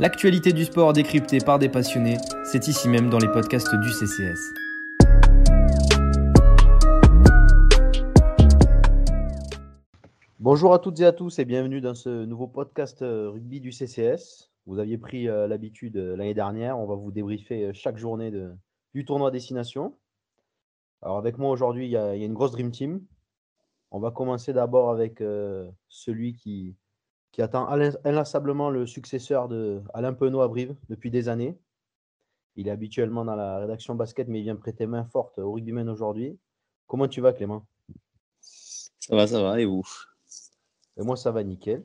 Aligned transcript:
L'actualité 0.00 0.54
du 0.54 0.64
sport 0.64 0.94
décryptée 0.94 1.40
par 1.44 1.58
des 1.58 1.68
passionnés, 1.68 2.16
c'est 2.42 2.68
ici 2.68 2.88
même 2.88 3.10
dans 3.10 3.18
les 3.18 3.28
podcasts 3.28 3.74
du 3.74 3.90
CCS. 3.90 4.40
Bonjour 10.38 10.72
à 10.72 10.78
toutes 10.78 10.98
et 11.00 11.04
à 11.04 11.12
tous 11.12 11.38
et 11.38 11.44
bienvenue 11.44 11.82
dans 11.82 11.94
ce 11.94 12.24
nouveau 12.24 12.46
podcast 12.46 13.02
euh, 13.02 13.28
rugby 13.28 13.60
du 13.60 13.72
CCS. 13.72 14.50
Vous 14.64 14.78
aviez 14.78 14.96
pris 14.96 15.28
euh, 15.28 15.46
l'habitude 15.46 15.98
euh, 15.98 16.16
l'année 16.16 16.32
dernière, 16.32 16.78
on 16.78 16.86
va 16.86 16.94
vous 16.94 17.12
débriefer 17.12 17.70
chaque 17.74 17.98
journée 17.98 18.32
du 18.94 19.04
tournoi 19.04 19.30
Destination. 19.30 19.98
Alors 21.02 21.18
avec 21.18 21.36
moi 21.36 21.50
aujourd'hui, 21.50 21.84
il 21.84 21.90
y, 21.90 21.98
a 21.98 22.14
une 22.14 22.32
grosse 22.32 22.52
Dream 22.52 22.70
Team. 22.70 23.04
On 23.90 24.00
va 24.00 24.10
commencer 24.10 24.54
d'abord 24.54 24.90
avec 24.90 25.22
celui 25.88 26.36
qui, 26.36 26.74
qui 27.32 27.42
attend 27.42 27.68
inlassablement 27.68 28.70
le 28.70 28.86
successeur 28.86 29.48
de 29.48 29.82
Alain 29.94 30.12
Penaud 30.12 30.40
à 30.40 30.48
Brive 30.48 30.74
depuis 30.88 31.10
des 31.10 31.28
années. 31.28 31.58
Il 32.56 32.68
est 32.68 32.72
habituellement 32.72 33.24
dans 33.24 33.36
la 33.36 33.58
rédaction 33.58 33.94
basket, 33.94 34.28
mais 34.28 34.40
il 34.40 34.42
vient 34.42 34.56
prêter 34.56 34.86
main 34.86 35.04
forte 35.04 35.38
au 35.38 35.52
rugbyman 35.52 35.88
aujourd'hui. 35.88 36.38
Comment 36.86 37.06
tu 37.06 37.20
vas, 37.20 37.32
Clément? 37.32 37.64
Ça 38.40 39.14
va, 39.14 39.26
ça 39.26 39.40
va, 39.42 39.60
et 39.60 39.64
vous? 39.64 39.86
Et 40.96 41.02
Moi, 41.02 41.16
ça 41.16 41.30
va 41.30 41.44
nickel. 41.44 41.84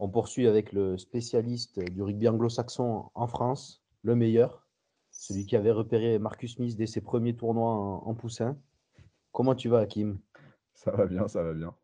On 0.00 0.08
poursuit 0.08 0.46
avec 0.46 0.72
le 0.72 0.98
spécialiste 0.98 1.80
du 1.80 2.02
rugby 2.02 2.28
anglo-saxon 2.28 3.10
en 3.14 3.26
France, 3.26 3.82
le 4.02 4.14
meilleur, 4.14 4.66
celui 5.10 5.46
qui 5.46 5.56
avait 5.56 5.72
repéré 5.72 6.18
Marcus 6.18 6.56
Smith 6.56 6.76
dès 6.76 6.86
ses 6.86 7.00
premiers 7.00 7.34
tournois 7.34 7.70
en, 7.70 8.08
en 8.08 8.14
poussin. 8.14 8.56
Comment 9.32 9.54
tu 9.54 9.68
vas, 9.68 9.80
Hakim? 9.80 10.18
Ça 10.74 10.90
va 10.90 11.06
bien, 11.06 11.26
ça 11.28 11.42
va 11.42 11.54
bien. 11.54 11.74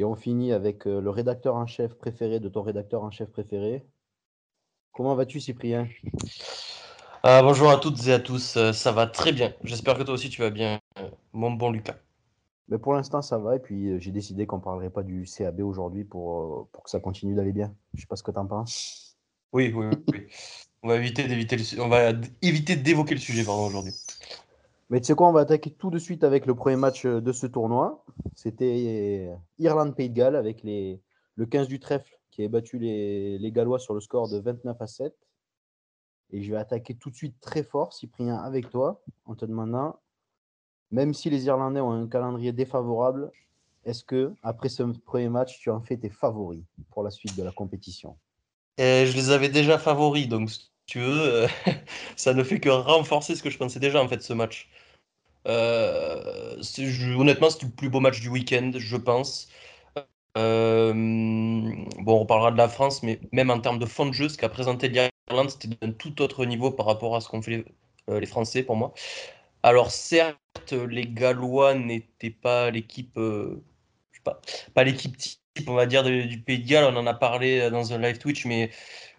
Et 0.00 0.04
on 0.04 0.14
finit 0.14 0.50
avec 0.54 0.86
euh, 0.86 0.98
le 0.98 1.10
rédacteur 1.10 1.56
en 1.56 1.66
chef 1.66 1.92
préféré 1.92 2.40
de 2.40 2.48
ton 2.48 2.62
rédacteur 2.62 3.02
en 3.02 3.10
chef 3.10 3.30
préféré. 3.30 3.84
Comment 4.92 5.14
vas-tu, 5.14 5.40
Cyprien? 5.40 5.88
Ah, 7.22 7.42
Bonjour 7.42 7.70
à 7.70 7.76
toutes 7.76 8.06
et 8.06 8.14
à 8.14 8.18
tous. 8.18 8.56
Euh, 8.56 8.72
ça 8.72 8.92
va 8.92 9.06
très 9.06 9.30
bien. 9.30 9.52
J'espère 9.62 9.98
que 9.98 10.02
toi 10.02 10.14
aussi 10.14 10.30
tu 10.30 10.40
vas 10.40 10.48
bien, 10.48 10.80
euh, 11.00 11.10
mon 11.34 11.50
bon 11.50 11.70
Lucas. 11.70 11.96
Mais 12.68 12.78
pour 12.78 12.94
l'instant, 12.94 13.20
ça 13.20 13.36
va. 13.36 13.56
Et 13.56 13.58
puis, 13.58 14.00
j'ai 14.00 14.10
décidé 14.10 14.46
qu'on 14.46 14.56
ne 14.56 14.62
parlerait 14.62 14.88
pas 14.88 15.02
du 15.02 15.26
CAB 15.26 15.60
aujourd'hui 15.60 16.04
pour, 16.04 16.70
pour 16.72 16.82
que 16.82 16.88
ça 16.88 16.98
continue 16.98 17.34
d'aller 17.34 17.52
bien. 17.52 17.70
Je 17.92 17.98
ne 17.98 18.00
sais 18.00 18.06
pas 18.06 18.16
ce 18.16 18.22
que 18.22 18.30
tu 18.30 18.38
en 18.38 18.46
penses. 18.46 19.18
Oui, 19.52 19.70
oui, 19.76 19.88
oui. 20.10 20.28
On 20.82 20.88
va 20.88 20.96
éviter 20.96 21.28
d'éviter 21.28 21.58
on 21.78 21.88
va 21.88 22.12
éviter 22.40 22.74
d'évoquer 22.76 23.16
le 23.16 23.20
sujet 23.20 23.46
aujourd'hui. 23.46 23.92
Mais 24.90 25.00
tu 25.00 25.06
sais 25.06 25.14
quoi, 25.14 25.28
on 25.28 25.32
va 25.32 25.40
attaquer 25.40 25.70
tout 25.70 25.90
de 25.90 26.00
suite 26.00 26.24
avec 26.24 26.46
le 26.46 26.54
premier 26.56 26.74
match 26.74 27.06
euh, 27.06 27.20
de 27.20 27.32
ce 27.32 27.46
tournoi. 27.46 28.04
C'était 28.34 29.28
euh, 29.30 29.36
Irlande-Pays 29.60 30.10
de 30.10 30.14
Galles 30.14 30.34
avec 30.34 30.64
les, 30.64 31.00
le 31.36 31.46
15 31.46 31.68
du 31.68 31.78
trèfle 31.78 32.18
qui 32.32 32.44
a 32.44 32.48
battu 32.48 32.78
les, 32.78 33.38
les, 33.38 33.52
Gallois 33.52 33.78
sur 33.78 33.94
le 33.94 34.00
score 34.00 34.28
de 34.28 34.38
29 34.38 34.76
à 34.80 34.86
7. 34.88 35.14
Et 36.32 36.42
je 36.42 36.50
vais 36.50 36.58
attaquer 36.58 36.94
tout 36.96 37.10
de 37.10 37.14
suite 37.14 37.36
très 37.40 37.62
fort, 37.62 37.92
Cyprien, 37.92 38.36
avec 38.36 38.68
toi, 38.70 39.00
en 39.26 39.36
te 39.36 39.44
demandant, 39.44 39.96
même 40.90 41.14
si 41.14 41.30
les 41.30 41.46
Irlandais 41.46 41.80
ont 41.80 41.92
un 41.92 42.08
calendrier 42.08 42.52
défavorable, 42.52 43.30
est-ce 43.84 44.04
que 44.04 44.32
après 44.42 44.68
ce 44.68 44.82
premier 44.82 45.28
match, 45.28 45.58
tu 45.60 45.70
en 45.70 45.80
fais 45.80 45.96
tes 45.96 46.10
favoris 46.10 46.64
pour 46.90 47.02
la 47.02 47.10
suite 47.10 47.36
de 47.36 47.42
la 47.42 47.52
compétition? 47.52 48.16
Et 48.76 49.06
Je 49.06 49.16
les 49.16 49.30
avais 49.30 49.48
déjà 49.48 49.78
favoris, 49.78 50.28
donc 50.28 50.50
si 50.50 50.70
tu 50.86 51.00
veux, 51.00 51.46
ça 52.16 52.34
ne 52.34 52.42
fait 52.42 52.60
que 52.60 52.68
renforcer 52.68 53.34
ce 53.34 53.42
que 53.42 53.50
je 53.50 53.58
pensais 53.58 53.80
déjà 53.80 54.02
en 54.02 54.08
fait 54.08 54.22
ce 54.22 54.32
match. 54.32 54.68
Euh, 55.46 56.56
honnêtement, 57.16 57.50
c'est 57.50 57.62
le 57.62 57.70
plus 57.70 57.88
beau 57.88 58.00
match 58.00 58.20
du 58.20 58.28
week-end, 58.28 58.72
je 58.76 58.96
pense. 58.96 59.48
Euh, 60.38 60.92
bon, 60.94 62.14
on 62.14 62.18
reparlera 62.20 62.52
de 62.52 62.56
la 62.58 62.68
France, 62.68 63.02
mais 63.02 63.20
même 63.32 63.50
en 63.50 63.60
termes 63.60 63.78
de 63.78 63.86
fond 63.86 64.06
de 64.06 64.12
jeu, 64.12 64.28
ce 64.28 64.38
qu'a 64.38 64.48
présenté 64.48 64.88
l'Irlande, 64.88 65.50
c'était 65.50 65.68
d'un 65.80 65.92
tout 65.92 66.22
autre 66.22 66.44
niveau 66.46 66.70
par 66.70 66.86
rapport 66.86 67.16
à 67.16 67.20
ce 67.20 67.28
qu'ont 67.28 67.42
fait 67.42 67.64
euh, 68.08 68.20
les 68.20 68.26
Français 68.26 68.62
pour 68.62 68.76
moi. 68.76 68.92
Alors, 69.62 69.90
certes, 69.90 70.72
les 70.72 71.06
Gallois 71.06 71.74
n'étaient 71.74 72.30
pas 72.30 72.70
l'équipe, 72.70 73.18
pas, 74.24 74.40
pas 74.74 74.84
l'équipe 74.84 75.16
type, 75.16 75.40
on 75.68 75.74
va 75.74 75.86
dire, 75.86 76.04
du 76.04 76.40
Pays 76.42 76.60
de 76.60 76.68
Galles. 76.68 76.84
On 76.94 76.96
en 76.96 77.06
a 77.06 77.14
parlé 77.14 77.70
dans 77.70 77.92
un 77.92 77.98
live 77.98 78.18
Twitch, 78.18 78.46
mais 78.46 78.70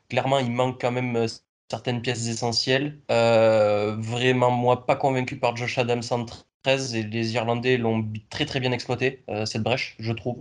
clairement, 0.09 0.39
il 0.39 0.51
manque 0.51 0.79
quand 0.81 0.91
même 0.91 1.27
certaines 1.71 2.01
pièces 2.01 2.27
essentielles. 2.27 2.99
Euh, 3.11 3.95
vraiment, 3.97 4.51
moi, 4.51 4.85
pas 4.85 4.95
convaincu 4.95 5.37
par 5.37 5.55
Josh 5.55 5.77
Adams 5.77 6.03
en 6.11 6.25
13 6.63 6.95
et 6.95 7.03
les 7.03 7.33
Irlandais 7.35 7.77
l'ont 7.77 8.07
très 8.29 8.45
très 8.45 8.59
bien 8.59 8.71
exploité, 8.73 9.23
euh, 9.29 9.45
cette 9.45 9.63
brèche, 9.63 9.95
je 9.99 10.13
trouve. 10.13 10.37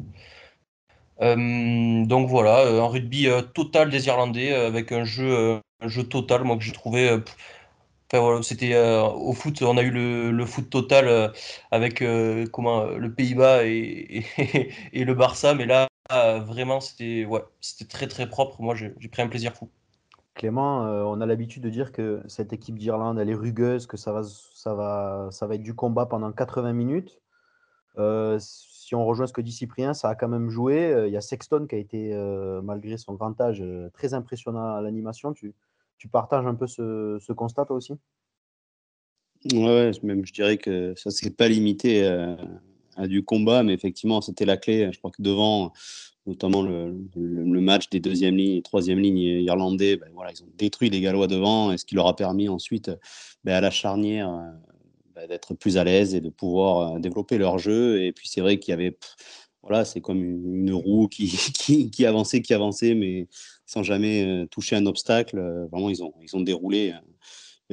Euh, 1.23 2.05
donc 2.07 2.29
voilà, 2.29 2.67
un 2.67 2.87
rugby 2.87 3.29
total 3.55 3.91
des 3.91 4.07
Irlandais 4.07 4.53
avec 4.55 4.91
un 4.93 5.05
jeu, 5.05 5.61
jeu 5.87 6.05
total, 6.05 6.45
moi 6.45 6.57
que 6.57 6.65
j'ai 6.65 6.73
trouvé. 6.73 7.11
Enfin, 8.13 8.23
voilà, 8.23 8.43
c'était 8.43 8.77
au 8.77 9.33
foot, 9.33 9.63
on 9.63 9.77
a 9.77 9.83
eu 9.83 9.91
le, 9.91 10.47
foot 10.47 10.69
total 10.71 11.33
avec 11.71 12.03
comment 12.53 12.85
le 12.87 13.15
Pays-Bas 13.15 13.65
et, 13.67 14.25
et, 14.39 14.73
et, 14.93 15.05
le 15.05 15.15
Barça, 15.15 15.55
mais 15.55 15.67
là 15.67 15.89
vraiment 16.11 16.81
c'était 16.81 17.25
ouais, 17.25 17.43
c'était 17.61 17.87
très 17.87 18.09
très 18.09 18.29
propre. 18.29 18.61
Moi 18.63 18.75
j'ai 18.75 19.09
pris 19.09 19.23
un 19.23 19.29
plaisir 19.29 19.55
fou. 19.55 19.71
Clément, 20.35 20.87
euh, 20.87 21.03
on 21.03 21.21
a 21.21 21.27
l'habitude 21.27 21.63
de 21.63 21.71
dire 21.71 21.93
que 21.93 22.23
cette 22.29 22.53
équipe 22.53 22.79
d'Irlande, 22.79 23.19
elle 23.19 23.29
est 23.29 23.35
rugueuse, 23.35 23.87
que 23.87 23.97
ça 23.97 24.13
va, 24.13 24.23
ça, 24.23 24.75
va, 24.75 25.29
ça 25.33 25.47
va 25.47 25.57
être 25.57 25.63
du 25.63 25.75
combat 25.75 26.07
pendant 26.07 26.31
80 26.31 26.73
minutes. 26.73 27.21
Euh, 27.99 28.39
si 28.41 28.95
on 28.95 29.05
rejoint 29.05 29.27
ce 29.27 29.33
que 29.33 29.41
dit 29.41 29.53
Cyprien, 29.53 29.93
ça 29.93 30.09
a 30.09 30.15
quand 30.15 30.29
même 30.29 30.49
joué. 30.49 30.93
Euh, 30.93 31.09
il 31.09 31.13
y 31.13 31.17
a 31.17 31.21
Sexton 31.21 31.67
qui 31.69 31.75
a 31.75 31.79
été, 31.79 32.15
malgré 32.63 32.97
son 32.97 33.15
grand 33.15 33.39
âge, 33.41 33.63
très 33.93 34.15
impressionnant 34.15 34.77
à 34.77 34.81
l'animation. 34.81 35.33
Tu, 35.33 35.55
partages 36.11 36.47
un 36.47 36.55
peu 36.55 36.67
ce, 36.67 37.33
constat, 37.33 37.67
toi 37.67 37.77
aussi? 37.77 37.95
Ouais, 39.53 39.91
même 40.03 40.25
je 40.25 40.33
dirais 40.33 40.59
que 40.59 40.95
ça 40.97 41.11
ne 41.11 41.15
s'est 41.15 41.31
pas 41.31 41.49
limité 41.49 42.07
à, 42.97 43.07
du 43.09 43.25
combat, 43.25 43.63
mais 43.63 43.75
effectivement, 43.75 44.21
c'était 44.21 44.45
la 44.45 44.57
clé. 44.57 44.91
Je 44.93 44.99
crois 44.99 45.11
que 45.11 45.23
devant, 45.23 45.73
notamment 46.31 46.63
le, 46.63 47.61
match 47.61 47.91
des 47.91 48.01
deuxième 48.01 48.37
lignes 48.37 48.57
et 48.57 48.63
troisième 48.63 49.01
lignes 49.01 49.19
irlandais, 49.19 49.97
ben 49.97 50.09
voilà, 50.15 50.31
ils 50.33 50.43
ont 50.43 50.49
détruit 50.57 50.89
les 50.89 51.01
Gallois 51.01 51.27
devant, 51.27 51.73
et 51.73 51.79
ce 51.79 51.85
qui 51.85 51.97
leur 51.97 52.07
a 52.07 52.17
permis 52.17 52.49
ensuite 52.49 52.91
ben 53.45 53.55
à 53.55 53.61
la 53.61 53.71
charnière 53.71 54.31
euh, 54.31 54.51
ben 55.15 55.27
d'être 55.27 55.55
plus 55.55 55.77
à 55.77 55.85
l'aise 55.85 56.15
et 56.15 56.21
de 56.21 56.31
pouvoir 56.31 56.95
euh, 56.95 56.99
développer 57.01 57.37
leur 57.37 57.59
jeu. 57.59 58.03
Et 58.03 58.13
puis 58.13 58.29
c'est 58.29 58.41
vrai 58.41 58.59
qu'il 58.59 58.73
y 58.73 58.75
avait, 58.75 58.97
voilà, 59.63 59.85
c'est 59.85 60.01
comme 60.01 60.23
une, 60.25 60.73
roue 60.73 61.09
qui, 61.11 62.07
avançait, 62.07 62.43
qui 62.43 62.55
avançait, 62.55 62.95
mais 62.95 63.27
sans 63.67 63.83
jamais 63.83 64.25
euh, 64.25 64.47
toucher 64.47 64.77
un 64.77 64.87
obstacle. 64.87 65.39
Vraiment, 65.73 65.91
ils 65.91 66.03
ont, 66.03 66.15
ils 66.23 66.37
ont 66.37 66.41
déroulé 66.41 66.95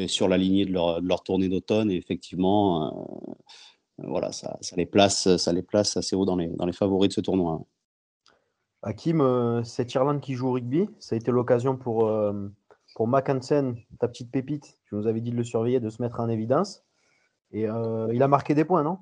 sur 0.08 0.28
la 0.28 0.38
lignée 0.38 0.66
de 0.66 0.74
leur, 0.74 1.02
de 1.02 1.08
leur 1.08 1.24
tournée 1.24 1.50
d'automne, 1.50 1.90
et 1.90 1.96
effectivement, 1.96 3.18
voilà, 3.98 4.32
ça, 4.32 4.58
ça, 4.62 4.76
les 4.76 4.86
place, 4.86 5.38
ça 5.38 5.54
les 5.54 5.64
place 5.64 5.98
assez 5.98 6.16
haut 6.16 6.26
dans 6.26 6.36
les, 6.36 6.50
dans 6.50 6.68
les 6.68 6.74
favoris 6.74 7.10
de 7.10 7.14
ce 7.16 7.22
tournoi. 7.22 7.66
Hakim, 8.84 9.22
euh, 9.22 9.64
cette 9.64 9.94
Irlande 9.94 10.22
qui 10.22 10.36
joue 10.36 10.50
au 10.50 10.52
rugby, 10.54 10.88
ça 11.00 11.16
a 11.16 11.18
été 11.18 11.32
l'occasion 11.32 11.78
pour, 11.78 12.08
euh, 12.08 12.48
pour 12.96 13.08
Mac 13.08 13.30
Hansen, 13.30 13.76
ta 14.00 14.08
petite 14.08 14.32
pépite, 14.32 14.80
tu 14.86 14.96
nous 14.96 15.08
avais 15.08 15.22
dit 15.22 15.32
de 15.32 15.36
le 15.36 15.44
surveiller, 15.44 15.80
de 15.80 15.90
se 15.90 16.02
mettre 16.02 16.20
en 16.20 16.30
évidence. 16.30 16.84
Et 17.52 17.68
euh, 17.68 18.14
il 18.14 18.22
a 18.22 18.28
marqué 18.28 18.54
des 18.54 18.66
points, 18.66 18.84
non 18.84 19.00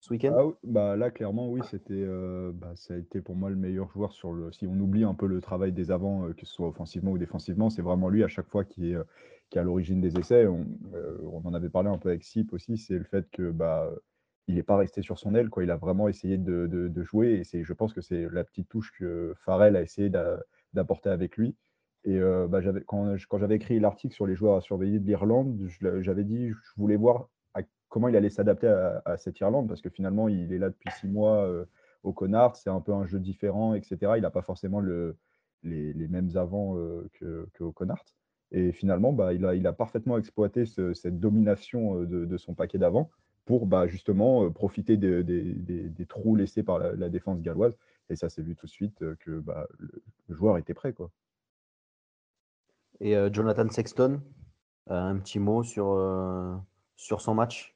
Ce 0.00 0.12
week-end? 0.12 0.34
Ah, 0.38 0.56
bah 0.62 0.96
Là, 0.96 1.10
clairement, 1.10 1.48
oui, 1.48 1.60
c'était, 1.70 2.06
bah, 2.54 2.72
ça 2.76 2.94
a 2.94 2.96
été 2.96 3.20
pour 3.20 3.34
moi 3.34 3.50
le 3.50 3.56
meilleur 3.56 3.90
joueur 3.90 4.12
sur 4.12 4.32
le. 4.32 4.52
Si 4.52 4.66
on 4.66 4.78
oublie 4.78 5.04
un 5.04 5.14
peu 5.14 5.26
le 5.26 5.40
travail 5.40 5.72
des 5.72 5.90
avants, 5.90 6.28
que 6.36 6.46
ce 6.46 6.52
soit 6.52 6.68
offensivement 6.68 7.12
ou 7.12 7.18
défensivement, 7.18 7.70
c'est 7.70 7.82
vraiment 7.82 8.08
lui 8.08 8.22
à 8.22 8.28
chaque 8.28 8.48
fois 8.48 8.64
qui 8.64 8.92
est, 8.92 8.98
qui 9.50 9.58
à 9.58 9.62
l'origine 9.62 10.00
des 10.00 10.18
essais. 10.18 10.46
On, 10.46 10.66
on, 11.32 11.46
en 11.46 11.54
avait 11.54 11.70
parlé 11.70 11.88
un 11.88 11.98
peu 11.98 12.10
avec 12.10 12.24
Sip 12.24 12.52
aussi, 12.52 12.76
c'est 12.76 12.98
le 12.98 13.04
fait 13.04 13.28
que. 13.30 13.50
Bah, 13.50 13.90
il 14.48 14.54
n'est 14.54 14.62
pas 14.62 14.76
resté 14.78 15.02
sur 15.02 15.18
son 15.18 15.34
aile, 15.34 15.50
quoi. 15.50 15.62
Il 15.62 15.70
a 15.70 15.76
vraiment 15.76 16.08
essayé 16.08 16.38
de, 16.38 17.02
jouer. 17.02 17.42
Et 17.52 17.64
je 17.64 17.72
pense 17.74 17.92
que 17.92 18.00
c'est 18.00 18.26
la 18.32 18.44
petite 18.44 18.68
touche 18.68 18.92
que 18.98 19.34
Farrell 19.44 19.76
a 19.76 19.82
essayé 19.82 20.10
d'apporter 20.72 21.10
avec 21.10 21.36
lui. 21.36 21.54
Et 22.04 22.18
euh, 22.18 22.48
bah, 22.48 22.60
quand, 22.86 23.16
j'avais 23.38 23.56
écrit 23.56 23.78
l'article 23.78 24.14
sur 24.14 24.26
les 24.26 24.34
joueurs 24.34 24.56
à 24.56 24.60
surveiller 24.62 24.98
de 24.98 25.06
l'Irlande, 25.06 25.68
j'avais 26.00 26.24
dit 26.24 26.48
je 26.48 26.72
voulais 26.76 26.96
voir 26.96 27.28
comment 27.90 28.08
il 28.08 28.16
allait 28.16 28.30
s'adapter 28.30 28.68
à, 29.04 29.16
cette 29.16 29.40
Irlande, 29.40 29.68
parce 29.68 29.80
que 29.80 29.88
finalement, 29.88 30.28
il 30.28 30.52
est 30.52 30.58
là 30.58 30.68
depuis 30.68 30.90
six 30.98 31.08
mois 31.08 31.46
euh, 31.46 31.64
au 32.02 32.12
Connard. 32.12 32.56
C'est 32.56 32.70
un 32.70 32.80
peu 32.80 32.92
un 32.92 33.06
jeu 33.06 33.18
différent, 33.18 33.74
etc. 33.74 34.12
Il 34.16 34.22
n'a 34.22 34.30
pas 34.30 34.42
forcément 34.42 34.80
le, 34.80 35.16
les, 35.62 36.08
mêmes 36.08 36.30
avants 36.36 36.76
euh, 36.78 37.06
qu'au 37.58 37.72
Connard. 37.72 38.04
Et 38.50 38.72
finalement, 38.72 39.12
bah, 39.12 39.34
il, 39.34 39.66
a, 39.66 39.72
parfaitement 39.74 40.16
exploité 40.16 40.64
cette 40.66 41.20
domination 41.20 42.00
de, 42.00 42.24
de 42.24 42.36
son 42.38 42.54
paquet 42.54 42.78
d'avant 42.78 43.10
pour 43.48 43.64
bah, 43.64 43.86
justement 43.86 44.44
euh, 44.44 44.50
profiter 44.50 44.98
des 44.98 46.06
trous 46.06 46.36
laissés 46.36 46.62
par 46.62 46.78
la, 46.78 47.08
défense 47.08 47.40
galloise. 47.40 47.78
Et 48.10 48.16
ça 48.16 48.28
s'est 48.28 48.42
vu 48.42 48.54
tout 48.54 48.66
de 48.66 48.70
suite 48.70 49.00
euh, 49.00 49.16
que 49.20 49.40
bah, 49.40 49.66
le, 49.78 50.02
joueur 50.28 50.58
était 50.58 50.74
prêt. 50.74 50.92
Quoi. 50.92 51.10
Et 53.00 53.16
euh, 53.16 53.30
Jonathan 53.32 53.66
Sexton, 53.70 54.20
un 54.88 55.16
petit 55.16 55.38
mot 55.38 55.62
sur, 55.62 55.86
sur 56.96 57.22
son 57.22 57.34
match? 57.34 57.74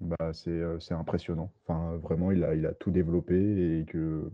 Bah, 0.00 0.32
C'est 0.34 0.92
impressionnant. 0.92 1.50
Enfin, 1.64 1.96
vraiment, 1.96 2.30
il 2.30 2.44
a, 2.44 2.54
il 2.54 2.66
a 2.66 2.74
tout 2.74 2.90
développé 2.90 3.78
et 3.78 3.86
que 3.86 4.30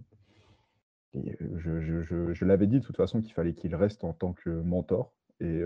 je, 1.15 2.45
l'avais 2.45 2.67
dit 2.67 2.81
de 2.81 2.85
toute 2.85 2.97
façon 2.97 3.23
qu'il 3.23 3.33
fallait 3.33 3.55
qu'il 3.55 3.77
reste 3.77 4.03
en 4.03 4.13
tant 4.13 4.33
que 4.33 4.51
mentor. 4.51 5.13
Et 5.39 5.63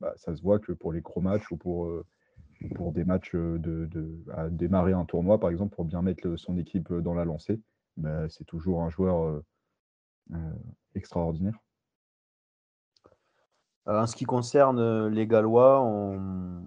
bah, 0.00 0.14
ça 0.16 0.34
se 0.34 0.42
voit 0.42 0.58
que 0.58 0.72
pour 0.72 0.92
les 0.92 1.00
gros 1.00 1.20
matchs 1.20 1.48
ou 1.52 1.56
pour, 1.56 1.88
pour 2.74 2.92
des 2.92 3.04
matchs 3.04 3.34
de, 3.34 3.88
à 4.34 4.48
démarrer 4.48 4.92
un 4.92 5.04
tournoi, 5.04 5.38
par 5.38 5.50
exemple, 5.50 5.74
pour 5.74 5.84
bien 5.84 6.02
mettre 6.02 6.36
son 6.36 6.56
équipe 6.58 6.92
dans 6.92 7.14
la 7.14 7.24
lancée, 7.24 7.60
bah, 7.96 8.28
c'est 8.28 8.44
toujours 8.44 8.82
un 8.82 8.90
joueur 8.90 9.42
extraordinaire. 10.94 11.58
En 13.86 14.06
ce 14.06 14.14
qui 14.14 14.24
concerne 14.24 15.08
les 15.08 15.26
Gallois, 15.26 15.82
on, 15.82 16.62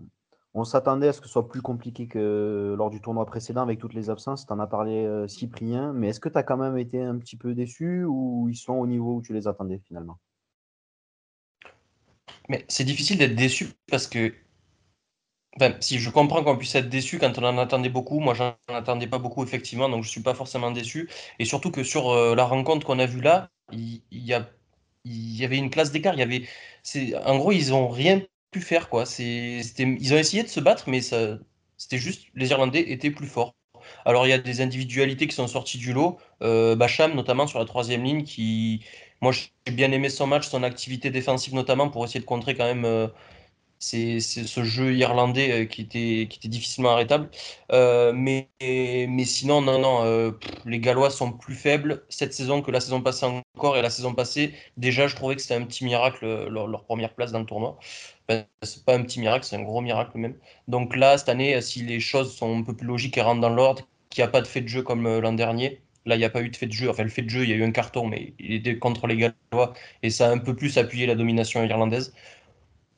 on 0.54 0.64
s'attendait 0.64 1.10
à 1.10 1.14
ce 1.14 1.20
que 1.22 1.28
ce 1.28 1.34
soit 1.34 1.48
plus 1.48 1.62
compliqué 1.62 2.08
que 2.08 2.76
lors 2.78 2.90
du 2.90 3.02
tournoi 3.02 3.26
précédent 3.26 3.62
avec 3.62 3.80
toutes 3.80 3.94
les 3.94 4.10
absences. 4.10 4.46
Tu 4.46 4.54
en 4.54 4.60
as 4.60 4.68
parlé, 4.68 5.06
euh, 5.06 5.28
Cyprien, 5.28 5.94
mais 5.94 6.10
est-ce 6.10 6.20
que 6.20 6.30
tu 6.30 6.38
as 6.38 6.44
quand 6.44 6.58
même 6.58 6.78
été 6.78 7.02
un 7.02 7.18
petit 7.18 7.38
peu 7.38 7.54
déçu 7.54 8.06
ou 8.06 8.48
ils 8.50 8.56
sont 8.56 8.74
au 8.74 8.88
niveau 8.88 9.16
où 9.16 9.22
tu 9.22 9.34
les 9.34 9.48
attendais 9.48 9.80
finalement? 9.80 10.18
Mais 12.48 12.66
c'est 12.68 12.84
difficile 12.84 13.18
d'être 13.18 13.36
déçu 13.36 13.68
parce 13.90 14.08
que 14.08 14.34
si 15.80 16.00
je 16.00 16.10
comprends 16.10 16.44
qu'on 16.44 16.58
puisse 16.58 16.76
être 16.76 16.90
déçu 16.90 17.18
quand 17.20 17.38
on 17.38 17.44
en 17.44 17.58
attendait 17.58 17.90
beaucoup, 17.90 18.20
moi 18.20 18.34
j'en 18.34 18.56
attendais 18.70 19.08
pas 19.08 19.20
beaucoup 19.20 19.44
effectivement, 19.44 19.90
donc 19.90 20.04
je 20.04 20.10
suis 20.10 20.22
pas 20.22 20.34
forcément 20.34 20.72
déçu. 20.72 21.10
Et 21.40 21.46
surtout 21.46 21.72
que 21.72 21.84
sur 21.84 22.10
euh, 22.12 22.36
la 22.36 22.46
rencontre 22.46 22.86
qu'on 22.86 23.00
a 23.00 23.06
vue 23.06 23.22
là, 23.22 23.50
il, 23.72 24.02
y, 24.12 24.34
il 25.06 25.38
y 25.38 25.46
avait 25.46 25.58
une 25.58 25.70
classe 25.70 25.92
d'écart. 25.92 26.14
Il 26.16 26.20
y 26.20 26.24
avait, 26.24 26.48
en 27.26 27.38
gros, 27.38 27.52
ils 27.52 27.74
ont 27.74 27.88
rien 27.88 28.22
faire. 28.60 28.90
Quoi. 28.90 29.04
Ils 29.20 30.14
ont 30.14 30.18
essayé 30.18 30.44
de 30.44 30.48
se 30.48 30.60
battre, 30.60 30.90
mais 30.90 31.02
c'était 31.02 31.98
juste 31.98 32.28
les 32.36 32.50
Irlandais 32.52 32.92
étaient 32.92 33.12
plus 33.12 33.28
forts. 33.28 33.56
Alors 34.06 34.26
il 34.26 34.32
y 34.32 34.34
a 34.34 34.40
des 34.40 34.62
individualités 34.62 35.28
qui 35.28 35.36
sont 35.36 35.48
sorties 35.48 35.78
du 35.78 35.94
lot. 35.94 36.18
Euh, 36.42 36.76
Bacham, 36.76 37.14
notamment 37.14 37.48
sur 37.48 37.60
la 37.60 37.66
troisième 37.66 38.04
ligne, 38.04 38.24
qui. 38.24 38.84
Moi 39.22 39.32
j'ai 39.32 39.74
bien 39.74 39.92
aimé 39.92 40.10
son 40.10 40.28
match, 40.28 40.48
son 40.48 40.64
activité 40.64 41.10
défensive 41.10 41.54
notamment 41.56 41.90
pour 41.90 42.04
essayer 42.06 42.20
de 42.20 42.26
contrer 42.26 42.56
quand 42.56 42.66
même 42.66 42.86
euh, 42.86 43.08
c'est 43.80 44.20
ce 44.20 44.64
jeu 44.64 44.94
irlandais 44.96 45.64
euh, 45.64 45.66
qui 45.66 45.82
était, 45.82 46.28
qui 46.30 46.40
était 46.40 46.48
difficilement 46.48 46.92
arrêtable. 46.92 47.30
Euh, 47.72 48.14
mais, 48.14 48.50
mais 48.62 49.26
sinon, 49.26 49.62
non, 49.62 49.80
non, 49.80 50.04
euh, 50.04 50.32
les 50.66 50.80
Gallois 50.80 51.10
sont 51.10 51.32
plus 51.32 51.56
faibles 51.56 52.04
cette 52.10 52.34
saison 52.34 52.62
que 52.62 52.72
la 52.72 52.80
saison 52.80 53.02
passée 53.02 53.26
encore. 53.26 53.78
Et 53.78 53.82
la 53.82 53.90
saison 53.90 54.14
passée, 54.14 54.54
déjà, 54.78 55.08
je 55.08 55.16
trouvais 55.16 55.36
que 55.36 55.42
c'était 55.42 55.56
un 55.56 55.66
petit 55.66 55.86
miracle 55.86 56.26
leur, 56.50 56.84
première 56.86 57.14
place 57.14 57.32
dans 57.32 57.40
le 57.40 57.46
tournoi. 57.46 57.78
c'est 58.64 58.86
pas 58.86 58.96
un 58.96 59.04
petit 59.04 59.20
miracle, 59.20 59.46
c'est 59.46 59.56
un 59.56 59.64
gros 59.64 59.82
miracle 59.82 60.18
même. 60.18 60.36
Donc 60.68 60.96
là, 60.96 61.18
cette 61.18 61.30
année, 61.30 61.62
si 61.62 61.84
les 61.84 62.00
choses 62.00 62.36
sont 62.36 62.60
un 62.60 62.64
peu 62.64 62.76
plus 62.76 62.88
logiques 62.88 63.18
et 63.18 63.22
rentrent 63.22 63.42
dans 63.42 63.50
l'ordre, 63.50 63.84
qu'il 64.10 64.24
n'y 64.24 64.28
a 64.28 64.32
pas 64.32 64.42
de 64.42 64.48
fait 64.48 64.62
de 64.62 64.68
jeu 64.68 64.82
comme 64.84 65.20
l'an 65.20 65.34
dernier, 65.34 65.82
Là, 66.06 66.16
il 66.16 66.20
n'y 66.20 66.26
a 66.26 66.30
pas 66.30 66.42
eu 66.42 66.50
de 66.50 66.56
fait 66.56 66.68
de 66.68 66.72
jeu. 66.72 66.90
Enfin, 66.90 67.04
le 67.04 67.10
fait 67.10 67.24
de 67.24 67.30
jeu, 67.30 67.44
il 67.44 67.50
y 67.50 67.54
a 67.54 67.56
eu 67.56 67.64
un 67.64 67.72
carton, 67.72 68.08
mais 68.08 68.34
il 68.40 68.54
était 68.54 68.78
contre 68.78 69.08
les 69.08 69.18
Gallois 69.18 69.74
et 70.04 70.10
ça 70.12 70.28
a 70.28 70.32
un 70.32 70.38
peu 70.38 70.56
plus 70.56 70.78
appuyé 70.78 71.08
la 71.08 71.16
domination 71.16 71.64
irlandaise. 71.64 72.14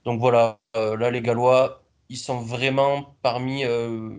Donc 0.07 0.21
voilà, 0.21 0.57
euh, 0.77 0.95
là, 0.95 1.12
les 1.12 1.21
Gallois, 1.21 1.83
ils 2.07 2.15
sont 2.15 2.39
vraiment 2.39 3.18
parmi. 3.24 3.65
Euh, 3.65 4.09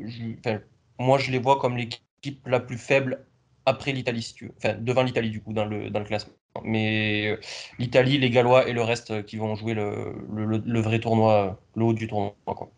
moi, 0.99 1.17
je 1.17 1.31
les 1.31 1.39
vois 1.39 1.59
comme 1.59 1.79
l'équipe 1.79 2.47
la 2.47 2.61
plus 2.61 2.77
faible 2.77 3.25
après 3.65 3.93
l'Italie, 3.93 4.21
si 4.21 4.35
tu 4.35 4.45
veux. 4.45 4.53
Enfin, 4.59 4.75
devant 4.79 5.03
l'Italie, 5.03 5.31
du 5.31 5.41
coup, 5.41 5.55
dans 5.55 5.65
le, 5.65 5.89
dans 5.89 6.01
le 6.01 6.05
classement. 6.05 6.35
Mais 6.63 7.29
euh, 7.31 7.41
l'Italie, 7.79 8.19
les 8.19 8.29
Gallois 8.29 8.69
et 8.69 8.75
le 8.75 8.83
reste 8.83 9.25
qui 9.25 9.39
vont 9.39 9.55
jouer 9.55 9.73
le, 9.73 10.15
le, 10.31 10.81
vrai 10.83 11.01
tournoi, 11.01 11.59
le 11.75 11.85
haut 11.85 11.95
du 11.95 12.07
tournoi. 12.07 12.35
Quoi. 12.45 12.69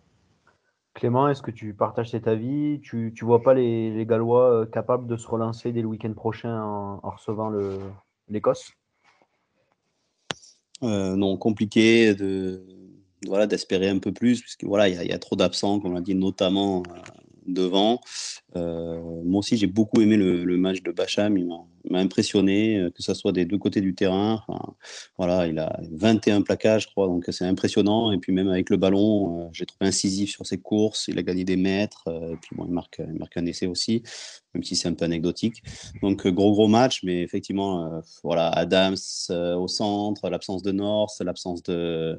Clément, 0.94 1.28
est-ce 1.28 1.42
que 1.42 1.50
tu 1.50 1.74
partages 1.74 2.10
cet 2.10 2.28
avis? 2.28 2.80
Tu 2.80 3.12
ne 3.20 3.26
vois 3.26 3.42
pas 3.42 3.54
les, 3.54 3.90
les, 3.90 4.06
Gallois 4.06 4.68
capables 4.68 5.08
de 5.08 5.16
se 5.16 5.26
relancer 5.26 5.72
dès 5.72 5.82
le 5.82 5.88
week-end 5.88 6.12
prochain 6.12 6.62
en, 6.62 7.00
en 7.02 7.10
recevant 7.10 7.50
l'Écosse? 8.28 8.70
Non, 10.82 11.36
compliqué 11.36 12.14
de 12.14 12.79
voilà, 13.26 13.46
d'espérer 13.46 13.88
un 13.88 13.98
peu 13.98 14.12
plus, 14.12 14.40
puisque 14.40 14.64
voilà, 14.64 14.88
il 14.88 15.08
y, 15.08 15.12
a 15.12 15.18
trop 15.18 15.36
d'absents, 15.36 15.80
comme 15.80 15.92
on 15.92 15.94
l'a 15.94 16.00
dit, 16.00 16.14
notamment 16.14 16.82
euh, 16.88 17.00
devant. 17.46 18.00
Euh, 18.56 19.00
moi 19.24 19.40
aussi, 19.40 19.56
j'ai 19.56 19.66
beaucoup 19.66 20.00
aimé 20.00 20.16
le, 20.16 20.56
match 20.56 20.82
de 20.82 20.90
Bacham. 20.90 21.36
Il 21.36 21.46
m'a 21.90 21.98
impressionné, 21.98 22.78
euh, 22.78 22.90
que 22.90 23.02
ce 23.02 23.12
soit 23.12 23.32
des 23.32 23.44
deux 23.44 23.58
côtés 23.58 23.82
du 23.82 23.94
terrain. 23.94 24.42
voilà, 25.18 25.46
il 25.46 25.58
a 25.58 25.80
21 25.92 26.42
plaquages, 26.42 26.84
je 26.84 26.88
crois, 26.88 27.08
donc 27.08 27.26
c'est 27.28 27.44
impressionnant. 27.44 28.10
Et 28.10 28.18
puis 28.18 28.32
même 28.32 28.48
avec 28.48 28.70
le 28.70 28.78
ballon, 28.78 29.50
j'ai 29.52 29.66
trouvé 29.66 29.86
incisif 29.88 30.30
sur 30.30 30.46
ses 30.46 30.58
courses. 30.58 31.08
Il 31.08 31.18
a 31.18 31.22
gagné 31.22 31.44
des 31.44 31.56
mètres. 31.56 32.04
et 32.08 32.36
puis 32.36 32.56
bon, 32.56 32.64
il 32.66 32.72
marque, 32.72 33.02
il 33.06 33.18
marque 33.18 33.36
un 33.36 33.44
essai 33.44 33.66
aussi, 33.66 34.02
même 34.54 34.64
si 34.64 34.76
c'est 34.76 34.88
un 34.88 34.94
peu 34.94 35.04
anecdotique. 35.04 35.62
Donc 36.02 36.26
gros 36.26 36.52
gros 36.52 36.68
match, 36.68 37.02
mais 37.04 37.22
effectivement, 37.22 38.00
voilà, 38.24 38.48
Adams 38.48 38.96
au 39.30 39.68
centre, 39.68 40.30
l'absence 40.30 40.62
de 40.62 40.72
North, 40.72 41.20
l'absence 41.20 41.62
de 41.62 42.18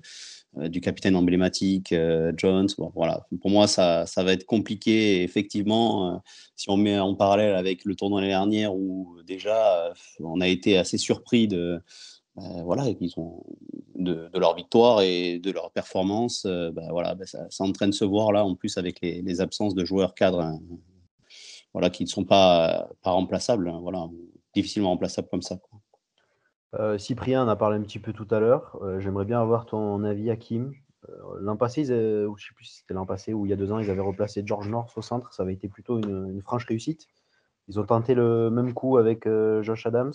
du 0.57 0.81
capitaine 0.81 1.15
emblématique, 1.15 1.93
euh, 1.93 2.33
Jones. 2.35 2.67
Bon, 2.77 2.91
voilà. 2.93 3.25
Pour 3.41 3.49
moi, 3.49 3.67
ça, 3.67 4.05
ça 4.05 4.23
va 4.23 4.33
être 4.33 4.45
compliqué. 4.45 5.23
effectivement, 5.23 6.15
euh, 6.15 6.17
si 6.55 6.69
on 6.69 6.77
met 6.77 6.99
en 6.99 7.15
parallèle 7.15 7.55
avec 7.55 7.85
le 7.85 7.95
tournoi 7.95 8.21
l'année 8.21 8.33
dernière, 8.33 8.75
où 8.75 9.15
déjà 9.25 9.93
on 10.19 10.41
a 10.41 10.47
été 10.47 10.77
assez 10.77 10.97
surpris 10.97 11.47
de, 11.47 11.81
voilà, 12.35 12.85
ont, 13.17 13.43
de, 13.95 14.29
leur 14.33 14.55
victoire 14.55 15.01
et 15.01 15.39
de 15.39 15.51
leur 15.51 15.71
performance, 15.71 16.45
ben 16.45 16.89
voilà, 16.89 17.15
ben 17.15 17.25
ça, 17.25 17.47
ça, 17.49 17.63
en 17.63 17.71
train 17.71 17.87
de 17.87 17.93
se 17.93 18.05
voir 18.05 18.31
là, 18.31 18.43
en 18.45 18.55
plus 18.55 18.77
avec 18.77 18.99
les, 19.01 19.41
absences 19.41 19.75
de 19.75 19.85
joueurs 19.85 20.13
cadres 20.15 20.41
hein, 20.41 20.59
voilà, 21.73 21.89
qui 21.89 22.03
ne 22.03 22.09
sont 22.09 22.25
pas, 22.25 22.89
pas 23.01 23.11
remplaçables, 23.11 23.69
hein, 23.69 23.79
voilà, 23.81 24.09
difficilement 24.53 24.89
remplaçables 24.89 25.29
comme 25.29 25.41
ça. 25.41 25.59
Euh, 26.79 26.97
Cyprien 26.97 27.43
en 27.43 27.47
a 27.49 27.55
parlé 27.55 27.77
un 27.77 27.81
petit 27.81 27.99
peu 27.99 28.13
tout 28.13 28.27
à 28.31 28.39
l'heure. 28.39 28.77
Euh, 28.81 28.99
j'aimerais 28.99 29.25
bien 29.25 29.41
avoir 29.41 29.65
ton 29.65 30.03
avis, 30.03 30.29
Hakim. 30.29 30.73
Euh, 31.09 31.13
l'an 31.39 31.57
passé, 31.57 31.81
ou 32.25 32.37
je 32.37 32.47
sais 32.47 32.53
plus 32.55 32.65
si 32.65 32.77
c'était 32.79 32.93
l'an 32.93 33.05
passé 33.05 33.33
ou 33.33 33.45
il 33.45 33.49
y 33.49 33.53
a 33.53 33.55
deux 33.55 33.71
ans, 33.71 33.79
ils 33.79 33.89
avaient 33.89 34.01
replacé 34.01 34.43
George 34.45 34.69
North 34.69 34.95
au 34.97 35.01
centre. 35.01 35.33
Ça 35.33 35.43
avait 35.43 35.53
été 35.53 35.67
plutôt 35.67 35.97
une, 35.97 36.41
franche 36.41 36.65
réussite. 36.65 37.07
Ils 37.67 37.79
ont 37.79 37.85
tenté 37.85 38.13
le 38.13 38.49
même 38.49 38.73
coup 38.73 38.97
avec 38.97 39.27
Josh 39.61 39.85
Adams. 39.85 40.13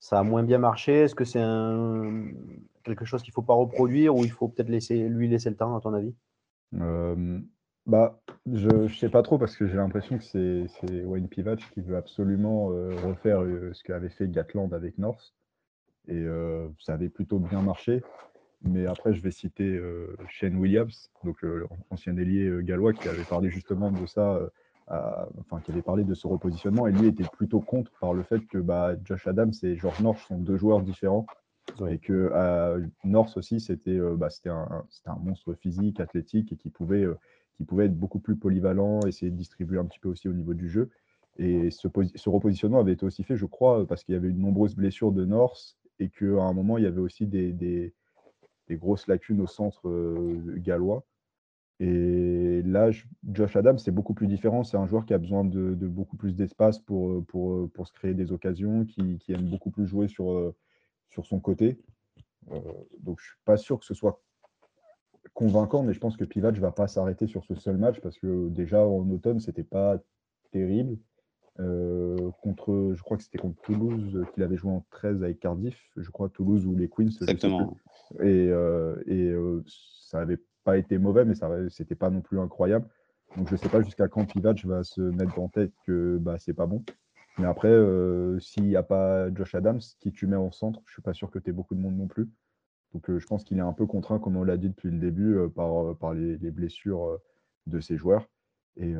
Ça 0.00 0.18
a 0.18 0.22
moins 0.22 0.42
bien 0.42 0.58
marché. 0.58 1.00
Est-ce 1.00 1.14
que 1.14 1.24
c'est 1.24 1.42
quelque 2.84 3.04
chose 3.04 3.22
qu'il 3.22 3.30
ne 3.30 3.34
faut 3.34 3.42
pas 3.42 3.54
reproduire 3.54 4.14
ou 4.14 4.24
il 4.24 4.30
faut 4.30 4.48
peut-être 4.48 4.68
laisser, 4.68 5.08
lui 5.08 5.28
laisser 5.28 5.50
le 5.50 5.56
temps, 5.56 5.76
à 5.76 5.80
ton 5.80 5.94
avis? 5.94 6.14
Bah, 7.86 8.20
je 8.52 8.68
ne 8.68 8.88
sais 8.88 9.08
pas 9.08 9.22
trop 9.22 9.38
parce 9.38 9.56
que 9.56 9.66
j'ai 9.66 9.76
l'impression 9.76 10.18
que 10.18 10.24
c'est 10.24 11.04
Wayne 11.04 11.28
Pivac 11.28 11.60
qui 11.72 11.80
veut 11.80 11.96
absolument 11.96 12.66
refaire 12.66 13.40
ce 13.72 13.82
qu'avait 13.82 14.10
fait 14.10 14.28
Gatland 14.28 14.74
avec 14.74 14.98
North. 14.98 15.32
Et 16.08 16.26
ça 16.80 16.94
avait 16.94 17.08
plutôt 17.08 17.38
bien 17.38 17.60
marché. 17.60 18.02
Mais 18.62 18.86
après, 18.86 19.12
je 19.12 19.20
vais 19.20 19.30
citer 19.30 19.80
Shane 20.28 20.56
Williams, 20.56 21.10
donc 21.24 21.44
ancien 21.90 22.16
ailier 22.16 22.62
gallois, 22.62 22.92
qui 22.92 23.08
avait 23.08 23.24
parlé 23.24 23.50
justement 23.50 23.90
de 23.90 24.06
ça, 24.06 24.40
enfin, 24.88 25.60
qui 25.60 25.70
avait 25.70 25.82
parlé 25.82 26.04
de 26.04 26.14
ce 26.14 26.26
repositionnement. 26.26 26.86
Et 26.86 26.92
lui 26.92 27.08
était 27.08 27.28
plutôt 27.36 27.60
contre 27.60 27.92
par 28.00 28.14
le 28.14 28.22
fait 28.22 28.40
que 28.46 28.58
bah, 28.58 28.94
Josh 29.04 29.26
Adams 29.26 29.52
et 29.62 29.76
George 29.76 30.00
North 30.00 30.18
sont 30.26 30.38
deux 30.38 30.56
joueurs 30.56 30.80
différents. 30.80 31.26
Et 31.88 31.98
que 31.98 32.32
North 33.04 33.36
aussi, 33.36 33.60
c'était 33.60 33.98
bah, 34.16 34.28
un, 34.46 34.84
un, 35.06 35.16
monstre 35.16 35.52
physique, 35.54 36.00
athlétique, 36.00 36.52
et 36.52 36.56
qui 36.56 36.70
pouvait, 36.70 37.06
qui 37.56 37.64
pouvait 37.64 37.86
être 37.86 37.98
beaucoup 37.98 38.18
plus 38.18 38.36
polyvalent, 38.36 39.00
essayer 39.06 39.30
de 39.30 39.36
distribuer 39.36 39.78
un 39.78 39.84
petit 39.84 40.00
peu 40.00 40.08
aussi 40.08 40.28
au 40.28 40.32
niveau 40.32 40.54
du 40.54 40.68
jeu. 40.68 40.90
Et 41.36 41.70
ce, 41.70 41.86
ce 42.16 42.30
repositionnement 42.30 42.80
avait 42.80 42.94
été 42.94 43.06
aussi 43.06 43.22
fait, 43.22 43.36
je 43.36 43.46
crois, 43.46 43.86
parce 43.86 44.02
qu'il 44.02 44.14
y 44.14 44.16
avait 44.16 44.30
une 44.30 44.40
nombreuse 44.40 44.74
blessure 44.74 45.12
de 45.12 45.24
North 45.24 45.76
et 45.98 46.08
qu'à 46.10 46.42
un 46.42 46.52
moment, 46.52 46.78
il 46.78 46.84
y 46.84 46.86
avait 46.86 47.00
aussi 47.00 47.26
des, 47.26 47.52
des, 47.52 47.94
grosses 48.70 49.06
lacunes 49.06 49.40
au 49.40 49.46
centre 49.46 49.88
euh, 49.88 50.54
gallois. 50.56 51.04
Et 51.80 52.62
là, 52.64 52.90
Josh 53.30 53.56
Adams, 53.56 53.78
c'est 53.78 53.92
beaucoup 53.92 54.14
plus 54.14 54.26
différent. 54.26 54.64
C'est 54.64 54.76
un 54.76 54.86
joueur 54.86 55.06
qui 55.06 55.14
a 55.14 55.18
besoin 55.18 55.44
de, 55.44 55.74
beaucoup 55.74 56.16
plus 56.16 56.34
d'espace 56.34 56.78
pour, 56.78 57.10
euh, 57.10 57.24
pour, 57.26 57.54
euh, 57.54 57.70
pour, 57.72 57.86
se 57.86 57.92
créer 57.92 58.14
des 58.14 58.32
occasions, 58.32 58.84
qui, 58.84 59.18
qui, 59.18 59.32
aime 59.32 59.48
beaucoup 59.48 59.70
plus 59.70 59.86
jouer 59.86 60.08
sur, 60.08 60.54
sur 61.10 61.24
son 61.26 61.40
côté. 61.40 61.80
donc, 63.00 63.20
je 63.20 63.24
ne 63.24 63.28
suis 63.28 63.44
pas 63.44 63.56
sûr 63.56 63.78
que 63.78 63.86
ce 63.86 63.94
soit 63.94 64.20
convaincant, 65.34 65.82
mais 65.82 65.92
je 65.92 66.00
pense 66.00 66.16
que 66.16 66.24
Pivac 66.24 66.54
ne 66.56 66.60
va 66.60 66.72
pas 66.72 66.88
s'arrêter 66.88 67.26
sur 67.26 67.44
ce 67.44 67.54
seul 67.54 67.76
match 67.76 68.00
parce 68.00 68.18
que 68.18 68.48
déjà 68.48 68.84
en 68.84 69.08
automne, 69.10 69.40
c'était 69.40 69.64
pas 69.64 69.98
terrible. 70.50 70.98
Euh, 71.60 72.30
contre, 72.42 72.92
je 72.94 73.02
crois 73.02 73.16
que 73.16 73.24
c'était 73.24 73.38
contre 73.38 73.60
Toulouse 73.62 74.14
euh, 74.14 74.24
qu'il 74.32 74.44
avait 74.44 74.56
joué 74.56 74.70
en 74.70 74.86
13 74.90 75.24
avec 75.24 75.40
Cardiff, 75.40 75.90
je 75.96 76.08
crois 76.10 76.28
Toulouse 76.28 76.66
ou 76.66 76.76
les 76.76 76.88
Queens. 76.88 77.10
Exactement. 77.20 77.76
Et, 78.20 78.48
euh, 78.48 78.96
et 79.06 79.34
ça 79.66 80.18
n'avait 80.18 80.38
pas 80.64 80.78
été 80.78 80.98
mauvais, 80.98 81.24
mais 81.24 81.34
ça 81.34 81.50
c'était 81.68 81.96
pas 81.96 82.10
non 82.10 82.20
plus 82.20 82.38
incroyable. 82.38 82.86
Donc 83.36 83.48
je 83.50 83.56
sais 83.56 83.68
pas 83.68 83.82
jusqu'à 83.82 84.08
quand 84.08 84.24
Pivac 84.24 84.64
va 84.64 84.84
se 84.84 85.00
mettre 85.00 85.38
en 85.38 85.48
tête 85.48 85.72
que 85.86 86.18
bah, 86.18 86.36
c'est 86.38 86.54
pas 86.54 86.66
bon. 86.66 86.84
Mais 87.38 87.46
après, 87.46 87.72
s'il 88.40 88.64
n'y 88.64 88.76
a 88.76 88.82
pas 88.82 89.32
Josh 89.32 89.54
Adams, 89.54 89.80
qui 90.00 90.12
tu 90.12 90.26
mets 90.26 90.36
en 90.36 90.50
centre, 90.50 90.80
je 90.86 90.92
suis 90.92 91.02
pas 91.02 91.12
sûr 91.12 91.30
que 91.30 91.38
tu 91.38 91.50
aies 91.50 91.52
beaucoup 91.52 91.74
de 91.74 91.80
monde 91.80 91.96
non 91.96 92.08
plus. 92.08 92.28
Donc 92.94 93.16
je 93.16 93.26
pense 93.26 93.44
qu'il 93.44 93.58
est 93.58 93.62
un 93.62 93.72
peu 93.72 93.86
contraint, 93.86 94.18
comme 94.18 94.36
on 94.36 94.44
l'a 94.44 94.56
dit 94.56 94.68
depuis 94.68 94.90
le 94.90 94.98
début, 94.98 95.38
par, 95.54 95.96
par 95.98 96.14
les, 96.14 96.38
les, 96.38 96.50
blessures 96.50 97.18
de 97.66 97.80
ses 97.80 97.96
joueurs. 97.96 98.26
Et, 98.76 98.94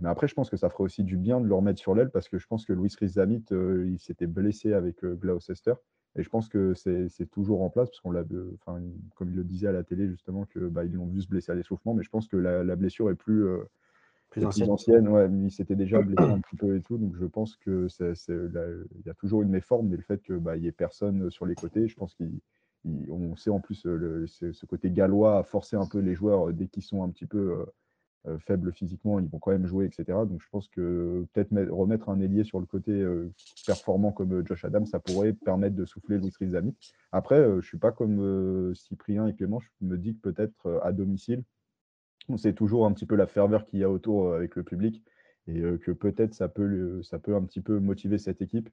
mais 0.00 0.08
après, 0.08 0.28
je 0.28 0.34
pense 0.34 0.50
que 0.50 0.56
ça 0.56 0.68
ferait 0.68 0.84
aussi 0.84 1.04
du 1.04 1.16
bien 1.16 1.40
de 1.40 1.46
le 1.46 1.54
remettre 1.54 1.80
sur 1.80 1.94
l'aile 1.94 2.10
parce 2.10 2.28
que 2.28 2.38
je 2.38 2.46
pense 2.46 2.66
que 2.66 2.72
Louis 2.72 2.92
Rizamit, 2.98 3.44
il 3.50 3.98
s'était 3.98 4.26
blessé 4.26 4.74
avec 4.74 5.04
Gloucester. 5.04 5.74
Et 6.16 6.22
je 6.22 6.28
pense 6.28 6.48
que 6.48 6.74
c'est 6.74 7.30
toujours 7.30 7.62
en 7.62 7.70
place, 7.70 7.88
parce 7.88 8.00
qu'on 8.00 8.10
l'a, 8.10 8.24
enfin, 8.54 8.82
comme 9.14 9.30
il 9.30 9.36
le 9.36 9.44
disait 9.44 9.68
à 9.68 9.72
la 9.72 9.82
télé, 9.82 10.08
justement, 10.08 10.44
que 10.44 10.58
bah, 10.58 10.84
ils 10.84 10.92
l'ont 10.92 11.06
vu 11.06 11.22
se 11.22 11.28
blesser 11.28 11.52
à 11.52 11.54
l'échauffement, 11.54 11.94
mais 11.94 12.02
je 12.02 12.10
pense 12.10 12.28
que 12.28 12.36
la, 12.36 12.76
blessure 12.76 13.10
est 13.10 13.14
plus, 13.14 13.46
plus, 14.28 14.44
ancienne. 14.68 15.08
Ouais, 15.08 15.28
il 15.30 15.50
s'était 15.50 15.74
déjà 15.74 16.02
blessé 16.02 16.30
un 16.30 16.40
petit 16.50 16.56
peu 16.56 16.76
et 16.76 16.82
tout, 16.82 16.98
donc 16.98 17.16
je 17.16 17.24
pense 17.24 17.56
que 17.56 17.88
c'est, 17.88 18.12
il 18.28 19.06
y 19.06 19.10
a 19.10 19.14
toujours 19.14 19.42
une 19.42 19.48
méforme, 19.48 19.88
mais 19.88 19.96
le 19.96 20.02
fait 20.02 20.22
qu'il 20.22 20.36
bah, 20.36 20.58
n'y 20.58 20.66
ait 20.66 20.72
personne 20.72 21.30
sur 21.30 21.46
les 21.46 21.54
côtés, 21.54 21.88
je 21.88 21.96
pense 21.96 22.14
qu'on 22.14 23.36
sait 23.36 23.50
en 23.50 23.60
plus 23.60 23.86
le, 23.86 24.26
ce 24.26 24.66
côté 24.66 24.90
gallois 24.90 25.38
a 25.38 25.42
forcé 25.44 25.76
un 25.76 25.86
peu 25.86 25.98
les 25.98 26.14
joueurs 26.14 26.52
dès 26.52 26.66
qu'ils 26.66 26.82
sont 26.82 27.02
un 27.02 27.08
petit 27.08 27.26
peu 27.26 27.52
euh, 27.52 27.64
faibles 28.38 28.72
physiquement, 28.72 29.18
ils 29.18 29.28
vont 29.28 29.38
quand 29.38 29.50
même 29.50 29.66
jouer, 29.66 29.86
etc. 29.86 30.04
Donc 30.26 30.40
je 30.40 30.48
pense 30.50 30.68
que 30.68 31.26
peut-être 31.32 31.52
remettre 31.70 32.08
un 32.08 32.20
ailier 32.20 32.44
sur 32.44 32.60
le 32.60 32.66
côté 32.66 32.92
euh, 32.92 33.32
performant 33.66 34.12
comme 34.12 34.32
euh, 34.32 34.44
Josh 34.44 34.64
Adams, 34.64 34.86
ça 34.86 35.00
pourrait 35.00 35.32
permettre 35.32 35.74
de 35.74 35.84
souffler 35.84 36.18
Louis 36.18 36.32
Rizami. 36.38 36.76
Après, 37.10 37.42
je 37.42 37.56
ne 37.56 37.60
suis 37.60 37.78
pas 37.78 37.92
comme 37.92 38.74
Cyprien 38.74 39.26
et 39.26 39.34
Clément, 39.34 39.60
je 39.60 39.68
me 39.86 39.98
dis 39.98 40.14
que 40.14 40.30
peut-être 40.30 40.80
à 40.82 40.92
domicile, 40.92 41.42
on 42.28 42.36
sait 42.36 42.52
toujours 42.52 42.86
un 42.86 42.92
petit 42.92 43.06
peu 43.06 43.16
la 43.16 43.26
ferveur 43.26 43.66
qu'il 43.66 43.80
y 43.80 43.84
a 43.84 43.90
autour 43.90 44.32
avec 44.34 44.54
le 44.56 44.62
public 44.62 45.02
et 45.48 45.60
que 45.60 45.90
peut-être 45.90 46.34
ça 46.34 46.48
peut, 46.48 47.02
ça 47.02 47.18
peut 47.18 47.34
un 47.34 47.42
petit 47.42 47.60
peu 47.60 47.80
motiver 47.80 48.16
cette 48.18 48.40
équipe. 48.40 48.70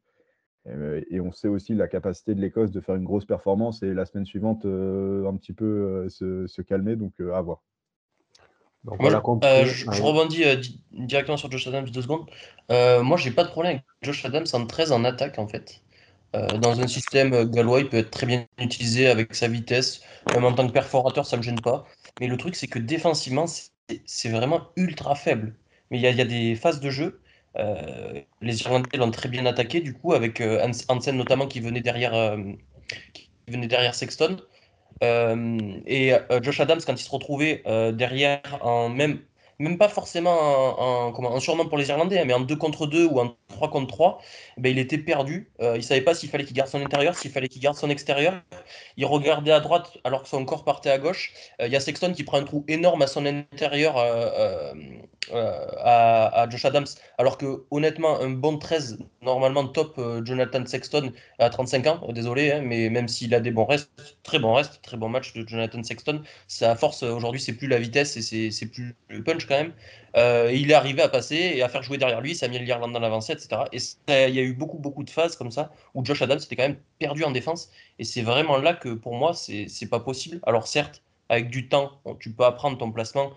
Et, 1.09 1.19
on 1.19 1.31
sait 1.31 1.47
aussi 1.47 1.73
la 1.73 1.87
capacité 1.87 2.35
de 2.35 2.41
l'Écosse 2.41 2.71
de 2.71 2.79
faire 2.79 2.95
une 2.95 3.03
grosse 3.03 3.25
performance 3.25 3.81
et 3.81 3.93
la 3.93 4.05
semaine 4.05 4.25
suivante 4.25 4.65
un 4.65 5.35
petit 5.35 5.53
peu 5.53 6.07
se, 6.09 6.45
se, 6.47 6.61
calmer, 6.61 6.95
donc 6.95 7.19
à 7.19 7.41
voir. 7.41 7.63
Euh, 8.87 9.65
je, 9.65 10.01
rebondis 10.01 10.43
euh, 10.45 10.55
directement 10.91 11.37
sur 11.37 11.51
Josh 11.51 11.67
Adams 11.67 11.89
deux 11.89 12.01
secondes. 12.01 12.25
Euh, 12.71 13.03
moi, 13.03 13.17
j'ai 13.17 13.31
pas 13.31 13.43
de 13.43 13.49
problème 13.49 13.73
avec 13.73 13.83
Josh 14.01 14.23
Adams 14.25 14.45
en 14.53 14.65
13 14.65 14.91
en 14.91 15.03
attaque 15.03 15.37
en 15.37 15.47
fait. 15.47 15.81
dans 16.33 16.79
un 16.79 16.87
système 16.87 17.43
gallois, 17.45 17.79
il 17.81 17.89
peut 17.89 17.97
être 17.97 18.11
très 18.11 18.25
bien 18.25 18.45
utilisé 18.59 19.07
avec 19.07 19.35
sa 19.35 19.47
vitesse. 19.47 20.01
Même 20.33 20.45
en 20.45 20.53
tant 20.53 20.67
que 20.67 20.71
perforateur, 20.71 21.25
ça 21.25 21.37
me 21.37 21.41
gêne 21.41 21.59
pas. 21.59 21.85
Mais 22.19 22.27
le 22.27 22.37
truc, 22.37 22.55
c'est 22.55 22.67
que 22.67 22.79
défensivement, 22.79 23.45
c'est 24.05 24.29
vraiment 24.29 24.69
ultra 24.75 25.15
faible. 25.15 25.55
Mais 25.91 25.99
il 25.99 26.05
y, 26.05 26.15
y, 26.15 26.21
a 26.21 26.25
des 26.25 26.55
phases 26.55 26.79
de 26.79 26.89
jeu. 26.89 27.19
les 28.41 28.61
Irlandais 28.61 28.97
l'ont 28.97 29.11
très 29.11 29.27
bien 29.27 29.45
attaqué, 29.45 29.81
du 29.81 29.93
coup, 29.93 30.13
avec 30.13 30.41
Hansen 30.41 31.17
notamment 31.17 31.47
qui 31.47 31.59
venait 31.59 31.81
derrière, 31.81 32.37
qui 33.13 33.29
venait 33.47 33.67
derrière 33.67 33.95
Sexton. 33.95 34.37
Euh, 35.03 35.81
et 35.85 36.13
euh, 36.13 36.41
Josh 36.41 36.59
Adams, 36.59 36.81
quand 36.85 36.93
il 36.93 37.03
se 37.03 37.09
retrouvait 37.11 37.63
euh, 37.67 37.91
derrière, 37.91 38.41
en 38.61 38.89
même, 38.89 39.19
même 39.59 39.77
pas 39.77 39.89
forcément 39.89 41.07
en, 41.07 41.11
comment, 41.11 41.31
en 41.31 41.39
sûrement 41.39 41.65
pour 41.65 41.77
les 41.77 41.89
Irlandais, 41.89 42.19
hein, 42.19 42.25
mais 42.25 42.33
en 42.33 42.39
2 42.39 42.55
contre 42.55 42.87
2 42.87 43.05
ou 43.05 43.19
en 43.19 43.35
3 43.49 43.69
contre 43.69 43.87
3, 43.87 44.21
eh 44.57 44.61
ben, 44.61 44.69
il 44.69 44.79
était 44.79 44.97
perdu. 44.97 45.51
il 45.59 45.67
ne 45.67 45.81
savait 45.81 46.01
pas 46.01 46.13
s'il 46.13 46.29
fallait 46.29 46.45
qu'il 46.45 46.55
garde 46.55 46.69
son 46.69 46.83
intérieur, 46.83 47.15
s'il 47.15 47.31
fallait 47.31 47.49
qu'il 47.49 47.61
garde 47.61 47.75
son 47.75 47.89
extérieur. 47.89 48.41
Il 48.97 49.05
regardait 49.05 49.51
à 49.51 49.59
droite 49.59 49.97
alors 50.03 50.23
que 50.23 50.29
son 50.29 50.45
corps 50.45 50.63
partait 50.63 50.91
à 50.91 50.97
gauche. 50.97 51.33
Il 51.59 51.71
y 51.71 51.75
a 51.75 51.79
Sexton 51.79 52.13
qui 52.13 52.23
prend 52.23 52.37
un 52.37 52.43
trou 52.43 52.63
énorme 52.67 53.01
à 53.01 53.07
son 53.07 53.25
intérieur 53.25 53.97
à, 55.31 56.47
Josh 56.49 56.65
Adams, 56.65 56.87
alors 57.17 57.37
que 57.37 57.63
honnêtement, 57.71 58.19
un 58.21 58.29
bon 58.29 58.57
13, 58.57 58.99
normalement 59.21 59.67
top 59.67 59.99
Jonathan 60.23 60.65
Sexton 60.65 61.11
à 61.39 61.49
35 61.49 61.87
ans, 61.87 62.07
désolé, 62.13 62.51
hein, 62.51 62.61
mais 62.63 62.89
même 62.89 63.07
s'il 63.07 63.33
a 63.35 63.39
des 63.39 63.51
bons 63.51 63.65
restes, 63.65 63.91
très 64.23 64.39
bon 64.39 64.53
reste, 64.53 64.81
très 64.81 64.97
bon 64.97 65.09
match 65.09 65.33
de 65.33 65.47
Jonathan 65.47 65.83
Sexton, 65.83 66.21
sa 66.47 66.75
force 66.75 67.03
aujourd'hui, 67.03 67.41
c'est 67.41 67.53
plus 67.53 67.67
la 67.67 67.79
vitesse 67.79 68.17
et 68.17 68.51
c'est 68.51 68.65
plus 68.67 68.95
le 69.09 69.23
punch 69.23 69.45
quand 69.49 69.57
même. 69.57 69.73
Euh, 70.15 70.51
il 70.53 70.71
est 70.71 70.73
arrivé 70.73 71.01
à 71.01 71.09
passer 71.09 71.35
et 71.35 71.61
à 71.61 71.69
faire 71.69 71.83
jouer 71.83 71.97
derrière 71.97 72.21
lui, 72.21 72.35
Samuel 72.35 72.63
l'Irlande 72.63 72.93
dans 72.93 72.99
l'avancée, 72.99 73.33
etc. 73.33 73.63
Et 73.71 73.79
il 74.29 74.35
y 74.35 74.39
a 74.39 74.43
eu 74.43 74.53
beaucoup, 74.53 74.77
beaucoup 74.77 75.03
de 75.03 75.09
phases 75.09 75.35
comme 75.35 75.51
ça 75.51 75.71
où 75.93 76.05
Josh 76.05 76.21
Adams 76.21 76.39
était 76.39 76.55
quand 76.55 76.63
même 76.63 76.79
perdu 76.97 77.23
en 77.23 77.31
défense. 77.31 77.69
Et 77.99 78.03
c'est 78.03 78.21
vraiment 78.21 78.57
là 78.57 78.73
que 78.73 78.89
pour 78.89 79.15
moi, 79.15 79.33
c'est 79.33 79.89
pas 79.89 79.99
possible. 79.99 80.39
Alors 80.43 80.67
certes, 80.67 81.03
avec 81.29 81.49
du 81.49 81.67
temps, 81.67 81.99
tu 82.19 82.31
peux 82.31 82.45
apprendre 82.45 82.77
ton 82.77 82.91
placement, 82.91 83.31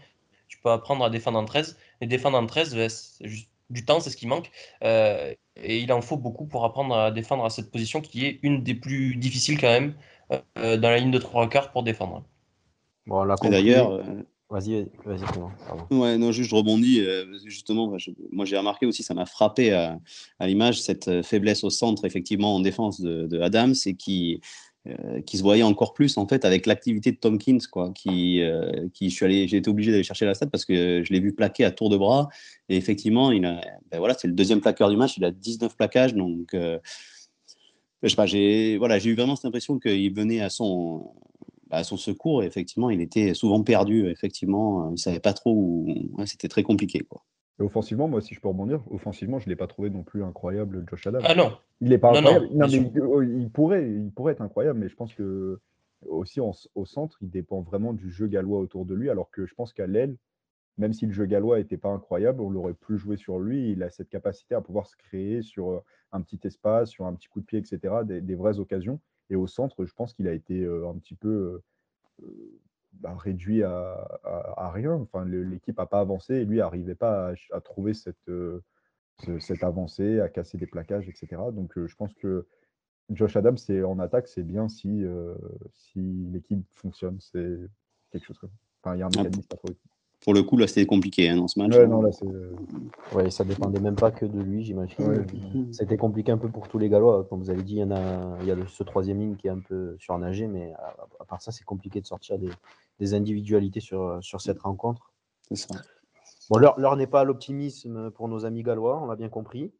tu 0.49 0.59
peux 0.59 0.71
apprendre 0.71 1.05
à 1.05 1.11
défendre 1.11 1.39
en 1.39 1.45
13. 1.45 1.77
Et 2.01 2.07
défendre 2.07 2.39
en 2.39 2.47
13, 2.47 2.75
ben, 2.75 2.89
c'est 2.89 3.29
juste 3.29 3.49
du 3.71 3.85
temps, 3.85 4.01
c'est 4.01 4.11
ce 4.11 4.17
qui 4.17 4.27
manque. 4.27 4.51
Euh, 4.85 5.35
et 5.57 5.79
il 5.79 5.93
en 5.93 6.01
faut 6.01 6.17
beaucoup 6.17 6.47
pour 6.47 6.65
apprendre 6.65 6.97
à 6.97 7.11
défendre 7.11 7.45
à 7.45 7.51
cette 7.51 7.71
position 7.71 8.01
qui 8.01 8.27
est 8.27 8.39
une 8.43 8.63
des 8.63 8.75
plus 8.75 9.17
difficiles 9.17 9.59
quand 9.61 9.69
même 9.69 9.95
euh, 10.59 10.77
dans 10.77 10.91
la 10.91 10.99
ligne 10.99 11.11
de 11.11 11.19
trois 11.19 11.49
quarts 11.49 11.71
pour 11.73 11.83
défendre. 11.83 12.23
Bon, 13.07 13.27
D'ailleurs, 13.45 14.01
Vas-y, 14.53 14.87
vas-y, 15.07 15.25
Ouais, 15.91 16.19
non, 16.19 16.31
juste 16.31 16.51
je 16.51 16.55
rebondis. 16.55 17.01
Euh, 17.01 17.25
justement, 17.47 17.97
moi 18.31 18.45
j'ai 18.45 18.59
remarqué 18.59 18.85
aussi, 18.85 19.03
ça 19.03 19.15
m'a 19.15 19.25
frappé 19.25 19.73
à, 19.73 19.99
l'image, 20.41 20.79
cette 20.83 21.09
euh, 21.09 21.23
faiblesse 21.23 21.65
au 21.65 21.71
centre, 21.71 22.05
effectivement, 22.05 22.57
en 22.57 22.61
défense 22.61 23.01
de, 23.01 23.41
Adams, 23.41 23.75
et 23.87 23.95
qui, 23.95 24.43
euh, 24.87 25.23
qui 25.23 25.39
se 25.39 25.43
voyait 25.43 25.63
encore 25.63 25.95
plus 25.95 26.19
en 26.19 26.29
fait 26.29 26.45
avec 26.45 26.67
l'activité 26.67 27.13
de 27.13 27.17
Tompkins, 27.17 27.61
quoi. 27.71 27.93
Qui, 27.95 28.43
qui 28.93 29.09
je 29.09 29.15
suis 29.15 29.25
allé, 29.25 29.49
j'ai 29.49 29.57
été 29.57 29.71
obligé 29.71 29.91
d'aller 29.91 30.03
chercher 30.03 30.27
la 30.27 30.35
stat 30.35 30.49
parce 30.49 30.67
que 30.67 31.03
je 31.03 31.11
l'ai 31.15 31.21
vu 31.21 31.33
plaquer 31.33 31.65
à 31.65 31.71
tour 31.71 31.89
de 31.89 31.97
bras, 31.97 32.29
et 32.69 32.77
effectivement, 32.77 33.33
il 33.33 33.41
ben 33.41 33.99
voilà, 33.99 34.13
c'est 34.13 34.29
le 34.29 34.35
deuxième 34.35 34.61
plaqueur 34.61 34.91
du 34.91 34.99
match, 34.99 35.17
il 35.17 35.25
a 35.25 35.31
19 35.31 35.75
plaquages, 35.79 36.15
donc. 36.15 36.51
je 36.53 38.09
sais 38.09 38.17
pas, 38.17 38.27
j'ai 38.27 38.77
voilà, 38.77 38.99
j'ai 38.99 39.09
eu 39.09 39.15
vraiment 39.15 39.35
cette 39.35 39.47
impression 39.47 39.79
qu'il 39.79 40.15
venait 40.15 40.43
à 40.43 40.51
son 40.51 41.11
à 41.73 41.85
son 41.85 41.97
secours, 41.97 42.43
effectivement, 42.43 42.91
il 42.91 43.01
était 43.01 43.35
souvent 43.35 43.63
perdu. 43.63 44.09
Effectivement, 44.09 44.89
il 44.89 44.93
ne 44.93 44.97
savait 44.97 45.21
pas 45.21 45.33
trop 45.33 45.53
où. 45.53 45.87
C'était 46.27 46.49
très 46.49 46.63
compliqué. 46.63 47.01
Quoi. 47.01 47.23
Et 47.59 47.63
offensivement, 47.63 48.09
moi, 48.09 48.21
si 48.21 48.35
je 48.35 48.41
peux 48.41 48.49
rebondir, 48.49 48.83
offensivement, 48.91 49.39
je 49.39 49.47
ne 49.47 49.51
l'ai 49.51 49.57
pas 49.57 49.67
trouvé 49.67 49.91
non 49.91 50.03
plus 50.03 50.23
incroyable, 50.23 50.85
Josh 50.89 51.07
Adams. 51.07 51.23
Ah 51.25 51.35
non 51.35 51.53
Il 51.81 51.89
n'est 51.89 51.99
pas 51.99 52.17
incroyable. 52.17 52.49
il, 52.51 53.51
pourrait, 53.51 53.91
il 53.91 54.11
pourrait 54.13 54.33
être 54.33 54.43
incroyable, 54.43 54.79
mais 54.79 54.89
je 54.89 54.97
pense 54.97 55.15
que 55.15 55.61
aussi 56.09 56.41
au 56.41 56.85
centre, 56.85 57.17
il 57.21 57.31
dépend 57.31 57.61
vraiment 57.61 57.93
du 57.93 58.11
jeu 58.11 58.27
gallois 58.27 58.59
autour 58.59 58.85
de 58.85 58.95
lui, 58.95 59.09
alors 59.09 59.31
que 59.31 59.47
je 59.47 59.55
pense 59.55 59.73
qu'à 59.73 59.87
l'aile, 59.87 60.17
même 60.79 60.93
si 60.93 61.07
le 61.07 61.13
jeu 61.13 61.27
gallois 61.27 61.59
n'était 61.59 61.77
pas 61.77 61.91
incroyable, 61.91 62.41
on 62.41 62.51
l'aurait 62.51 62.75
plus 62.75 62.99
joué 62.99 63.17
sur 63.17 63.39
lui. 63.39 63.73
Il 63.73 63.83
a 63.83 63.91
cette 63.91 64.09
capacité 64.09 64.55
à 64.55 64.61
pouvoir 64.61 64.87
se 64.87 64.97
créer 64.97 65.43
sur 65.43 65.83
un 66.11 66.21
petit 66.23 66.41
espace, 66.45 66.91
sur 66.91 67.07
un 67.07 67.15
petit 67.15 67.29
coup 67.29 67.41
de 67.41 67.47
pied, 67.47 67.59
etc., 67.59 67.79
des 68.05 68.35
vraies 68.35 68.59
occasions. 68.59 69.01
Et 69.33 69.37
au 69.37 69.47
centre, 69.47 69.87
je 69.87 69.93
pense 69.95 70.13
qu'il 70.13 70.29
a 70.29 70.33
été 70.33 70.67
un 70.67 70.95
petit 70.99 71.15
peu 71.15 71.63
bah, 72.93 73.17
réduit 73.17 73.63
à, 73.63 74.71
rien. 74.75 74.93
Enfin, 74.93 75.25
l'équipe 75.25 75.79
n'a 75.79 75.87
pas 75.87 76.01
avancé 76.01 76.35
et 76.35 76.45
lui 76.45 76.59
n'arrivait 76.59 76.95
pas 76.95 77.33
à, 77.51 77.61
trouver 77.63 77.95
cette, 77.95 78.31
cette 79.41 79.65
avancée, 79.65 80.21
à 80.21 80.29
casser 80.29 80.59
des 80.59 80.67
plaquages, 80.67 81.09
etc. 81.09 81.41
Donc 81.51 81.73
je 81.75 81.97
pense 81.97 82.13
que 82.13 82.47
Josh 83.09 83.37
Adams, 83.37 83.57
c'est 83.57 83.83
en 83.83 83.99
attaque, 83.99 84.29
c'est 84.29 84.43
bien 84.43 84.69
si, 84.69 85.03
si 85.73 86.01
l'équipe 86.31 86.63
fonctionne. 86.75 87.19
C'est 87.21 87.57
quelque 88.11 88.27
chose 88.27 88.39
comme 88.39 88.51
ça. 88.51 88.57
Enfin, 88.85 88.97
il 88.97 88.99
y 88.99 89.03
a 89.03 89.07
un 89.07 89.11
ah, 89.17 89.23
mécanisme 89.23 89.49
à 89.51 89.57
trouver 89.57 89.77
pour 90.23 90.35
le 90.35 90.43
coup, 90.43 90.57
là, 90.57 90.67
c'était 90.69 90.87
compliqué 90.87 91.29
hein, 91.29 91.37
dans 91.37 91.49
ce 91.49 91.59
match. 91.59 91.75
Ouais, 91.75 91.87
non, 91.87 92.01
là, 92.01 92.11
ouais, 93.13 93.31
ça 93.31 93.45
dépendait 93.45 93.81
même 93.81 93.97
pas 93.97 94.13
que 94.13 94.25
de 94.25 94.41
lui, 94.41 94.63
j'imagine. 94.63 95.27
C'était 95.73 95.97
compliqué 95.97 96.31
un 96.31 96.39
peu 96.39 96.49
pour 96.49 96.69
tous 96.69 96.79
les 96.79 96.89
Gallois. 96.89 97.25
Comme 97.29 97.41
vous 97.41 97.51
avez 97.51 97.63
dit, 97.63 97.75
il 97.75 97.79
y, 97.81 97.85
en 97.85 97.91
a, 97.91 98.39
il 98.41 98.47
y 98.47 98.53
a 98.53 98.57
ce 98.69 98.85
troisième 98.85 99.19
ligne 99.19 99.37
qui 99.37 99.49
est 99.49 99.51
un 99.51 99.59
peu 99.59 99.97
surnagé, 99.99 100.47
mais 100.47 100.73
à, 101.19 101.25
part 101.25 101.43
ça, 101.43 101.51
c'est 101.51 101.65
compliqué 101.65 102.01
de 102.01 102.07
sortir 102.07 102.39
des, 102.39 103.15
individualités 103.15 103.81
sur, 103.81 104.19
sur 104.23 104.41
cette 104.41 104.61
rencontre. 104.61 105.13
C'est 105.49 105.57
ça. 105.57 105.75
Bon, 106.51 106.59
l'heure 106.59 106.97
n'est 106.97 107.09
pas 107.09 107.23
à 107.23 107.25
l'optimisme 107.25 108.13
pour 108.13 108.29
nos 108.29 108.45
amis 108.45 108.63
gallois, 108.63 109.03
on 109.03 109.07
l'a 109.07 109.17
bien 109.17 109.29
compris. 109.29 109.73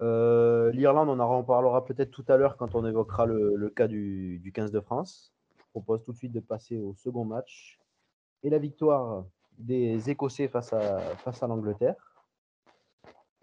Euh, 0.00 0.70
L'Irlande, 0.70 1.08
on 1.08 1.18
en 1.18 1.38
reparlera 1.38 1.84
peut-être 1.84 2.12
tout 2.12 2.24
à 2.28 2.36
l'heure 2.36 2.56
quand 2.56 2.76
on 2.76 2.86
évoquera 2.86 3.26
le, 3.26 3.72
cas 3.74 3.88
du, 3.88 4.38
du 4.38 4.52
15 4.52 4.70
de 4.70 4.80
France. 4.80 5.32
Je 5.56 5.64
propose 5.70 6.04
tout 6.04 6.12
de 6.12 6.16
suite 6.16 6.32
de 6.32 6.40
passer 6.40 6.78
au 6.78 6.94
second 6.94 7.24
match. 7.24 7.80
Et 8.44 8.50
la 8.50 8.58
victoire 8.58 9.24
des 9.58 10.10
Écossais 10.10 10.48
face 10.48 10.72
à, 10.72 10.98
face 11.16 11.42
à 11.42 11.46
l'Angleterre. 11.46 11.94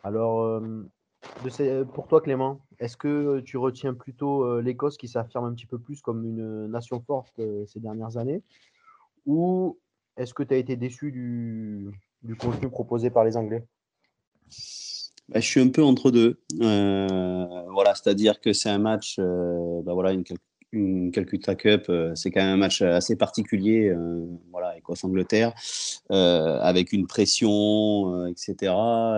Alors, 0.05 0.43
euh, 0.43 1.83
pour 1.93 2.07
toi, 2.07 2.21
Clément, 2.21 2.59
est-ce 2.79 2.95
que 2.95 3.39
tu 3.39 3.57
retiens 3.57 3.95
plutôt 3.95 4.43
euh, 4.43 4.61
l'Écosse 4.61 4.97
qui 4.97 5.07
s'affirme 5.07 5.45
un 5.45 5.53
petit 5.53 5.65
peu 5.65 5.79
plus 5.79 6.01
comme 6.01 6.23
une 6.25 6.67
nation 6.67 7.01
forte 7.01 7.39
euh, 7.39 7.65
ces 7.65 7.79
dernières 7.79 8.17
années? 8.17 8.43
Ou 9.25 9.79
est-ce 10.15 10.35
que 10.35 10.43
tu 10.43 10.53
as 10.53 10.57
été 10.57 10.75
déçu 10.75 11.11
du, 11.11 11.89
du, 12.21 12.35
contenu 12.35 12.69
proposé 12.69 13.09
par 13.09 13.23
les 13.23 13.35
Anglais? 13.35 13.65
Bah, 15.27 15.39
je 15.39 15.47
suis 15.47 15.59
un 15.59 15.69
peu 15.69 15.83
entre 15.83 16.11
deux. 16.11 16.39
voilà, 16.59 17.95
c'est-à-dire 17.95 18.39
que 18.39 18.53
c'est 18.53 18.69
un 18.69 18.77
match, 18.77 19.17
bah, 19.17 19.93
voilà, 19.93 20.13
une, 20.13 20.23
une 20.71 21.11
Calcutta 21.11 21.55
Cup, 21.55 21.85
euh, 21.89 22.13
c'est 22.15 22.31
quand 22.31 22.41
même 22.41 22.53
un 22.53 22.57
match 22.57 22.81
assez 22.81 23.15
particulier, 23.15 23.89
euh, 23.89 24.25
voilà, 24.51 24.77
Écosse-Angleterre, 24.77 25.53
euh, 26.11 26.59
avec 26.59 26.91
une 26.93 27.07
pression, 27.07 28.27
etc., 28.27 28.73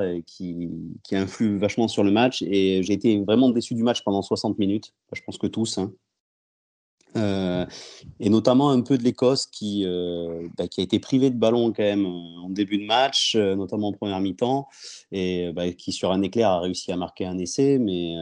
et 0.05 0.23
qui, 0.23 0.69
qui, 1.03 1.15
influe 1.15 1.57
vachement 1.57 1.87
sur 1.87 2.03
le 2.03 2.11
match. 2.11 2.41
Et 2.43 2.83
j'ai 2.83 2.93
été 2.93 3.19
vraiment 3.21 3.49
déçu 3.49 3.73
du 3.75 3.83
match 3.83 4.03
pendant 4.03 4.21
60 4.21 4.59
minutes. 4.59 4.93
Je 5.13 5.21
pense 5.25 5.37
que 5.37 5.47
tous. 5.47 5.77
Hein. 5.77 5.91
Euh, 7.17 7.65
et 8.19 8.29
notamment 8.29 8.69
un 8.71 8.81
peu 8.81 8.97
de 8.97 9.03
l'Écosse 9.03 9.45
qui, 9.45 9.83
euh, 9.85 10.47
bah, 10.57 10.67
qui 10.67 10.81
a 10.81 10.83
été 10.83 10.99
privée 10.99 11.29
de 11.29 11.37
ballon 11.37 11.71
quand 11.71 11.83
même 11.83 12.05
euh, 12.05 12.45
en 12.45 12.49
début 12.49 12.77
de 12.77 12.85
match, 12.85 13.35
notamment 13.35 13.89
en 13.89 13.93
première 13.93 14.19
mi-temps, 14.19 14.67
et 15.11 15.51
bah, 15.53 15.71
qui 15.71 15.91
sur 15.91 16.11
un 16.11 16.21
éclair 16.21 16.49
a 16.49 16.59
réussi 16.59 16.91
à 16.91 16.97
marquer 16.97 17.25
un 17.25 17.37
essai. 17.37 17.77
Mais 17.79 18.15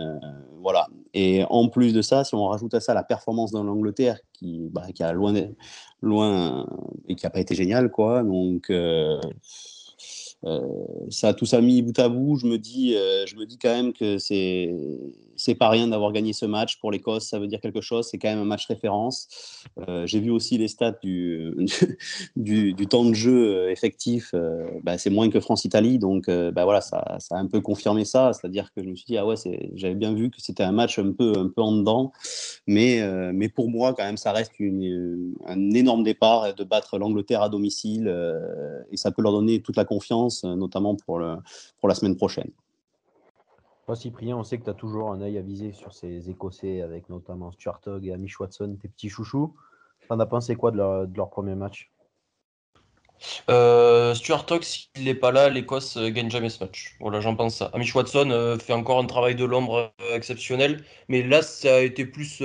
voilà. 0.62 0.88
Et 1.14 1.44
en 1.50 1.70
plus 1.70 1.94
de 1.94 2.02
ça, 2.02 2.24
si 2.24 2.36
on 2.36 2.48
rajoute 2.48 2.74
à 2.74 2.80
ça 2.80 2.94
la 2.94 3.04
performance 3.04 3.52
dans 3.52 3.64
l'Angleterre 3.64 4.20
qui, 4.34 4.70
bah, 4.72 4.84
a 5.00 5.14
loin, 5.14 5.34
loin 6.02 6.68
et 7.08 7.16
qui 7.16 7.26
n'a 7.26 7.30
pas 7.30 7.40
été 7.40 7.56
géniale, 7.56 7.92
quoi. 7.92 8.24
Donc 8.24 8.72
ça, 11.10 11.34
tout 11.34 11.46
ça 11.46 11.62
mis 11.62 11.82
bout 11.82 11.98
à 12.00 12.10
bout, 12.10 12.36
je 12.38 12.48
me 12.48 12.58
dis, 12.58 12.92
je 12.94 13.36
me 13.36 13.46
dis 13.46 13.58
quand 13.58 13.74
même 13.74 13.94
que 13.94 14.18
c'est 14.18 14.74
c'est 15.36 15.56
pas 15.56 15.70
rien 15.70 15.88
d'avoir 15.88 16.12
gagné 16.12 16.34
ce 16.34 16.46
match 16.46 16.80
pour 16.80 16.92
l'Écosse, 16.92 17.28
ça 17.28 17.40
veut 17.40 17.48
dire 17.48 17.60
quelque 17.60 17.82
chose. 17.82 18.08
C'est 18.10 18.18
quand 18.18 18.30
même 18.30 18.40
un 18.40 18.46
match 18.46 18.68
référence. 18.68 19.28
Euh, 19.88 20.06
j'ai 20.06 20.20
vu 20.20 20.32
aussi 20.32 20.58
les 20.58 20.68
stats 20.68 20.98
du, 21.02 21.54
du, 22.36 22.88
temps 22.88 23.06
de 23.06 23.14
jeu 23.14 23.58
euh, 23.58 23.72
effectif. 23.72 24.32
Euh, 24.34 24.68
bah, 24.84 24.98
c'est 24.98 25.10
moins 25.10 25.30
que 25.30 25.40
France-Italie, 25.40 26.00
donc 26.00 26.30
bah, 26.30 26.64
voilà, 26.64 26.82
ça, 26.82 26.98
a 26.98 27.38
un 27.38 27.48
peu 27.48 27.62
confirmé 27.62 28.06
ça. 28.06 28.32
C'est-à-dire 28.34 28.72
que 28.74 28.84
je 28.84 28.90
me 28.90 28.96
suis 28.96 29.06
dit 29.06 29.18
ah 29.18 29.26
ouais, 29.26 29.36
j'avais 29.74 29.96
bien 29.96 30.14
vu 30.14 30.30
que 30.30 30.42
c'était 30.42 30.64
un 30.64 30.72
match 30.72 31.00
un 31.00 31.12
peu 31.12 31.34
en 31.58 31.72
dedans, 31.74 32.12
mais 32.68 33.02
pour 33.54 33.70
moi 33.70 33.94
quand 33.94 34.04
même, 34.04 34.18
ça 34.18 34.32
reste 34.32 34.54
un 34.60 35.72
énorme 35.72 36.04
départ 36.04 36.54
de 36.54 36.64
battre 36.64 36.98
l'Angleterre 36.98 37.42
à 37.42 37.50
domicile 37.50 38.14
et 38.92 38.98
ça 38.98 39.12
peut 39.12 39.22
leur 39.22 39.32
donner 39.32 39.62
toute 39.62 39.78
la 39.78 39.86
confiance, 39.86 40.44
notamment 40.44 40.96
pour 40.96 41.20
la 41.20 41.96
semaine 41.96 42.16
prochaine. 42.16 42.52
Cyprien, 43.94 44.36
on 44.36 44.44
sait 44.44 44.58
que 44.58 44.64
tu 44.64 44.70
as 44.72 44.74
toujours 44.74 45.12
un 45.12 45.22
œil 45.22 45.38
à 45.38 45.42
viser 45.42 45.72
sur 45.72 45.94
ces 45.94 46.32
Écossais, 46.32 46.82
avec 46.82 47.08
notamment 47.10 47.52
Stuart 47.52 47.82
Hogg 47.86 48.08
et 48.08 48.14
Amish 48.14 48.40
Watson, 48.40 48.78
tes 48.82 48.88
petits 48.88 49.10
chouchous. 49.10 49.56
T'en 50.10 50.20
as 50.20 50.26
pensé 50.26 50.56
quoi 50.56 50.72
de 50.72 50.78
leur, 50.78 51.30
premier 51.30 51.54
match? 51.54 51.92
Euh, 53.50 54.16
Stuart 54.16 54.46
Hogg, 54.50 54.64
s'il 54.64 55.04
n'est 55.04 55.14
pas 55.14 55.32
là, 55.32 55.50
l'Écosse 55.50 55.98
euh, 55.98 56.10
gagne 56.10 56.32
jamais 56.32 56.50
ce 56.50 56.64
match. 56.64 56.96
Voilà, 57.00 57.22
j'en 57.22 57.36
pense 57.36 57.58
ça. 57.58 57.70
Amish 57.74 57.94
Watson 57.94 58.32
euh, 58.32 58.58
fait 58.58 58.74
encore 58.74 59.00
un 59.00 59.06
travail 59.06 59.36
de 59.36 59.46
l'ombre 59.46 59.94
exceptionnel, 60.14 60.84
mais 61.08 61.22
là, 61.22 61.44
ça 61.44 61.76
a 61.76 61.80
été 61.82 62.08
plus, 62.08 62.44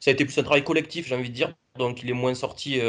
ça 0.00 0.10
a 0.10 0.12
été 0.12 0.24
plus 0.24 0.38
un 0.38 0.44
travail 0.44 0.62
collectif, 0.62 1.08
j'ai 1.08 1.16
envie 1.16 1.30
de 1.30 1.34
dire. 1.34 1.54
Donc, 1.76 2.02
il 2.02 2.10
est 2.10 2.14
moins 2.14 2.34
sorti, 2.34 2.80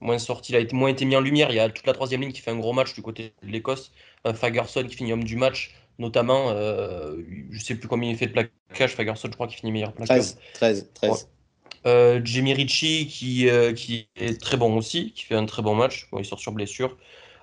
moins 0.00 0.18
sorti, 0.18 0.52
il 0.52 0.56
a 0.56 0.60
été 0.60 0.74
moins 0.76 0.88
été 0.88 1.04
mis 1.04 1.16
en 1.16 1.20
lumière. 1.20 1.50
Il 1.50 1.56
y 1.56 1.60
a 1.60 1.68
toute 1.68 1.86
la 1.86 1.92
troisième 1.92 2.20
ligne 2.20 2.32
qui 2.32 2.40
fait 2.40 2.52
un 2.52 2.58
gros 2.58 2.72
match 2.72 2.94
du 2.94 3.02
côté 3.02 3.34
de 3.42 3.48
l'Écosse. 3.48 3.92
Fagerson 4.34 4.84
qui 4.84 4.94
finit 4.94 5.12
homme 5.12 5.24
du 5.24 5.36
match 5.36 5.72
notamment, 5.98 6.50
euh, 6.50 7.16
je 7.50 7.58
ne 7.58 7.62
sais 7.62 7.74
plus 7.74 7.88
combien 7.88 8.10
il 8.10 8.16
fait 8.16 8.26
de 8.26 8.32
plaquage, 8.32 8.94
Fagerson, 8.94 9.28
je 9.28 9.34
crois 9.34 9.46
qu'il 9.46 9.58
finit 9.58 9.72
meilleur 9.72 9.92
plaquage. 9.92 10.16
13, 10.16 10.40
13, 10.54 10.90
13. 10.94 11.28
Euh, 11.86 12.20
Jimmy 12.24 12.52
Ritchie 12.52 13.06
qui, 13.06 13.48
euh, 13.48 13.72
qui 13.72 14.08
est 14.16 14.40
très 14.40 14.56
bon 14.56 14.76
aussi, 14.76 15.12
qui 15.12 15.24
fait 15.24 15.36
un 15.36 15.46
très 15.46 15.62
bon 15.62 15.74
match, 15.74 16.08
bon, 16.10 16.18
il 16.18 16.24
sort 16.24 16.40
sur 16.40 16.52
blessure. 16.52 16.96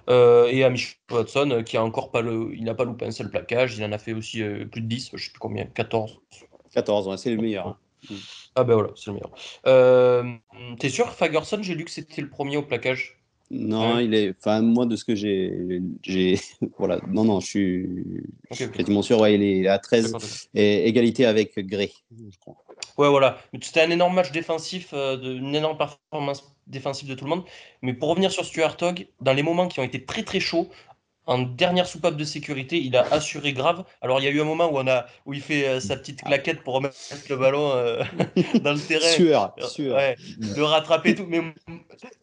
et 0.10 0.64
Amish 0.64 1.00
Watson 1.10 1.64
qui 1.66 1.78
a 1.78 1.84
encore 1.84 2.12
pas 2.12 2.22
le, 2.22 2.54
il 2.54 2.66
n'a 2.66 2.74
pas 2.74 2.84
loupé 2.84 3.06
un 3.06 3.12
seul 3.12 3.30
plaquage, 3.30 3.78
il 3.78 3.86
en 3.86 3.92
a 3.92 3.98
fait 3.98 4.14
aussi 4.14 4.44
plus 4.72 4.82
de 4.82 4.88
10, 4.88 5.10
je 5.12 5.16
ne 5.16 5.20
sais 5.20 5.30
plus 5.30 5.40
combien, 5.40 5.66
14. 5.66 6.20
14, 6.74 7.22
c'est 7.22 7.30
le 7.32 7.42
meilleur. 7.42 7.68
Hein. 7.68 7.78
Ah 8.56 8.64
ben 8.64 8.74
voilà, 8.74 8.90
c'est 8.96 9.12
le 9.12 9.20
meilleur. 9.20 10.78
T'es 10.78 10.90
sûr, 10.90 11.10
Fagerson, 11.14 11.60
j'ai 11.62 11.76
lu 11.76 11.86
que 11.86 11.92
c'était 11.92 12.22
le 12.22 12.30
premier 12.30 12.58
au 12.58 12.64
plaquage? 12.64 13.23
Non, 13.52 14.00
il 14.00 14.14
est. 14.14 14.36
Enfin, 14.40 14.62
moi, 14.62 14.86
de 14.86 14.96
ce 14.96 15.06
que 15.06 15.16
j'ai. 15.16 15.92
voilà. 16.78 17.00
Non, 17.08 17.24
non, 17.24 17.40
je 17.40 17.48
suis. 17.48 17.90
quasiment 18.74 19.02
sûr. 19.02 19.20
Ouais, 19.20 19.36
il 19.36 19.44
est 19.44 19.68
à 19.68 19.80
13. 19.80 20.50
Et 20.54 20.88
égalité 20.88 21.26
avec 21.26 21.58
Gray, 21.60 21.92
je 22.12 22.38
crois. 22.40 22.56
Ouais, 22.98 23.10
voilà. 23.10 23.40
C'était 23.62 23.82
un 23.82 23.90
énorme 23.90 24.16
match 24.16 24.32
défensif, 24.32 24.90
euh, 24.94 25.18
de, 25.18 25.34
une 25.34 25.56
énorme 25.56 25.78
performance 25.78 26.56
défensive 26.68 27.10
de 27.10 27.16
tout 27.16 27.26
le 27.26 27.32
monde. 27.32 27.44
Mais 27.82 27.94
pour 27.94 28.10
revenir 28.10 28.32
sur 28.32 28.46
Stuart 28.46 28.78
Hogg, 28.82 29.08
dans 29.22 29.34
les 29.34 29.44
moments 29.44 29.68
qui 29.68 29.80
ont 29.80 29.84
été 29.84 30.04
très 30.06 30.24
très 30.24 30.40
chauds, 30.40 30.70
en 31.26 31.40
dernière 31.40 31.88
soupape 31.88 32.18
de 32.18 32.24
sécurité, 32.24 32.80
il 32.80 32.96
a 32.96 33.06
assuré 33.12 33.54
grave. 33.54 33.84
Alors 34.02 34.20
il 34.20 34.26
y 34.26 34.28
a 34.28 34.32
eu 34.32 34.42
un 34.42 34.46
moment 34.46 34.70
où 34.72 34.78
on 34.78 34.88
a 34.88 35.06
où 35.26 35.34
il 35.34 35.42
fait 35.42 35.68
euh, 35.68 35.80
sa 35.80 35.96
petite 35.96 36.22
claquette 36.22 36.64
pour 36.64 36.76
remettre 36.76 36.96
le 37.30 37.36
ballon 37.38 37.72
euh, 37.74 38.04
dans 38.62 38.74
le 38.74 38.80
terrain. 38.80 39.08
Sueur, 39.08 39.56
sueur. 39.60 39.96
Ouais, 39.96 40.16
de 40.38 40.62
rattraper 40.62 41.16
tout. 41.16 41.26
Mais 41.28 41.42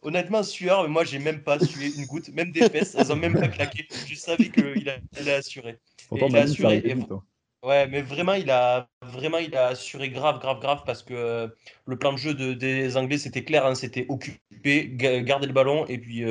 honnêtement, 0.01 0.43
sueur, 0.43 0.87
moi 0.87 1.03
j'ai 1.03 1.19
même 1.19 1.41
pas 1.41 1.59
sué 1.59 1.91
une 1.97 2.05
goutte, 2.05 2.29
même 2.29 2.51
des 2.51 2.69
fesses, 2.69 2.95
elles 2.95 3.11
ont 3.11 3.15
même 3.15 3.39
pas 3.39 3.47
claqué. 3.47 3.87
Je 4.07 4.15
savais 4.15 4.49
qu'il 4.49 4.89
a, 4.89 5.35
assuré. 5.35 5.77
il 6.11 6.37
a 6.37 6.41
assuré. 6.41 6.83
Hein. 6.91 7.21
Ouais, 7.63 7.87
mais 7.87 8.01
vraiment, 8.01 8.33
il 8.33 8.49
a 8.49 8.89
vraiment 9.03 9.37
il 9.37 9.55
a 9.55 9.67
assuré 9.67 10.09
grave, 10.09 10.39
grave, 10.39 10.59
grave 10.59 10.81
parce 10.83 11.03
que 11.03 11.13
euh, 11.13 11.47
le 11.85 11.95
plan 11.97 12.11
de 12.11 12.17
jeu 12.17 12.33
des 12.33 12.97
Anglais 12.97 13.19
c'était 13.19 13.43
clair, 13.43 13.65
hein, 13.65 13.75
c'était 13.75 14.07
occuper, 14.09 14.89
garder 15.23 15.45
le 15.45 15.53
ballon 15.53 15.85
et 15.87 15.99
puis 15.99 16.23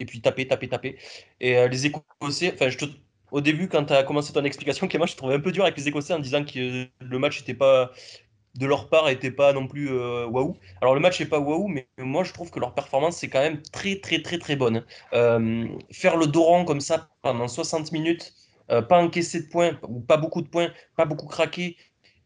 et 0.00 0.06
puis 0.06 0.20
taper, 0.20 0.48
taper, 0.48 0.68
taper. 0.68 0.98
Et 1.40 1.56
euh, 1.56 1.68
les 1.68 1.86
Écossais, 1.86 2.52
enfin, 2.54 2.68
au 3.30 3.40
début, 3.40 3.68
quand 3.68 3.84
tu 3.84 3.92
as 3.92 4.02
commencé 4.02 4.32
ton 4.32 4.44
explication, 4.44 4.88
Clément, 4.88 5.06
je 5.06 5.16
trouvais 5.16 5.34
un 5.34 5.40
peu 5.40 5.52
dur 5.52 5.62
avec 5.64 5.76
les 5.76 5.88
Écossais 5.88 6.14
en 6.14 6.18
disant 6.18 6.44
que 6.44 6.86
le 7.00 7.18
match 7.18 7.40
n'était 7.40 7.54
pas 7.54 7.92
de 8.56 8.66
leur 8.66 8.88
part 8.88 9.06
n'était 9.06 9.30
pas 9.30 9.52
non 9.52 9.68
plus 9.68 9.90
euh, 9.90 10.26
waouh. 10.26 10.56
Alors 10.82 10.94
le 10.96 11.00
match 11.00 11.20
n'est 11.20 11.26
pas 11.26 11.38
waouh, 11.38 11.68
mais 11.68 11.86
moi 11.98 12.24
je 12.24 12.32
trouve 12.32 12.50
que 12.50 12.58
leur 12.58 12.74
performance 12.74 13.18
c'est 13.18 13.28
quand 13.28 13.38
même 13.38 13.62
très 13.72 14.00
très 14.00 14.22
très 14.22 14.38
très 14.38 14.56
bonne. 14.56 14.84
Euh, 15.12 15.68
faire 15.92 16.16
le 16.16 16.26
Doran 16.26 16.64
comme 16.64 16.80
ça 16.80 17.10
pendant 17.22 17.46
60 17.46 17.92
minutes, 17.92 18.34
pas 18.66 18.98
encaisser 18.98 19.42
de 19.42 19.48
points 19.48 19.78
ou 19.88 20.00
pas 20.00 20.16
beaucoup 20.16 20.42
de 20.42 20.48
points, 20.48 20.70
pas 20.96 21.04
beaucoup 21.04 21.26
craquer, 21.26 21.76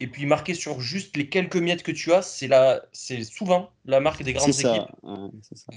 et 0.01 0.07
puis 0.07 0.27
marquer 0.27 0.55
sur 0.55 0.81
juste 0.81 1.17
les 1.17 1.29
quelques 1.29 1.57
miettes 1.57 1.83
que 1.83 1.93
tu 1.93 2.13
as, 2.13 2.23
c'est 2.23 2.49
c'est 2.93 3.23
souvent 3.23 3.71
la 3.85 4.01
marque 4.01 4.23
des 4.23 4.33
grandes 4.33 4.49
équipes. 4.49 4.89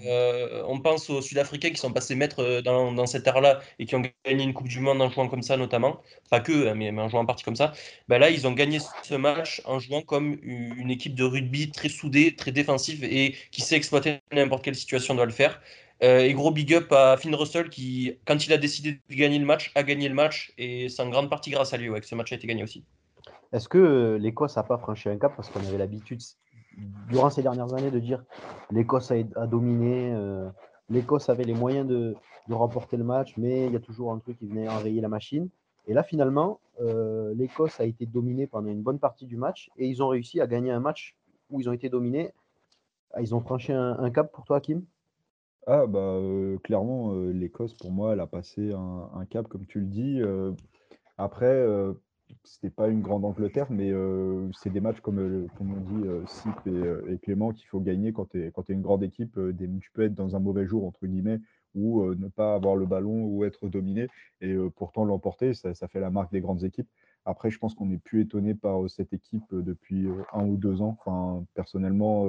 Euh, 0.06 0.64
on 0.68 0.80
pense 0.80 1.10
aux 1.10 1.22
Sud-Africains 1.22 1.70
qui 1.70 1.78
sont 1.78 1.92
passés 1.92 2.16
maîtres 2.16 2.40
euh, 2.40 2.62
dans, 2.62 3.06
cette 3.06 3.28
ère-là 3.28 3.60
et 3.80 3.86
qui 3.86 3.96
ont 3.96 4.04
gagné 4.26 4.44
une 4.44 4.54
Coupe 4.54 4.68
du 4.68 4.80
Monde 4.80 5.02
en 5.02 5.10
jouant 5.10 5.28
comme 5.28 5.44
ça 5.44 5.56
notamment, 5.56 6.02
pas 6.30 6.40
que, 6.40 6.68
hein, 6.68 6.76
mais, 6.76 6.90
en 6.90 7.10
jouant 7.10 7.22
en 7.22 7.26
partie 7.26 7.44
comme 7.44 7.56
ça. 7.56 7.74
Ben 8.08 8.18
là, 8.18 8.30
ils 8.30 8.48
ont 8.48 8.54
gagné 8.54 8.80
ce 9.04 9.16
match 9.16 9.62
en 9.66 9.80
jouant 9.80 10.02
comme 10.02 10.38
une 10.42 10.90
équipe 10.90 11.16
de 11.16 11.24
rugby 11.24 11.72
très 11.72 11.90
soudée, 11.90 12.36
très 12.36 12.52
défensive 12.52 13.04
et 13.04 13.36
qui 13.52 13.62
sait 13.62 13.76
exploiter 13.76 14.20
n'importe 14.32 14.64
quelle 14.64 14.76
situation 14.76 15.16
doit 15.16 15.26
le 15.26 15.32
faire. 15.32 15.62
Euh, 16.04 16.20
et 16.20 16.34
gros 16.34 16.52
big 16.52 16.74
up 16.74 16.92
à 16.92 17.18
Finn 17.18 17.34
Russell 17.34 17.70
qui, 17.70 18.14
quand 18.26 18.46
il 18.46 18.54
a 18.54 18.58
décidé 18.58 19.00
de 19.10 19.16
gagner 19.16 19.40
le 19.40 19.46
match, 19.46 19.72
a 19.74 19.84
gagné 19.84 20.08
le 20.08 20.16
match 20.16 20.52
et 20.58 20.90
c'est 20.90 21.02
en 21.02 21.10
grande 21.10 21.30
partie 21.30 21.50
grâce 21.50 21.74
à 21.74 21.78
lui 21.78 21.90
ouais, 21.90 22.00
que 22.00 22.06
ce 22.06 22.16
match 22.16 22.32
a 22.32 22.36
été 22.36 22.46
gagné 22.46 22.64
aussi. 22.64 22.84
Est-ce 23.54 23.70
que 23.70 23.78
euh, 23.78 24.18
l'Écosse 24.18 24.58
n'a 24.58 24.64
pas 24.64 24.78
franchi 24.78 25.10
un 25.10 25.18
cap? 25.18 25.36
Parce 25.36 25.50
qu'on 25.50 25.60
avait 25.60 25.78
l'habitude, 25.78 26.22
durant 27.10 27.30
ces 27.30 27.42
dernières 27.42 27.74
années, 27.74 27.92
de 27.92 28.00
dire 28.00 28.24
l'Écosse 28.72 29.12
a, 29.12 29.48
dominé, 29.48 30.12
euh, 30.14 30.50
l'Écosse 30.90 31.30
avait 31.30 31.46
les 31.46 31.54
moyens 31.54 31.88
de, 31.88 32.16
remporter 32.50 32.96
le 32.96 33.04
match, 33.04 33.34
mais 33.38 33.66
il 33.66 33.74
y 33.74 33.76
a 33.76 33.80
toujours 33.80 34.14
un 34.14 34.20
truc 34.20 34.38
qui 34.38 34.48
venait 34.48 34.70
enrayer 34.70 35.02
la 35.02 35.10
machine. 35.10 35.50
Et 35.86 35.94
là, 35.94 36.04
finalement, 36.04 36.60
euh, 36.82 37.34
l'Écosse 37.36 37.80
a 37.80 37.86
été 37.86 38.06
dominée 38.06 38.48
pendant 38.48 38.70
une 38.70 38.82
bonne 38.82 39.00
partie 39.00 39.26
du 39.26 39.36
match 39.36 39.70
et 39.78 39.88
ils 39.88 40.02
ont 40.02 40.08
réussi 40.10 40.40
à 40.40 40.48
gagner 40.48 40.72
un 40.72 40.80
match 40.80 41.18
où 41.50 41.60
ils 41.60 41.68
ont 41.70 41.74
été 41.74 41.90
dominés. 41.90 42.32
Ah, 43.14 43.22
ils 43.22 43.36
ont 43.36 43.42
franchi 43.42 43.74
un, 43.74 44.10
cap 44.12 44.32
pour 44.32 44.46
toi, 44.46 44.62
Kim? 44.62 44.86
Ah 45.66 45.86
bah 45.86 46.18
clairement 46.64 47.14
l'Écosse 47.14 47.74
pour 47.74 47.92
moi 47.92 48.14
elle 48.14 48.22
a 48.22 48.28
passé 48.28 48.72
un, 48.72 49.26
cap 49.26 49.50
comme 49.50 49.66
tu 49.66 49.82
le 49.82 49.88
dis. 49.88 50.22
après 51.18 51.66
c'était 52.44 52.70
pas 52.70 52.88
une 52.88 53.02
grande 53.02 53.26
Angleterre, 53.26 53.68
mais 53.70 53.92
c'est 54.54 54.70
des 54.70 54.82
matchs 54.82 55.02
comme, 55.02 55.48
comme 55.58 55.74
on 55.74 55.80
dit 55.80 56.08
Sip 56.28 56.56
et, 56.66 57.18
Clément 57.20 57.52
qu'il 57.52 57.68
faut 57.68 57.80
gagner 57.80 58.13
quand 58.13 58.30
tu 58.30 58.44
es, 58.44 58.52
une 58.70 58.82
grande 58.82 59.04
équipe. 59.04 59.40
Des, 59.40 59.70
tu 59.80 59.92
peux 59.92 60.04
être 60.04 60.16
dans 60.16 60.36
un 60.36 60.40
mauvais 60.40 60.66
jour, 60.66 60.86
entre 60.86 61.06
guillemets, 61.06 61.40
ou 61.76 62.04
ne 62.16 62.28
pas 62.28 62.56
avoir 62.56 62.76
le 62.76 62.86
ballon 62.86 63.26
ou 63.26 63.44
être 63.44 63.68
dominé, 63.68 64.08
et 64.42 64.56
pourtant 64.76 65.06
l'emporter, 65.06 65.54
ça, 65.54 65.74
fait 65.88 66.00
la 66.00 66.10
marque 66.10 66.32
des 66.32 66.42
grandes 66.42 66.63
équipes. 66.63 66.90
Après, 67.26 67.52
je 67.52 67.60
pense 67.60 67.76
qu'on 67.76 67.88
n'est 67.88 67.98
plus 67.98 68.22
étonné 68.22 68.56
par 68.56 68.90
cette 68.90 69.13
équipe 69.13 69.54
depuis 69.54 70.08
un 70.34 70.46
ou 70.46 70.58
deux 70.58 70.82
ans. 70.82 70.98
Enfin, 71.00 71.44
personnellement, 71.54 72.26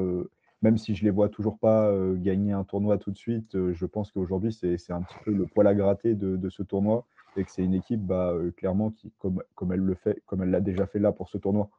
même 0.63 0.77
si 0.77 0.95
je 0.95 1.05
les 1.05 1.11
vois 1.11 1.29
toujours 1.29 1.59
pas 1.59 1.93
gagner 2.17 2.53
un 2.53 2.65
tournoi 2.65 2.99
tout 2.99 3.11
de 3.11 3.19
suite, 3.19 3.57
je 3.73 3.87
pense 3.87 4.11
qu'aujourd'hui, 4.11 4.53
c'est 4.53 4.93
un 4.93 5.03
petit 5.03 5.19
peu 5.25 5.33
le 5.33 5.47
poil 5.47 5.67
à 5.67 5.75
gratter 5.75 6.15
de 6.15 6.49
ce 6.51 6.63
tournoi 6.63 7.07
et 7.37 7.45
que 7.45 7.51
c'est 7.51 7.63
une 7.63 7.75
équipe 7.75 8.05
bah, 8.05 8.33
euh, 8.33 8.51
clairement 8.53 8.91
qui, 8.91 9.13
comme, 9.19 9.43
comme 9.55 9.73
elle 9.73 9.81
le 9.81 9.95
fait, 9.95 10.23
comme 10.27 10.43
elle 10.43 10.51
l'a 10.51 10.61
déjà 10.61 10.87
fait 10.87 10.99
là 10.99 11.13
pour 11.13 11.29
ce 11.29 11.39
tournoi, 11.39 11.71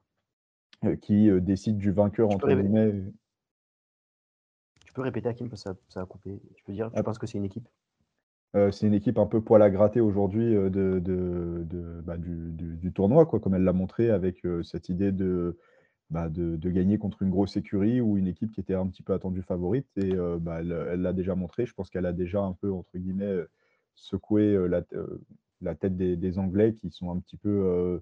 euh, 0.85 0.95
qui 0.95 1.29
euh, 1.29 1.39
décide 1.39 1.77
du 1.77 1.91
vainqueur 1.91 2.29
entre 2.29 2.47
guillemets. 2.47 2.93
Tu 4.85 4.93
peux 4.93 5.01
répéter 5.01 5.29
Hakim 5.29 5.49
parce 5.49 5.63
que 5.63 5.69
ça, 5.89 6.01
a 6.01 6.05
coupé. 6.05 6.41
Tu 6.55 6.63
peux 6.63 6.73
dire, 6.73 6.91
tu 6.91 6.97
ah. 6.97 7.03
penses 7.03 7.19
que 7.19 7.27
c'est 7.27 7.37
une 7.37 7.45
équipe? 7.45 7.67
C'est 8.71 8.87
une 8.87 8.95
équipe 8.95 9.19
un 9.19 9.27
peu 9.27 9.41
poil 9.41 9.61
à 9.61 9.69
gratter 9.69 10.01
aujourd'hui 10.01 10.55
de, 10.55 10.69
de, 10.69 10.99
de 10.99 12.01
bah, 12.01 12.17
du, 12.17 12.51
du, 12.51 12.91
tournoi, 12.91 13.27
quoi, 13.27 13.39
comme 13.39 13.53
elle 13.53 13.63
l'a 13.63 13.73
montré 13.73 14.09
avec 14.09 14.41
cette 14.63 14.89
idée 14.89 15.11
de, 15.11 15.59
bah, 16.09 16.29
de, 16.29 16.55
de, 16.55 16.69
gagner 16.71 16.97
contre 16.97 17.21
une 17.21 17.29
grosse 17.29 17.57
écurie 17.57 18.01
ou 18.01 18.17
une 18.17 18.25
équipe 18.25 18.51
qui 18.51 18.59
était 18.59 18.73
un 18.73 18.87
petit 18.87 19.03
peu 19.03 19.13
attendue 19.13 19.43
favorite. 19.43 19.87
Et 19.97 20.15
bah, 20.39 20.61
elle 20.61 21.01
l'a 21.01 21.13
déjà 21.13 21.35
montré. 21.35 21.67
Je 21.67 21.75
pense 21.75 21.91
qu'elle 21.91 22.07
a 22.07 22.11
déjà 22.11 22.41
un 22.41 22.53
peu, 22.53 22.71
entre 22.71 22.97
guillemets, 22.97 23.45
secoué 23.99 24.57
la, 24.67 24.81
la 25.61 25.75
tête 25.75 25.97
des, 25.97 26.39
Anglais 26.39 26.73
qui 26.73 26.89
sont 26.89 27.11
un 27.11 27.19
petit 27.19 27.37
peu, 27.37 28.01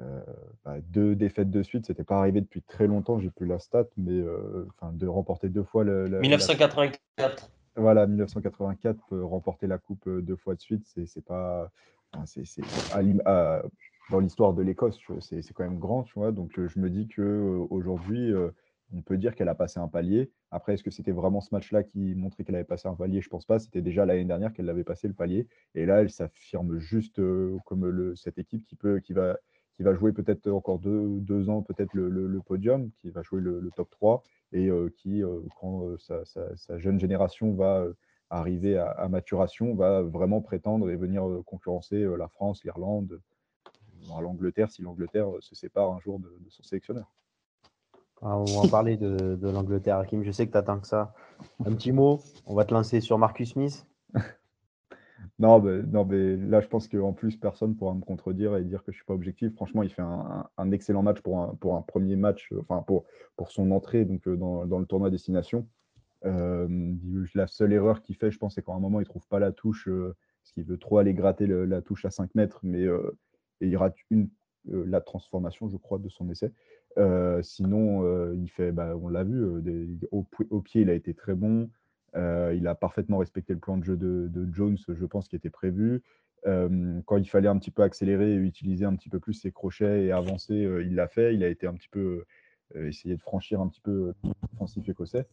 euh, 0.00 0.20
bah, 0.64 0.76
deux 0.88 1.14
défaites 1.14 1.50
de 1.50 1.62
suite, 1.62 1.86
c'était 1.86 2.04
pas 2.04 2.18
arrivé 2.18 2.40
depuis 2.40 2.62
très 2.62 2.86
longtemps, 2.86 3.20
j'ai 3.20 3.30
plus 3.30 3.46
la 3.46 3.58
stat, 3.58 3.86
mais 3.96 4.22
enfin 4.68 4.92
de 4.92 5.06
remporter 5.06 5.48
deux 5.48 5.64
fois 5.64 5.84
le. 5.84 6.20
1984. 6.20 7.50
Voilà, 7.76 8.06
1984, 8.06 9.18
remporter 9.18 9.66
la 9.66 9.78
coupe 9.78 10.08
deux 10.08 10.36
fois 10.36 10.54
de 10.54 10.60
suite, 10.60 10.86
c'est 11.06 11.24
pas. 11.24 11.70
c'est 12.24 12.44
dans 14.10 14.20
l'histoire 14.20 14.52
de 14.52 14.62
l'Écosse, 14.62 15.00
c'est 15.20 15.52
quand 15.54 15.64
même 15.64 15.78
grand, 15.78 16.02
tu 16.02 16.12
vois. 16.16 16.30
Donc 16.30 16.52
je 16.56 16.78
me 16.78 16.90
dis 16.90 17.08
que 17.08 17.66
aujourd'hui, 17.70 18.32
on 18.92 19.02
peut 19.02 19.16
dire 19.16 19.34
qu'elle 19.34 19.48
a 19.48 19.54
passé 19.54 19.80
un 19.80 19.88
palier. 19.88 20.30
Après, 20.50 20.74
est-ce 20.74 20.82
que 20.82 20.90
c'était 20.90 21.12
vraiment 21.12 21.40
ce 21.40 21.54
match-là 21.54 21.82
qui 21.82 22.14
montrait 22.14 22.44
qu'elle 22.44 22.54
avait 22.54 22.64
passé 22.64 22.88
un 22.88 22.94
palier? 22.94 23.20
Je 23.20 23.28
pense 23.28 23.46
pas. 23.46 23.58
C'était 23.58 23.82
déjà 23.82 24.04
l'année 24.04 24.24
dernière 24.24 24.52
qu'elle 24.52 24.68
avait 24.68 24.84
passé 24.84 25.08
le 25.08 25.14
palier. 25.14 25.48
Et 25.74 25.86
là, 25.86 26.00
elle 26.00 26.10
s'affirme 26.10 26.78
juste 26.78 27.20
comme 27.64 27.86
le, 27.86 28.14
cette 28.16 28.38
équipe 28.38 28.64
qui, 28.66 28.76
peut, 28.76 29.00
qui, 29.00 29.12
va, 29.12 29.36
qui 29.72 29.82
va 29.82 29.94
jouer 29.94 30.12
peut-être 30.12 30.48
encore 30.48 30.78
deux, 30.78 31.20
deux 31.20 31.48
ans, 31.48 31.62
peut-être 31.62 31.94
le, 31.94 32.40
podium, 32.40 32.90
qui 33.00 33.10
va 33.10 33.22
jouer 33.22 33.40
le, 33.40 33.70
top 33.74 33.90
3 33.90 34.22
et 34.52 34.70
qui, 34.96 35.22
quand 35.60 35.96
sa, 35.98 36.78
jeune 36.78 37.00
génération 37.00 37.54
va 37.54 37.86
arriver 38.30 38.78
à, 38.78 39.08
maturation, 39.08 39.74
va 39.74 40.02
vraiment 40.02 40.40
prétendre 40.40 40.90
et 40.90 40.96
venir 40.96 41.24
concurrencer 41.46 42.04
la 42.16 42.28
France, 42.28 42.62
l'Irlande, 42.64 43.20
l'Angleterre, 44.08 44.70
si 44.70 44.82
l'Angleterre 44.82 45.28
se 45.40 45.54
sépare 45.54 45.92
un 45.92 46.00
jour 46.00 46.20
de 46.20 46.30
son 46.50 46.62
sélectionneur. 46.62 47.10
On 48.26 48.44
va 48.44 48.60
en 48.60 48.68
parler 48.68 48.96
de, 48.96 49.38
l'Angleterre, 49.42 49.98
Hakim. 49.98 50.24
Je 50.24 50.30
sais 50.30 50.46
que 50.46 50.52
tu 50.52 50.56
attends 50.56 50.80
que 50.80 50.86
ça. 50.86 51.12
Un 51.66 51.74
petit 51.74 51.92
mot, 51.92 52.20
on 52.46 52.54
va 52.54 52.64
te 52.64 52.72
lancer 52.72 53.02
sur 53.02 53.18
Marcus 53.18 53.52
Smith. 53.52 53.86
non, 55.38 55.60
mais, 55.60 56.36
là, 56.36 56.60
je 56.62 56.66
pense 56.68 56.88
qu'en 56.88 57.12
plus, 57.12 57.36
personne 57.36 57.70
ne 57.70 57.74
pourra 57.74 57.92
me 57.92 58.00
contredire 58.00 58.56
et 58.56 58.64
dire 58.64 58.82
que 58.82 58.92
je 58.92 58.96
ne 58.96 59.00
suis 59.00 59.04
pas 59.04 59.12
objectif. 59.12 59.52
Franchement, 59.54 59.82
il 59.82 59.90
fait 59.90 60.02
un, 60.02 60.72
excellent 60.72 61.02
match 61.02 61.20
pour 61.20 61.38
un, 61.38 61.82
premier 61.82 62.16
match, 62.16 62.50
euh, 62.52 62.62
pour, 62.86 63.50
son 63.50 63.70
entrée 63.72 64.06
donc, 64.06 64.26
euh, 64.26 64.36
dans, 64.36 64.78
le 64.78 64.86
tournoi 64.86 65.10
Destination. 65.10 65.68
Euh, 66.24 66.94
la 67.34 67.46
seule 67.46 67.74
erreur 67.74 68.00
qu'il 68.00 68.16
fait, 68.16 68.30
je 68.30 68.38
pense, 68.38 68.54
c'est 68.54 68.64
qu'à 68.64 68.72
un 68.72 68.80
moment, 68.80 69.00
il 69.00 69.04
ne 69.04 69.08
trouve 69.08 69.28
pas 69.28 69.38
la 69.38 69.52
touche, 69.52 69.86
parce 69.86 70.52
qu'il 70.54 70.64
veut 70.64 70.78
trop 70.78 70.96
aller 70.96 71.12
gratter 71.12 71.46
la 71.46 71.82
touche 71.82 72.06
à 72.06 72.10
5 72.10 72.34
mètres, 72.34 72.60
mais 72.62 72.86
il 73.60 73.76
rate 73.76 73.96
une, 74.10 74.30
la 74.66 75.02
transformation, 75.02 75.68
je 75.68 75.76
crois, 75.76 75.98
de 75.98 76.08
son 76.08 76.30
essai. 76.30 76.50
Sinon, 77.42 78.32
il 78.34 78.48
fait, 78.48 78.72
bah, 78.72 78.96
on 79.00 79.08
l'a 79.08 79.24
vu, 79.24 79.44
au, 80.10 80.60
pied, 80.60 80.82
il 80.82 80.90
a 80.90 80.94
été 80.94 81.14
très 81.14 81.34
bon. 81.34 81.68
il 82.14 82.66
a 82.66 82.74
parfaitement 82.74 83.18
respecté 83.18 83.52
le 83.52 83.58
plan 83.58 83.76
de 83.76 83.84
jeu 83.84 83.96
de, 83.96 84.48
Jones, 84.52 84.78
je 84.88 85.06
pense, 85.06 85.28
qui 85.28 85.36
était 85.36 85.50
prévu. 85.50 86.02
quand 86.44 87.16
il 87.16 87.28
fallait 87.28 87.48
un 87.48 87.58
petit 87.58 87.70
peu 87.70 87.82
accélérer 87.82 88.34
et 88.34 88.36
utiliser 88.36 88.84
un 88.84 88.94
petit 88.94 89.08
peu 89.08 89.20
plus 89.20 89.34
ses 89.34 89.52
crochets 89.52 90.04
et 90.04 90.12
avancer, 90.12 90.54
il 90.54 90.94
l'a 90.94 91.08
fait. 91.08 91.34
Il 91.34 91.42
a 91.42 91.48
été 91.48 91.66
un 91.66 91.74
petit 91.74 91.88
peu 91.88 92.24
essayé 92.74 93.16
de 93.16 93.22
franchir 93.22 93.60
un 93.60 93.68
petit 93.68 93.80
peu 93.80 94.14
l'offensif 94.52 94.88
écossais. 94.88 95.26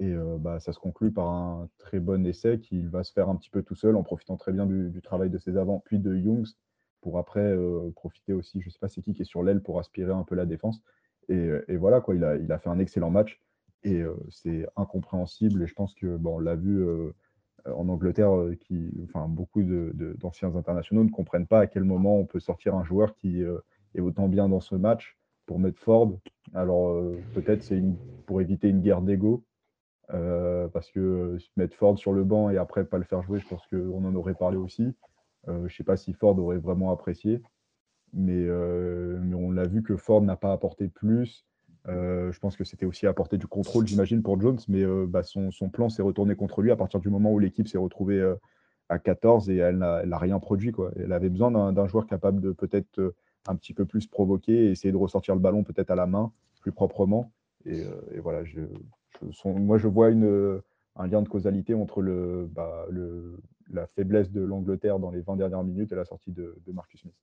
Et 0.00 0.14
bah, 0.38 0.60
ça 0.60 0.72
se 0.72 0.78
conclut 0.78 1.10
par 1.10 1.28
un 1.28 1.68
très 1.78 1.98
bon 1.98 2.24
essai 2.24 2.60
qu'il 2.60 2.88
va 2.88 3.02
se 3.02 3.12
faire 3.12 3.28
un 3.28 3.36
petit 3.36 3.50
peu 3.50 3.62
tout 3.62 3.74
seul 3.74 3.96
en 3.96 4.04
profitant 4.04 4.36
très 4.36 4.52
bien 4.52 4.66
du, 4.66 5.00
travail 5.02 5.30
de 5.30 5.38
ses 5.38 5.56
avants, 5.56 5.82
puis 5.84 5.98
de 5.98 6.14
Youngs, 6.14 6.54
pour 7.00 7.18
après 7.18 7.56
profiter 7.96 8.32
aussi, 8.32 8.60
je 8.60 8.66
ne 8.66 8.70
sais 8.70 8.78
pas 8.78 8.88
c'est 8.88 9.02
qui 9.02 9.14
qui 9.14 9.22
est 9.22 9.24
sur 9.24 9.42
l'aile 9.42 9.60
pour 9.60 9.80
aspirer 9.80 10.12
un 10.12 10.22
peu 10.22 10.36
la 10.36 10.46
défense. 10.46 10.80
Et, 11.28 11.76
voilà, 11.76 12.00
quoi, 12.00 12.14
il 12.14 12.24
a, 12.24 12.36
il 12.36 12.50
a 12.52 12.58
fait 12.58 12.70
un 12.70 12.78
excellent 12.78 13.10
match. 13.10 13.40
Et 13.84 14.02
c'est 14.30 14.66
incompréhensible. 14.76 15.62
Et 15.62 15.66
je 15.66 15.74
pense 15.74 15.94
que 15.94 16.16
bon, 16.16 16.36
on 16.36 16.38
l'a 16.38 16.56
vu 16.56 16.84
en 17.66 17.88
Angleterre, 17.88 18.32
qui, 18.60 18.90
enfin, 19.04 19.28
beaucoup 19.28 19.62
d'anciens 19.62 20.54
internationaux 20.56 21.04
ne 21.04 21.10
comprennent 21.10 21.46
pas 21.46 21.60
à 21.60 21.66
quel 21.66 21.84
moment 21.84 22.18
on 22.18 22.26
peut 22.26 22.40
sortir 22.40 22.74
un 22.74 22.84
joueur 22.84 23.14
qui 23.14 23.42
est 23.94 24.00
autant 24.00 24.28
bien 24.28 24.48
dans 24.48 24.60
ce 24.60 24.74
match 24.74 25.18
pour 25.46 25.58
mettre 25.58 25.78
Ford. 25.80 26.18
Alors 26.54 27.00
peut-être 27.34 27.62
c'est 27.62 27.82
pour 28.26 28.40
éviter 28.40 28.68
une 28.68 28.80
guerre 28.80 29.02
d'ego. 29.02 29.44
parce 30.08 30.90
que 30.90 31.38
mettre 31.56 31.76
Ford 31.76 31.98
sur 31.98 32.12
le 32.12 32.24
banc 32.24 32.50
et 32.50 32.56
après 32.56 32.84
pas 32.84 32.98
le 32.98 33.04
faire 33.04 33.22
jouer, 33.22 33.40
je 33.40 33.48
pense 33.48 33.66
qu'on 33.66 34.04
en 34.04 34.14
aurait 34.14 34.34
parlé 34.34 34.56
aussi. 34.56 34.94
je 35.46 35.52
ne 35.52 35.68
sais 35.68 35.84
pas 35.84 35.96
si 35.96 36.12
Ford 36.12 36.38
aurait 36.38 36.58
vraiment 36.58 36.90
apprécié. 36.90 37.42
Euh, 38.16 39.18
mais, 39.22 39.34
on 39.34 39.50
l'a 39.50 39.66
vu 39.66 39.82
que 39.82 39.96
Ford 39.96 40.22
n'a 40.22 40.36
pas 40.36 40.52
apporté 40.52 40.88
plus. 40.88 41.44
Euh, 41.88 42.32
je 42.32 42.38
pense 42.38 42.56
que 42.56 42.64
c'était 42.64 42.86
aussi 42.86 43.06
apporter 43.06 43.38
du 43.38 43.46
contrôle, 43.46 43.86
j'imagine, 43.86 44.22
pour 44.22 44.40
Jones, 44.40 44.58
mais 44.68 44.82
euh, 44.82 45.06
bah, 45.08 45.22
son, 45.22 45.50
plan 45.70 45.88
s'est 45.88 46.02
retourné 46.02 46.34
contre 46.34 46.60
lui 46.60 46.70
à 46.70 46.76
partir 46.76 47.00
du 47.00 47.08
moment 47.08 47.32
où 47.32 47.38
l'équipe 47.38 47.68
s'est 47.68 47.78
retrouvée 47.78 48.34
à 48.88 48.98
14 48.98 49.50
et 49.50 49.56
elle 49.56 49.78
n'a 49.78 50.18
rien 50.18 50.38
produit. 50.38 50.72
Quoi. 50.72 50.92
Elle 50.96 51.12
avait 51.12 51.28
besoin 51.28 51.72
d'un 51.72 51.86
joueur 51.86 52.06
capable 52.06 52.40
de 52.40 52.52
peut-être 52.52 53.14
un 53.46 53.56
petit 53.56 53.72
peu 53.72 53.86
plus 53.86 54.06
provoquer 54.06 54.66
et 54.66 54.70
essayer 54.70 54.92
de 54.92 54.96
ressortir 54.96 55.34
le 55.34 55.40
ballon 55.40 55.64
peut-être 55.64 55.90
à 55.90 55.94
la 55.94 56.06
main 56.06 56.32
plus 56.60 56.72
proprement. 56.72 57.32
Et, 57.64 57.84
voilà, 58.22 58.44
je, 58.44 58.60
moi 59.44 59.78
je 59.78 59.88
vois 59.88 60.10
une, 60.10 60.60
un 60.96 61.06
lien 61.06 61.22
de 61.22 61.28
causalité 61.28 61.74
entre 61.74 62.02
bah, 62.50 62.86
le, 62.90 63.38
la 63.70 63.86
faiblesse 63.86 64.30
de 64.30 64.42
l'Angleterre 64.42 64.98
dans 64.98 65.10
les 65.10 65.20
20 65.20 65.36
dernières 65.36 65.64
minutes 65.64 65.92
et 65.92 65.96
la 65.96 66.04
sortie 66.04 66.32
de 66.32 66.54
Marcus 66.72 67.00
Smith. 67.00 67.14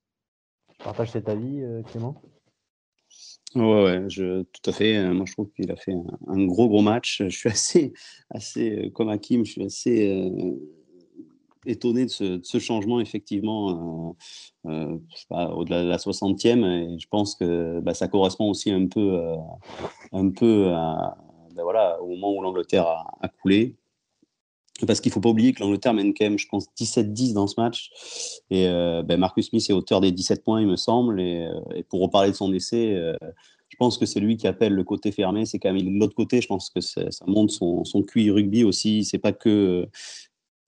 Partages 0.86 1.10
cet 1.10 1.28
avis, 1.28 1.62
euh, 1.62 1.82
Clément? 1.82 2.14
Ouais, 3.56 3.82
ouais, 3.82 4.04
je, 4.06 4.42
tout 4.42 4.70
à 4.70 4.72
fait. 4.72 4.96
Euh, 4.96 5.12
moi, 5.12 5.24
je 5.26 5.32
trouve 5.32 5.50
qu'il 5.50 5.68
a 5.72 5.74
fait 5.74 5.96
un, 6.28 6.46
gros, 6.46 6.68
gros 6.68 6.80
match. 6.80 7.24
Je 7.24 7.36
suis 7.36 7.48
assez, 7.48 7.92
assez 8.30 8.70
euh, 8.70 8.90
comme 8.90 9.08
Hakim, 9.08 9.44
je 9.44 9.50
suis 9.50 9.64
assez 9.64 10.32
étonné 11.66 12.04
de 12.04 12.10
ce, 12.40 12.58
changement, 12.60 13.00
effectivement, 13.00 14.14
au-delà 14.62 15.82
de 15.82 15.88
la 15.88 15.96
60e. 15.96 16.64
Et 16.64 17.00
je 17.00 17.08
pense 17.08 17.34
que 17.34 17.80
bah, 17.80 17.92
ça 17.92 18.06
correspond 18.06 18.48
aussi 18.48 18.70
un 18.70 18.86
peu, 18.86 19.20
un 20.12 20.30
peu 20.30 20.68
à, 20.72 21.18
ben 21.56 21.64
voilà, 21.64 22.00
au 22.00 22.06
moment 22.06 22.32
où 22.32 22.42
l'Angleterre 22.42 22.86
a, 22.86 23.28
coulé. 23.42 23.74
Parce 24.84 25.00
qu'il 25.00 25.10
ne 25.10 25.14
faut 25.14 25.20
pas 25.20 25.28
oublier 25.28 25.52
que 25.52 25.60
l'Angleterre 25.60 25.94
mène 25.94 26.12
quand 26.12 26.24
même, 26.24 26.38
je 26.38 26.48
pense, 26.48 26.66
17-10 26.78 27.32
dans 27.32 27.46
ce 27.46 27.58
match. 27.58 27.90
Et 28.50 28.66
euh, 28.66 29.02
ben 29.02 29.18
Marcus 29.18 29.48
Smith 29.48 29.64
est 29.68 29.72
auteur 29.72 30.00
des 30.00 30.12
17 30.12 30.44
points, 30.44 30.60
il 30.60 30.66
me 30.66 30.76
semble. 30.76 31.20
Et, 31.20 31.46
euh, 31.46 31.82
pour 31.88 32.00
reparler 32.00 32.30
de 32.30 32.36
son 32.36 32.52
essai, 32.52 32.94
euh, 32.94 33.16
je 33.68 33.76
pense 33.78 33.96
que 33.96 34.04
c'est 34.04 34.20
lui 34.20 34.36
qui 34.36 34.46
appelle 34.46 34.74
le 34.74 34.84
côté 34.84 35.12
fermé. 35.12 35.46
C'est 35.46 35.58
quand 35.58 35.72
même 35.72 35.82
de 35.82 35.98
l'autre 35.98 36.14
côté. 36.14 36.40
Je 36.40 36.48
pense 36.48 36.70
que 36.70 36.80
ça 36.80 37.02
montre 37.26 37.52
son, 37.52 37.84
son 37.84 38.02
QI 38.02 38.30
rugby 38.30 38.64
aussi. 38.64 39.04
C'est 39.04 39.18
pas 39.18 39.32
que, 39.32 39.88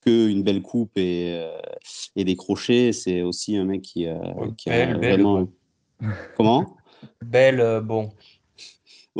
que 0.01 0.29
une 0.29 0.43
belle 0.43 0.61
coupe 0.61 0.97
et, 0.97 1.47
et 2.15 2.23
des 2.23 2.35
crochets. 2.35 2.93
C'est 2.93 3.21
aussi 3.21 3.57
un 3.57 3.65
mec 3.65 3.81
qui, 3.81 4.07
qui 4.57 4.69
a 4.69 4.97
vraiment. 4.97 5.47
Comment? 6.35 6.77
Belle, 7.23 7.81
bon. 7.83 8.09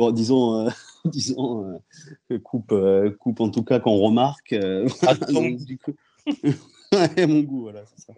Bon, 0.00 0.12
disons 0.12 0.70
disons, 1.04 1.80
euh, 2.30 2.38
coupe, 2.38 2.72
euh, 2.72 3.10
coupe 3.10 3.40
en 3.40 3.50
tout 3.50 3.62
cas 3.62 3.80
qu'on 3.80 3.98
remarque. 3.98 4.54
Euh, 4.54 4.88
du 5.66 5.76
coup... 5.76 5.92
mon 7.28 7.40
goût, 7.40 7.60
voilà, 7.62 7.84
ça. 7.96 8.14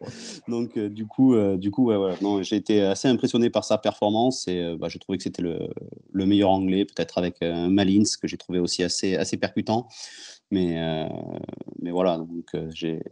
Donc, 0.46 0.78
du 0.78 1.06
coup, 1.06 1.36
du 1.56 1.72
coup 1.72 1.86
ouais, 1.86 1.96
voilà. 1.96 2.14
non, 2.22 2.40
j'ai 2.44 2.56
été 2.56 2.82
assez 2.82 3.08
impressionné 3.08 3.50
par 3.50 3.64
sa 3.64 3.78
performance 3.78 4.46
et 4.46 4.76
bah, 4.78 4.88
j'ai 4.88 5.00
trouvé 5.00 5.18
que 5.18 5.24
c'était 5.24 5.42
le, 5.42 5.68
le, 6.12 6.26
meilleur 6.26 6.50
anglais, 6.50 6.84
peut-être 6.84 7.18
avec 7.18 7.40
Malins, 7.42 8.04
que 8.20 8.28
j'ai 8.28 8.38
trouvé 8.38 8.60
aussi 8.60 8.82
assez, 8.84 9.16
assez 9.16 9.36
percutant. 9.36 9.88
Mais, 10.50 11.06
mais 11.82 11.90
voilà, 11.90 12.16
donc 12.16 12.56
j'ai 12.70 13.02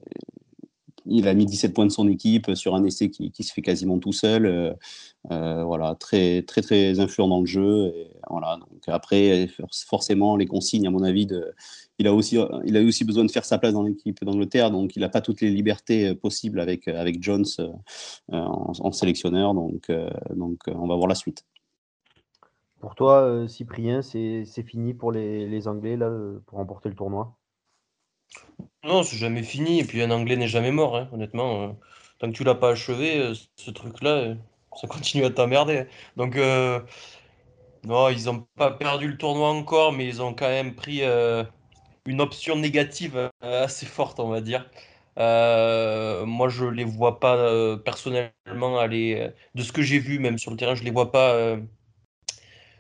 il 1.11 1.29
a 1.29 1.35
mis 1.35 1.45
17 1.45 1.75
points 1.75 1.87
de 1.87 1.91
son 1.91 2.09
équipe 2.09 2.55
sur 2.55 2.75
un 2.75 2.85
essai 2.85 3.11
qui, 3.11 3.43
se 3.43 3.53
fait 3.53 3.63
quasiment 3.63 3.99
tout 3.99 4.13
seul. 4.13 4.47
Euh, 4.47 4.73
euh, 5.31 5.65
voilà, 5.65 5.97
très, 5.97 6.43
très, 6.43 6.63
très 6.63 7.01
influent 7.01 7.29
dans 7.29 7.41
le 7.41 7.47
jeu. 7.47 7.93
Et 7.95 8.17
voilà, 8.31 8.59
donc 8.59 8.83
après, 8.87 9.49
forcément, 9.89 10.37
les 10.37 10.47
consignes, 10.47 10.87
à 10.87 10.91
mon 10.91 11.03
avis, 11.03 11.27
de, 11.27 11.53
il, 11.99 12.07
a 12.07 12.15
aussi, 12.15 12.39
il 12.65 12.77
a 12.77 12.81
aussi 12.81 13.05
besoin 13.05 13.25
de 13.25 13.31
faire 13.31 13.45
sa 13.45 13.59
place 13.59 13.73
dans 13.73 13.83
l'équipe 13.83 14.25
d'Angleterre. 14.25 14.71
Donc, 14.71 14.97
il 14.97 15.01
n'a 15.01 15.09
pas 15.09 15.21
toutes 15.21 15.41
les 15.41 15.51
libertés 15.51 16.15
possibles 16.15 16.61
avec, 16.61 16.87
avec 16.87 17.23
Jones 17.23 17.45
euh, 17.59 17.69
en, 18.29 18.93
sélectionneur. 18.93 19.53
Donc, 19.55 19.91
donc, 20.35 20.61
on 20.69 20.87
va 20.87 20.95
voir 20.95 21.09
la 21.09 21.17
suite. 21.17 21.45
Pour 22.79 22.95
toi, 22.95 23.47
Cyprien, 23.47 24.01
c'est 24.01 24.63
fini 24.65 24.95
pour 24.95 25.13
les, 25.13 25.47
les 25.47 25.69
Anglais 25.69 25.97
là, 25.97 26.11
pour 26.47 26.59
remporter 26.59 26.89
le 26.89 26.95
tournoi? 26.95 27.37
Non, 28.85 29.03
c'est 29.03 29.17
jamais 29.17 29.43
fini. 29.43 29.81
Et 29.81 29.85
puis 29.85 30.03
un 30.03 30.11
anglais 30.11 30.37
n'est 30.37 30.49
jamais 30.49 30.73
mort, 30.73 30.97
hein, 30.97 31.09
honnêtement. 31.13 31.63
Euh. 31.65 31.73
tant 32.19 32.31
que 32.31 32.37
tu 32.37 32.45
l'as 32.45 32.55
pas 32.55 32.71
achevé, 32.71 33.19
euh, 33.19 33.35
ce 33.57 33.71
truc-là, 33.71 34.11
euh, 34.11 34.35
ça 34.81 34.87
continue 34.89 35.25
à 35.25 35.31
t'emmerder. 35.31 35.87
Donc, 36.17 36.37
non, 37.85 38.09
ils 38.11 38.25
n'ont 38.27 38.47
pas 38.57 38.71
perdu 38.71 39.09
le 39.09 39.17
tournoi 39.17 39.49
encore, 39.51 39.93
mais 39.93 40.07
ils 40.07 40.23
ont 40.23 40.35
quand 40.35 40.49
même 40.49 40.75
pris 40.75 41.03
une 42.07 42.21
option 42.21 42.57
négative 42.57 43.31
assez 43.43 43.87
forte, 43.87 44.21
on 44.21 44.29
va 44.29 44.41
dire. 44.41 44.69
moi, 45.17 46.49
je 46.49 46.67
les 46.67 46.85
vois 46.85 47.21
pas 47.21 47.77
personnellement 47.79 48.79
aller. 48.79 49.31
de 49.55 49.63
ce 49.63 49.73
que 49.73 49.83
j'ai 49.83 49.99
vu, 49.99 50.19
même 50.19 50.39
sur 50.39 50.51
le 50.51 50.57
terrain, 50.57 50.75
je 50.75 50.85
les 50.85 50.91
vois 50.91 51.11
pas. 51.13 51.57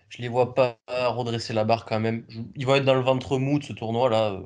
je 0.09 0.23
les 0.23 0.29
vois 0.29 0.55
pas 0.55 0.79
redresser 0.89 1.53
la 1.55 1.65
barre 1.65 1.85
quand 1.87 2.01
même. 2.01 2.27
ils 2.57 2.67
vont 2.67 2.75
être 2.77 2.85
dans 2.85 2.95
le 2.95 3.01
ventre 3.01 3.39
mou 3.39 3.59
de 3.59 3.65
ce 3.65 3.73
tournoi-là 3.73 4.41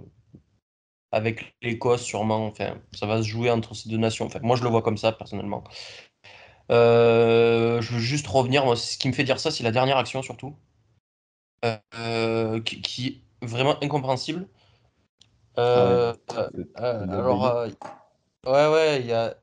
avec 1.15 1.55
l'Écosse 1.63 2.03
sûrement. 2.03 2.47
Enfin, 2.47 2.77
ça 2.93 3.07
va 3.07 3.23
se 3.23 3.29
jouer 3.29 3.51
entre 3.51 3.75
ces 3.75 3.89
deux 3.89 3.97
nations. 3.97 4.27
Enfin, 4.27 4.41
moi, 4.43 4.57
je 4.57 4.63
le 4.65 4.69
vois 4.69 4.83
comme 4.83 4.99
ça 4.99 5.13
personnellement. 5.13 5.65
Euh, 6.71 7.81
je 7.81 7.93
veux 7.93 8.01
juste 8.01 8.27
revenir, 8.27 8.65
moi, 8.65 8.77
ce 8.77 8.99
qui 8.99 9.09
me 9.09 9.13
fait 9.13 9.25
dire 9.25 9.39
ça, 9.39 9.51
c'est 9.51 9.63
la 9.63 9.71
dernière 9.71 9.99
action 9.99 10.23
surtout, 10.23 10.57
euh, 11.95 12.61
qui, 12.61 12.81
qui 12.83 13.23
est 13.43 13.47
vraiment 13.47 13.83
incompréhensible. 13.83 14.49
Euh, 15.59 16.15
le 16.53 16.69
alors, 17.13 17.67
ouais, 18.47 18.69
ouais, 18.69 19.01
il 19.01 19.07
y 19.07 19.13
a 19.13 19.35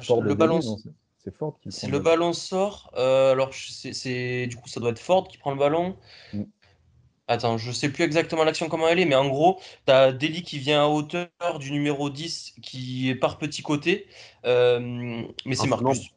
Ford 0.00 0.22
le 0.22 0.34
ballon. 0.34 0.60
C'est- 0.62 1.36
Ford 1.36 1.58
qui 1.60 1.86
le 1.86 1.98
ballon 1.98 2.32
sort, 2.32 2.90
alors 2.94 3.52
c'est- 3.52 4.46
du 4.46 4.56
coup 4.56 4.68
ça 4.68 4.80
doit 4.80 4.90
être 4.90 4.98
Ford 4.98 5.28
qui 5.28 5.36
prend 5.36 5.50
le 5.52 5.58
ballon. 5.58 5.96
Mm. 6.32 6.42
Attends, 7.30 7.58
je 7.58 7.70
sais 7.70 7.90
plus 7.90 8.02
exactement 8.02 8.42
l'action 8.42 8.68
comment 8.68 8.88
elle 8.88 8.98
est, 8.98 9.04
mais 9.04 9.14
en 9.14 9.28
gros, 9.28 9.60
t'as 9.84 10.10
Deli 10.10 10.42
qui 10.42 10.58
vient 10.58 10.82
à 10.82 10.88
hauteur 10.88 11.28
du 11.60 11.70
numéro 11.70 12.10
10 12.10 12.54
qui 12.60 13.08
est 13.08 13.14
par 13.14 13.38
petit 13.38 13.62
côté, 13.62 14.08
euh, 14.46 14.80
mais 15.46 15.54
c'est 15.54 15.68
Marcus. 15.68 16.10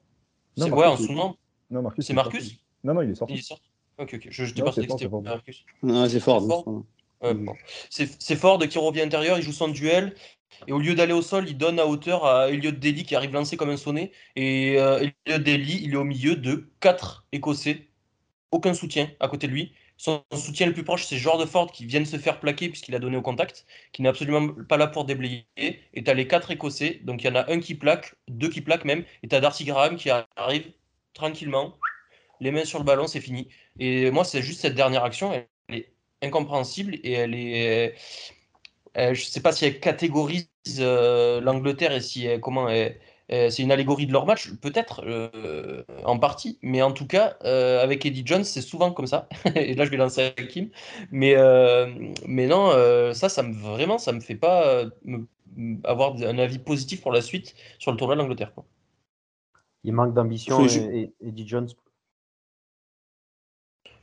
Non, 0.57 0.69
Marcus, 0.69 0.73
ouais, 0.73 0.85
en 0.87 0.97
sous-nom. 0.97 1.35
Non, 1.69 1.83
Marcus. 1.83 2.05
C'est 2.07 2.13
Marcus 2.13 2.39
sorti. 2.41 2.59
Non, 2.83 2.95
non, 2.95 3.01
il 3.03 3.11
est 3.11 3.15
sorti. 3.15 3.33
Il 3.35 3.39
est 3.39 3.43
sorti. 3.43 3.69
Ok, 3.99 4.15
ok. 4.15 4.27
Je, 4.27 4.45
je 4.45 4.53
dis 4.55 4.61
Non, 4.61 4.65
pas 4.65 4.71
c'est 4.71 4.81
que 4.81 4.87
Ford, 4.87 4.97
c'était 4.97 5.05
c'est 5.05 5.09
Ford. 5.11 5.21
Marcus. 5.21 5.65
C'est 6.09 6.19
fort. 6.19 6.41
C'est 6.41 6.47
fort. 6.47 6.63
non, 6.67 6.85
Ouais, 7.21 7.33
Mm. 7.35 8.35
Ford 8.35 8.59
qui 8.67 8.77
revient 8.79 9.01
intérieur, 9.01 9.37
il 9.37 9.43
joue 9.43 9.53
son 9.53 9.67
duel, 9.67 10.15
et 10.67 10.71
au 10.73 10.79
lieu 10.79 10.95
d'aller 10.95 11.13
au 11.13 11.21
sol, 11.21 11.47
il 11.47 11.57
donne 11.57 11.79
à 11.79 11.85
hauteur 11.85 12.25
à 12.25 12.49
Elliot 12.49 12.71
Daly 12.71 13.03
qui 13.03 13.15
arrive 13.15 13.33
lancé 13.33 13.55
comme 13.55 13.69
un 13.69 13.77
sonnet. 13.77 14.11
Et 14.35 14.79
euh, 14.79 15.07
Elliot 15.27 15.39
Daly, 15.39 15.79
il 15.83 15.93
est 15.93 15.95
au 15.95 16.03
milieu 16.03 16.35
de 16.35 16.69
quatre 16.79 17.25
Écossais, 17.31 17.87
aucun 18.51 18.73
soutien 18.73 19.09
à 19.19 19.27
côté 19.27 19.47
de 19.47 19.51
lui. 19.53 19.73
Son 19.97 20.23
soutien 20.33 20.67
le 20.67 20.73
plus 20.73 20.83
proche, 20.83 21.05
c'est 21.05 21.17
George 21.17 21.45
Ford 21.45 21.71
qui 21.71 21.85
vient 21.85 22.01
de 22.01 22.05
se 22.05 22.17
faire 22.17 22.39
plaquer 22.39 22.69
puisqu'il 22.69 22.95
a 22.95 22.99
donné 22.99 23.15
au 23.17 23.21
contact, 23.21 23.65
qui 23.93 24.01
n'est 24.01 24.09
absolument 24.09 24.49
pas 24.67 24.77
là 24.77 24.87
pour 24.87 25.05
déblayer. 25.05 25.45
Et 25.57 26.03
tu 26.03 26.09
as 26.09 26.13
les 26.13 26.27
quatre 26.27 26.51
Écossais, 26.51 26.99
donc 27.03 27.23
il 27.23 27.27
y 27.27 27.29
en 27.29 27.35
a 27.35 27.51
un 27.51 27.59
qui 27.59 27.75
plaque, 27.75 28.15
deux 28.27 28.49
qui 28.49 28.61
plaquent 28.61 28.85
même, 28.85 29.05
et 29.21 29.27
tu 29.27 29.35
as 29.35 29.39
Darcy 29.39 29.65
Graham 29.65 29.95
qui 29.95 30.09
arrive 30.35 30.71
tranquillement, 31.13 31.77
les 32.39 32.51
mains 32.51 32.65
sur 32.65 32.79
le 32.79 32.85
ballon, 32.85 33.07
c'est 33.07 33.21
fini. 33.21 33.49
Et 33.79 34.11
moi, 34.11 34.25
c'est 34.25 34.41
juste 34.41 34.61
cette 34.61 34.75
dernière 34.75 35.03
action, 35.03 35.31
elle 35.33 35.47
est 35.69 35.93
incompréhensible 36.21 36.95
et 37.03 37.13
elle 37.13 37.35
est. 37.35 37.95
euh, 38.97 39.13
je 39.13 39.21
ne 39.21 39.25
sais 39.25 39.41
pas 39.41 39.51
si 39.51 39.65
elle 39.65 39.79
catégorise 39.79 40.47
euh, 40.79 41.41
l'Angleterre 41.41 41.91
et 41.93 42.01
si 42.01 42.25
elle- 42.25 42.39
comment 42.39 42.69
elle- 42.69 42.99
euh, 43.31 43.49
c'est 43.49 43.63
une 43.63 43.71
allégorie 43.71 44.05
de 44.07 44.11
leur 44.13 44.25
match, 44.25 44.51
peut-être 44.61 45.01
euh, 45.05 45.83
en 46.05 46.19
partie, 46.19 46.59
mais 46.61 46.81
en 46.81 46.91
tout 46.91 47.07
cas 47.07 47.37
euh, 47.45 47.81
avec 47.81 48.05
Eddie 48.05 48.23
Jones 48.25 48.43
c'est 48.43 48.61
souvent 48.61 48.91
comme 48.91 49.07
ça. 49.07 49.27
et 49.55 49.73
là 49.75 49.85
je 49.85 49.89
vais 49.91 49.97
lancer 49.97 50.33
à 50.37 50.43
Kim, 50.43 50.69
mais 51.11 51.35
euh, 51.35 51.87
mais 52.27 52.47
non 52.47 52.69
euh, 52.71 53.13
ça 53.13 53.29
ça 53.29 53.43
me 53.43 53.53
vraiment 53.53 53.97
ça 53.97 54.11
me 54.11 54.19
fait 54.19 54.35
pas 54.35 54.67
euh, 54.67 54.89
me- 55.05 55.27
avoir 55.83 56.15
un 56.15 56.37
avis 56.37 56.59
positif 56.59 57.01
pour 57.01 57.11
la 57.11 57.21
suite 57.21 57.55
sur 57.79 57.91
le 57.91 57.97
tournoi 57.97 58.15
de 58.15 58.21
l'Angleterre. 58.21 58.53
quoi. 58.53 58.65
Il 59.83 59.93
manque 59.93 60.13
d'ambition 60.13 60.65
et, 60.65 61.13
et- 61.21 61.27
Eddie 61.27 61.47
Jones. 61.47 61.69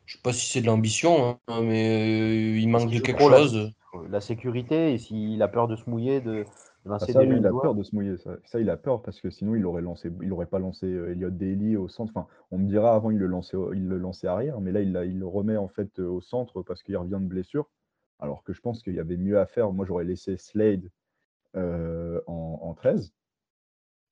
Je 0.07 0.17
sais 0.17 0.23
pas 0.23 0.33
si 0.33 0.47
c'est 0.47 0.61
de 0.61 0.67
l'ambition, 0.67 1.39
hein, 1.47 1.61
mais 1.63 2.55
euh, 2.57 2.59
il 2.59 2.69
manque 2.69 2.91
de 2.91 2.99
quelque 2.99 3.21
chose. 3.21 3.73
La 4.09 4.21
sécurité, 4.21 4.93
et 4.93 4.99
s'il 4.99 5.43
a 5.43 5.49
peur 5.49 5.69
de 5.69 5.77
se 5.77 5.89
mouiller, 5.89 6.21
de 6.21 6.45
Ah, 6.89 6.99
lancer 6.99 7.13
ça, 7.13 7.21
des 7.21 7.27
oui, 7.27 7.35
jeunes 7.35 7.39
il 7.39 7.47
a 7.47 7.51
joueurs. 7.51 7.63
peur 7.63 7.75
de 7.75 7.83
se 7.83 7.95
mouiller. 7.95 8.17
Ça, 8.19 8.37
Ça, 8.45 8.61
il 8.61 8.69
a 8.71 8.77
peur 8.77 9.03
parce 9.03 9.21
que 9.21 9.31
sinon, 9.31 9.55
il 9.55 9.65
aurait 9.67 9.83
lancé, 9.83 10.11
il 10.23 10.33
aurait 10.33 10.47
pas 10.47 10.59
lancé 10.59 10.87
euh, 10.87 11.11
Elliot 11.13 11.31
Daly 11.31 11.77
au 11.77 11.89
centre. 11.89 12.13
Enfin, 12.17 12.27
on 12.51 12.59
me 12.59 12.67
dira 12.69 12.95
avant, 12.95 13.11
il 13.11 13.19
le 13.19 13.27
lançait, 13.27 13.57
il 13.75 13.87
le 13.89 13.99
lançait 13.99 14.27
arrière, 14.29 14.61
mais 14.61 14.73
là, 14.73 14.81
il 14.83 15.19
le 15.19 15.27
remet 15.27 15.57
en 15.57 15.69
fait 15.69 15.99
euh, 16.01 16.07
au 16.09 16.21
centre 16.21 16.63
parce 16.63 16.83
qu'il 16.83 16.97
revient 16.97 17.19
de 17.21 17.27
blessure. 17.29 17.71
Alors 18.19 18.43
que 18.45 18.53
je 18.53 18.61
pense 18.61 18.83
qu'il 18.83 18.95
y 18.95 19.01
avait 19.01 19.17
mieux 19.17 19.39
à 19.39 19.47
faire. 19.47 19.73
Moi, 19.73 19.87
j'aurais 19.87 20.05
laissé 20.05 20.37
Slade 20.37 20.91
euh, 21.57 22.21
en, 22.27 22.61
en 22.63 22.75
13. 22.75 23.13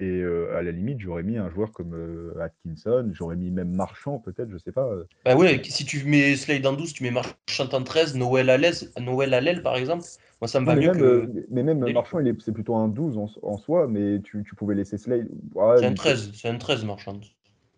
Et 0.01 0.05
euh, 0.05 0.57
à 0.57 0.63
la 0.63 0.71
limite, 0.71 1.01
j'aurais 1.01 1.25
mis 1.25 1.39
un 1.39 1.51
joueur 1.51 1.73
comme 1.73 1.93
euh, 1.95 2.33
Atkinson, 2.41 3.11
j'aurais 3.13 3.35
mis 3.35 3.51
même 3.51 3.71
Marchand, 3.75 4.19
peut-être, 4.21 4.49
je 4.51 4.59
sais 4.59 4.71
pas. 4.71 4.87
euh, 4.87 5.05
Bah 5.25 5.35
ouais, 5.35 5.61
si 5.65 5.85
tu 5.85 6.05
mets 6.05 6.37
Slade 6.37 6.65
en 6.67 6.73
12, 6.73 6.93
tu 6.93 7.03
mets 7.03 7.11
Marchand 7.11 7.69
en 7.73 7.83
13, 7.83 8.15
Noël 8.15 8.49
à 8.49 8.59
l'aise, 8.59 8.93
Noël 9.01 9.35
à 9.35 9.41
l'aile 9.41 9.63
par 9.63 9.77
exemple, 9.77 10.05
moi 10.41 10.47
ça 10.47 10.61
me 10.61 10.67
Non, 10.67 10.73
va 10.73 10.77
mais, 10.77 10.83
mieux 10.83 10.93
même, 10.93 11.33
que. 11.33 11.47
mais 11.51 11.63
même 11.65 11.93
Marchand, 11.93 12.21
c'est 12.39 12.53
plutôt 12.53 12.77
un 12.77 12.87
12 12.87 13.19
en, 13.19 13.29
en 13.43 13.59
soi, 13.59 13.89
mais 13.89 14.21
tu, 14.21 14.45
tu 14.45 14.55
pouvais 14.55 14.77
laisser 14.77 14.99
Slade. 14.99 15.29
C'est 15.55 15.61
un 15.61 15.75
il 15.83 15.89
peut- 15.89 15.95
13, 15.97 16.31
c'est 16.33 16.49
un 16.49 16.59
13 16.59 16.85
Marchand. 16.85 17.21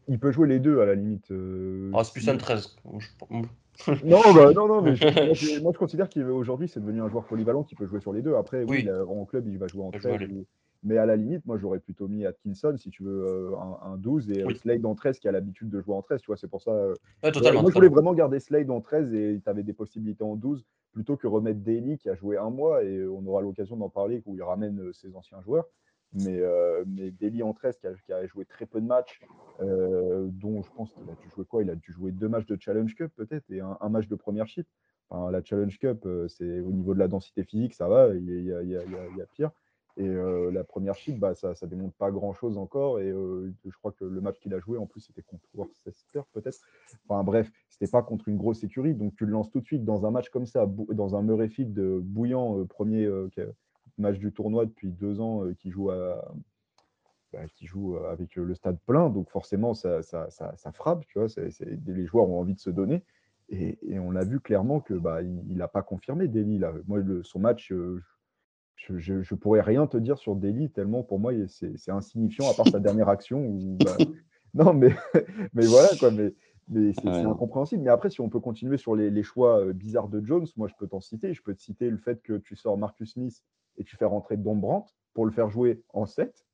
Il 0.09 0.19
peut 0.19 0.33
jouer 0.33 0.49
les 0.49 0.59
deux 0.59 0.81
à 0.81 0.87
la 0.87 0.95
limite. 0.95 1.33
Ah, 1.95 2.05
c'est 2.05 2.13
plus 2.13 2.29
un 2.29 2.37
13. 2.37 2.77
Je- 2.99 3.07
Non, 4.05 4.21
bah, 4.35 4.53
non, 4.53 4.69
non, 4.69 4.83
mais 4.83 4.95
je, 4.95 5.05
moi, 5.25 5.35
je, 5.35 5.63
moi, 5.63 5.73
je 5.73 5.79
considère 5.79 6.11
qu'aujourd'hui, 6.11 6.69
c'est 6.69 6.81
devenu 6.81 7.01
un 7.01 7.09
joueur 7.09 7.25
polyvalent 7.25 7.63
qui 7.63 7.75
peut 7.77 7.87
jouer 7.87 8.01
sur 8.01 8.13
les 8.13 8.21
deux. 8.21 8.35
Après, 8.35 8.63
oui, 8.65 8.87
en 9.09 9.25
club, 9.25 9.47
il 9.49 9.57
va 9.57 9.69
jouer 9.69 9.85
en 9.85 9.91
Il 9.91 10.01
va 10.01 10.01
jouer 10.01 10.15
à 10.15 10.19
13. 10.19 10.29
Mais 10.83 10.97
à 10.97 11.05
la 11.05 11.17
limite, 11.17 11.45
moi, 11.45 11.59
j'aurais 11.59 11.79
plutôt 11.81 12.09
mis 12.09 12.25
Atkinson, 12.25 12.75
si 12.79 12.91
tu 12.91 13.03
veux, 13.03 13.25
euh, 13.27 13.57
un, 13.59 13.93
un 13.93 13.97
12 13.99 14.31
et 14.31 14.43
euh, 14.43 14.47
Oui. 14.47 14.55
Slade 14.57 14.85
en 14.87 14.95
13 14.95 15.19
qui 15.19 15.29
a 15.29 15.33
l'habitude 15.33 15.69
de 15.69 15.81
jouer 15.81 15.95
en 15.95 16.01
13. 16.03 16.21
Tu 16.23 16.27
vois, 16.29 16.37
c'est 16.39 16.49
pour 16.49 16.63
ça. 16.63 16.71
euh, 16.71 16.95
Ouais, 17.23 17.33
totalement. 17.33 17.61
moi, 17.61 17.71
je 17.71 17.75
voulais 17.75 17.89
totalement. 17.89 17.95
vraiment 18.11 18.15
garder 18.15 18.41
Slade 18.41 18.71
en 18.71 18.81
13 18.81 19.13
et 19.13 19.41
tu 19.45 19.51
avais 19.51 19.63
des 19.63 19.75
possibilités 19.75 20.25
en 20.25 20.37
12 20.37 20.65
plutôt 20.93 21.17
que 21.17 21.27
remettre 21.27 21.61
Daly 21.61 21.99
qui 21.99 22.09
a 22.09 22.15
joué 22.15 22.37
un 22.39 22.51
mois 22.51 22.83
et 22.83 23.05
on 23.07 23.25
aura 23.27 23.43
l'occasion 23.43 23.77
d'en 23.77 23.91
parler 23.91 24.23
où 24.27 24.35
il 24.35 24.43
ramène 24.43 24.93
ses 24.93 25.15
anciens 25.15 25.41
joueurs. 25.43 25.67
Mais, 26.13 26.41
euh, 26.41 26.83
mais 26.87 27.11
Daly 27.13 27.43
en 27.43 27.53
13 27.53 27.79
qui 27.79 27.87
a, 27.87 27.93
qui 27.95 28.13
a 28.13 28.27
joué 28.27 28.45
très 28.47 28.67
peu 28.67 28.81
de 28.81 28.87
matchs, 28.87 29.21
euh, 29.61 30.27
dont 30.33 30.63
je 30.63 30.71
pense 30.75 30.93
qu'il 30.95 31.09
a 31.11 31.15
dû 31.15 31.29
jouer 31.29 31.45
quoi? 31.45 31.63
Il 31.63 31.71
a 31.71 31.77
dû 31.77 31.93
jouer 31.93 32.11
deux 32.11 32.29
matchs 32.29 32.47
de 32.47 32.57
Challenge 32.59 32.93
Cup 32.95 33.13
peut-être 33.15 33.45
et 33.51 33.61
un, 33.61 33.77
un 33.81 33.89
match 33.91 34.09
de 34.09 34.15
première. 34.17 34.47
Enfin, 35.11 35.31
la 35.31 35.45
Challenge 35.45 35.79
Cup, 35.79 36.09
c'est 36.29 36.61
au 36.61 36.71
niveau 36.73 36.95
de 36.95 36.99
la 36.99 37.07
densité 37.09 37.45
physique, 37.45 37.75
ça 37.75 37.87
va, 37.87 38.09
y 38.09 38.11
a- 38.11 38.15
il 38.17 38.45
y 38.47 38.53
a- 38.53 38.63
il 38.63 38.71
y 38.71 38.77
a- 38.77 39.09
il 39.11 39.17
y 39.19 39.21
a 39.23 39.27
pire. 39.27 39.51
Et 39.97 40.07
euh, 40.07 40.51
la 40.51 40.65
première 40.65 40.95
sheet, 40.95 41.15
bah, 41.15 41.35
ça 41.35 41.53
ne 41.63 41.67
démontre 41.67 41.95
pas 41.95 42.11
grand-chose 42.11 42.59
encore. 42.59 43.01
Et 43.01 43.11
euh, 43.11 43.53
je 43.65 43.77
crois 43.77 43.93
que 43.93 44.05
le 44.05 44.21
match 44.21 44.39
qu'il 44.41 44.55
a 44.55 44.59
joué, 44.59 44.79
en 44.79 44.87
plus, 44.87 45.01
c'était 45.01 45.23
contre 45.23 45.45
Worcester, 45.55 46.23
peut-être. 46.33 46.59
Enfin 47.09 47.23
bref, 47.25 47.51
c'était 47.69 47.91
pas 47.91 48.03
contre 48.03 48.29
une 48.29 48.37
grosse 48.37 48.61
sécurité. 48.61 48.95
Donc 48.95 49.15
tu 49.17 49.27
le 49.27 49.33
lances 49.33 49.51
tout 49.51 49.61
de 49.61 49.67
suite 49.67 49.85
dans 49.85 50.07
un 50.07 50.11
match 50.11 50.31
comme 50.31 50.47
ça, 50.47 50.67
dans 50.67 51.17
un 51.17 51.23
Murrayfield 51.23 51.79
euh, 51.79 52.01
bouillant, 52.03 52.65
premier 52.67 53.09
match 53.99 54.19
du 54.19 54.33
tournoi 54.33 54.67
depuis 54.67 54.91
deux 54.91 55.21
ans, 55.21 55.45
qui 55.59 55.71
joue 55.71 55.91
bah, 57.33 57.41
qui 57.55 57.67
joue 57.67 57.97
avec 57.97 58.35
le 58.37 58.55
stade 58.55 58.79
plein, 58.87 59.09
donc 59.09 59.31
forcément 59.31 59.75
ça, 59.75 60.03
ça, 60.03 60.29
ça- 60.31 60.73
frappe, 60.73 61.07
tu 61.07 61.19
vois, 61.19 61.29
les 61.87 62.07
joueurs 62.07 62.29
ont 62.29 62.41
envie 62.41 62.55
de 62.55 62.61
se 62.61 62.71
donner. 62.71 63.05
Et, 63.51 63.79
on 63.99 64.15
a 64.15 64.25
vu 64.25 64.41
clairement 64.41 64.81
que 64.81 64.95
bah, 64.95 65.23
il 65.23 65.57
n'a 65.57 65.69
pas 65.69 65.83
confirmé 65.83 66.29
Delhi. 66.29 66.61
Moi, 66.87 67.01
son 67.23 67.41
match, 67.41 67.73
je, 68.87 68.99
je, 68.99 69.23
je 69.23 69.35
pourrais 69.35 69.61
rien 69.61 69.87
te 69.87 69.97
dire 69.97 70.19
sur 70.19 70.37
Delhi, 70.37 70.71
tellement 70.71 71.03
pour 71.03 71.19
moi, 71.19 71.33
c'est 71.49 71.77
c'est 71.77 71.91
insignifiant, 71.91 72.51
à 72.51 72.55
part 72.55 72.69
sa 72.69 72.81
dernière 72.81 73.09
action. 73.09 73.45
Où, 73.45 73.77
bah, 73.79 73.97
non, 74.55 74.73
mais, 74.73 74.95
mais 75.55 75.67
voilà, 75.67 75.89
quoi. 75.99 76.11
Mais, 76.11 76.35
mais 76.69 76.93
c'est 76.95 77.09
Ouais, 77.09 77.25
incompréhensible. 77.25 77.83
Mais 77.83 77.91
après, 77.91 78.11
si 78.11 78.21
on 78.21 78.29
peut 78.29 78.41
continuer 78.41 78.77
sur 78.77 78.95
les, 78.97 79.11
les 79.11 79.23
choix 79.23 79.61
euh, 79.61 79.73
bizarres 79.73 80.09
de 80.09 80.25
Jones, 80.25 80.47
moi, 80.57 80.69
je 80.69 80.75
peux 80.79 80.87
t'en 80.87 81.01
citer. 81.01 81.35
Je 81.35 81.43
peux 81.43 81.55
te 81.55 81.61
citer 81.61 81.91
le 81.91 81.99
fait 81.99 82.23
que 82.23 82.39
tu 82.39 82.57
sors 82.57 82.79
Marcus 82.79 83.13
Smith 83.13 83.43
et 83.77 83.85
tu 83.85 83.97
fais 83.97 84.05
rentrer 84.05 84.37
Don 84.37 84.57
Brandt 84.57 84.91
pour 85.13 85.27
le 85.27 85.33
faire 85.33 85.51
jouer 85.51 85.83
en 85.93 86.07
7. 86.07 86.47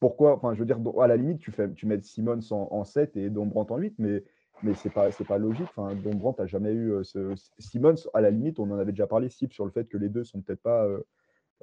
Pourquoi 0.00 0.36
Enfin, 0.36 0.54
je 0.54 0.60
veux 0.60 0.66
dire, 0.66 0.78
à 1.00 1.06
la 1.06 1.16
limite, 1.16 1.40
tu, 1.40 1.50
fais, 1.50 1.70
tu 1.72 1.86
mets 1.86 2.00
Simmons 2.00 2.40
en, 2.52 2.68
en 2.70 2.84
7 2.84 3.16
et 3.16 3.28
Don 3.28 3.44
Brandt 3.46 3.72
en 3.74 3.76
8, 3.76 3.96
mais, 3.98 4.24
mais 4.62 4.72
c'est 4.74 4.90
pas, 4.90 5.10
c'est 5.10 5.26
pas 5.26 5.36
logique. 5.36 5.68
Enfin, 5.76 5.94
Don 5.94 6.14
Brandt 6.14 6.40
n'a 6.40 6.46
jamais 6.46 6.72
eu 6.72 6.92
euh, 6.92 7.02
ce. 7.02 7.34
Simmons, 7.58 7.96
à 8.14 8.22
la 8.22 8.30
limite, 8.30 8.58
on 8.58 8.70
en 8.70 8.78
avait 8.78 8.92
déjà 8.92 9.06
parlé, 9.06 9.28
Sip, 9.28 9.52
sur 9.52 9.66
le 9.66 9.70
fait 9.72 9.86
que 9.88 9.98
les 9.98 10.08
deux 10.08 10.24
sont 10.24 10.40
peut-être 10.40 10.62
pas 10.62 10.86
euh, 10.86 11.04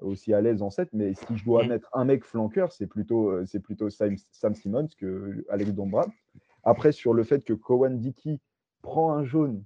aussi 0.02 0.34
à 0.34 0.42
l'aise 0.42 0.62
en 0.62 0.70
7, 0.70 0.90
mais 0.94 1.14
si 1.14 1.38
je 1.38 1.44
dois 1.46 1.64
Mm. 1.64 1.68
mettre 1.68 1.90
un 1.94 2.06
mec 2.06 2.24
flanqueur, 2.24 2.72
c'est 2.72 2.88
plutôt, 2.88 3.30
euh, 3.30 3.46
c'est 3.46 3.60
plutôt 3.60 3.90
Sam, 3.90 4.16
Sam 4.32 4.56
Simmons 4.56 4.88
que 4.98 5.46
Alex 5.50 5.72
Don 5.74 5.88
Brandt. 5.88 6.12
Après, 6.64 6.92
sur 6.92 7.14
le 7.14 7.24
fait 7.24 7.44
que 7.44 7.54
Cowan 7.54 8.00
Dickey 8.00 8.40
prend 8.82 9.14
un 9.14 9.24
jaune, 9.24 9.64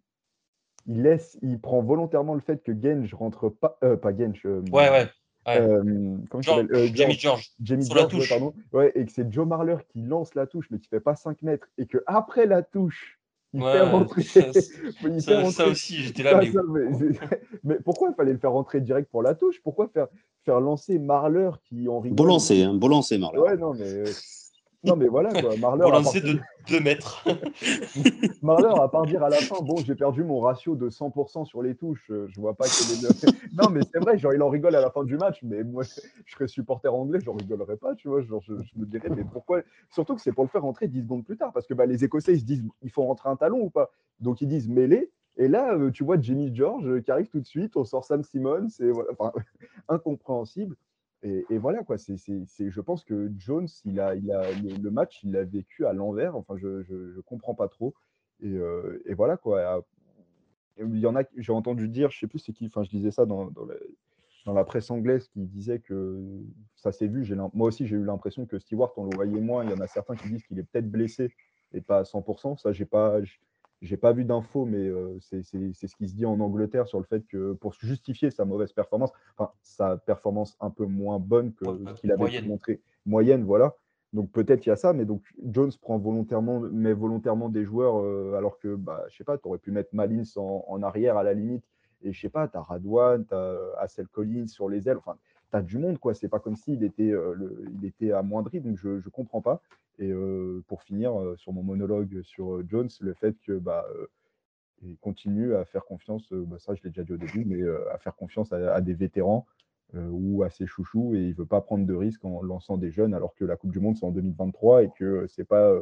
il 0.88 1.02
laisse, 1.04 1.38
il 1.42 1.60
prend 1.60 1.82
volontairement 1.82 2.34
le 2.36 2.42
fait 2.42 2.62
que 2.64 2.72
Genge 2.80 3.14
rentre 3.14 3.50
pas, 3.50 3.78
euh, 3.84 3.98
pas 3.98 4.16
Genge, 4.16 4.42
euh, 4.46 4.62
Ouais, 4.72 4.90
ouais. 4.90 5.08
ouais. 5.48 5.60
euh, 5.60 6.18
comment 6.30 6.42
il 6.42 6.44
George, 6.44 6.68
Jamie 6.94 7.14
George. 7.14 7.52
Jamie 7.62 7.86
Sur 7.86 7.96
la 7.96 8.02
George, 8.02 8.14
ouais, 8.14 8.20
touche. 8.20 8.30
pardon. 8.30 8.54
Ouais, 8.74 8.92
et 8.96 9.06
que 9.06 9.12
c'est 9.12 9.32
Joe 9.32 9.48
Marler 9.48 9.78
qui 9.90 10.02
lance 10.02 10.36
la 10.36 10.48
touche, 10.48 10.68
mais 10.72 10.80
qui 10.80 10.88
fait 10.88 11.00
pas 11.00 11.16
5 11.16 11.42
mètres, 11.42 11.68
et 11.78 11.86
que 11.86 12.04
après 12.08 12.46
la 12.46 12.62
touche, 12.64 13.15
il 13.56 13.64
Ouais, 13.64 13.72
fait 13.72 13.82
rentrer. 13.82 14.22
ça, 14.24 14.42
il 14.48 14.54
fait 14.54 15.20
Ça, 15.22 15.36
rentrer- 15.40 15.52
ça 15.52 15.68
aussi, 15.70 15.96
j'étais 16.04 16.24
là, 16.24 16.32
ça, 16.32 16.38
mais 16.40 16.52
ça, 16.52 16.60
mais, 16.68 17.10
mais 17.64 17.76
pourquoi 17.80 18.10
il 18.12 18.16
fallait 18.16 18.34
le 18.34 18.38
faire 18.38 18.52
rentrer 18.52 18.82
direct 18.82 19.10
pour 19.10 19.24
la 19.24 19.34
touche? 19.34 19.62
Pourquoi 19.64 19.88
faire, 19.88 20.08
faire 20.44 20.60
lancer 20.60 21.00
Marler 21.00 21.50
qui 21.64 21.88
en 21.88 22.00
rigole 22.00 22.18
Beau 22.18 22.26
lancer, 22.26 22.64
hein, 22.64 22.74
beau 22.74 22.88
lancer, 22.90 23.18
Marlon. 23.18 23.42
Ouais, 23.42 23.56
non, 23.58 23.74
mais. 23.74 24.04
Non, 24.86 24.96
mais 24.96 25.08
voilà, 25.08 25.30
quoi. 25.42 25.56
Marler, 25.60 25.84
pour 25.84 25.92
lancer 25.92 26.22
de 26.22 26.40
2 26.70 26.80
mètres. 26.80 27.26
Marler, 28.42 28.72
à 28.80 28.88
part 28.88 29.06
dire 29.06 29.24
à 29.24 29.30
la 29.30 29.38
fin, 29.38 29.56
bon, 29.62 29.78
j'ai 29.78 29.96
perdu 29.96 30.24
mon 30.24 30.40
ratio 30.40 30.76
de 30.76 30.90
100% 30.90 31.46
sur 31.46 31.62
les 31.62 31.76
touches, 31.76 32.10
euh, 32.12 32.28
je 32.30 32.40
vois 32.40 32.54
pas 32.54 32.66
quel 32.66 32.98
est 32.98 33.02
le. 33.02 33.32
non, 33.62 33.70
mais 33.70 33.82
c'est 33.92 34.00
vrai, 34.00 34.18
genre, 34.18 34.34
il 34.34 34.42
en 34.42 34.50
rigole 34.50 34.76
à 34.76 34.82
la 34.82 34.92
fin 34.92 35.04
du 35.04 35.18
match, 35.18 35.40
mais 35.44 35.64
moi, 35.64 35.84
je 35.84 36.32
serais 36.34 36.48
supporter 36.48 36.94
anglais, 36.94 37.20
j'en 37.24 37.34
rigolerais 37.34 37.78
pas, 37.78 37.96
tu 37.96 38.08
vois. 38.08 38.22
Genre, 38.22 38.42
je, 38.42 38.54
je 38.54 38.80
me 38.80 38.86
dirais, 38.86 39.10
mais 39.16 39.24
pourquoi? 39.24 39.62
Surtout 39.90 40.16
que 40.16 40.22
c'est 40.22 40.34
pour 40.34 40.44
le 40.44 40.50
faire 40.50 40.62
rentrer 40.62 40.88
10 40.88 41.02
secondes 41.02 41.26
plus 41.26 41.38
tard, 41.38 41.52
parce 41.54 41.68
que 41.68 41.74
bah, 41.74 41.86
les 41.86 42.04
Écossais, 42.04 42.34
ils 42.34 42.40
se 42.40 42.46
disent, 42.46 42.64
il 42.82 42.90
faut 42.92 43.04
rentrer 43.04 43.30
un 43.30 43.36
talon 43.36 43.62
ou 43.62 43.70
pas 43.70 43.92
Donc, 44.20 44.42
ils 44.42 44.48
disent 44.48 44.70
mêlée. 44.70 45.12
Et 45.38 45.48
là, 45.48 45.74
euh, 45.74 45.92
tu 45.92 46.04
vois 46.04 46.20
Jimmy 46.20 46.56
George 46.56 46.88
euh, 46.88 47.02
qui 47.02 47.12
arrive 47.12 47.28
tout 47.28 47.40
de 47.40 47.46
suite, 47.46 47.76
on 47.76 47.84
sort 47.84 48.06
Sam 48.06 48.24
Simmons, 48.24 48.70
c'est 48.70 48.90
voilà, 48.90 49.10
enfin, 49.18 49.34
incompréhensible. 49.90 50.76
Et, 51.26 51.58
voilà, 51.58 51.84
quoi. 51.84 51.98
C'est, 51.98 52.16
je 52.18 52.82
pense 52.82 53.04
que 53.04 53.32
Jones, 53.38 53.68
il 53.84 54.00
a, 54.00 54.16
il 54.16 54.32
a, 54.32 54.52
le 54.52 54.92
match, 54.92 55.24
il 55.24 55.32
l'a 55.32 55.44
vécu 55.44 55.86
à 55.86 55.94
l'envers. 55.94 56.36
Enfin, 56.36 56.56
je 56.58 56.68
ne 56.68 57.22
comprends 57.22 57.56
pas 57.56 57.68
trop. 57.68 57.96
Et, 58.42 58.56
et, 59.06 59.14
voilà, 59.16 59.36
quoi. 59.36 59.84
Il 60.78 61.00
y 61.00 61.08
en 61.08 61.16
a, 61.16 61.24
j'ai 61.38 61.54
entendu 61.54 61.88
dire, 61.88 62.12
je 62.12 62.20
sais 62.20 62.28
plus 62.28 62.40
c'est 62.40 62.54
qui, 62.54 62.68
enfin, 62.68 62.84
je 62.84 62.90
disais 62.90 63.10
ça 63.10 63.26
dans, 63.26 63.46
dans, 63.46 63.66
dans, 64.46 64.54
la 64.54 64.66
presse 64.66 64.92
anglaise 64.92 65.30
qui 65.30 65.46
disait 65.46 65.80
que 65.80 66.22
ça 66.76 66.92
s'est 66.92 67.08
vu. 67.08 67.26
Moi 67.54 67.70
aussi, 67.70 67.88
j'ai 67.88 67.96
eu 67.96 68.04
l'impression 68.04 68.46
que 68.46 68.60
Stewart, 68.60 68.94
on 68.98 69.06
le 69.06 69.16
voyait 69.16 69.42
moins. 69.42 69.64
Il 69.64 69.72
y 69.72 69.74
en 69.74 69.80
a 69.80 69.88
certains 69.88 70.16
qui 70.16 70.30
disent 70.30 70.44
qu'il 70.44 70.60
est 70.60 70.64
peut-être 70.64 70.92
blessé 70.92 71.34
et 71.74 71.82
pas 71.82 72.00
à 72.00 72.04
100%. 72.04 72.58
Ça, 72.58 72.72
j'ai 72.72 72.86
pas, 72.86 73.20
j'ai 73.86 73.98
pas 73.98 74.12
vu 74.12 74.26
d'infos, 74.26 74.66
mais 74.66 74.88
euh, 74.88 75.18
c'est 75.20 75.44
ce 75.44 75.96
qui 75.96 76.10
se 76.10 76.16
dit 76.16 76.26
en 76.26 76.40
Angleterre 76.40 76.88
sur 76.88 77.00
le 77.00 77.06
fait 77.06 77.26
que 77.28 77.54
pour 77.54 77.74
justifier 77.74 78.32
sa 78.32 78.46
mauvaise 78.46 78.74
performance, 78.74 79.12
enfin 79.38 79.52
sa 79.62 79.98
performance 79.98 80.58
un 80.60 80.70
peu 80.70 80.86
moins 80.86 81.20
bonne 81.20 81.54
que 81.54 81.66
ce 81.66 82.02
qu'il 82.02 82.12
avait 82.12 82.42
montré, 82.42 82.82
moyenne, 83.06 83.44
voilà. 83.44 83.76
Donc 84.14 84.32
peut-être 84.32 84.66
il 84.66 84.70
y 84.70 84.72
a 84.72 84.76
ça, 84.76 84.94
mais 84.94 85.06
donc 85.06 85.22
Jones 85.44 85.72
prend 85.82 85.98
volontairement, 85.98 86.60
met 86.60 86.94
volontairement 86.94 87.50
des 87.50 87.66
joueurs 87.66 88.02
euh, 88.02 88.36
alors 88.38 88.60
que, 88.60 88.76
bah, 88.76 89.04
je 89.10 89.18
sais 89.18 89.24
pas, 89.24 89.38
tu 89.38 89.48
aurais 89.48 89.58
pu 89.58 89.72
mettre 89.72 89.90
Malins 89.94 90.24
en, 90.38 90.82
arrière 90.84 91.18
à 91.18 91.24
la 91.24 91.34
limite, 91.34 91.66
et 92.02 92.14
je 92.14 92.20
sais 92.22 92.30
pas, 92.30 92.48
tu 92.48 92.58
as 92.58 92.62
Radwan, 92.62 93.26
tu 93.26 93.34
as 93.34 93.58
Assel 93.78 94.08
Collins 94.08 94.48
sur 94.48 94.70
les 94.70 94.88
ailes, 94.88 94.98
enfin, 94.98 95.18
tu 95.52 95.58
as 95.58 95.62
du 95.62 95.78
monde, 95.78 96.00
quoi. 96.00 96.14
C'est 96.14 96.30
pas 96.30 96.40
comme 96.40 96.56
s'il 96.56 96.84
était, 96.84 97.12
euh, 97.12 97.36
il 97.78 97.86
était 97.86 98.12
amoindri, 98.12 98.62
donc 98.62 98.78
je 98.78 98.90
ne 98.90 99.10
comprends 99.12 99.42
pas. 99.42 99.62
Et 100.00 100.12
pour 100.68 100.84
finir 100.84 101.14
sur 101.38 101.54
mon 101.54 101.64
monologue 101.64 102.22
sur 102.24 102.68
Jones, 102.68 102.90
le 103.00 103.14
fait 103.14 103.36
que 103.42 103.54
bah, 103.54 103.86
il 104.82 104.98
continue 104.98 105.56
à 105.56 105.66
faire 105.66 105.86
confiance, 105.86 106.32
bah, 106.32 106.58
ça 106.60 106.76
je 106.76 106.84
l'ai 106.84 106.90
déjà 106.90 107.04
dit 107.04 107.14
au 107.14 107.18
début, 107.18 107.46
mais 107.46 107.62
à 107.92 107.98
faire 107.98 108.16
confiance 108.16 108.52
à, 108.52 108.82
des 108.82 108.94
vétérans 108.94 109.46
ou 109.94 110.44
à 110.44 110.50
ses 110.50 110.68
chouchous 110.68 111.16
et 111.16 111.20
il 111.20 111.30
ne 111.30 111.36
veut 111.36 111.46
pas 111.46 111.62
prendre 111.62 111.86
de 111.86 111.94
risques 111.94 112.26
en 112.26 112.42
lançant 112.42 112.78
des 112.78 112.92
jeunes 112.92 113.14
alors 113.14 113.34
que 113.36 113.46
la 113.46 113.56
Coupe 113.56 113.72
du 113.72 113.80
Monde 113.80 113.96
c'est 113.96 114.06
en 114.06 114.12
2023 114.12 114.84
et 114.84 114.90
que 114.98 115.26
c'est 115.28 115.46
pas 115.46 115.74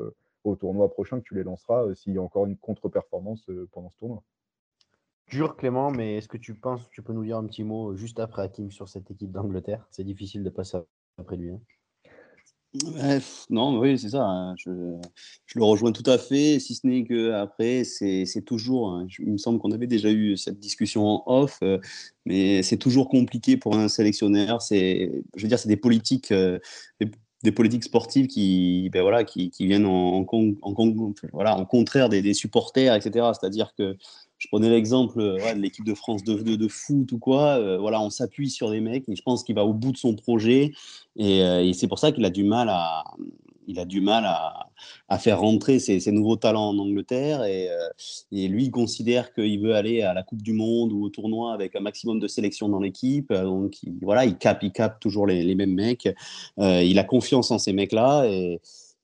au 0.44 0.56
tournoi 0.56 0.92
prochain 0.92 1.20
que 1.20 1.26
tu 1.26 1.36
les 1.36 1.44
lanceras 1.44 1.96
s'il 1.96 2.14
y 2.14 2.18
a 2.18 2.22
encore 2.22 2.46
une 2.46 2.58
contre-performance 2.58 3.50
pendant 3.72 3.90
ce 3.90 3.98
tournoi. 3.98 4.22
Dur 5.28 5.56
Clément, 5.56 5.90
mais 5.90 6.18
est-ce 6.18 6.28
que 6.28 6.38
tu 6.38 6.54
penses, 6.54 6.88
tu 6.92 7.02
peux 7.02 7.14
nous 7.14 7.24
dire 7.24 7.38
un 7.38 7.46
petit 7.48 7.64
mot 7.64 7.96
juste 7.96 8.20
après 8.20 8.44
Hakim 8.44 8.70
sur 8.72 8.90
cette 8.90 9.10
équipe 9.10 9.32
d'Angleterre? 9.32 9.88
C'est 9.90 10.04
difficile 10.04 10.44
de 10.44 10.50
passer 10.50 10.78
après 11.18 11.38
lui. 11.38 11.52
Hein. 11.52 11.62
Non, 13.50 13.80
oui, 13.80 14.00
c'est 14.00 14.10
ça. 14.10 14.24
Hein. 14.24 14.56
Je, 14.58 14.70
le 15.56 15.64
rejoins 15.64 15.92
tout 15.92 16.10
à 16.10 16.18
fait, 16.18 16.60
si 16.60 16.74
ce 16.74 16.88
n'est 16.88 17.04
que 17.04 17.32
après, 17.32 17.84
c'est 17.84 18.44
toujours. 18.46 18.90
Hein, 18.92 19.08
il 19.20 19.34
me 19.34 19.38
semble 19.38 19.60
qu'on 19.60 19.72
avait 19.72 19.88
déjà 19.88 20.10
eu 20.12 20.38
cette 20.38 20.60
discussion 20.60 21.06
en 21.06 21.24
off, 21.28 21.60
euh, 21.62 21.80
mais 22.26 22.64
c'est 22.64 22.78
toujours 22.78 23.10
compliqué 23.10 23.58
pour 23.58 23.76
un 23.78 23.88
sélectionneur. 23.88 24.62
C'est, 24.62 25.12
je 25.36 25.42
veux 25.44 25.48
dire, 25.48 25.60
c'est 25.60 25.70
des 25.70 25.78
politiques, 25.78 26.32
euh, 26.32 26.58
des, 27.44 27.52
politiques 27.52 27.84
sportives 27.84 28.28
qui, 28.28 28.90
ben 28.92 29.02
voilà, 29.04 29.24
qui, 29.24 29.52
qui 29.52 29.68
viennent 29.68 29.86
en, 29.86 30.26
en, 30.28 31.04
voilà, 31.32 31.56
en 31.56 31.66
contraire 31.66 32.10
des, 32.10 32.22
des 32.22 32.34
supporters, 32.34 32.96
etc. 32.96 33.28
C'est-à-dire 33.40 33.74
que 33.78 33.98
je 34.44 34.50
prenais 34.50 34.70
l'exemple 34.70 35.20
de 35.20 35.62
l'équipe 35.62 35.86
de 35.86 35.94
France 35.94 36.22
de, 36.26 36.36
de, 36.36 36.68
foot 36.68 37.10
ou 37.14 37.18
quoi. 37.18 37.58
Euh, 37.58 37.78
voilà, 37.78 38.02
on 38.02 38.10
s'appuie 38.10 38.50
sur 38.50 38.70
des 38.70 38.82
mecs 38.82 39.08
et 39.08 39.16
je 39.16 39.22
pense 39.22 39.42
qu'il 39.42 39.56
va 39.56 39.64
au 39.64 39.72
bout 39.72 39.94
de 39.94 39.98
son 39.98 40.16
projet. 40.16 40.74
Et, 41.16 41.42
euh, 41.42 41.72
c'est 41.72 41.88
pour 41.88 41.98
ça 41.98 42.12
qu'il 42.12 42.26
a 42.26 42.30
du 42.30 42.44
mal 42.44 42.68
à, 42.68 43.06
il 43.68 43.80
a 43.80 43.86
du 43.86 44.02
mal 44.02 44.26
à, 44.26 45.18
faire 45.18 45.40
rentrer 45.40 45.80
ses, 45.80 46.12
nouveaux 46.12 46.36
talents 46.36 46.72
en 46.72 46.78
Angleterre. 46.78 47.46
Et, 47.46 47.70
euh, 47.70 47.88
et 48.34 48.50
lui, 48.50 48.66
il 48.66 48.72
considère 48.72 49.34
qu'il 49.34 49.62
veut 49.62 49.76
aller 49.76 50.02
à 50.02 50.14
la 50.14 50.24
Coupe 50.24 50.42
du 50.42 50.52
Monde 50.52 50.92
ou 50.92 51.06
au 51.06 51.10
tournoi 51.10 51.54
avec 51.54 51.74
un 51.78 51.80
maximum 51.80 52.20
de 52.20 52.28
sélection 52.28 52.68
dans 52.68 52.82
l'équipe. 52.82 53.32
Donc, 53.32 53.82
il, 53.84 53.94
voilà, 54.02 54.26
il 54.26 54.38
capte, 54.38 54.64
il 54.64 54.74
capte 54.74 55.02
toujours 55.02 55.26
les, 55.26 55.42
les 55.44 55.56
mêmes 55.56 55.74
mecs. 55.74 56.10
il 56.58 57.00
a 57.00 57.04
confiance 57.06 57.50
en 57.50 57.60
ces 57.60 57.72
mecs-là. 57.72 58.26
Et, 58.26 58.60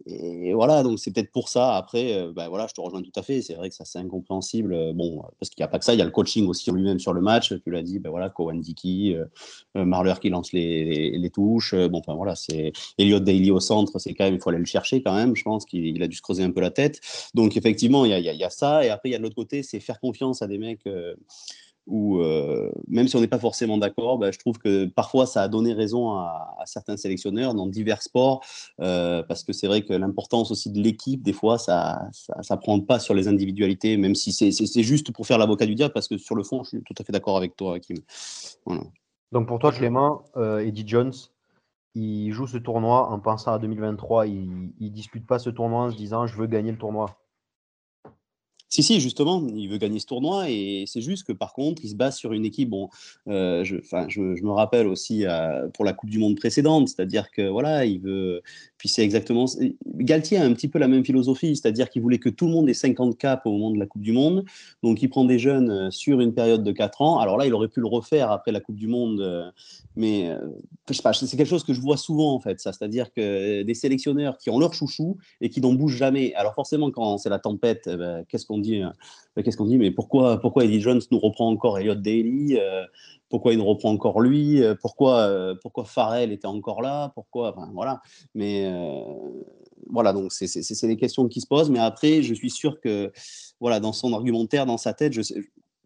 et 0.05 0.53
voilà, 0.53 0.81
donc 0.81 0.97
c'est 0.99 1.11
peut-être 1.11 1.31
pour 1.31 1.49
ça. 1.49 1.75
Après, 1.75 2.13
euh, 2.13 2.31
ben 2.31 2.47
voilà, 2.47 2.67
je 2.67 2.73
te 2.73 2.81
rejoins 2.81 3.01
tout 3.01 3.11
à 3.15 3.21
fait. 3.21 3.41
C'est 3.41 3.55
vrai 3.55 3.69
que 3.69 3.75
ça, 3.75 3.85
c'est 3.85 3.99
incompréhensible. 3.99 4.73
Euh, 4.73 4.93
bon, 4.93 5.21
parce 5.39 5.49
qu'il 5.49 5.61
n'y 5.61 5.65
a 5.65 5.67
pas 5.67 5.79
que 5.79 5.85
ça, 5.85 5.93
il 5.93 5.99
y 5.99 6.01
a 6.01 6.05
le 6.05 6.11
coaching 6.11 6.47
aussi 6.47 6.71
lui-même 6.71 6.99
sur 6.99 7.13
le 7.13 7.21
match. 7.21 7.53
Tu 7.63 7.71
l'as 7.71 7.83
dit, 7.83 7.99
ben 7.99 8.09
voilà, 8.09 8.29
Cohen 8.29 8.55
Dickey, 8.55 9.15
euh, 9.15 9.85
Marler 9.85 10.13
qui 10.21 10.29
lance 10.29 10.53
les, 10.53 11.17
les, 11.17 11.29
touches. 11.29 11.75
bon, 11.75 11.99
enfin 11.99 12.13
voilà, 12.15 12.35
c'est 12.35 12.71
Elliot 12.97 13.19
Daly 13.19 13.51
au 13.51 13.59
centre. 13.59 13.99
C'est 13.99 14.13
quand 14.13 14.23
même, 14.23 14.35
il 14.35 14.41
faut 14.41 14.49
aller 14.49 14.59
le 14.59 14.65
chercher 14.65 15.03
quand 15.03 15.13
même. 15.13 15.35
Je 15.35 15.43
pense 15.43 15.65
qu'il 15.65 16.01
a 16.01 16.07
dû 16.07 16.15
se 16.15 16.21
creuser 16.21 16.43
un 16.43 16.51
peu 16.51 16.61
la 16.61 16.71
tête. 16.71 17.01
Donc 17.33 17.57
effectivement, 17.57 18.05
il 18.05 18.11
y 18.11 18.13
a, 18.13 18.19
y 18.19 18.43
a, 18.43 18.49
ça. 18.49 18.85
Et 18.85 18.89
après, 18.89 19.09
il 19.09 19.11
y 19.11 19.15
a 19.15 19.17
de 19.17 19.23
l'autre 19.23 19.35
côté, 19.35 19.63
c'est 19.63 19.79
faire 19.79 19.99
confiance 19.99 20.41
à 20.41 20.47
des 20.47 20.57
mecs 20.57 20.85
où 21.89 22.19
euh, 22.19 22.71
même 22.87 23.07
si 23.07 23.15
on 23.15 23.19
n'est 23.19 23.27
pas 23.27 23.39
forcément 23.39 23.77
d'accord, 23.77 24.17
bah, 24.19 24.31
je 24.31 24.37
trouve 24.37 24.57
que 24.59 24.85
parfois 24.85 25.25
ça 25.25 25.41
a 25.41 25.47
donné 25.47 25.73
raison 25.73 26.11
à, 26.11 26.55
certains 26.65 26.97
sélectionneurs 26.97 27.55
dans 27.55 27.65
divers 27.65 28.01
sports, 28.01 28.41
euh, 28.79 29.23
parce 29.23 29.43
que 29.43 29.53
c'est 29.53 29.67
vrai 29.67 29.81
que 29.81 29.93
l'importance 29.93 30.51
aussi 30.51 30.71
de 30.71 30.79
l'équipe, 30.79 31.23
des 31.23 31.33
fois, 31.33 31.57
ça 31.57 32.07
ça, 32.41 32.57
prend 32.57 32.79
pas 32.79 32.99
sur 32.99 33.13
les 33.13 33.27
individualités, 33.27 33.97
même 33.97 34.15
si 34.15 34.31
c'est 34.31 34.83
juste 34.83 35.11
pour 35.11 35.25
faire 35.25 35.37
l'avocat 35.37 35.65
du 35.65 35.75
diable, 35.75 35.93
parce 35.93 36.07
que 36.07 36.17
sur 36.17 36.35
le 36.35 36.43
fond, 36.43 36.63
je 36.63 36.69
suis 36.69 36.83
tout 36.83 36.93
à 36.97 37.03
fait 37.03 37.11
d'accord 37.11 37.37
avec 37.37 37.55
toi, 37.55 37.75
Hakim. 37.75 37.97
Donc 39.31 39.47
pour 39.47 39.59
toi, 39.59 39.71
Clément, 39.71 40.23
euh, 40.37 40.59
Eddie 40.59 40.87
Jones, 40.87 41.13
il 41.95 42.31
joue 42.31 42.47
ce 42.47 42.57
tournoi 42.57 43.09
en 43.09 43.19
pensant 43.19 43.53
à 43.53 43.59
2023, 43.59 44.27
il 44.27 44.71
ne 44.79 44.89
dispute 44.89 45.25
pas 45.25 45.39
ce 45.39 45.49
tournoi 45.49 45.83
en 45.83 45.91
se 45.91 45.97
disant 45.97 46.27
je 46.27 46.35
veux 46.37 46.47
gagner 46.47 46.71
le 46.71 46.77
tournoi. 46.77 47.18
Si, 48.69 48.83
si, 48.83 48.99
justement, 48.99 49.43
il 49.55 49.67
veut 49.67 49.79
gagner 49.79 49.99
ce 49.99 50.05
tournoi 50.05 50.47
et 50.47 50.83
c'est 50.85 51.01
juste 51.01 51.25
que 51.25 51.31
par 51.31 51.53
contre, 51.53 51.83
il 51.83 51.89
se 51.89 51.95
base 51.95 52.15
sur 52.15 52.33
une 52.33 52.45
équipe. 52.45 52.69
Bon, 52.69 52.89
euh, 53.27 53.63
je, 53.63 53.75
me 54.21 54.51
rappelle 54.51 54.85
aussi 54.85 55.25
euh, 55.25 55.67
pour 55.69 55.85
la 55.85 55.93
Coupe 55.93 56.11
du 56.11 56.19
Monde 56.19 56.35
précédente, 56.35 56.87
c'est-à-dire 56.87 57.31
que 57.31 57.47
voilà, 57.47 57.85
il 57.85 57.99
veut. 57.99 58.43
Puis 58.77 58.87
c'est 58.87 59.03
exactement. 59.03 59.45
Galtier 59.95 60.37
a 60.37 60.43
un 60.43 60.53
petit 60.53 60.67
peu 60.67 60.77
la 60.77 60.87
même 60.87 61.03
philosophie, 61.03 61.55
c'est-à-dire 61.55 61.89
qu'il 61.89 62.03
voulait 62.03 62.19
que 62.19 62.29
tout 62.29 62.45
le 62.45 62.51
monde 62.51 62.69
ait 62.69 62.75
50 62.75 63.17
caps 63.17 63.41
au 63.45 63.51
moment 63.51 63.71
de 63.71 63.79
la 63.79 63.87
Coupe 63.87 64.03
du 64.03 64.11
Monde. 64.11 64.45
Donc 64.83 65.01
il 65.01 65.09
prend 65.09 65.25
des 65.25 65.39
jeunes 65.39 65.71
euh, 65.71 65.91
sur 65.91 66.19
une 66.19 66.35
période 66.35 66.63
de 66.63 66.71
4 66.71 67.01
ans. 67.01 67.17
Alors 67.17 67.37
là, 67.37 67.47
il 67.47 67.53
aurait 67.55 67.69
pu 67.69 67.79
le 67.79 67.87
refaire 67.87 68.31
après 68.31 68.51
la 68.51 68.59
Coupe 68.59 68.75
du 68.75 68.87
Monde, 68.87 69.51
mais 69.95 70.31
je 70.87 70.93
sais 70.93 71.01
pas, 71.01 71.13
c'est 71.13 71.35
quelque 71.35 71.47
chose 71.47 71.63
que 71.63 71.73
je 71.73 71.81
vois 71.81 71.97
souvent 71.97 72.33
en 72.33 72.39
fait, 72.39 72.59
ça. 72.59 72.71
C'est-à-dire 72.71 73.11
que 73.11 73.63
des 73.63 73.73
sélectionneurs 73.73 74.37
qui 74.37 74.51
ont 74.51 74.59
leur 74.59 74.73
chouchou 74.73 75.17
et 75.41 75.49
qui 75.49 75.59
n'en 75.59 75.73
bougent 75.73 75.97
jamais. 75.97 76.33
Alors 76.35 76.53
forcément, 76.53 76.91
quand 76.91 77.17
c'est 77.17 77.29
la 77.29 77.39
tempête, 77.39 77.89
ben, 77.89 78.23
qu'est-ce 78.27 78.45
qu'on 78.45 78.58
dit 78.59 78.81
euh, 78.81 78.89
Qu'est-ce 79.43 79.57
qu'on 79.57 79.65
dit 79.65 79.77
Mais 79.77 79.91
pourquoi, 79.91 80.39
pourquoi 80.39 80.65
Eddie 80.65 80.81
Jones 80.81 81.01
nous 81.11 81.19
reprend 81.19 81.49
encore 81.49 81.79
Elliot 81.79 81.95
Daly 81.95 82.57
euh, 82.57 82.83
Pourquoi 83.29 83.53
il 83.53 83.59
nous 83.59 83.65
reprend 83.65 83.91
encore 83.91 84.21
lui 84.21 84.61
euh, 84.61 84.75
Pourquoi, 84.79 85.55
pourquoi 85.61 85.85
Farrell 85.85 86.31
était 86.31 86.47
encore 86.47 86.81
là 86.81 87.11
Pourquoi 87.15 87.55
Voilà. 87.73 88.01
Mais 88.35 88.71
voilà, 89.89 90.13
donc 90.13 90.31
c'est 90.31 90.87
des 90.87 90.97
questions 90.97 91.27
qui 91.27 91.41
se 91.41 91.47
posent. 91.47 91.69
Mais 91.69 91.79
après, 91.79 92.21
je 92.21 92.33
suis 92.33 92.49
sûr 92.49 92.79
que 92.81 93.11
voilà, 93.59 93.79
dans 93.79 93.93
son 93.93 94.13
argumentaire, 94.13 94.65
dans 94.65 94.77
sa 94.77 94.93
tête, 94.93 95.13
je, 95.13 95.21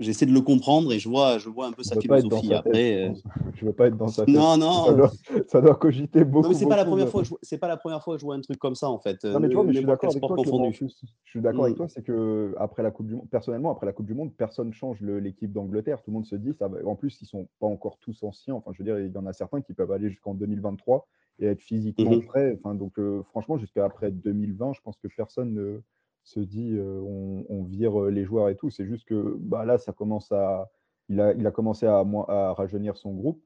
j'essaie 0.04 0.26
de 0.26 0.32
le 0.32 0.42
comprendre 0.42 0.92
et 0.94 1.00
je 1.00 1.10
vois, 1.10 1.38
je 1.38 1.50
vois 1.50 1.68
un 1.68 1.72
peu 1.72 1.84
sa 1.84 2.00
philosophie. 2.00 2.54
Après, 2.54 3.10
euh, 3.10 3.14
je 3.56 3.66
veux 3.66 3.74
pas 3.74 3.88
être 3.88 3.98
dans 3.98 4.08
sa 4.08 4.26
tête. 4.26 4.36
Non, 4.36 4.58
non. 4.58 5.10
Ça 5.48 5.62
doit, 5.62 5.76
cogiter 5.76 6.24
beaucoup. 6.24 6.50
Non, 6.50 6.54
c'est 6.54 6.68
pas 6.68 6.76
la 6.76 6.86
première 6.86 7.10
fois. 7.10 7.24
C'est 7.42 7.58
pas 7.58 7.68
la 7.68 7.78
première 7.78 8.04
fois 8.04 8.16
que 8.16 8.22
je 8.22 8.26
vois 8.26 8.36
un 8.36 8.42
truc 8.42 8.60
comme 8.60 8.76
ça 8.76 8.90
en 8.90 9.00
fait. 9.00 9.24
Non, 9.24 9.40
mais 9.40 9.50
tu 9.50 9.56
vois, 9.56 9.64
mais 9.64 9.74
je 9.74 9.78
suis 9.80 9.86
d'accord 9.86 10.12
avec 10.12 10.22
toi. 10.22 10.72
Je 10.72 11.30
suis 11.30 11.42
d'accord 11.42 11.66
avec 11.66 11.78
toi, 11.78 11.88
c'est 11.88 12.04
que 12.04 12.54
après 12.58 12.84
la 12.84 12.92
Coupe 12.92 13.08
du 13.08 13.16
Monde, 13.16 13.30
personnellement, 13.30 13.72
après 13.72 13.86
la 13.86 13.94
Coupe 13.94 14.06
du 14.06 14.14
Monde, 14.14 14.34
personne 14.36 14.74
change 14.74 15.02
l'équipe 15.02 15.52
d'Angleterre. 15.52 16.02
Tout 16.02 16.12
le 16.12 16.16
monde 16.16 16.26
se 16.26 16.36
dit, 16.36 16.54
ça 16.54 16.68
va... 16.68 16.78
en 16.86 16.96
plus, 16.96 17.20
ils 17.22 17.26
sont 17.26 17.48
pas 17.60 17.68
encore 17.68 17.98
tous 18.00 18.24
anciens. 18.24 18.56
Enfin, 18.56 18.72
je 18.74 18.80
veux 18.80 18.86
dire, 18.86 19.00
il 19.00 19.12
y 19.12 19.18
en 19.18 19.26
a 19.26 19.34
certains 19.34 19.62
qui 19.62 19.74
peuvent 19.74 19.92
aller 19.92 20.10
jusqu'en 20.10 20.34
2023 20.34 21.08
et 21.40 21.48
être 21.48 21.62
physiquement 21.62 22.12
mhm. 22.12 22.26
prêts. 22.26 22.58
Enfin, 22.60 22.76
donc, 22.76 23.00
euh, 23.00 23.24
franchement, 23.30 23.58
jusqu'à 23.58 23.86
après 23.86 24.12
2020, 24.12 24.74
je 24.74 24.82
pense 24.82 24.98
que 24.98 25.08
personne 25.16 25.54
ne 25.54 25.82
se 26.24 26.40
dit 26.40 26.78
on, 26.80 27.64
vire 27.64 28.06
les 28.06 28.24
joueurs 28.24 28.50
et 28.50 28.56
tout. 28.56 28.70
C'est 28.70 28.86
juste 28.86 29.06
que 29.06 29.36
bah, 29.40 29.66
là, 29.66 29.78
ça 29.78 29.94
commence 29.94 30.32
à. 30.32 30.70
Il 31.10 31.20
a, 31.20 31.34
il 31.34 31.46
a 31.46 31.52
commencé 31.52 31.86
à, 31.86 32.00
à 32.00 32.54
rajeunir 32.54 32.96
son 32.96 33.14
groupe, 33.14 33.44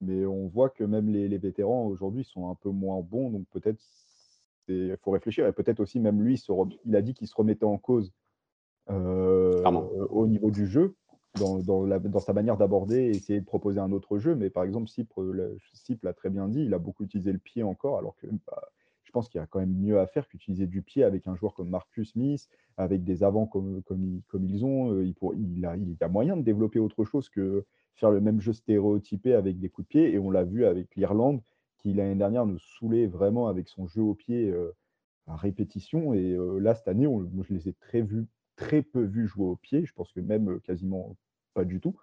mais 0.00 0.24
on 0.26 0.46
voit 0.46 0.70
que 0.70 0.84
même 0.84 1.08
les, 1.08 1.38
vétérans 1.38 1.86
aujourd'hui 1.86 2.24
sont 2.24 2.48
un 2.48 2.54
peu 2.54 2.70
moins 2.70 3.00
bons. 3.00 3.30
Donc 3.30 3.46
peut-être 3.50 3.80
il 4.68 4.96
faut 5.02 5.10
réfléchir. 5.10 5.46
Et 5.46 5.52
peut-être 5.52 5.80
aussi, 5.80 5.98
même 5.98 6.22
lui, 6.22 6.42
il 6.84 6.96
a 6.96 7.02
dit 7.02 7.14
qu'il 7.14 7.26
se 7.26 7.34
remettait 7.34 7.64
en 7.64 7.78
cause 7.78 8.12
au 8.88 10.26
niveau 10.26 10.50
du 10.50 10.66
jeu. 10.66 10.94
Dans, 11.38 11.58
dans, 11.60 12.18
sa 12.18 12.32
manière 12.32 12.56
d'aborder 12.56 12.96
et 12.96 13.10
essayer 13.10 13.38
de 13.38 13.44
proposer 13.44 13.78
un 13.78 13.92
autre 13.92 14.18
jeu. 14.18 14.34
Mais 14.34 14.50
par 14.50 14.64
exemple, 14.64 14.88
Cypre, 14.88 15.22
l'a 16.02 16.12
très 16.12 16.30
bien 16.30 16.48
dit, 16.48 16.64
il 16.64 16.74
a 16.74 16.78
beaucoup 16.78 17.04
utilisé 17.04 17.32
le 17.32 17.38
pied 17.38 17.62
encore, 17.62 17.98
alors 17.98 18.16
que 18.16 18.26
bah, 18.46 18.70
je 19.08 19.12
pense 19.12 19.30
qu'il 19.30 19.40
y 19.40 19.42
a 19.42 19.46
quand 19.46 19.58
même 19.58 19.74
mieux 19.74 19.98
à 20.00 20.06
faire 20.06 20.28
qu'utiliser 20.28 20.66
du 20.66 20.82
pied 20.82 21.02
avec 21.02 21.26
un 21.26 21.34
joueur 21.34 21.54
comme 21.54 21.70
Marcus 21.70 22.12
Smith, 22.12 22.46
avec 22.76 23.04
des 23.04 23.22
avants 23.22 23.46
comme, 23.46 23.82
ils 24.34 24.66
ont. 24.66 24.92
Euh, 24.92 25.14
il, 25.34 25.64
a, 25.64 25.76
y 25.78 25.96
a 25.98 26.08
moyen 26.08 26.36
de 26.36 26.42
développer 26.42 26.78
autre 26.78 27.06
chose 27.06 27.30
que 27.30 27.64
faire 27.94 28.10
le 28.10 28.20
même 28.20 28.38
jeu 28.38 28.52
stéréotypé 28.52 29.32
avec 29.32 29.58
des 29.58 29.70
coups 29.70 29.86
de 29.86 29.88
pied. 29.88 30.12
Et 30.12 30.18
on 30.18 30.30
l'a 30.30 30.44
vu 30.44 30.66
avec 30.66 30.94
l'Irlande, 30.94 31.40
qui 31.78 31.94
l'année 31.94 32.16
dernière 32.16 32.44
nous 32.44 32.58
saoulait 32.58 33.06
vraiment 33.06 33.48
avec 33.48 33.68
son 33.68 33.86
jeu 33.86 34.02
au 34.02 34.14
pied 34.14 34.50
euh, 34.50 34.76
à 35.26 35.36
répétition. 35.36 36.12
Et 36.12 36.34
euh, 36.34 36.58
là, 36.58 36.74
cette 36.74 36.88
année, 36.88 37.06
moi, 37.06 37.44
je 37.48 37.54
les 37.54 37.66
ai 37.66 37.72
très, 37.72 38.06
très 38.56 38.82
peu 38.82 39.04
vus 39.04 39.26
jouer 39.26 39.46
au 39.46 39.56
pied. 39.56 39.86
Je 39.86 39.94
pense 39.94 40.12
que 40.12 40.20
même 40.20 40.60
quasiment 40.60 41.16
pas 41.54 41.64
du 41.64 41.80
tout. 41.80 41.98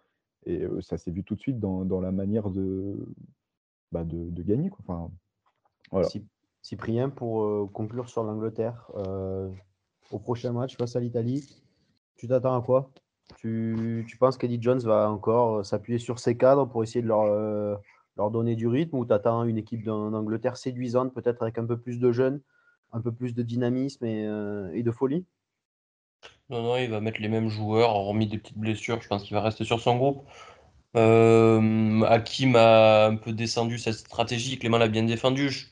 Et 0.48 0.66
ça 0.82 0.98
s'est 0.98 1.12
vu 1.12 1.24
tout 1.24 1.36
de 1.36 1.40
suite 1.40 1.60
dans, 1.60 2.02
la 2.02 2.12
manière 2.12 2.50
de, 2.50 2.98
bah, 3.92 4.04
gagner. 4.04 4.72
Voilà. 5.92 6.08
Cyprien, 6.66 7.10
pour 7.10 7.72
conclure 7.74 8.10
sur 8.10 8.24
l'Angleterre, 8.24 8.90
au 10.10 10.18
prochain 10.18 10.52
match 10.52 10.76
face 10.76 10.96
à 10.96 11.00
l'Italie, 11.00 11.48
tu 12.18 12.28
t'attends 12.28 12.58
à 12.58 12.62
quoi? 12.64 12.90
Tu, 13.38 14.18
penses 14.20 14.36
qu'Eddie 14.36 14.58
Jones 14.60 14.80
va 14.80 15.12
encore 15.12 15.64
s'appuyer 15.64 16.00
sur 16.00 16.18
ses 16.18 16.36
cadres 16.36 16.66
pour 16.66 16.82
essayer 16.82 17.04
de 17.04 17.08
leur, 17.08 18.32
donner 18.32 18.56
du 18.56 18.68
rythme 18.68 18.98
ou 18.98 19.06
tu 19.06 19.14
attends 19.14 19.44
une 19.44 19.60
équipe 19.60 19.84
d'Angleterre 19.84 20.58
séduisante, 20.58 21.14
peut-être 21.14 21.44
avec 21.44 21.60
un 21.60 21.68
peu 21.68 21.78
plus 21.78 22.00
de 22.00 22.12
jeunes, 22.12 22.42
un 22.94 23.00
peu 23.00 23.12
plus 23.12 23.36
de 23.36 23.44
dynamisme 23.44 24.04
et, 24.04 24.82
de 24.82 24.92
folie? 24.92 25.24
Non, 26.50 26.64
non, 26.64 26.78
il 26.78 26.90
va 26.90 27.00
mettre 27.00 27.22
les 27.22 27.30
mêmes 27.30 27.50
joueurs, 27.50 27.92
hormis 27.92 28.26
des 28.26 28.40
petites 28.40 28.58
blessures. 28.58 29.00
Je 29.04 29.08
pense 29.08 29.22
qu'il 29.22 29.36
va 29.36 29.42
rester 29.42 29.66
sur 29.66 29.80
son 29.80 29.98
groupe. 29.98 30.24
Euh, 30.96 32.02
Hakim 32.08 32.56
a 32.56 33.06
un 33.06 33.18
peu 33.18 33.34
descendu 33.34 33.78
cette 33.78 33.94
stratégie, 33.94 34.58
Clément 34.58 34.80
l'a 34.80 34.88
bien 34.88 35.04
défendu. 35.04 35.70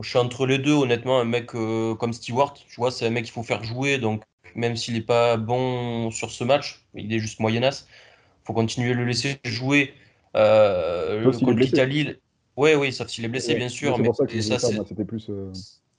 Je, 0.00 0.08
suis 0.08 0.18
entre 0.18 0.46
les 0.46 0.58
deux, 0.58 0.72
honnêtement. 0.72 1.20
Un 1.20 1.24
mec 1.24 1.54
euh, 1.54 1.94
comme 1.94 2.12
Stewart, 2.12 2.54
tu 2.54 2.76
vois, 2.76 2.90
c'est 2.90 3.06
un 3.06 3.10
mec 3.10 3.24
qu'il 3.24 3.32
faut 3.32 3.42
faire 3.42 3.62
jouer. 3.62 3.98
Donc, 3.98 4.22
même 4.54 4.76
s'il 4.76 4.94
n'est 4.94 5.00
pas 5.00 5.36
bon 5.36 6.10
sur 6.10 6.30
ce 6.30 6.44
match, 6.44 6.84
il 6.94 7.12
est 7.12 7.18
juste 7.18 7.40
moyenasse. 7.40 7.86
Il 8.42 8.46
faut 8.46 8.52
continuer 8.52 8.92
à 8.92 8.94
le 8.94 9.04
laisser 9.04 9.38
jouer. 9.44 9.94
Euh, 10.36 11.30
contre 11.32 11.52
l'Italie. 11.52 12.16
Oui, 12.56 12.74
oui, 12.74 12.92
sauf 12.92 13.08
s'il 13.08 13.24
est 13.24 13.28
blessé, 13.28 13.54
bien 13.54 13.68
sûr. 13.68 13.98
Mais 13.98 14.10
ça, 14.42 14.58
c'était 14.58 15.04
plus. 15.04 15.28
Euh, 15.28 15.52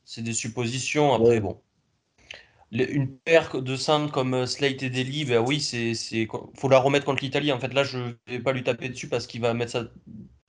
c'est 0.03 0.21
des 0.21 0.33
suppositions. 0.33 1.13
Après, 1.13 1.39
bon 1.39 1.57
une 2.71 3.17
paire 3.19 3.61
de 3.61 3.75
centres 3.75 4.11
comme 4.11 4.33
euh, 4.33 4.45
Slate 4.45 4.83
et 4.83 4.89
Deli, 4.89 5.25
ben 5.25 5.39
oui, 5.39 5.59
c'est, 5.61 5.93
faut 6.55 6.69
la 6.69 6.79
remettre 6.79 7.05
contre 7.05 7.23
l'Italie. 7.23 7.51
En 7.51 7.59
fait, 7.59 7.73
là, 7.73 7.83
je 7.83 8.15
vais 8.27 8.39
pas 8.39 8.51
lui 8.53 8.63
taper 8.63 8.89
dessus 8.89 9.07
parce 9.09 9.27
qu'il 9.27 9.41
va 9.41 9.53
mettre 9.53 9.71
ça 9.71 9.83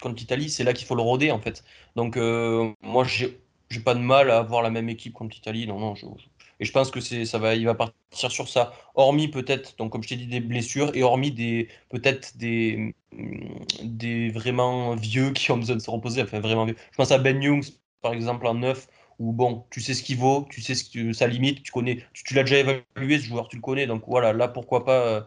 contre 0.03 0.17
l'Italie. 0.17 0.51
C'est 0.51 0.64
là 0.64 0.73
qu'il 0.73 0.87
faut 0.87 0.95
le 0.95 1.03
roder, 1.03 1.31
en 1.31 1.41
fait. 1.41 1.64
Donc, 1.97 2.17
euh, 2.17 2.73
moi, 2.83 3.05
j'ai, 3.05 3.41
j'ai 3.71 3.81
pas 3.81 3.95
de 3.95 4.01
mal 4.01 4.31
à 4.31 4.39
avoir 4.39 4.62
la 4.62 4.71
même 4.71 4.89
équipe 4.89 5.12
contre 5.14 5.35
l'Italie. 5.37 5.67
Non, 5.67 5.79
non. 5.79 5.95
et 6.61 6.64
je 6.64 6.73
pense 6.73 6.91
que 6.91 7.01
c'est, 7.01 7.25
ça 7.27 7.39
va, 7.39 7.55
il 7.55 7.67
va 7.67 7.75
partir 7.75 8.31
sur 8.31 8.49
ça. 8.49 8.73
Hormis 8.95 9.29
peut-être, 9.29 9.77
donc 9.77 9.93
comme 9.93 10.03
je 10.03 10.09
t'ai 10.09 10.17
dit, 10.17 10.27
des 10.27 10.41
blessures 10.41 10.95
et 10.97 11.03
hormis 11.03 11.33
des, 11.33 11.69
peut-être 11.91 12.37
des, 12.39 12.95
des 13.83 14.31
vraiment 14.31 14.95
vieux 14.97 15.33
qui 15.33 15.51
ont 15.51 15.59
besoin 15.59 15.77
de 15.77 15.81
se 15.83 15.91
reposer. 15.91 16.23
Enfin, 16.23 16.41
vraiment 16.41 16.64
vieux. 16.64 16.77
Je 16.93 16.97
pense 16.97 17.11
à 17.11 17.19
Ben 17.19 17.43
Youngs, 17.43 17.64
par 18.03 18.12
exemple, 18.12 18.47
en 18.47 18.55
neuf 18.55 18.89
où 19.19 19.33
bon, 19.33 19.64
tu 19.71 19.81
sais 19.81 19.95
ce 19.95 20.03
qu'il 20.03 20.19
vaut, 20.19 20.47
tu 20.51 20.61
sais 20.61 20.75
ce 20.75 20.91
que 20.91 21.12
sa 21.12 21.27
limite, 21.27 21.62
tu 21.62 21.73
connais, 21.73 22.05
tu, 22.12 22.35
l'as 22.35 22.43
déjà 22.43 22.59
évalué 22.59 23.19
ce 23.19 23.25
joueur, 23.25 23.49
tu 23.49 23.57
le 23.57 23.62
connais, 23.62 23.87
donc 23.87 24.05
voilà, 24.07 24.33
là 24.33 24.49
pourquoi 24.49 24.85
pas, 24.85 25.07
euh, 25.07 25.21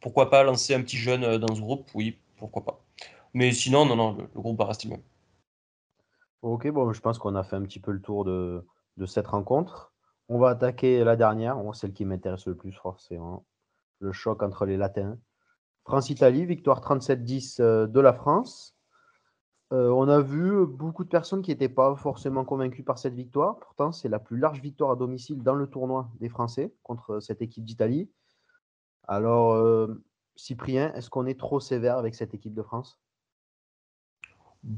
pourquoi 0.00 0.30
pas 0.30 0.44
lancer 0.44 0.74
un 0.74 0.82
petit 0.82 0.96
jeune 0.96 1.24
euh, 1.24 1.38
dans 1.38 1.54
ce 1.54 1.60
groupe, 1.60 1.88
oui, 1.94 2.18
pourquoi 2.36 2.64
pas. 2.64 2.80
Mais 3.32 3.52
sinon, 3.52 3.84
non, 3.84 3.96
non, 3.96 4.12
le, 4.12 4.40
groupe 4.40 4.58
va 4.58 4.66
rester 4.66 4.88
le 4.88 4.94
même. 4.94 5.04
Ok, 6.42 6.68
bon, 6.68 6.92
je 6.92 7.00
pense 7.00 7.18
qu'on 7.18 7.34
a 7.34 7.42
fait 7.42 7.56
un 7.56 7.62
petit 7.62 7.80
peu 7.80 7.90
le 7.90 8.00
tour 8.00 8.24
de, 8.24 8.64
cette 9.06 9.26
rencontre. 9.26 9.92
On 10.28 10.38
va 10.38 10.50
attaquer 10.50 11.02
la 11.02 11.16
dernière, 11.16 11.58
celle 11.74 11.92
qui 11.92 12.04
m'intéresse 12.04 12.46
le 12.46 12.56
plus, 12.56 12.72
forcément. 12.72 13.44
Le 13.98 14.12
choc 14.12 14.42
entre 14.42 14.66
les 14.66 14.76
Latins. 14.76 15.18
France-Italie, 15.84 16.46
victoire 16.46 16.80
37-10 16.80 17.60
euh, 17.60 17.86
de 17.86 18.00
la 18.00 18.12
France. 18.12 18.73
Euh, 19.72 19.88
on 19.88 20.08
a 20.08 20.20
vu 20.20 20.66
beaucoup 20.66 21.04
de 21.04 21.08
personnes 21.08 21.42
qui 21.42 21.50
n'étaient 21.50 21.68
pas 21.68 21.96
forcément 21.96 22.44
convaincues 22.44 22.82
par 22.82 22.98
cette 22.98 23.14
victoire. 23.14 23.58
Pourtant, 23.58 23.92
c'est 23.92 24.08
la 24.08 24.18
plus 24.18 24.38
large 24.38 24.60
victoire 24.60 24.90
à 24.90 24.96
domicile 24.96 25.42
dans 25.42 25.54
le 25.54 25.66
tournoi 25.66 26.10
des 26.20 26.28
Français 26.28 26.72
contre 26.82 27.20
cette 27.20 27.42
équipe 27.42 27.64
d'Italie. 27.64 28.08
Alors, 29.08 29.54
euh, 29.54 30.02
Cyprien, 30.36 30.92
est-ce 30.94 31.10
qu'on 31.10 31.26
est 31.26 31.38
trop 31.38 31.60
sévère 31.60 31.98
avec 31.98 32.14
cette 32.14 32.34
équipe 32.34 32.54
de 32.54 32.62
France? 32.62 32.98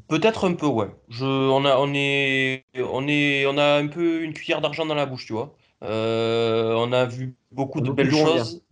Peut-être 0.08 0.44
un 0.48 0.54
peu, 0.54 0.66
ouais. 0.66 0.90
on, 1.20 1.64
a, 1.64 1.76
on, 1.78 1.92
est, 1.94 2.64
on, 2.74 3.06
est, 3.06 3.46
on 3.46 3.56
a 3.56 3.78
un 3.78 3.86
peu 3.86 4.22
une 4.22 4.32
cuillère 4.32 4.60
d'argent 4.60 4.84
dans 4.84 4.96
la 4.96 5.06
bouche, 5.06 5.26
tu 5.26 5.32
vois. 5.32 5.54
Euh, 5.82 6.74
on 6.74 6.92
a 6.92 7.04
vu 7.04 7.36
beaucoup 7.52 7.80
de 7.80 7.90
belles 7.92 8.10
choses. 8.10 8.64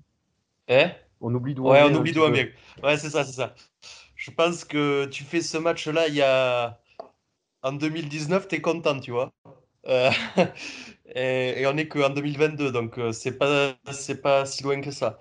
Eh 0.69 0.87
on 1.21 1.35
oublie 1.35 1.55
d'où 1.55 1.69
Ouais, 1.69 1.83
on 1.85 1.95
oublie 1.95 2.13
d'où 2.13 2.23
Ouais, 2.23 2.97
c'est 2.97 3.11
ça, 3.11 3.25
c'est 3.25 3.33
ça. 3.33 3.55
Je 4.25 4.31
pense 4.31 4.65
que 4.65 5.05
tu 5.05 5.23
fais 5.23 5.43
ce 5.43 5.59
match-là 5.59 6.09
il 6.09 6.15
y 6.15 6.23
a 6.23 6.81
en 7.63 7.73
2019, 7.73 8.49
tu 8.49 8.55
es 8.57 8.61
content, 8.63 8.99
tu 8.99 9.11
vois. 9.11 9.35
Euh, 9.87 10.11
et, 11.15 11.67
on 11.67 11.75
n'est 11.75 11.89
qu'en 11.89 12.09
2022, 12.09 12.73
donc 12.73 12.99
euh, 12.99 13.13
c'est 13.13 13.37
pas 13.39 13.75
c'est 13.93 14.23
pas 14.23 14.47
si 14.47 14.63
loin 14.63 14.81
que 14.81 14.91
ça. 14.93 15.19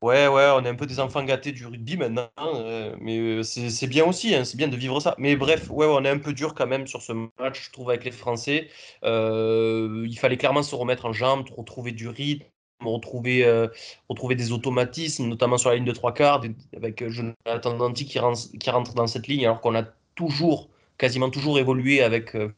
Ouais, 0.00 0.26
ouais, 0.26 0.48
on 0.54 0.64
est 0.64 0.68
un 0.70 0.74
peu 0.74 0.86
des 0.86 1.00
enfants 1.00 1.22
gâtés 1.22 1.52
du 1.52 1.66
rugby 1.66 1.98
maintenant, 1.98 2.30
euh, 2.38 2.96
mais 2.98 3.42
c'est 3.42 3.86
bien 3.86 4.06
aussi, 4.06 4.34
hein, 4.34 4.44
c'est 4.44 4.56
bien 4.56 4.68
de 4.68 4.76
vivre 4.76 5.00
ça. 5.00 5.14
Mais 5.18 5.36
bref, 5.36 5.70
ouais, 5.70 5.86
on 5.86 6.02
est 6.04 6.08
un 6.10 6.18
peu 6.18 6.32
dur 6.32 6.54
quand 6.54 6.66
même 6.66 6.86
sur 6.86 7.02
ce 7.02 7.12
match, 7.38 7.66
je 7.66 7.72
trouve, 7.72 7.90
avec 7.90 8.04
les 8.04 8.10
Français. 8.10 8.70
il 9.02 10.16
fallait 10.18 10.38
clairement 10.38 10.62
se 10.62 10.74
remettre 10.74 11.04
en 11.04 11.12
jambes, 11.12 11.46
retrouver 11.50 11.92
du 11.92 12.08
rythme, 12.08 12.46
retrouver, 12.84 13.44
euh, 13.44 13.68
retrouver 14.08 14.34
des 14.34 14.52
automatismes, 14.52 15.26
notamment 15.26 15.58
sur 15.58 15.70
la 15.70 15.76
ligne 15.76 15.84
de 15.84 15.92
trois 15.92 16.12
quarts, 16.12 16.42
avec 16.76 17.02
euh, 17.02 17.08
Jonathan 17.08 17.76
Danti 17.76 18.06
qui 18.06 18.18
rentre, 18.18 18.40
qui 18.58 18.70
rentre 18.70 18.94
dans 18.94 19.06
cette 19.06 19.26
ligne, 19.26 19.44
alors 19.44 19.60
qu'on 19.60 19.74
a 19.74 19.84
toujours, 20.14 20.68
quasiment 20.98 21.30
toujours 21.30 21.58
évolué 21.58 22.02
avec 22.02 22.34
euh, 22.34 22.52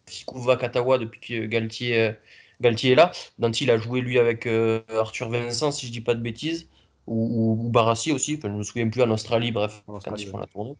Katawa 0.58 0.98
depuis 0.98 1.20
que 1.20 1.46
Galtier, 1.46 2.12
Galtier 2.60 2.92
est 2.92 2.96
là. 2.96 3.12
Danti, 3.38 3.64
il 3.64 3.70
a 3.70 3.78
joué 3.78 4.00
lui 4.00 4.18
avec 4.18 4.48
Arthur 4.96 5.30
Vincent, 5.30 5.70
si 5.70 5.86
je 5.86 5.92
dis 5.92 6.00
pas 6.00 6.14
de 6.14 6.20
bêtises, 6.20 6.68
ou, 7.06 7.56
ou, 7.64 7.70
Barassi 7.70 8.12
aussi, 8.12 8.36
enfin, 8.38 8.48
je 8.48 8.52
ne 8.52 8.58
me 8.58 8.62
souviens 8.62 8.88
plus, 8.88 9.02
en 9.02 9.10
Australie, 9.10 9.52
bref, 9.52 9.82
en 9.86 9.94
Australie, 9.94 10.24
quand 10.24 10.28
ils 10.28 10.30
font 10.30 10.38
la 10.38 10.46
tournée. 10.46 10.76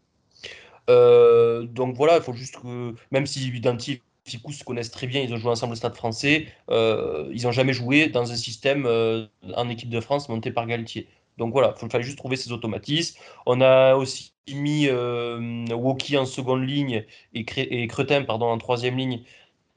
donc 1.72 1.97
voilà, 1.97 2.16
il 2.16 2.22
faut 2.22 2.34
juste 2.34 2.61
que, 2.61 2.95
même 3.11 3.26
si 3.26 3.61
Danti 3.61 4.03
Ficou 4.29 4.53
se 4.53 4.64
connaissent 4.64 4.91
très 4.91 5.07
bien, 5.07 5.22
ils 5.22 5.33
ont 5.35 5.37
joué 5.37 5.51
ensemble 5.51 5.72
au 5.72 5.76
Stade 5.76 5.95
français. 5.95 6.47
Euh, 6.70 7.29
ils 7.33 7.43
n'ont 7.45 7.53
jamais 7.53 7.72
joué 7.72 8.09
dans 8.09 8.31
un 8.33 8.37
système 8.37 8.87
euh, 8.87 9.26
en 9.57 9.68
équipe 9.68 9.91
de 9.91 10.01
France 10.01 10.29
monté 10.29 10.51
par 10.51 10.66
Galtier. 10.66 11.09
Donc 11.39 11.53
voilà, 11.53 11.74
il 11.83 11.91
fallait 11.91 12.05
juste 12.05 12.18
trouver 12.18 12.37
ces 12.37 12.53
automatismes. 12.53 13.18
On 13.47 13.61
a 13.61 13.95
aussi 13.95 14.33
mis 14.53 14.89
euh, 14.89 15.66
Woki 15.74 16.16
en 16.16 16.26
seconde 16.26 16.62
ligne 16.68 17.05
et, 17.35 17.45
et 17.83 17.87
Cretin 17.89 18.24
pardon, 18.24 18.47
en 18.47 18.59
troisième 18.59 18.97
ligne 18.97 19.22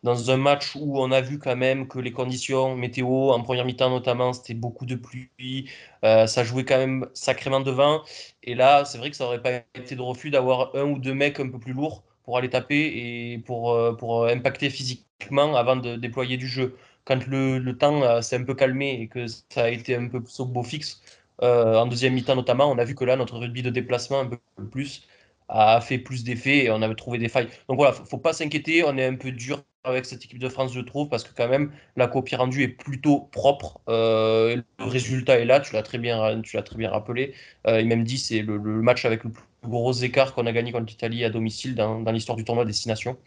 dans 0.04 0.32
un 0.32 0.38
match 0.38 0.76
où 0.76 1.00
on 1.00 1.12
a 1.12 1.22
vu 1.22 1.40
quand 1.40 1.56
même 1.56 1.88
que 1.88 2.00
les 2.00 2.12
conditions 2.12 2.76
météo, 2.76 3.32
en 3.32 3.42
première 3.44 3.66
mi-temps 3.66 3.90
notamment, 3.90 4.34
c'était 4.34 4.54
beaucoup 4.56 4.86
de 4.86 4.96
pluie, 4.96 5.70
ça 6.04 6.44
jouait 6.44 6.66
quand 6.66 6.78
même 6.78 7.08
sacrément 7.14 7.60
devant. 7.62 8.04
Et 8.44 8.56
là, 8.56 8.86
c'est 8.86 8.98
vrai 8.98 9.12
que 9.12 9.16
ça 9.16 9.26
n'aurait 9.26 9.42
pas 9.42 9.52
été 9.76 9.96
de 9.96 10.02
refus 10.02 10.32
d'avoir 10.32 10.76
un 10.76 10.84
ou 10.86 10.98
deux 11.00 11.14
mecs 11.14 11.40
un 11.40 11.50
peu 11.50 11.60
plus 11.60 11.74
lourds 11.74 12.04
pour 12.24 12.38
aller 12.38 12.50
taper 12.50 13.34
et 13.34 13.40
pour, 13.40 13.72
euh, 13.74 13.94
pour 13.96 14.24
euh, 14.24 14.34
impacter 14.34 14.70
physiquement 14.70 15.56
avant 15.56 15.76
de 15.76 15.96
déployer 15.96 16.38
du 16.38 16.48
jeu. 16.48 16.76
Quand 17.06 17.26
le, 17.28 17.60
le 17.60 17.78
temps 17.78 18.02
euh, 18.04 18.22
s'est 18.22 18.38
un 18.38 18.44
peu 18.44 18.56
calmé 18.56 19.02
et 19.02 19.08
que 19.08 19.28
ça 19.28 19.64
a 19.66 19.70
été 19.70 19.96
un 19.96 20.08
peu 20.08 20.22
plus 20.22 20.40
au 20.40 20.46
beau 20.46 20.64
fixe, 20.64 21.02
en 21.42 21.88
deuxième 21.88 22.14
mi-temps 22.14 22.36
notamment, 22.36 22.70
on 22.72 22.78
a 22.78 22.84
vu 22.86 22.94
que 22.94 23.04
là, 23.04 23.16
notre 23.16 23.38
rugby 23.40 23.64
de 23.64 23.72
déplacement 23.72 24.20
un 24.22 24.28
peu 24.28 24.38
plus 24.70 25.08
a 25.52 25.82
fait 25.82 25.98
plus 25.98 26.24
d'effets 26.24 26.66
et 26.66 26.72
on 26.72 26.82
avait 26.82 26.96
trouvé 26.96 27.18
des 27.18 27.30
failles. 27.30 27.50
Donc 27.68 27.78
voilà, 27.78 27.94
faut, 27.94 28.06
faut 28.06 28.18
pas 28.18 28.34
s'inquiéter, 28.34 28.84
on 28.84 28.98
est 28.98 29.06
un 29.06 29.16
peu 29.16 29.32
dur 29.32 29.64
avec 29.84 30.06
cette 30.06 30.24
équipe 30.24 30.40
de 30.40 30.50
France, 30.50 30.74
je 30.74 30.80
trouve, 30.80 31.10
parce 31.10 31.24
que 31.24 31.34
quand 31.36 31.48
même, 31.48 31.72
la 31.96 32.08
copie 32.08 32.36
rendue 32.36 32.64
est 32.64 32.68
plutôt 32.68 33.22
propre. 33.32 33.82
le 33.88 34.64
résultat 34.80 35.40
est 35.40 35.46
là, 35.46 35.60
tu 35.60 35.74
l'as 35.74 35.84
très 35.84 35.98
bien, 35.98 36.42
tu 36.42 36.56
l'as 36.56 36.64
très 36.64 36.78
bien 36.78 36.90
rappelé. 36.90 37.34
Euh, 37.68 37.84
même 37.84 38.04
dit, 38.04 38.18
c'est 38.18 38.42
le, 38.42 38.60
match 38.60 39.06
avec 39.06 39.24
le 39.24 39.32
plus 39.32 39.44
gros 39.64 39.94
écart 39.94 40.34
qu'on 40.34 40.46
a 40.46 40.52
gagné 40.52 40.72
contre 40.72 40.88
l'Italie 40.88 41.24
à 41.24 41.30
domicile 41.30 41.76
dans, 41.76 42.04
l'histoire 42.12 42.36
du 42.36 42.44
tournoi 42.44 42.66
Destination. 42.66 43.18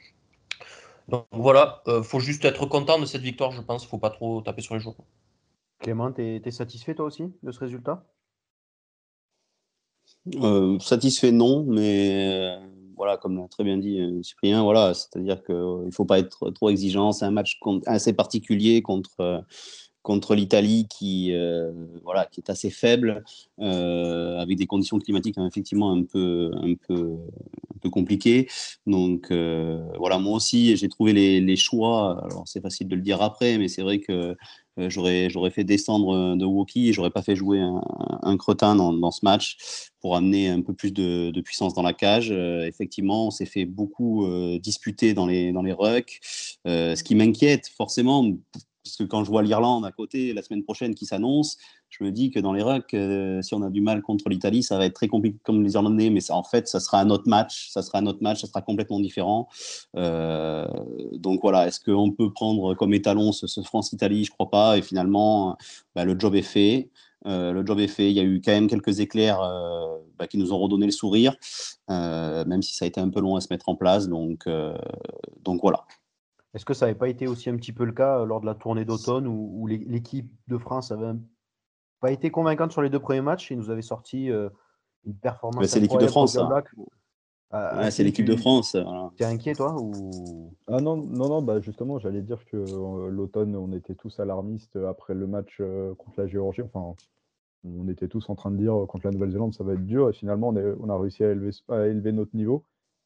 Donc 1.08 1.26
voilà, 1.32 1.82
il 1.86 1.92
euh, 1.92 2.02
faut 2.02 2.20
juste 2.20 2.44
être 2.44 2.66
content 2.66 2.98
de 2.98 3.06
cette 3.06 3.22
victoire, 3.22 3.50
je 3.50 3.60
pense. 3.60 3.86
Faut 3.86 3.98
pas 3.98 4.10
trop 4.10 4.40
taper 4.40 4.62
sur 4.62 4.74
les 4.74 4.80
joueurs. 4.80 4.96
Clément, 5.80 6.12
tu 6.12 6.22
es, 6.22 6.50
satisfait 6.50 6.94
toi 6.94 7.06
aussi 7.06 7.24
de 7.42 7.52
ce 7.52 7.60
résultat? 7.60 8.06
Euh, 10.36 10.78
Satisfait 10.78 11.32
non, 11.32 11.64
mais 11.64 12.56
euh, 12.56 12.58
voilà, 12.96 13.16
comme 13.16 13.36
l'a 13.36 13.48
très 13.48 13.64
bien 13.64 13.78
dit 13.78 14.00
Cyprien, 14.22 14.62
voilà, 14.62 14.94
c'est-à-dire 14.94 15.42
qu'il 15.42 15.54
ne 15.54 15.90
faut 15.90 16.04
pas 16.04 16.18
être 16.18 16.50
trop 16.50 16.70
exigeant. 16.70 17.12
C'est 17.12 17.24
un 17.24 17.30
match 17.30 17.58
assez 17.86 18.12
particulier 18.12 18.82
contre 18.82 19.44
contre 20.04 20.34
l'Italie 20.34 20.86
qui, 20.88 21.32
euh, 21.32 21.72
voilà, 22.04 22.26
qui 22.26 22.40
est 22.40 22.50
assez 22.50 22.68
faible, 22.68 23.24
euh, 23.58 24.38
avec 24.38 24.58
des 24.58 24.66
conditions 24.66 24.98
climatiques 24.98 25.38
hein, 25.38 25.46
effectivement 25.46 25.90
un 25.92 26.02
peu, 26.02 26.50
un 26.54 26.74
peu, 26.74 27.16
un 27.74 27.78
peu 27.80 27.88
compliquées. 27.88 28.46
Donc 28.86 29.30
euh, 29.30 29.82
voilà, 29.98 30.18
moi 30.18 30.34
aussi, 30.34 30.76
j'ai 30.76 30.90
trouvé 30.90 31.14
les, 31.14 31.40
les, 31.40 31.56
choix. 31.56 32.22
Alors 32.22 32.46
c'est 32.46 32.60
facile 32.60 32.86
de 32.86 32.96
le 32.96 33.00
dire 33.00 33.22
après, 33.22 33.56
mais 33.56 33.68
c'est 33.68 33.80
vrai 33.80 33.98
que 33.98 34.36
j'aurais, 34.76 35.30
j'aurais 35.30 35.50
fait 35.50 35.64
descendre 35.64 36.36
de 36.36 36.44
Woki 36.44 36.90
et 36.90 36.92
j'aurais 36.92 37.10
pas 37.10 37.22
fait 37.22 37.34
jouer 37.34 37.60
un, 37.60 37.80
un 38.22 38.36
cretin 38.36 38.76
dans, 38.76 38.92
dans, 38.92 39.10
ce 39.10 39.20
match 39.22 39.88
pour 40.00 40.16
amener 40.16 40.50
un 40.50 40.60
peu 40.60 40.74
plus 40.74 40.92
de, 40.92 41.30
de 41.30 41.40
puissance 41.40 41.72
dans 41.72 41.82
la 41.82 41.94
cage. 41.94 42.30
effectivement, 42.30 43.28
on 43.28 43.30
s'est 43.30 43.46
fait 43.46 43.64
beaucoup 43.64 44.28
disputer 44.58 45.14
dans 45.14 45.26
les, 45.26 45.52
dans 45.52 45.62
les 45.62 45.72
rucks, 45.72 46.20
ce 46.66 47.02
qui 47.02 47.14
m'inquiète 47.14 47.68
forcément 47.68 48.30
parce 48.84 48.96
que 48.96 49.04
quand 49.04 49.24
je 49.24 49.30
vois 49.30 49.42
l'Irlande 49.42 49.84
à 49.86 49.92
côté 49.92 50.32
la 50.34 50.42
semaine 50.42 50.62
prochaine 50.62 50.94
qui 50.94 51.06
s'annonce, 51.06 51.56
je 51.88 52.04
me 52.04 52.12
dis 52.12 52.30
que 52.30 52.38
dans 52.38 52.52
les 52.52 52.62
rucks, 52.62 52.92
euh, 52.94 53.40
si 53.40 53.54
on 53.54 53.62
a 53.62 53.70
du 53.70 53.80
mal 53.80 54.02
contre 54.02 54.28
l'Italie, 54.28 54.62
ça 54.62 54.76
va 54.76 54.84
être 54.84 54.94
très 54.94 55.08
compliqué 55.08 55.38
comme 55.42 55.62
les 55.62 55.74
Irlandais, 55.74 56.10
mais 56.10 56.30
en 56.30 56.42
fait, 56.42 56.68
ça 56.68 56.80
sera 56.80 57.00
un 57.00 57.08
autre 57.10 57.26
match, 57.26 57.70
ça 57.70 57.82
sera 57.82 57.98
un 57.98 58.06
autre 58.06 58.18
match, 58.20 58.42
ça 58.42 58.46
sera 58.46 58.60
complètement 58.60 59.00
différent. 59.00 59.48
Euh, 59.96 60.66
donc 61.12 61.40
voilà, 61.42 61.66
est-ce 61.66 61.80
qu'on 61.80 62.10
peut 62.10 62.32
prendre 62.32 62.74
comme 62.74 62.92
étalon 62.92 63.32
ce, 63.32 63.46
France-Italie? 63.62 64.24
Je 64.24 64.30
crois 64.30 64.50
pas. 64.50 64.76
Et 64.76 64.82
finalement, 64.82 65.56
bah, 65.94 66.04
le 66.04 66.18
job 66.18 66.34
est 66.34 66.42
fait. 66.42 66.90
Euh, 67.26 67.52
le 67.52 67.64
job 67.64 67.80
est 67.80 67.88
fait. 67.88 68.10
Il 68.10 68.16
y 68.16 68.20
a 68.20 68.24
eu 68.24 68.42
quand 68.44 68.52
même 68.52 68.68
quelques 68.68 69.00
éclairs 69.00 69.38
bah, 70.18 70.26
qui 70.26 70.36
nous 70.36 70.52
ont 70.52 70.58
redonné 70.58 70.86
le 70.86 70.92
sourire, 70.92 71.36
même 71.88 72.60
si 72.62 72.76
ça 72.76 72.84
a 72.84 72.88
été 72.88 73.00
un 73.00 73.08
peu 73.08 73.20
long 73.20 73.36
à 73.36 73.40
se 73.40 73.48
mettre 73.50 73.68
en 73.68 73.76
place. 73.76 74.08
Donc 74.08 74.46
voilà. 75.62 75.86
Est-ce 76.54 76.64
que 76.64 76.74
ça 76.74 76.86
n'avait 76.86 76.98
pas 76.98 77.08
été 77.08 77.26
aussi 77.26 77.50
un 77.50 77.56
petit 77.56 77.72
peu 77.72 77.84
le 77.84 77.92
cas 77.92 78.20
euh, 78.20 78.26
lors 78.26 78.40
de 78.40 78.46
la 78.46 78.54
tournée 78.54 78.84
d'automne 78.84 79.26
où, 79.26 79.66
l'équipe 79.66 80.30
de 80.46 80.56
France 80.56 80.92
avait 80.92 81.18
pas 82.00 82.12
été 82.12 82.30
convaincante 82.30 82.70
sur 82.70 82.82
les 82.82 82.90
deux 82.90 83.00
premiers 83.00 83.20
matchs 83.20 83.50
et 83.50 83.56
nous 83.56 83.70
avait 83.70 83.82
sorti 83.82 84.30
euh, 84.30 84.48
une 85.04 85.16
performance 85.16 85.66
C'est 85.66 85.80
l'équipe 85.80 86.00
de 86.00 86.06
France. 86.06 86.38
Ah, 87.56 87.90
c'est 87.92 88.02
l'équipe 88.02 88.24
de 88.24 88.34
France. 88.34 88.76
Tu 89.16 89.22
es 89.22 89.26
inquiet, 89.26 89.54
toi 89.54 89.76
ou... 89.80 90.52
Ah 90.66 90.80
non, 90.80 90.96
non, 90.96 91.28
non 91.28 91.42
bah 91.42 91.60
justement, 91.60 92.00
j'allais 92.00 92.22
dire 92.22 92.44
que 92.46 92.56
euh, 92.56 93.08
l'automne, 93.10 93.54
on 93.54 93.72
était 93.72 93.94
tous 93.94 94.18
alarmistes 94.18 94.76
après 94.76 95.14
le 95.14 95.26
match 95.28 95.60
contre 95.98 96.20
la 96.20 96.26
Géorgie. 96.26 96.62
Enfin, 96.62 96.94
on 97.64 97.88
était 97.88 98.08
tous 98.08 98.28
en 98.28 98.34
train 98.34 98.50
de 98.50 98.56
dire 98.56 98.74
contre 98.88 99.06
la 99.06 99.12
Nouvelle-Zélande, 99.12 99.54
ça 99.54 99.62
va 99.62 99.74
être 99.74 99.86
dur. 99.86 100.10
Et 100.10 100.12
finalement, 100.12 100.48
on, 100.48 100.88
a 100.88 100.98
réussi 100.98 101.22
à 101.24 101.30
élever 101.30 102.12
notre 102.12 102.34
niveau 102.34 102.64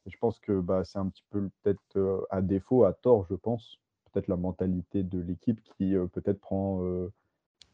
je 0.09 0.19
pense 0.19 0.39
que 0.41 0.61
bah, 0.61 0.85
c'est 0.85 0.99
un 0.99 1.09
petit 1.09 1.25
peu 1.31 1.49
peut-être 1.63 2.27
à 2.31 2.43
défaut, 2.43 2.85
à 2.85 2.93
tort, 2.93 3.27
je 3.31 3.35
pense, 3.35 3.79
peut-être 4.13 4.29
la 4.29 4.37
mentalité 4.37 5.03
de 5.03 5.21
l'équipe 5.21 5.61
qui 5.77 5.95
peut-être 6.13 6.41
prend 6.41 6.83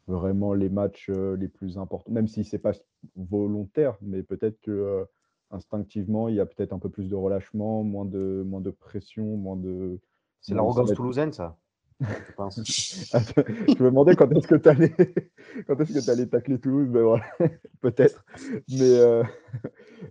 vraiment 0.07 0.53
les 0.53 0.69
matchs 0.69 1.09
les 1.09 1.47
plus 1.47 1.77
importants, 1.77 2.11
même 2.11 2.27
si 2.27 2.43
c'est 2.43 2.59
pas 2.59 2.73
volontaire, 3.15 3.97
mais 4.01 4.23
peut-être 4.23 4.59
que 4.61 5.07
instinctivement, 5.51 6.27
il 6.27 6.35
y 6.35 6.39
a 6.39 6.45
peut-être 6.45 6.73
un 6.73 6.79
peu 6.79 6.89
plus 6.89 7.09
de 7.09 7.15
relâchement, 7.15 7.83
moins 7.83 8.05
de, 8.05 8.43
moins 8.45 8.61
de 8.61 8.71
pression, 8.71 9.37
moins 9.37 9.55
de. 9.55 9.99
C'est 10.41 10.53
l'arrogance 10.53 10.93
toulousaine, 10.93 11.33
ça. 11.33 11.57
je, 12.01 13.05
je 13.07 13.83
me 13.83 13.89
demandais 13.89 14.15
quand 14.15 14.29
est-ce 14.31 14.47
que 14.47 14.55
tu 14.55 14.69
allais, 14.69 14.93
quand 15.67 15.79
est-ce 15.79 15.93
que 15.93 16.03
tu 16.03 16.09
allais 16.09 16.25
tacler 16.27 16.59
Toulouse, 16.59 16.89
mais 16.91 17.01
voilà, 17.01 17.23
peut-être. 17.81 18.25
Mais, 18.69 18.99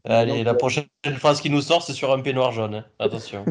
Allez, 0.04 0.44
la 0.44 0.54
prochaine 0.54 0.86
phrase 1.18 1.40
qui 1.40 1.50
nous 1.50 1.60
sort, 1.60 1.82
c'est 1.82 1.92
sur 1.92 2.12
un 2.12 2.20
peignoir 2.20 2.52
jaune. 2.52 2.74
Hein. 2.74 2.84
Attention. 2.98 3.44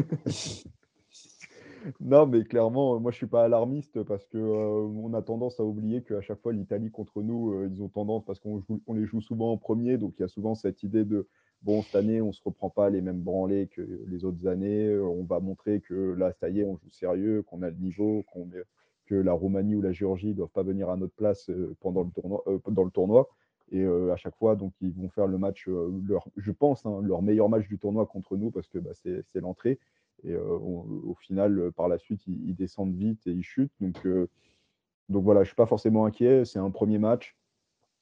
non, 2.00 2.26
mais 2.26 2.44
clairement, 2.44 2.98
moi 2.98 3.12
je 3.12 3.16
suis 3.16 3.26
pas 3.26 3.44
alarmiste 3.44 4.02
parce 4.02 4.26
que 4.26 4.38
euh, 4.38 4.88
on 5.02 5.14
a 5.14 5.22
tendance 5.22 5.60
à 5.60 5.64
oublier 5.64 6.02
qu'à 6.02 6.20
chaque 6.20 6.40
fois 6.40 6.52
l'Italie 6.52 6.90
contre 6.90 7.22
nous, 7.22 7.52
euh, 7.52 7.70
ils 7.70 7.82
ont 7.82 7.88
tendance 7.88 8.24
parce 8.24 8.40
qu'on 8.40 8.62
on 8.86 8.94
les 8.94 9.06
joue 9.06 9.20
souvent 9.20 9.52
en 9.52 9.58
premier, 9.58 9.96
donc 9.96 10.14
il 10.18 10.22
y 10.22 10.24
a 10.24 10.28
souvent 10.28 10.54
cette 10.54 10.82
idée 10.82 11.04
de 11.04 11.28
bon 11.64 11.82
cette 11.82 11.96
année 11.96 12.20
on 12.20 12.32
se 12.32 12.42
reprend 12.44 12.70
pas 12.70 12.90
les 12.90 13.00
mêmes 13.00 13.20
branlés 13.20 13.66
que 13.66 13.82
les 14.06 14.24
autres 14.24 14.46
années, 14.46 14.96
on 14.96 15.24
va 15.24 15.40
montrer 15.40 15.80
que 15.80 16.12
là 16.12 16.32
ça 16.32 16.48
y 16.48 16.60
est 16.60 16.64
on 16.64 16.76
joue 16.76 16.90
sérieux, 16.90 17.42
qu'on 17.42 17.62
a 17.62 17.70
le 17.70 17.76
niveau, 17.76 18.24
que 19.06 19.14
la 19.14 19.32
Roumanie 19.32 19.74
ou 19.74 19.82
la 19.82 19.92
Géorgie 19.92 20.28
ne 20.28 20.34
doivent 20.34 20.50
pas 20.50 20.62
venir 20.62 20.88
à 20.88 20.96
notre 20.96 21.14
place 21.14 21.50
euh, 21.50 21.76
pendant 21.80 22.02
le 22.04 22.10
tournoi, 22.10 22.42
dans 22.68 22.84
le 22.84 22.90
tournoi. 22.90 23.28
Et 23.70 23.82
euh, 23.82 24.12
à 24.12 24.16
chaque 24.16 24.36
fois, 24.36 24.56
donc, 24.56 24.72
ils 24.80 24.92
vont 24.92 25.08
faire 25.08 25.26
le 25.26 25.38
match, 25.38 25.68
euh, 25.68 25.90
leur, 26.06 26.28
je 26.36 26.52
pense, 26.52 26.84
hein, 26.86 27.00
leur 27.02 27.22
meilleur 27.22 27.48
match 27.48 27.66
du 27.66 27.78
tournoi 27.78 28.06
contre 28.06 28.36
nous 28.36 28.50
parce 28.50 28.68
que 28.68 28.78
bah, 28.78 28.90
c'est 28.94 29.40
l'entrée. 29.40 29.78
Et 30.22 30.32
euh, 30.32 30.42
au 30.42 31.14
final, 31.20 31.72
par 31.72 31.88
la 31.88 31.98
suite, 31.98 32.22
ils, 32.26 32.54
descendent 32.54 32.94
vite 32.94 33.26
et 33.26 33.32
ils 33.32 33.42
chutent. 33.42 33.72
Donc, 33.80 34.06
donc 35.08 35.24
voilà, 35.24 35.40
je 35.40 35.44
ne 35.44 35.48
suis 35.48 35.56
pas 35.56 35.66
forcément 35.66 36.06
inquiet. 36.06 36.44
C'est 36.44 36.58
un 36.58 36.70
premier 36.70 36.98
match. 36.98 37.36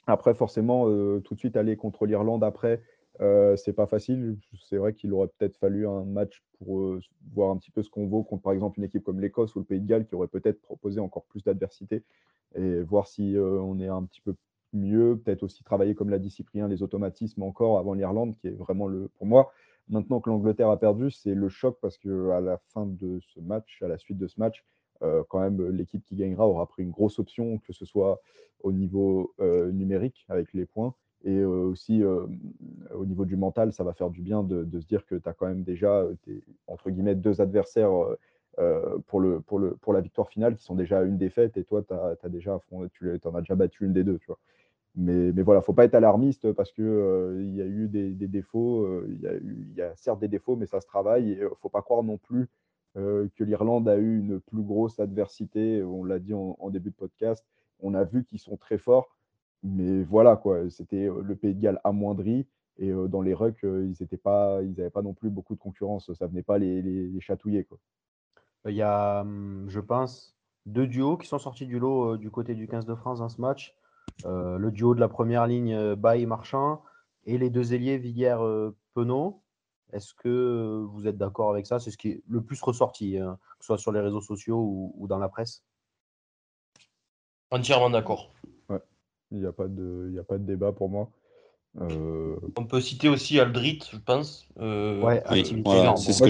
Après, 0.07 0.35
forcément, 0.35 0.85
tout 1.21 1.35
de 1.35 1.39
suite 1.39 1.57
aller 1.57 1.77
contre 1.77 2.07
l'Irlande 2.07 2.45
après, 2.45 2.83
euh, 3.21 3.57
c'est 3.57 3.73
pas 3.73 3.87
facile. 3.87 4.39
C'est 4.69 4.77
vrai 4.77 4.95
qu'il 4.95 5.13
aurait 5.13 5.29
peut-être 5.29 5.57
fallu 5.57 5.87
un 5.87 6.05
match 6.05 6.43
pour 6.59 6.99
voir 7.33 7.51
un 7.51 7.57
petit 7.57 7.71
peu 7.71 7.83
ce 7.83 7.91
qu'on 7.91 8.07
vaut 8.07 8.23
contre, 8.23 8.43
par 8.43 8.53
exemple, 8.53 8.79
une 8.79 8.85
équipe 8.85 9.05
comme 9.05 9.21
l'Écosse 9.21 9.55
ou 9.55 9.61
le 9.61 9.65
Pays 9.65 9.81
de 9.81 9.87
Galles 9.87 10.07
qui 10.07 10.15
aurait 10.15 10.29
peut-être 10.29 10.61
proposé 10.61 11.01
encore 11.01 11.25
plus 11.25 11.43
d'adversité 11.45 12.03
et 12.55 12.81
voir 12.83 13.07
si 13.07 13.35
on 13.39 13.81
est 13.81 13.89
un 13.89 14.05
petit 14.05 14.21
peu 14.21 14.35
mieux, 14.73 15.21
peut-être 15.23 15.43
aussi 15.43 15.65
travailler, 15.65 15.95
comme 15.95 16.11
l'a 16.11 16.19
dit 16.19 16.31
Cyprien, 16.31 16.69
les 16.69 16.83
automatismes 16.83 17.43
encore 17.43 17.79
avant 17.79 17.95
l'Irlande, 17.95 18.37
qui 18.37 18.49
est 18.49 18.53
vraiment 18.53 18.87
le, 18.87 19.09
pour 19.09 19.27
moi, 19.27 19.53
maintenant 19.89 20.21
que 20.21 20.31
l'Angleterre 20.31 20.71
a 20.71 20.79
perdu, 20.79 21.11
c'est 21.11 21.35
le 21.35 21.49
choc 21.49 21.79
parce 21.81 21.99
que 21.99 22.31
à 22.31 22.41
la 22.41 22.59
fin 22.59 22.87
de 22.87 23.21
ce 23.21 23.41
match, 23.41 23.83
à 23.83 23.89
la 23.89 23.99
suite 23.99 24.19
de 24.19 24.27
ce 24.27 24.41
match, 24.41 24.65
euh, 25.03 25.23
quand 25.29 25.41
même, 25.41 25.71
l'équipe 25.71 26.05
qui 26.05 26.17
gagnera 26.17 26.47
aura 26.47 26.67
pris 26.67 26.83
une 26.83 26.91
grosse 26.91 27.19
option, 27.19 27.59
que 27.59 27.73
ce 27.73 27.85
soit 27.85 28.21
au 28.61 28.73
niveau 28.73 29.35
euh, 29.41 29.71
numérique 29.73 30.25
avec 30.29 30.53
les 30.55 30.67
points 30.67 30.95
et 31.25 31.45
aussi 31.45 32.03
au 32.05 33.07
niveau 33.07 33.25
du 33.25 33.37
mental, 33.37 33.73
ça 33.73 33.85
va 33.85 33.93
faire 33.93 34.11
du 34.11 34.23
bien 34.23 34.43
de, 34.43 34.81
se 34.81 34.87
dire 34.87 35.07
que 35.07 35.15
tu 35.15 35.29
as 35.29 35.33
quand 35.33 35.47
même 35.47 35.63
déjà, 35.63 36.07
entre 36.67 36.91
guillemets, 36.91 37.15
deux 37.15 37.41
adversaires 37.41 37.93
pour, 39.07 39.21
le, 39.21 39.41
pour, 39.41 39.59
le, 39.59 39.77
pour 39.77 39.93
la 39.93 40.01
victoire 40.01 40.29
finale 40.29 40.57
qui 40.57 40.65
sont 40.65 40.75
déjà 40.75 40.99
à 40.99 41.03
une 41.03 41.19
défaite 41.19 41.57
et 41.57 41.65
toi, 41.65 41.83
tu 41.83 41.95
en 41.95 43.35
as 43.35 43.41
déjà 43.41 43.55
battu 43.55 43.85
une 43.85 43.93
des 43.93 44.05
deux. 44.05 44.19
Tu 44.19 44.27
vois. 44.27 44.39
Mais, 44.95 45.33
mais 45.33 45.43
voilà, 45.43 45.63
faut 45.63 45.73
pas 45.73 45.85
être 45.85 45.95
alarmiste 45.95 46.53
parce 46.53 46.71
qu'il 46.73 46.85
il 46.85 47.55
y 47.55 47.63
a 47.63 47.67
eu 47.67 47.89
des, 47.89 48.13
défauts. 48.29 49.05
Il, 49.07 49.75
y 49.75 49.81
a 49.81 49.95
certes 49.97 50.21
des 50.21 50.29
défauts, 50.29 50.57
mais 50.57 50.67
ça 50.67 50.81
se 50.81 50.87
travaille. 50.87 51.33
Il 51.33 51.39
ne 51.41 51.49
faut 51.61 51.71
pas 51.71 51.83
croire 51.83 52.03
non 52.03 52.19
plus 52.19 52.49
que 52.95 53.45
l'Irlande 53.45 53.89
a 53.89 53.97
eu 53.97 54.19
une 54.19 54.41
plus 54.41 54.63
grosse 54.63 55.01
adversité. 55.01 55.83
On 55.83 56.05
l'a 56.05 56.19
dit 56.19 56.35
en, 56.35 56.71
début 56.71 56.91
de 56.91 56.95
podcast. 56.95 57.45
On 57.81 57.95
a 57.95 58.05
vu 58.05 58.25
qu'ils 58.25 58.39
sont 58.39 58.57
très 58.57 58.79
forts. 58.79 59.17
Mais 59.63 60.03
voilà, 60.03 60.37
quoi. 60.37 60.69
C'était 60.71 61.07
le 61.07 61.37
Pays 61.37 61.55
de 61.55 61.61
Galles 61.61 61.81
amoindri. 61.85 62.47
Et 62.79 62.91
dans 62.91 63.21
les 63.21 63.35
rucks, 63.35 63.63
ils 63.63 63.95
n'avaient 64.01 64.17
pas, 64.17 64.61
pas 64.93 65.03
non 65.03 65.13
plus 65.13 65.31
beaucoup 65.31 65.55
de 65.55 65.61
concurrence. 65.61 66.13
Ça 66.15 66.25
ne 66.25 66.31
venait 66.31 66.43
pas 66.43 66.59
les, 66.59 66.83
les, 66.83 67.21
chatouiller. 67.21 67.65
Quoi. 67.65 67.79
Il 68.67 68.75
y 68.75 68.83
a, 68.83 69.21
hum, 69.21 69.67
je 69.69 69.81
pense, 69.81 70.35
deux 70.67 70.87
duos 70.87 71.17
qui 71.17 71.29
sont 71.29 71.39
sortis 71.39 71.67
du 71.67 71.79
lot 71.79 72.17
du 72.17 72.31
côté 72.31 72.55
du 72.55 72.67
15 72.67 72.87
de 72.87 72.95
France 72.95 73.19
dans 73.19 73.29
ce 73.29 73.41
match. 73.41 73.77
Euh, 74.25 74.59
le 74.59 74.71
duo 74.71 74.95
de 74.95 75.01
la 75.01 75.09
première 75.09 75.47
ligne 75.47 75.75
euh, 75.75 75.97
Baye 75.97 76.27
Marchand 76.27 76.83
et 77.25 77.39
les 77.39 77.51
deux 77.51 77.75
ailiers 77.75 77.99
Viguière-Penaud. 77.99 79.43
Est-ce 79.93 80.15
que 80.15 80.85
vous 80.91 81.07
êtes 81.07 81.19
d'accord 81.19 81.51
avec 81.51 81.67
ça? 81.67 81.79
C'est 81.79 81.91
ce 81.91 81.99
qui 81.99 82.09
est 82.09 82.23
le 82.27 82.43
plus 82.43 82.61
ressorti, 82.63 83.19
hein, 83.19 83.39
que 83.59 83.65
ce 83.65 83.67
soit 83.67 83.79
sur 83.79 83.93
les 83.93 84.01
réseaux 84.01 84.21
sociaux 84.21 84.93
ou, 84.97 85.07
dans 85.07 85.19
la 85.19 85.29
presse 85.29 85.63
Entièrement 87.51 87.91
d'accord. 87.91 88.31
Il 89.33 89.39
n'y 89.39 89.47
a, 89.47 89.53
pas 89.53 89.67
de, 89.67 90.15
a 90.21 90.23
pas 90.23 90.39
de 90.39 90.45
débat 90.45 90.73
pour 90.73 90.89
moi. 90.89 91.11
Euh, 91.81 92.37
On 92.57 92.67
peut 92.67 92.81
citer 92.81 93.09
aussi 93.09 93.41
Aldrit, 93.41 93.81
je 93.91 93.97
pense. 93.97 94.47
ouais, 94.57 95.23
c'est 95.97 96.13
ce, 96.13 96.23
que 96.23 96.29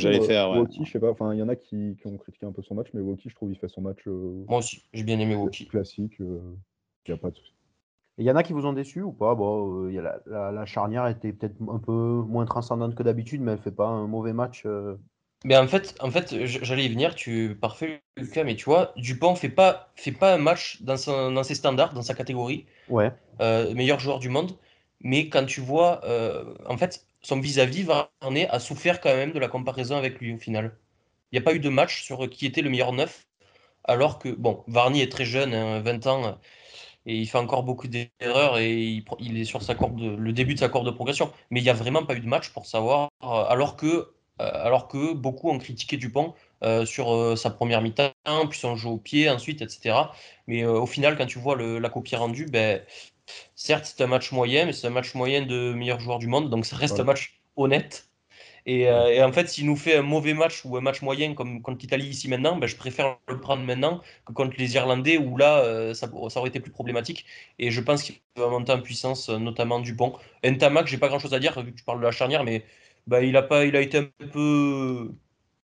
j'allais 0.00 0.20
faire. 0.20 0.52
je 0.68 0.90
sais 0.90 0.98
pas, 0.98 1.10
enfin, 1.10 1.32
il 1.32 1.38
y 1.38 1.42
en 1.42 1.48
a 1.48 1.54
qui, 1.56 1.96
ont 2.04 2.16
critiqué 2.18 2.44
un 2.44 2.52
peu 2.52 2.62
son 2.62 2.74
match, 2.74 2.88
mais 2.92 3.00
Woki, 3.00 3.30
je 3.30 3.34
trouve, 3.34 3.52
il 3.52 3.58
fait 3.58 3.68
son 3.68 3.82
match. 3.82 4.04
Moi 4.06 4.58
aussi, 4.58 4.82
j'ai 4.92 5.04
bien 5.04 5.18
aimé 5.18 5.36
Woki. 5.36 5.68
Classique. 5.68 6.20
Il 7.06 7.12
n'y 7.12 7.14
a 7.14 7.18
pas 7.18 7.30
de 7.30 7.36
Il 8.18 8.24
y 8.24 8.30
en 8.30 8.36
a 8.36 8.42
qui 8.42 8.52
vous 8.52 8.66
ont 8.66 8.72
déçu 8.72 9.02
ou 9.02 9.12
pas? 9.12 9.34
Bon, 9.34 9.84
euh, 9.84 9.92
y 9.92 9.98
a 9.98 10.20
la, 10.26 10.66
charnière 10.66 11.06
était 11.06 11.32
peut-être 11.32 11.56
un 11.68 11.78
peu 11.78 11.92
moins 11.92 12.46
transcendante 12.46 12.94
que 12.94 13.02
d'habitude, 13.02 13.42
mais 13.42 13.52
elle 13.52 13.58
ne 13.58 13.62
fait 13.62 13.70
pas 13.70 13.88
un 13.88 14.06
mauvais 14.06 14.32
match. 14.32 14.66
Euh. 15.44 15.48
Mais 15.48 15.56
en 15.56 15.66
fait, 15.66 15.94
en 16.00 16.10
fait 16.10 16.34
j'allais 16.46 16.84
y 16.84 16.88
venir, 16.88 17.14
tu 17.14 17.56
parfait 17.60 18.02
Lucas, 18.16 18.44
mais 18.44 18.56
tu 18.56 18.64
vois, 18.64 18.92
Dupont 18.96 19.34
fait 19.34 19.48
pas 19.48 19.92
fait 19.96 20.12
pas 20.12 20.34
un 20.34 20.38
match 20.38 20.82
dans, 20.82 20.96
son, 20.96 21.32
dans 21.32 21.42
ses 21.42 21.54
standards, 21.54 21.92
dans 21.92 22.02
sa 22.02 22.14
catégorie. 22.14 22.66
Ouais. 22.88 23.12
Euh, 23.40 23.74
meilleur 23.74 24.00
joueur 24.00 24.18
du 24.18 24.28
monde. 24.28 24.56
Mais 25.00 25.28
quand 25.28 25.44
tu 25.44 25.60
vois, 25.60 26.00
en 26.66 26.78
fait, 26.78 27.04
son 27.20 27.38
vis-à-vis, 27.38 27.82
Varney 27.82 28.48
a 28.48 28.58
souffert 28.58 29.00
quand 29.00 29.14
même 29.14 29.32
de 29.32 29.38
la 29.38 29.48
comparaison 29.48 29.96
avec 29.96 30.18
lui 30.18 30.32
au 30.32 30.38
final. 30.38 30.76
Il 31.30 31.38
n'y 31.38 31.38
a 31.40 31.42
pas 31.42 31.54
eu 31.54 31.60
de 31.60 31.68
match 31.68 32.02
sur 32.02 32.30
qui 32.30 32.46
était 32.46 32.62
le 32.62 32.70
meilleur 32.70 32.92
neuf, 32.92 33.26
alors 33.84 34.18
que, 34.18 34.30
bon, 34.30 34.64
Varney 34.66 35.02
est 35.02 35.12
très 35.12 35.26
jeune, 35.26 35.50
20 35.82 36.06
hein, 36.06 36.10
ans, 36.10 36.38
et 37.06 37.16
il 37.18 37.26
fait 37.26 37.38
encore 37.38 37.64
beaucoup 37.64 37.86
d'erreurs 37.86 38.58
et 38.58 39.02
il, 39.18 39.38
est 39.38 39.44
sur 39.44 39.62
sa 39.62 39.74
corde 39.74 40.00
le 40.00 40.32
début 40.32 40.54
de 40.54 40.58
sa 40.58 40.68
courbe 40.68 40.86
de 40.86 40.90
progression. 40.90 41.30
Mais 41.50 41.60
il 41.60 41.62
n'y 41.62 41.70
a 41.70 41.74
vraiment 41.74 42.04
pas 42.04 42.14
eu 42.14 42.20
de 42.20 42.26
match 42.26 42.50
pour 42.50 42.66
savoir, 42.66 43.10
euh, 43.22 43.26
alors 43.26 43.76
que, 43.76 43.86
euh, 43.86 44.13
alors 44.38 44.88
que 44.88 45.12
beaucoup 45.12 45.50
ont 45.50 45.58
critiqué 45.58 45.96
Dupont 45.96 46.34
euh, 46.62 46.84
sur 46.84 47.38
sa 47.38 47.50
première 47.50 47.82
mi-temps, 47.82 48.12
puis 48.48 48.58
son 48.58 48.76
jeu 48.76 48.88
au 48.88 48.98
pied, 48.98 49.28
ensuite, 49.30 49.62
etc. 49.62 49.96
Mais 50.46 50.64
au 50.64 50.86
final, 50.86 51.16
quand 51.16 51.26
tu 51.26 51.38
vois 51.38 51.56
la 51.56 51.88
copie 51.88 52.16
rendue, 52.16 52.46
ben, 52.46 52.82
certes, 53.54 53.84
c'est 53.86 54.02
un 54.02 54.06
match 54.06 54.32
moyen, 54.32 54.66
mais 54.66 54.72
c'est 54.72 54.86
un 54.86 54.90
match 54.90 55.14
moyen 55.14 55.42
de 55.42 55.72
meilleur 55.72 56.00
joueur 56.00 56.18
du 56.18 56.26
monde, 56.26 56.50
donc 56.50 56.66
ça 56.66 56.76
reste 56.76 57.00
un 57.00 57.04
match 57.04 57.40
honnête. 57.56 58.08
Euh, 58.66 59.08
et, 59.08 59.22
en 59.22 59.32
fait, 59.32 59.48
s'il 59.48 59.66
nous 59.66 59.76
fait 59.76 59.96
un 59.96 60.02
mauvais 60.02 60.32
match 60.34 60.64
ou 60.64 60.76
un 60.76 60.80
match 60.80 61.02
moyen 61.02 61.34
comme 61.34 61.60
contre 61.60 61.80
l'Italie 61.80 62.06
ici 62.06 62.28
maintenant, 62.28 62.56
ben, 62.56 62.66
je 62.66 62.76
préfère 62.76 63.18
le 63.28 63.40
prendre 63.40 63.62
maintenant 63.62 64.00
que 64.24 64.32
contre 64.32 64.54
les 64.58 64.74
Irlandais 64.74 65.18
où 65.18 65.36
là, 65.36 65.58
euh, 65.58 65.94
ça, 65.94 66.08
ça, 66.30 66.40
aurait 66.40 66.48
été 66.48 66.60
plus 66.60 66.70
problématique. 66.70 67.26
Et 67.58 67.70
je 67.70 67.80
pense 67.80 68.02
qu'il 68.02 68.16
va 68.36 68.48
monter 68.48 68.72
en 68.72 68.80
puissance, 68.80 69.28
euh, 69.28 69.38
notamment 69.38 69.80
Dupont. 69.80 70.14
Ntamak, 70.44 70.86
j'ai 70.86 70.98
pas 70.98 71.08
grand 71.08 71.18
chose 71.18 71.34
à 71.34 71.38
dire 71.40 71.60
vu 71.62 71.72
que 71.72 71.78
tu 71.78 71.84
parles 71.84 71.98
de 71.98 72.04
la 72.04 72.10
charnière, 72.10 72.44
mais 72.44 72.64
ben, 73.06 73.20
il, 73.20 73.36
a 73.36 73.42
pas, 73.42 73.64
il 73.64 73.76
a 73.76 73.80
été 73.80 73.98
un 73.98 74.08
peu 74.32 75.10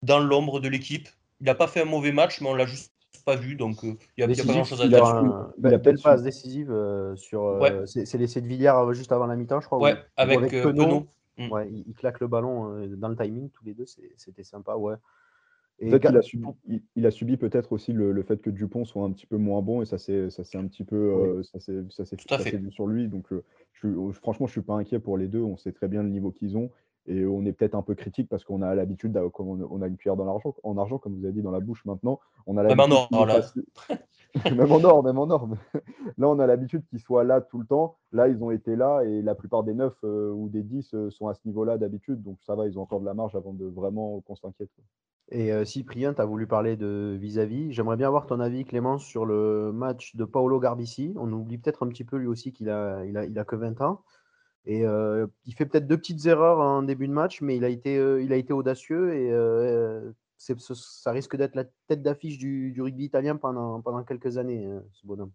dans 0.04 0.20
l'ombre 0.20 0.60
de 0.60 0.68
l'équipe. 0.70 1.08
Il 1.42 1.46
n'a 1.46 1.56
pas 1.56 1.68
fait 1.68 1.82
un 1.82 1.86
mauvais 1.86 2.12
match, 2.12 2.42
mais 2.42 2.50
on 2.50 2.56
l'a 2.56 2.66
juste 2.66 2.94
pas 3.26 3.36
vu, 3.36 3.56
donc 3.56 3.84
il 3.84 3.98
n'y 4.18 4.24
a, 4.24 4.28
pas 4.28 4.54
grand-chose 4.54 4.82
à 4.82 4.88
dire. 4.88 5.06
un- 5.06 5.52
il 5.60 5.74
a 5.74 5.80
peut-être 5.80 6.02
passe 6.02 6.24
décisive 6.24 6.72
euh, 6.72 7.16
sur. 7.16 7.44
euh, 7.44 7.60
Ouais. 7.60 7.86
c'est 7.86 8.06
c'est 8.06 8.18
l'essai 8.18 8.42
de 8.42 8.48
Villiers 8.48 8.70
euh, 8.70 8.94
juste 8.94 9.12
avant 9.12 9.26
la 9.28 9.36
mi-temps, 9.36 9.60
je 9.60 9.66
crois. 9.66 9.80
Ouais, 9.80 9.96
avec, 10.16 10.54
euh, 10.54 10.64
Penaud. 10.64 11.08
Mm. 11.38 11.52
Ouais, 11.52 11.70
il, 11.70 11.84
il 11.88 11.94
claque 11.94 12.20
le 12.20 12.28
ballon 12.28 12.72
euh, 12.72 12.88
dans 12.96 13.10
le 13.10 13.16
timing, 13.16 13.50
tous 13.52 13.64
les 13.64 13.76
deux, 13.76 13.86
c'est- 13.86 14.12
c'était 14.16 14.44
sympa, 14.44 14.76
ouais. 14.76 14.96
Et 15.80 15.90
Peut-être 15.92 16.02
qu'il 16.08 16.12
Ga- 16.14 16.20
a 16.20 16.22
subi, 16.24 16.48
il, 16.68 16.82
il 16.96 17.06
a 17.06 17.12
subi 17.12 17.38
peut-être 17.38 17.72
aussi 17.74 17.94
le, 17.94 18.12
le 18.12 18.24
fait 18.24 18.42
que 18.42 18.50
Dupont 18.50 18.84
soit 18.84 19.04
un 19.04 19.12
petit 19.12 19.28
peu 19.28 19.38
moins 19.38 19.62
bon 19.62 19.84
et 19.84 19.86
ça 19.86 20.00
s'est 20.00 20.32
ça 20.32 20.44
s'est 20.44 20.58
un 20.58 20.66
petit 20.66 20.84
peu 20.84 20.96
euh, 20.96 21.44
ça 21.44 21.60
s'est 21.60 21.84
vu 22.58 22.72
sur 22.72 22.88
lui 22.88 23.08
donc 23.08 23.32
euh, 23.32 23.44
je, 23.74 23.88
franchement 24.14 24.48
je 24.48 24.54
suis 24.54 24.62
pas 24.64 24.74
inquiet 24.74 24.98
pour 25.00 25.20
les 25.20 25.28
deux 25.28 25.42
on 25.42 25.56
sait 25.56 25.72
très 25.72 25.88
bien 25.88 26.02
le 26.02 26.10
niveau 26.10 26.32
qu'ils 26.32 26.58
ont 26.58 26.72
et 27.08 27.26
on 27.26 27.46
est 27.46 27.54
peut-être 27.54 27.76
un 27.76 27.82
peu 27.82 27.96
critique 27.96 28.30
parce 28.30 28.44
qu'on 28.44 28.62
a 28.62 28.76
l'habitude 28.76 29.18
comme 29.34 29.48
on, 29.48 29.68
on 29.70 29.82
a 29.82 29.88
une 29.88 29.98
cuillère 29.98 30.16
dans 30.16 30.26
l'argent 30.26 30.54
en 30.64 30.78
argent 30.78 30.98
comme 30.98 31.16
vous 31.16 31.24
avez 31.24 31.34
dit 31.34 31.42
dans 31.42 31.52
la 31.52 31.60
bouche 31.60 31.84
maintenant 31.86 32.20
on 32.46 32.58
a 32.58 32.64
Même 32.64 32.80
en 32.80 32.88
l'habitude 32.88 33.08
or, 33.12 33.26
là. 33.26 33.42
même 34.56 34.72
en 34.72 34.84
or 34.84 35.04
même 35.04 35.18
en 35.18 35.30
or 35.30 35.50
là 36.18 36.28
on 36.28 36.40
a 36.40 36.48
l'habitude 36.48 36.86
qu'ils 36.90 37.00
soient 37.00 37.24
là 37.24 37.42
tout 37.42 37.60
le 37.60 37.66
temps 37.66 37.98
là 38.12 38.28
ils 38.28 38.44
ont 38.44 38.52
été 38.52 38.76
là 38.76 39.02
et 39.02 39.22
la 39.22 39.36
plupart 39.36 39.64
des 39.64 39.74
9 39.74 39.94
ou 40.04 40.50
des 40.50 40.64
10 40.64 40.94
euh, 40.94 41.10
sont 41.10 41.28
à 41.28 41.34
ce 41.34 41.40
niveau 41.46 41.64
là 41.64 41.78
d'habitude 41.78 42.22
donc 42.22 42.38
ça 42.46 42.56
va 42.56 42.68
ils 42.68 42.78
ont 42.78 42.82
encore 42.82 43.00
de 43.00 43.06
la 43.06 43.14
marge 43.14 43.36
avant 43.36 43.54
de 43.54 43.66
vraiment 43.66 44.22
qu'on 44.22 44.36
s'inquiète. 44.36 44.70
Et 45.30 45.52
euh, 45.52 45.66
Cyprien, 45.66 46.14
tu 46.14 46.22
as 46.22 46.26
voulu 46.26 46.48
parler 46.48 46.78
de 46.78 47.18
vis-à-vis. 47.20 47.74
J'aimerais 47.74 47.98
bien 47.98 48.08
avoir 48.08 48.28
ton 48.28 48.40
avis, 48.40 48.64
Clément, 48.64 48.98
sur 48.98 49.26
le 49.26 49.74
match 49.74 50.16
de 50.16 50.24
Paolo 50.24 50.58
Garbici. 50.60 51.14
On 51.18 51.32
oublie 51.34 51.58
peut-être 51.58 51.86
un 51.86 51.90
petit 51.90 52.06
peu 52.06 52.16
lui 52.16 52.28
aussi 52.28 52.54
qu'il 52.54 52.70
a, 52.70 53.04
il 53.04 53.18
a, 53.18 53.26
il 53.26 53.38
a 53.38 53.44
que 53.44 53.58
20 53.58 53.82
ans. 53.82 54.04
Et 54.70 54.86
euh, 54.86 55.26
il 55.46 55.54
fait 55.54 55.66
peut-être 55.66 55.88
deux 55.88 55.98
petites 55.98 56.26
erreurs 56.26 56.60
en 56.60 56.84
début 56.84 57.08
de 57.08 57.14
match, 57.14 57.40
mais 57.42 57.56
il 57.56 57.64
a 57.64 57.70
été, 57.70 57.98
euh, 57.98 58.22
il 58.22 58.34
a 58.34 58.36
été 58.36 58.52
audacieux 58.52 59.16
et 59.16 59.32
euh, 59.32 60.12
ce- 60.38 60.74
ça 60.74 61.12
risque 61.12 61.38
d'être 61.38 61.56
la 61.56 61.64
tête 61.88 62.04
d'affiche 62.04 62.38
du, 62.38 62.74
du 62.74 62.82
rugby 62.82 63.06
italien 63.06 63.38
pendant, 63.38 63.82
pendant 63.82 64.04
quelques 64.04 64.38
années, 64.38 64.68
ce 64.92 65.08
bonhomme. 65.08 65.32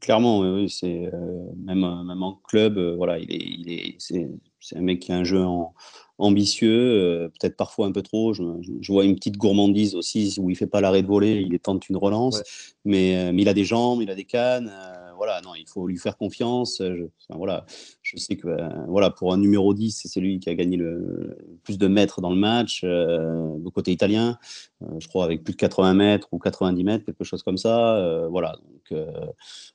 Clairement, 0.00 0.40
oui, 0.40 0.48
oui, 0.48 0.70
c'est 0.70 1.10
même, 1.56 1.80
même 2.04 2.22
en 2.22 2.34
club, 2.34 2.78
voilà, 2.96 3.18
il 3.18 3.32
est, 3.32 3.42
il 3.42 3.72
est, 3.72 3.96
c'est, 3.98 4.28
c'est 4.60 4.76
un 4.76 4.82
mec 4.82 5.00
qui 5.00 5.10
a 5.10 5.16
un 5.16 5.24
jeu 5.24 5.42
en- 5.42 5.74
ambitieux, 6.18 7.30
peut-être 7.40 7.56
parfois 7.56 7.86
un 7.86 7.92
peu 7.92 8.02
trop. 8.02 8.32
Je, 8.32 8.92
vois 8.92 9.04
une 9.04 9.16
petite 9.16 9.38
gourmandise 9.38 9.96
aussi 9.96 10.36
où 10.38 10.50
il 10.50 10.56
fait 10.56 10.68
pas 10.68 10.80
l'arrêt 10.80 11.02
de 11.02 11.08
volée, 11.08 11.44
il 11.50 11.58
tente 11.58 11.88
une 11.88 11.96
relance, 11.96 12.36
Ouais. 12.36 12.44
mais, 12.84 13.32
mais 13.32 13.42
il 13.42 13.48
a 13.48 13.54
des 13.54 13.64
jambes, 13.64 14.02
il 14.02 14.10
a 14.10 14.14
des 14.14 14.24
cannes, 14.24 14.72
voilà, 15.16 15.40
non, 15.42 15.54
il 15.54 15.66
faut 15.68 15.86
lui 15.86 15.98
faire 15.98 16.16
confiance. 16.16 16.80
euh, 16.80 16.94
Je, 16.96 17.34
voilà, 17.36 17.64
je 18.02 18.16
sais 18.16 18.36
que 18.36 18.48
euh, 18.48 18.68
voilà, 18.88 19.10
pour 19.10 19.32
un 19.32 19.38
numéro 19.38 19.74
10, 19.74 19.90
c'est 20.02 20.08
celui 20.08 20.38
qui 20.40 20.48
a 20.50 20.54
gagné 20.54 20.76
le, 20.76 21.36
plus 21.64 21.78
de 21.78 21.88
mètres 21.88 22.20
dans 22.20 22.30
le 22.30 22.36
match, 22.36 22.82
euh, 22.84 23.56
du 23.58 23.70
côté 23.70 23.92
italien, 23.92 24.38
euh, 24.82 24.86
je 24.98 25.08
crois 25.08 25.24
avec 25.24 25.42
plus 25.44 25.52
de 25.52 25.56
80 25.58 25.94
mètres 25.94 26.28
ou 26.32 26.38
90 26.38 26.84
mètres, 26.84 27.04
quelque 27.04 27.24
chose 27.24 27.42
comme 27.42 27.58
ça. 27.58 27.96
euh, 27.96 28.28
voilà, 28.28 28.56
donc 28.62 28.92
euh, 28.92 29.10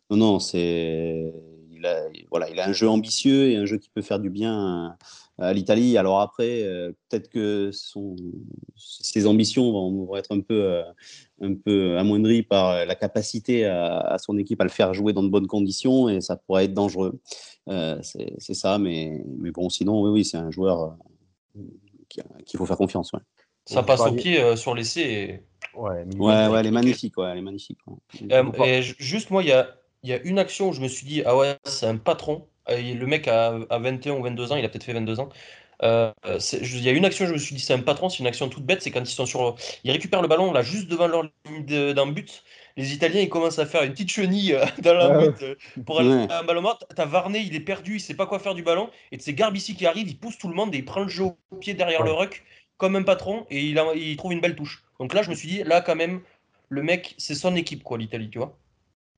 non, 0.10 0.18
non, 0.18 0.39
c'est. 0.39 1.34
Il 1.82 1.88
a, 1.88 2.03
voilà, 2.29 2.47
il 2.51 2.59
a 2.59 2.67
un 2.67 2.73
jeu 2.73 2.88
ambitieux 2.88 3.49
et 3.49 3.55
un 3.57 3.65
jeu 3.65 3.77
qui 3.79 3.89
peut 3.89 4.03
faire 4.03 4.19
du 4.19 4.29
bien 4.29 4.53
à, 5.39 5.47
à 5.47 5.53
l'Italie. 5.53 5.97
Alors 5.97 6.19
après, 6.21 6.61
euh, 6.61 6.91
peut-être 7.09 7.27
que 7.29 7.71
son, 7.73 8.15
ses 8.75 9.25
ambitions 9.25 9.71
vont, 9.71 10.05
vont 10.05 10.15
être 10.15 10.32
un 10.32 10.41
peu, 10.41 10.61
euh, 10.63 10.84
un 11.41 11.55
peu 11.55 11.97
amoindries 11.97 12.43
par 12.43 12.86
la 12.86 12.93
capacité 12.93 13.65
à, 13.65 13.97
à 13.99 14.17
son 14.19 14.38
équipe 14.38 14.61
à 14.61 14.63
le 14.63 14.69
faire 14.69 14.93
jouer 14.93 15.11
dans 15.11 15.23
de 15.23 15.29
bonnes 15.29 15.47
conditions 15.47 16.07
et 16.07 16.21
ça 16.21 16.36
pourrait 16.36 16.65
être 16.65 16.75
dangereux. 16.75 17.19
Euh, 17.67 17.97
c'est 18.03 18.53
ça, 18.53 18.77
mais, 18.77 19.23
mais 19.39 19.49
bon, 19.49 19.69
sinon, 19.69 20.03
oui, 20.03 20.09
oui, 20.11 20.23
c'est 20.25 20.38
un 20.38 20.51
joueur 20.51 20.95
euh, 21.57 21.61
qui- 22.09 22.21
qu'il 22.45 22.57
faut 22.59 22.65
faire 22.67 22.77
confiance. 22.77 23.11
Ouais, 23.13 23.21
Ça 23.65 23.82
passe 23.82 24.01
au 24.01 24.13
pied 24.13 24.39
euh, 24.39 24.55
sur 24.55 24.75
l'essai. 24.75 25.01
et- 25.01 25.43
Ouais, 25.73 26.03
ouais, 26.17 26.47
ouais, 26.47 26.59
elle 26.59 26.65
est 26.67 26.71
magnifique. 26.71 27.17
Ouais, 27.17 27.29
elle 27.32 27.38
est 27.38 27.41
magnifique. 27.41 27.77
ouais. 27.88 27.95
Euh, 28.34 28.51
et 28.65 28.82
juste 28.82 29.29
moi, 29.32 29.41
il 29.41 29.49
y 29.49 29.51
a, 29.53 29.69
il 30.04 30.10
y 30.10 30.14
a 30.14 30.20
une 30.24 30.39
action 30.39 30.70
où 30.70 30.74
je 30.74 30.82
me 30.82 30.88
suis 30.88 31.06
dit, 31.06 31.24
ah 31.26 31.36
ouais, 31.38 31.58
c'est 31.66 31.86
un 31.88 31.97
patron. 31.97 32.47
Il- 32.70 32.99
Le 32.99 33.08
mec 33.08 33.28
a, 33.28 33.56
a 33.70 33.80
21 33.80 34.14
ou 34.16 34.24
22 34.24 34.52
ans, 34.52 34.56
il 34.56 34.66
a 34.66 34.70
peut-être 34.70 34.84
fait 34.84 34.93
22 34.93 35.20
ans. 35.20 35.30
Euh, 35.84 36.12
c'est- 36.39 36.64
je- 36.64 36.78
il 36.78 36.84
y 36.84 36.89
a 36.89 36.91
une 36.91 37.06
action, 37.06 37.26
je 37.26 37.34
me 37.34 37.38
suis 37.39 37.56
dit, 37.56 37.62
c'est 37.62 37.74
un 37.74 37.80
patron, 37.82 38.10
c'est 38.10 38.20
une 38.20 38.28
action 38.28 38.49
toute 38.49 38.66
bête, 38.66 38.82
c'est 38.84 38.91
quand 38.91 39.02
ils 39.02 39.08
sont 39.08 39.26
sur. 39.26 39.56
Ils 39.84 39.91
récupèrent 39.91 40.22
le 40.22 40.28
ballon 40.28 40.52
là, 40.52 40.62
juste 40.62 40.88
devant 40.88 41.08
leur 41.08 41.24
ligne 41.45 41.93
d'un 41.93 42.08
but. 42.08 42.43
Les 42.78 42.93
Italiens, 42.93 43.22
ils 43.22 43.30
commencent 43.30 43.60
à 43.60 43.66
faire 43.66 43.84
une 43.84 43.91
petite 43.91 44.10
chenille 44.12 44.54
euh, 44.54 44.66
dans 44.84 44.93
la 44.93 45.10
Ouais. 45.18 45.30
but 45.32 45.41
euh, 45.43 45.56
pour 45.86 45.99
aller 45.99 46.10
Ouais. 46.10 46.28
à 46.32 46.39
un 46.41 46.43
ballon 46.43 46.62
mort. 46.62 46.80
T'as 46.95 47.06
Varney, 47.06 47.43
il 47.45 47.56
est 47.56 47.60
perdu, 47.60 47.95
il 47.95 47.99
sait 47.99 48.14
pas 48.16 48.28
quoi 48.28 48.39
faire 48.39 48.54
du 48.56 48.64
ballon. 48.64 48.89
Et 49.12 49.20
c'est 49.20 49.34
Garbici 49.34 49.76
qui 49.76 49.86
arrive, 49.88 50.08
il 50.08 50.18
pousse 50.20 50.38
tout 50.38 50.47
le 50.47 50.56
monde 50.56 50.74
et 50.76 50.78
il 50.80 50.86
prend 50.86 51.02
le 51.02 51.10
jeu 51.10 51.24
au 51.26 51.38
pied 51.60 51.74
derrière 51.74 52.04
le 52.04 52.12
ruck 52.12 52.43
comme 52.78 52.95
un 52.95 53.04
patron 53.04 53.45
et 53.49 53.62
il, 53.62 53.78
a- 53.80 53.93
il 53.95 54.16
trouve 54.18 54.34
une 54.34 54.41
belle 54.41 54.56
touche. 54.56 54.84
Donc 54.99 55.14
là, 55.14 55.22
je 55.24 55.30
me 55.30 55.36
suis 55.36 55.47
dit, 55.47 55.64
là, 55.64 55.82
quand 55.82 55.95
même, 55.95 56.22
le 56.70 56.84
mec, 56.84 57.16
c'est 57.18 57.36
son 57.36 57.56
équipe, 57.56 57.84
quoi, 57.84 57.97
l'Italie, 57.97 58.30
tu 58.30 58.38
vois. 58.39 58.58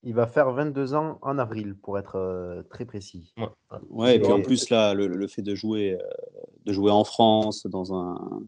Il 0.04 0.14
va 0.14 0.28
faire 0.28 0.52
22 0.52 0.94
ans 0.94 1.18
en 1.22 1.38
avril, 1.38 1.76
pour 1.76 1.98
être 1.98 2.18
euh, 2.18 2.62
très 2.64 2.86
précis. 2.86 3.34
Ouais. 3.38 3.48
Ouais, 3.90 4.16
et 4.18 4.20
puis 4.20 4.32
en 4.32 4.42
plus, 4.42 4.70
là, 4.70 4.94
le, 4.94 5.08
le 5.08 5.28
fait 5.28 5.42
de 5.42 5.56
jouer, 5.56 5.94
euh, 5.94 6.04
de 6.66 6.74
jouer 6.74 6.92
en 6.92 7.04
France, 7.04 7.66
dans 7.68 7.94
un. 7.94 8.42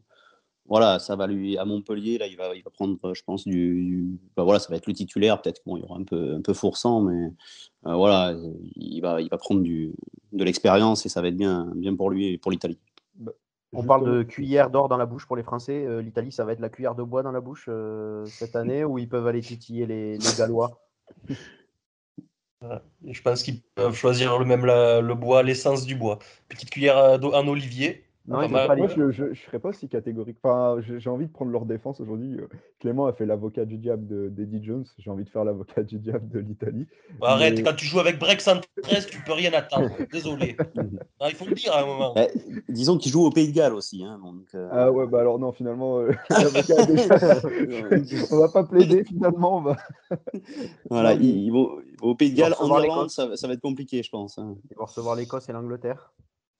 Voilà, 0.68 0.98
ça 0.98 1.16
va 1.16 1.28
lui. 1.28 1.58
À 1.58 1.66
Montpellier, 1.66 2.18
là, 2.18 2.26
il 2.28 2.36
va, 2.38 2.56
il 2.56 2.64
va 2.64 2.72
prendre, 2.72 2.98
je 3.14 3.24
pense, 3.24 3.46
du. 3.46 3.86
du- 3.86 4.20
bah, 4.36 4.44
voilà, 4.44 4.60
ça 4.60 4.70
va 4.70 4.78
être 4.78 4.88
le 4.88 4.94
titulaire. 4.94 5.42
Peut-être 5.42 5.62
qu'il 5.64 5.78
y 5.78 5.84
aura 5.84 5.98
un 6.00 6.04
peu, 6.04 6.34
un 6.34 6.42
peu 6.42 6.54
fourçant, 6.54 7.02
mais 7.02 7.32
euh, 7.86 7.94
voilà, 7.96 8.36
il 8.76 9.00
va, 9.02 9.22
il 9.22 9.30
va 9.30 9.38
prendre 9.38 9.62
du, 9.62 9.94
de 10.32 10.44
l'expérience 10.44 11.06
et 11.06 11.10
ça 11.10 11.22
va 11.22 11.28
être 11.28 11.38
bien, 11.38 11.72
bien 11.76 11.96
pour 11.96 12.10
lui 12.10 12.28
et 12.28 12.38
pour 12.38 12.52
l'Italie. 12.52 12.80
On 13.74 13.84
parle 13.84 14.06
de 14.10 14.24
cuillère 14.24 14.70
d'or 14.70 14.88
dans 14.88 14.98
la 14.98 15.06
bouche 15.06 15.28
pour 15.28 15.36
les 15.36 15.44
Français. 15.44 15.86
Euh, 15.86 16.02
L'Italie, 16.02 16.32
ça 16.32 16.46
va 16.46 16.54
être 16.54 16.62
la 16.62 16.70
cuillère 16.70 16.96
de 16.96 17.04
bois 17.04 17.24
dans 17.24 17.32
la 17.34 17.42
bouche 17.42 17.66
euh, 17.68 18.26
cette 18.26 18.56
année 18.56 18.86
où 18.86 18.98
ils 18.98 19.10
peuvent 19.10 19.28
aller 19.28 19.42
titiller 19.42 19.86
les, 19.86 20.18
les 20.18 20.38
Gallois? 20.38 20.80
Je 23.08 23.22
pense 23.22 23.44
qu'ils 23.44 23.62
peuvent 23.76 23.96
choisir 23.96 24.40
le 24.40 24.46
même 24.46 24.66
le 24.66 25.14
bois, 25.14 25.44
l'essence 25.44 25.86
du 25.86 25.96
bois. 25.96 26.20
Petite 26.50 26.70
cuillère 26.70 26.98
en 26.98 27.48
olivier. 27.48 28.05
Non, 28.28 28.38
pas 28.50 28.76
Moi, 28.76 28.88
je, 28.88 29.12
je, 29.12 29.34
je 29.34 29.42
serais 29.44 29.60
pas 29.60 29.70
aussi 29.70 29.88
catégorique. 29.88 30.38
Enfin, 30.42 30.82
j'ai 30.82 31.10
envie 31.12 31.28
de 31.28 31.32
prendre 31.32 31.52
leur 31.52 31.66
défense 31.66 32.00
aujourd'hui. 32.02 32.40
Euh, 32.40 32.48
Clément 32.80 33.06
a 33.06 33.14
fait 33.14 33.26
l'avocat 33.28 33.66
du 33.66 33.78
diable 33.78 34.08
de- 34.08 34.30
d'Eddie 34.30 34.64
Jones. 34.64 34.86
J'ai 34.98 35.12
envie 35.12 35.26
de 35.26 35.30
faire 35.30 35.44
l'avocat 35.44 35.84
du 35.84 36.00
diable 36.00 36.28
de 36.30 36.40
l'Italie. 36.40 36.88
Arrête, 37.22 37.54
Mais- 37.58 37.64
quand 37.64 37.76
tu 37.76 37.86
joues 37.86 38.00
avec 38.00 38.18
Break 38.18 38.42
113, 38.42 39.06
tu 39.08 39.22
peux 39.22 39.34
rien 39.34 39.54
attendre. 39.54 39.90
Désolé. 40.12 40.56
Ah, 41.20 41.30
il 41.30 41.36
faut 41.36 41.46
le 41.46 41.54
dire 41.56 41.72
à 41.74 41.82
un 41.82 41.86
moment. 41.86 42.16
Disons 42.70 42.98
qu'il 42.98 43.12
joue 43.12 43.26
au 43.26 43.30
Pays 43.32 43.48
de 43.48 43.56
Galles 43.56 43.74
aussi. 43.74 44.04
Hein, 44.04 44.20
donc, 44.24 44.46
euh, 44.54 44.70
Ah 44.72 44.92
ouais, 44.92 45.08
bah 45.08 45.20
alors 45.22 45.40
non, 45.40 45.52
finalement, 45.52 46.00
euh, 46.00 46.12
l'avocat 46.30 46.82
a 46.82 46.86
déjà- 46.86 48.26
on 48.32 48.40
va 48.40 48.50
pas 48.50 48.64
plaider 48.64 49.04
finalement. 49.04 49.58
On 49.58 49.62
va... 49.62 49.78
voilà, 50.90 51.16
non, 51.16 51.70
au 52.02 52.16
Pays 52.16 52.32
de 52.32 52.38
Galles. 52.38 52.56
En 52.60 52.68
Irlande, 52.68 53.10
ça, 53.10 53.28
va- 53.28 53.38
ça 53.38 53.48
va 53.48 53.54
être 53.54 53.62
compliqué, 53.62 54.04
je 54.04 54.10
pense. 54.10 54.38
hein. 54.38 54.56
Ils 54.72 54.78
vont 54.78 54.86
recevoir 54.86 55.16
l'Écosse 55.16 55.48
et 55.50 55.54
l'Angleterre. 55.54 56.12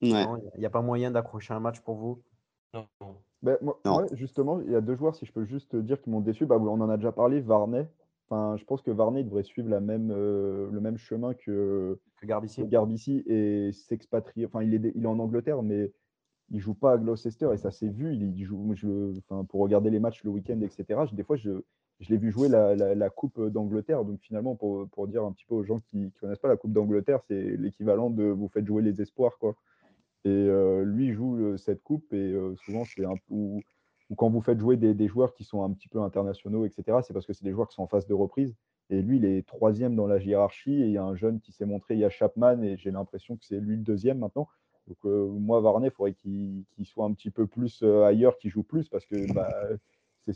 Ouais. 0.02 0.24
Non, 0.26 0.40
Il 0.54 0.60
n'y 0.60 0.66
a 0.66 0.70
pas 0.70 0.82
moyen 0.82 1.10
d'accrocher 1.10 1.54
un 1.54 1.60
match 1.60 1.80
pour 1.80 1.96
vous? 1.96 2.22
Non. 2.74 2.86
Ben, 3.42 3.56
moi, 3.62 3.78
Non. 3.84 4.06
justement, 4.12 4.60
il 4.60 4.70
y 4.70 4.74
a 4.74 4.80
deux 4.80 4.94
joueurs, 4.94 5.14
si 5.14 5.24
je 5.26 5.32
peux 5.32 5.44
juste 5.44 5.74
dire, 5.76 6.00
qui 6.00 6.10
m'ont 6.10 6.20
déçu. 6.20 6.46
Bah, 6.46 6.56
on 6.58 6.80
en 6.80 6.88
a 6.90 6.96
déjà 6.96 7.12
parlé, 7.12 7.40
Varney. 7.40 7.86
Enfin, 8.28 8.56
je 8.56 8.64
pense 8.64 8.82
que 8.82 8.90
Varney 8.90 9.22
devrait 9.24 9.44
suivre 9.44 9.68
la 9.68 9.80
même, 9.80 10.10
euh, 10.10 10.68
le 10.72 10.80
même 10.80 10.96
chemin 10.98 11.32
que, 11.34 11.98
Que 12.20 12.26
Garbici. 12.26 12.62
que 12.62 12.66
Garbici 12.66 13.22
et 13.26 13.70
s'expatrier. 13.72 14.46
Enfin, 14.46 14.62
il 14.62 14.74
est, 14.74 14.92
il 14.96 15.04
est 15.04 15.08
en 15.08 15.18
Angleterre, 15.20 15.62
mais 15.62 15.92
il 16.50 16.58
joue 16.60 16.74
pas 16.74 16.92
à 16.92 16.98
Gloucester 16.98 17.48
et 17.52 17.56
ça 17.56 17.70
s'est 17.70 17.88
vu. 17.88 18.14
Il, 18.14 18.42
joue, 18.44 18.74
je, 18.74 19.16
enfin, 19.18 19.44
pour 19.44 19.60
regarder 19.60 19.90
les 19.90 20.00
matchs 20.00 20.24
le 20.24 20.30
week-end, 20.30 20.60
etc. 20.60 21.00
je- 21.08 21.14
des 21.14 21.22
fois, 21.22 21.36
je, 21.36 21.62
je 22.00 22.10
l'ai 22.10 22.16
vu 22.18 22.32
jouer 22.32 22.48
la, 22.48 22.74
la- 22.74 22.94
la 22.96 23.10
Coupe 23.10 23.40
d'Angleterre. 23.48 24.04
Donc, 24.04 24.18
finalement, 24.20 24.56
pour, 24.56 24.88
pour 24.88 25.06
dire 25.06 25.24
un 25.24 25.30
petit 25.32 25.44
peu 25.46 25.54
aux 25.54 25.62
gens 25.64 25.78
qui 25.78 25.96
ne 25.98 26.08
connaissent 26.20 26.38
pas 26.40 26.48
la 26.48 26.56
Coupe 26.56 26.72
d'Angleterre, 26.72 27.20
c'est 27.28 27.40
l'équivalent 27.56 28.10
de 28.10 28.24
vous 28.24 28.48
faites 28.48 28.66
jouer 28.66 28.82
les 28.82 29.00
espoirs, 29.00 29.38
quoi. 29.38 29.54
Et 30.26 30.48
lui 30.84 31.12
joue 31.12 31.56
cette 31.56 31.84
coupe 31.84 32.12
et 32.12 32.36
souvent 32.64 32.84
c'est 32.84 33.04
un 33.04 33.14
peu 33.14 33.34
ou, 33.34 33.62
quand 34.14 34.30
vous 34.30 34.40
faites 34.40 34.60
jouer 34.60 34.76
des, 34.76 35.08
joueurs 35.08 35.34
qui 35.34 35.44
sont 35.44 35.64
un 35.64 35.72
petit 35.72 35.88
peu 35.88 36.00
internationaux, 36.00 36.64
etc. 36.64 36.98
C'est 37.02 37.12
parce 37.12 37.26
que 37.26 37.32
c'est 37.32 37.44
des 37.44 37.52
joueurs 37.52 37.68
qui 37.68 37.74
sont 37.74 37.82
en 37.82 37.88
phase 37.88 38.06
de 38.06 38.14
reprise. 38.14 38.54
Et 38.88 39.02
lui, 39.02 39.16
il 39.16 39.24
est 39.24 39.44
troisième 39.44 39.96
dans 39.96 40.06
la 40.06 40.18
hiérarchie 40.18 40.74
et 40.74 40.86
il 40.86 40.92
y 40.92 40.98
a 40.98 41.02
un 41.02 41.16
jeune 41.16 41.40
qui 41.40 41.50
s'est 41.50 41.64
montré, 41.64 41.94
il 41.94 42.00
y 42.00 42.04
a 42.04 42.10
Chapman 42.10 42.62
et 42.62 42.76
j'ai 42.76 42.92
l'impression 42.92 43.36
que 43.36 43.44
c'est 43.44 43.58
lui 43.58 43.76
le 43.76 43.82
deuxième 43.82 44.18
maintenant. 44.18 44.48
Donc 44.86 44.98
moi, 45.02 45.60
Varney, 45.60 45.88
il 45.88 45.90
faudrait 45.90 46.14
qu'il 46.14 46.64
soit 46.84 47.04
un 47.04 47.12
petit 47.12 47.30
peu 47.30 47.48
plus 47.48 47.82
ailleurs, 47.82 48.38
qu'il 48.38 48.50
joue 48.50 48.62
plus 48.62 48.88
parce 48.88 49.04
que 49.06 49.32
bah, 49.32 49.52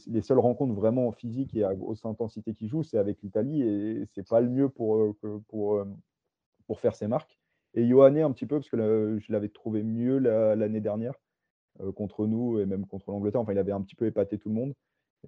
les 0.08 0.22
seules 0.22 0.40
rencontres 0.40 0.74
vraiment 0.74 1.12
physiques 1.12 1.54
et 1.54 1.62
à 1.62 1.74
grosse 1.74 2.04
intensité 2.04 2.54
qu'il 2.54 2.68
joue, 2.68 2.82
c'est 2.82 2.98
avec 2.98 3.22
l'Italie 3.22 3.62
et 3.62 4.04
c'est 4.14 4.26
pas 4.28 4.40
le 4.40 4.48
mieux 4.48 4.68
pour, 4.68 5.14
pour 5.46 6.80
faire 6.80 6.96
ses 6.96 7.06
marques. 7.06 7.39
Et 7.74 7.84
Ioane 7.84 8.18
un 8.18 8.32
petit 8.32 8.46
peu, 8.46 8.56
parce 8.58 8.68
que 8.70 8.76
là, 8.76 9.18
je 9.18 9.32
l'avais 9.32 9.48
trouvé 9.48 9.82
mieux 9.82 10.18
la- 10.18 10.56
l'année 10.56 10.80
dernière 10.80 11.14
euh, 11.80 11.92
contre 11.92 12.26
nous 12.26 12.60
et 12.60 12.66
même 12.66 12.86
contre 12.86 13.10
l'Angleterre. 13.12 13.42
Enfin, 13.42 13.52
il 13.52 13.58
avait 13.58 13.72
un 13.72 13.82
petit 13.82 13.96
peu 13.96 14.06
épaté 14.06 14.38
tout 14.38 14.48
le 14.50 14.54
monde. 14.56 14.74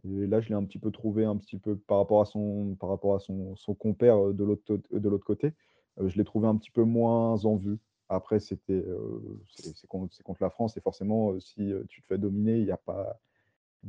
Et 0.05 0.27
là, 0.27 0.41
je 0.41 0.49
l'ai 0.51 0.55
un 0.55 0.65
petit 0.65 0.79
peu 0.79 0.91
trouvé 0.93 1.25
un 1.25 1.37
petit 1.37 1.59
peu 1.59 1.77
par 1.77 1.99
rapport 1.99 2.21
à 2.23 2.27
son, 2.27 2.77
par 2.81 2.89
rapport 2.91 3.15
à 3.17 3.21
son, 3.21 3.57
son 3.57 3.75
compère 3.75 4.17
euh, 4.29 4.33
de 4.35 4.45
l'autre 4.45 5.25
côté. 5.27 5.55
euh, 6.01 6.09
je 6.09 6.17
l'ai 6.19 6.25
trouvé 6.25 6.49
un 6.49 6.57
petit 6.57 6.71
peu 6.71 6.85
moins 6.85 7.45
en 7.45 7.57
vue. 7.57 7.79
Après, 8.09 8.41
c'était 8.41 8.75
euh, 8.75 9.21
c'est 9.57 9.87
contre, 9.89 10.15
contre 10.25 10.43
la 10.43 10.51
France 10.51 10.77
et 10.77 10.81
forcément, 10.81 11.33
euh, 11.33 11.41
si 11.41 11.73
euh, 11.73 11.85
tu 11.89 12.03
te 12.03 12.07
fais 12.09 12.19
dominer, 12.19 12.59
il 12.59 12.65
n'y 12.67 12.71
a 12.73 12.77
pas 12.77 13.19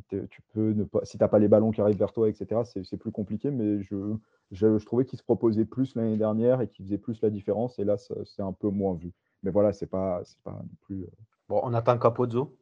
tu 0.09 0.41
peux 0.53 0.73
ne 0.73 0.83
pas, 0.83 1.05
si 1.05 1.17
tu 1.17 1.23
n'as 1.23 1.27
pas 1.27 1.39
les 1.39 1.47
ballons 1.47 1.71
qui 1.71 1.81
arrivent 1.81 1.97
vers 1.97 2.13
toi, 2.13 2.29
etc., 2.29 2.61
c'est 2.83 2.97
plus 2.97 3.11
compliqué. 3.11 3.51
Mais 3.51 3.81
je, 3.83 4.15
je, 4.51 4.85
trouvais 4.85 5.05
qu'il 5.05 5.19
se 5.19 5.23
proposait 5.23 5.65
plus 5.65 5.95
l'année 5.95 6.17
dernière 6.17 6.61
et 6.61 6.67
qu'il 6.67 6.85
faisait 6.85 6.97
plus 6.97 7.21
la 7.21 7.29
différence. 7.29 7.79
Et 7.79 7.83
là, 7.83 7.97
c'est 7.97 8.41
un 8.41 8.53
peu 8.53 8.69
moins 8.69 8.95
vu. 8.95 9.11
Mais 9.43 9.51
voilà, 9.51 9.73
c'est 9.73 9.87
pas, 9.87 10.21
pas 10.43 10.51
non 10.51 10.69
plus. 10.81 11.05
Bon, 11.49 11.59
on 11.63 11.73
attend 11.73 11.97
Capozzo. 11.97 12.55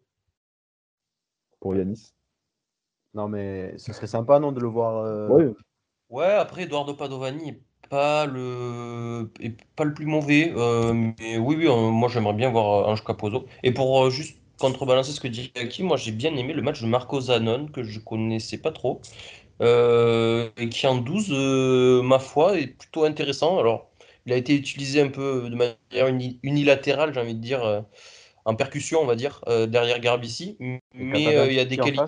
Pour 1.60 1.76
Yanis. 1.76 2.14
Non, 3.14 3.28
mais 3.28 3.78
ce 3.78 3.94
serait 3.94 4.08
sympa, 4.08 4.40
non, 4.40 4.52
de 4.52 4.60
le 4.60 4.68
voir. 4.68 5.30
Oui. 5.32 5.46
Ouais, 6.10 6.26
après, 6.26 6.64
Eduardo 6.64 6.94
Padovani 6.94 7.46
n'est 7.46 7.62
pas 7.90 8.26
le, 8.26 9.32
pas 9.76 9.84
le 9.86 9.94
plus 9.94 10.06
mauvais. 10.06 10.54
mais 10.94 11.38
oui, 11.38 11.56
oui, 11.56 11.68
moi 11.92 12.10
j'aimerais 12.10 12.34
bien 12.34 12.50
voir 12.50 12.90
Ange 12.90 13.04
Capozzo. 13.04 13.46
Et 13.64 13.74
pour 13.74 14.10
juste 14.10 14.41
contrebalancer 14.62 15.12
ce 15.12 15.20
que 15.20 15.28
dit 15.28 15.52
Aki, 15.56 15.84
moi 15.84 15.98
j'ai 15.98 16.12
bien 16.12 16.36
aimé 16.36 16.54
le 16.54 16.62
match 16.62 16.82
de 16.82 16.88
Marco 16.88 17.20
Zanon, 17.20 17.68
que 17.68 17.84
je 17.84 18.00
connaissais 18.00 18.60
pas 18.60 18.72
trop, 18.72 19.02
euh, 19.62 20.50
et 20.58 20.70
qui 20.70 20.88
en 20.88 20.96
12, 20.96 21.28
euh, 21.32 22.02
ma 22.02 22.20
foi, 22.20 22.58
est 22.60 22.68
plutôt 22.68 23.04
intéressant. 23.04 23.60
Alors, 23.60 23.90
il 24.26 24.34
a 24.34 24.38
été 24.38 24.56
utilisé 24.56 25.02
un 25.02 25.10
peu 25.10 25.50
de 25.50 25.56
manière 25.56 26.08
unilatérale, 26.44 27.14
j'ai 27.14 27.20
envie 27.20 27.36
de 27.36 27.42
dire, 27.42 27.64
euh, 27.64 27.82
en 28.46 28.56
percussion, 28.56 29.02
on 29.02 29.06
va 29.06 29.16
dire, 29.16 29.42
derrière 29.68 30.00
Garbici, 30.00 30.58
mais 30.60 31.24
il 31.24 31.54
y 31.54 31.60
a 31.60 31.66
des 31.66 31.78
qualités. 31.78 32.04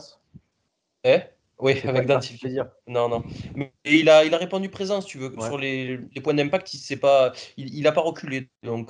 Eh? 1.03 1.19
Oui, 1.59 1.79
avec 1.83 2.07
plaisir. 2.39 2.67
Non, 2.87 3.07
non. 3.07 3.23
Mais 3.55 3.71
il 3.85 4.09
a, 4.09 4.25
il 4.25 4.33
a 4.33 4.37
répondu 4.37 4.69
présent, 4.69 5.01
si 5.01 5.07
tu 5.07 5.17
veux. 5.17 5.33
Sur 5.39 5.57
les, 5.57 5.97
les 5.97 6.21
points 6.21 6.33
d'impact, 6.33 6.73
il 6.73 6.81
n'a 6.89 6.97
pas, 6.97 7.33
il, 7.57 7.83
pas 7.83 8.01
reculé. 8.01 8.49
Donc, 8.63 8.89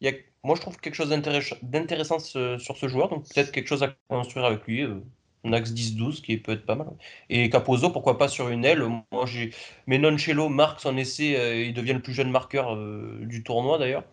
il 0.00 0.10
y 0.10 0.10
a 0.10 0.16
moi, 0.42 0.56
je 0.56 0.62
trouve 0.62 0.78
quelque 0.78 0.94
chose 0.94 1.10
d'intéressant 1.10 2.18
sur 2.18 2.76
ce 2.76 2.88
joueur, 2.88 3.08
donc 3.10 3.24
peut-être 3.28 3.52
quelque 3.52 3.66
chose 3.66 3.82
à 3.82 3.94
construire 4.08 4.46
avec 4.46 4.66
lui. 4.66 4.82
Euh, 4.82 5.00
un 5.42 5.54
axe 5.54 5.70
10-12 5.70 6.20
qui 6.20 6.36
peut 6.36 6.52
être 6.52 6.66
pas 6.66 6.74
mal. 6.74 6.88
Et 7.30 7.48
Capozzo, 7.48 7.88
pourquoi 7.88 8.18
pas 8.18 8.28
sur 8.28 8.50
une 8.50 8.62
aile 8.66 8.82
Moi, 9.10 9.24
j'ai. 9.24 9.54
Mais 9.86 9.96
Noncello 9.96 10.50
marque 10.50 10.80
son 10.80 10.98
essai, 10.98 11.34
euh, 11.34 11.64
il 11.64 11.72
devient 11.72 11.94
le 11.94 12.02
plus 12.02 12.12
jeune 12.12 12.30
marqueur 12.30 12.74
euh, 12.74 13.20
du 13.22 13.42
tournoi 13.42 13.78
d'ailleurs. 13.78 14.04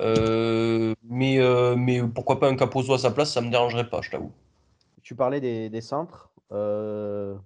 mais, 0.00 1.40
mais 1.76 2.00
pourquoi 2.14 2.38
pas 2.38 2.48
un 2.48 2.54
Capozzo 2.54 2.94
à 2.94 2.98
sa 2.98 3.10
place, 3.10 3.32
ça 3.32 3.40
me 3.40 3.50
dérangerait 3.50 3.90
pas, 3.90 4.02
je 4.02 4.10
t'avoue. 4.10 4.32
Tu 5.02 5.16
parlais 5.16 5.40
des, 5.40 5.68
des 5.68 5.80
centres. 5.80 6.30
on 6.50 7.38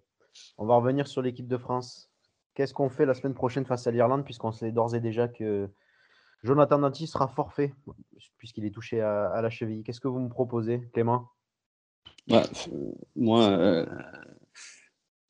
va 0.58 0.76
revenir 0.76 1.06
sur 1.06 1.22
l'équipe 1.22 1.48
de 1.48 1.56
France. 1.56 2.10
Qu'est-ce 2.54 2.74
qu'on 2.74 2.90
fait 2.90 3.06
la 3.06 3.14
semaine 3.14 3.34
prochaine 3.34 3.64
face 3.64 3.86
à 3.86 3.90
l'Irlande, 3.90 4.24
puisqu'on 4.24 4.52
sait 4.52 4.72
d'ores 4.72 4.94
et 4.94 5.00
déjà 5.00 5.26
que 5.26 5.70
Jonathan 6.42 6.78
Danti 6.78 7.06
sera 7.06 7.28
forfait 7.28 7.74
puisqu'il 8.38 8.64
est 8.64 8.70
touché 8.70 9.00
à, 9.00 9.40
la 9.42 9.50
cheville. 9.50 9.82
Qu'est-ce 9.82 10.00
que 10.00 10.08
vous 10.08 10.20
me 10.20 10.30
proposez, 10.30 10.88
Clément? 10.92 11.28
Bah, 12.26 12.42
Moi, 13.14 13.42
euh, 13.42 13.86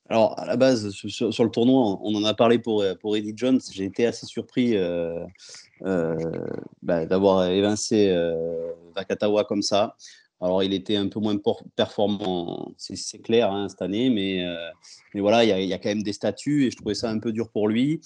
alors 0.09 0.39
à 0.39 0.47
la 0.47 0.57
base, 0.57 0.91
sur, 0.91 1.45
le 1.45 1.51
tournoi, 1.51 1.99
on 2.03 2.15
en 2.15 2.25
a 2.25 2.35
parlé 2.35 2.59
pour, 2.59 2.85
pour 3.01 3.17
Eddie 3.17 3.33
Jones. 3.35 3.61
J'ai 3.73 3.85
été 3.85 4.07
assez 4.07 4.27
surpris 4.27 4.77
euh, 4.77 5.25
euh, 5.83 6.17
bah, 6.83 7.07
d'avoir 7.07 7.47
évincé 7.47 8.15
Vakatawa 8.95 9.45
comme 9.45 9.63
ça. 9.63 9.97
Alors, 10.43 10.63
il 10.63 10.73
était 10.73 10.97
un 10.97 11.09
peu 11.09 11.21
moins 11.21 11.37
performant, 11.77 12.73
c'est 12.79 13.19
clair, 13.19 13.53
hein, 13.53 13.69
cette 13.69 13.83
année, 13.83 14.09
mais, 14.09 14.43
mais 15.13 15.21
voilà, 15.21 15.45
il 15.45 15.65
y, 15.65 15.69
y, 15.69 15.75
a 15.75 15.79
quand 15.79 15.91
même 15.91 16.03
des 16.03 16.15
statuts 16.15 16.65
et 16.67 16.71
je 16.71 16.77
trouvais 16.77 16.95
ça 16.95 17.11
un 17.11 17.19
peu 17.19 17.31
dur 17.31 17.51
pour 17.51 17.69
lui. 17.69 18.01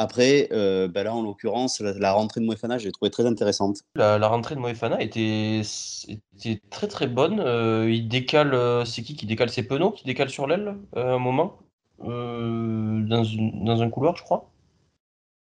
Après, 0.00 0.48
euh, 0.50 0.88
ben 0.88 1.02
là, 1.04 1.14
en 1.14 1.20
l'occurrence, 1.20 1.80
la, 1.80 2.12
rentrée 2.12 2.40
de 2.40 2.46
Moefana, 2.46 2.78
j'ai 2.78 2.90
trouvé 2.90 3.10
très 3.10 3.26
intéressante. 3.26 3.82
La, 3.94 4.16
rentrée 4.28 4.54
de 4.54 4.60
Moefana 4.60 4.98
était, 5.02 5.60
était 5.60 6.62
très 6.70 6.88
très 6.88 7.06
bonne. 7.06 7.38
Euh, 7.38 7.90
il 7.90 8.08
décale, 8.08 8.54
euh, 8.54 8.86
c'est 8.86 9.02
qui 9.02 9.14
qui 9.14 9.26
décale? 9.26 9.50
C'est 9.50 9.62
Penaud 9.62 9.90
qui 9.90 10.04
décale 10.06 10.30
sur 10.30 10.46
l'aile 10.46 10.78
à 10.96 11.02
un 11.02 11.18
moment 11.18 11.58
dans, 11.98 13.26
dans, 13.26 13.82
un 13.82 13.90
couloir, 13.90 14.16
je 14.16 14.22
crois. 14.22 14.50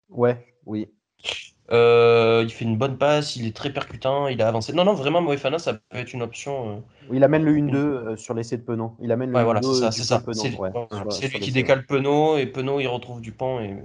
Ouais, 0.10 0.46
oui. 0.68 0.88
Euh, 1.74 2.44
il 2.44 2.52
fait 2.52 2.66
une 2.66 2.78
bonne 2.78 2.98
passe, 2.98 3.36
il 3.36 3.48
est 3.48 3.56
très 3.56 3.72
percutant, 3.72 4.28
il 4.28 4.40
a 4.44 4.48
avancé. 4.48 4.74
Non, 4.74 4.86
non, 4.86 4.94
vraiment, 4.94 5.22
Moefana, 5.22 5.58
ça 5.58 5.74
peut 5.74 5.98
être 5.98 6.14
une 6.14 6.22
option. 6.22 6.70
Euh. 6.70 6.80
Il 7.12 7.24
amène 7.24 7.44
le 7.44 7.54
1-2 7.54 7.76
euh, 7.76 8.16
sur 8.16 8.36
l'essai 8.36 8.58
de 8.58 8.62
Penaud. 8.62 8.96
Il 9.02 9.12
amène 9.12 9.32
le 9.32 9.36
ouais, 9.36 9.44
voilà, 9.44 9.62
c'est 9.64 9.74
ça. 9.74 9.92
C'est, 9.92 10.04
ça. 10.04 10.22
c'est, 11.10 11.28
lui 11.30 11.40
qui 11.40 11.52
décale 11.52 11.86
Penaud 11.88 12.38
et 12.38 12.46
Penaud 12.46 12.80
il 12.80 12.88
retrouve 12.88 13.22
Dupont. 13.22 13.60
Et, 13.60 13.76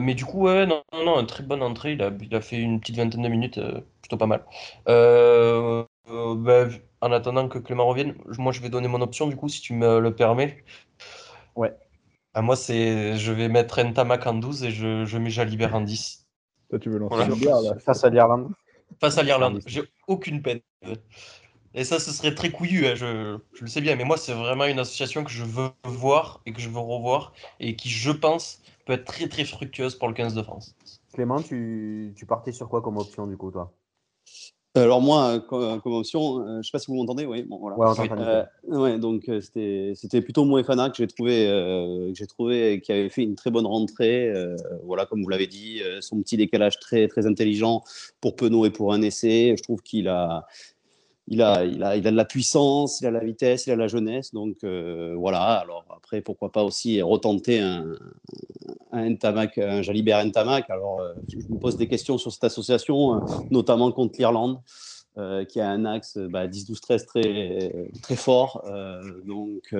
mais 0.00 0.14
du 0.14 0.26
coup, 0.26 0.42
ouais, 0.42 0.66
non, 0.66 0.82
non, 0.92 1.04
non, 1.04 1.20
une 1.20 1.26
très 1.26 1.42
bonne 1.42 1.62
entrée. 1.62 1.92
Il 1.92 2.02
a, 2.02 2.10
il 2.20 2.34
a 2.34 2.40
fait 2.42 2.56
une 2.56 2.78
petite 2.78 2.96
vingtaine 2.96 3.22
de 3.22 3.28
minutes, 3.28 3.58
plutôt 4.02 4.18
pas 4.18 4.26
mal. 4.26 4.44
Bah, 4.86 6.68
en 7.00 7.12
attendant 7.12 7.48
que 7.48 7.58
Clément 7.58 7.86
revienne, 7.86 8.14
moi 8.38 8.52
je 8.52 8.60
vais 8.60 8.68
donner 8.68 8.88
mon 8.88 9.00
option 9.00 9.26
du 9.26 9.36
coup, 9.36 9.48
si 9.48 9.62
tu 9.62 9.72
me 9.72 9.98
le 9.98 10.14
permets. 10.14 10.62
Ouais. 11.56 11.72
Ah, 12.34 12.42
moi, 12.42 12.56
c'est 12.56 13.16
je 13.16 13.32
vais 13.32 13.48
mettre 13.48 13.80
Ntamak 13.80 14.26
en 14.26 14.34
12 14.34 14.64
et 14.64 14.70
je, 14.72 15.04
je 15.04 15.18
mets 15.18 15.30
Jalibert 15.30 15.74
en 15.74 15.80
10 15.80 16.23
tu 16.78 16.90
veux 16.90 16.98
lancer 16.98 17.16
Face 17.84 18.04
à 18.04 18.10
l'Irlande. 18.10 18.52
Face 19.00 19.18
à 19.18 19.22
l'Irlande. 19.22 19.60
J'ai 19.66 19.82
aucune 20.06 20.42
peine. 20.42 20.60
Et 21.76 21.82
ça, 21.82 21.98
ce 21.98 22.12
serait 22.12 22.34
très 22.34 22.50
couillu, 22.50 22.86
hein, 22.86 22.94
je, 22.94 23.38
le 23.60 23.66
sais 23.66 23.80
bien. 23.80 23.96
Mais 23.96 24.04
moi, 24.04 24.16
c'est 24.16 24.32
vraiment 24.32 24.64
une 24.64 24.78
association 24.78 25.24
que 25.24 25.30
je 25.30 25.42
veux 25.42 25.70
voir 25.84 26.40
et 26.46 26.52
que 26.52 26.60
je 26.60 26.68
veux 26.68 26.78
revoir 26.78 27.32
et 27.58 27.74
qui, 27.74 27.88
je 27.88 28.12
pense, 28.12 28.62
peut 28.86 28.92
être 28.92 29.04
très 29.04 29.28
très 29.28 29.44
fructueuse 29.44 29.96
pour 29.96 30.06
le 30.06 30.14
15 30.14 30.34
de 30.34 30.42
France. 30.42 30.76
Clément, 31.12 31.42
tu, 31.42 32.12
tu 32.16 32.26
partais 32.26 32.52
sur 32.52 32.68
quoi 32.68 32.80
comme 32.80 32.96
option 32.96 33.26
du 33.26 33.36
coup, 33.36 33.50
toi? 33.50 33.72
Alors 34.76 35.00
moi, 35.00 35.38
comme, 35.38 35.80
option, 35.84 36.40
euh, 36.40 36.44
je 36.46 36.56
ne 36.56 36.62
sais 36.62 36.70
pas 36.72 36.80
si 36.80 36.88
vous 36.88 36.96
m'entendez, 36.96 37.26
oui. 37.26 37.42
Bon, 37.42 37.58
voilà. 37.58 38.48
Ouais, 38.64 38.98
donc 38.98 39.28
euh, 39.28 39.40
c'était 39.94 40.20
plutôt 40.20 40.44
Moefana 40.44 40.90
que 40.90 40.96
j'ai 40.96 41.06
trouvé, 41.06 41.46
euh, 41.46 42.10
que 42.10 42.18
j'ai 42.18 42.26
trouvé 42.26 42.80
qui 42.80 42.90
avait 42.90 43.08
fait 43.08 43.22
une 43.22 43.36
très 43.36 43.52
bonne 43.52 43.66
rentrée. 43.66 44.32
voilà, 44.82 45.06
comme 45.06 45.22
vous 45.22 45.28
l'avez 45.28 45.46
dit, 45.46 45.80
son 46.00 46.20
petit 46.20 46.36
décalage 46.36 46.80
très 46.80 47.06
très 47.06 47.26
intelligent 47.26 47.82
pour 48.20 48.34
Penaud 48.34 48.66
et 48.66 48.70
pour 48.70 48.92
un 48.92 49.02
essai. 49.02 49.54
Je 49.56 49.62
trouve 49.62 49.80
qu'il 49.80 50.08
a 50.08 50.46
il 51.28 51.42
a, 51.42 51.64
il, 51.64 51.82
a, 51.82 51.96
il 51.96 52.06
a 52.06 52.10
de 52.10 52.16
la 52.16 52.24
puissance, 52.24 53.00
il 53.00 53.06
a 53.06 53.10
la 53.10 53.20
vitesse, 53.20 53.66
il 53.66 53.72
a 53.72 53.76
la 53.76 53.88
jeunesse. 53.88 54.32
Donc 54.32 54.64
voilà, 54.64 55.40
alors 55.40 55.84
après, 55.96 56.20
pourquoi 56.20 56.52
pas 56.52 56.64
aussi 56.64 57.00
retenter 57.02 57.60
un, 57.60 57.94
un, 58.92 59.14
un 59.22 59.82
Jalibert 59.82 60.24
Ntamak. 60.24 60.68
Alors 60.70 61.00
je 61.28 61.38
me 61.48 61.58
pose 61.58 61.76
des 61.76 61.88
questions 61.88 62.18
sur 62.18 62.32
cette 62.32 62.44
association, 62.44 63.22
notamment 63.50 63.90
contre 63.92 64.18
l'Irlande. 64.18 64.58
qui 65.48 65.60
a 65.60 65.70
un 65.70 65.84
axe 65.84 66.18
bah, 66.18 66.46
10-12-13 66.46 67.06
très, 67.06 67.88
très 68.02 68.16
fort. 68.16 68.62
donc, 69.26 69.74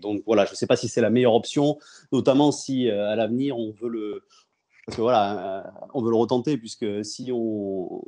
donc 0.00 0.22
voilà, 0.26 0.46
je 0.46 0.52
ne 0.52 0.56
sais 0.56 0.66
pas 0.66 0.76
si 0.76 0.88
c'est 0.88 1.02
la 1.02 1.10
meilleure 1.10 1.34
option, 1.34 1.78
notamment 2.10 2.50
si 2.52 2.90
à 2.90 3.14
l'avenir 3.14 3.58
on 3.58 3.70
veut 3.70 3.88
le, 3.88 4.22
parce 4.86 4.96
que 4.96 5.02
voilà, 5.02 5.72
on 5.94 6.02
veut 6.02 6.10
le 6.10 6.16
retenter, 6.16 6.56
puisque 6.56 7.04
si 7.04 7.30
on, 7.32 8.02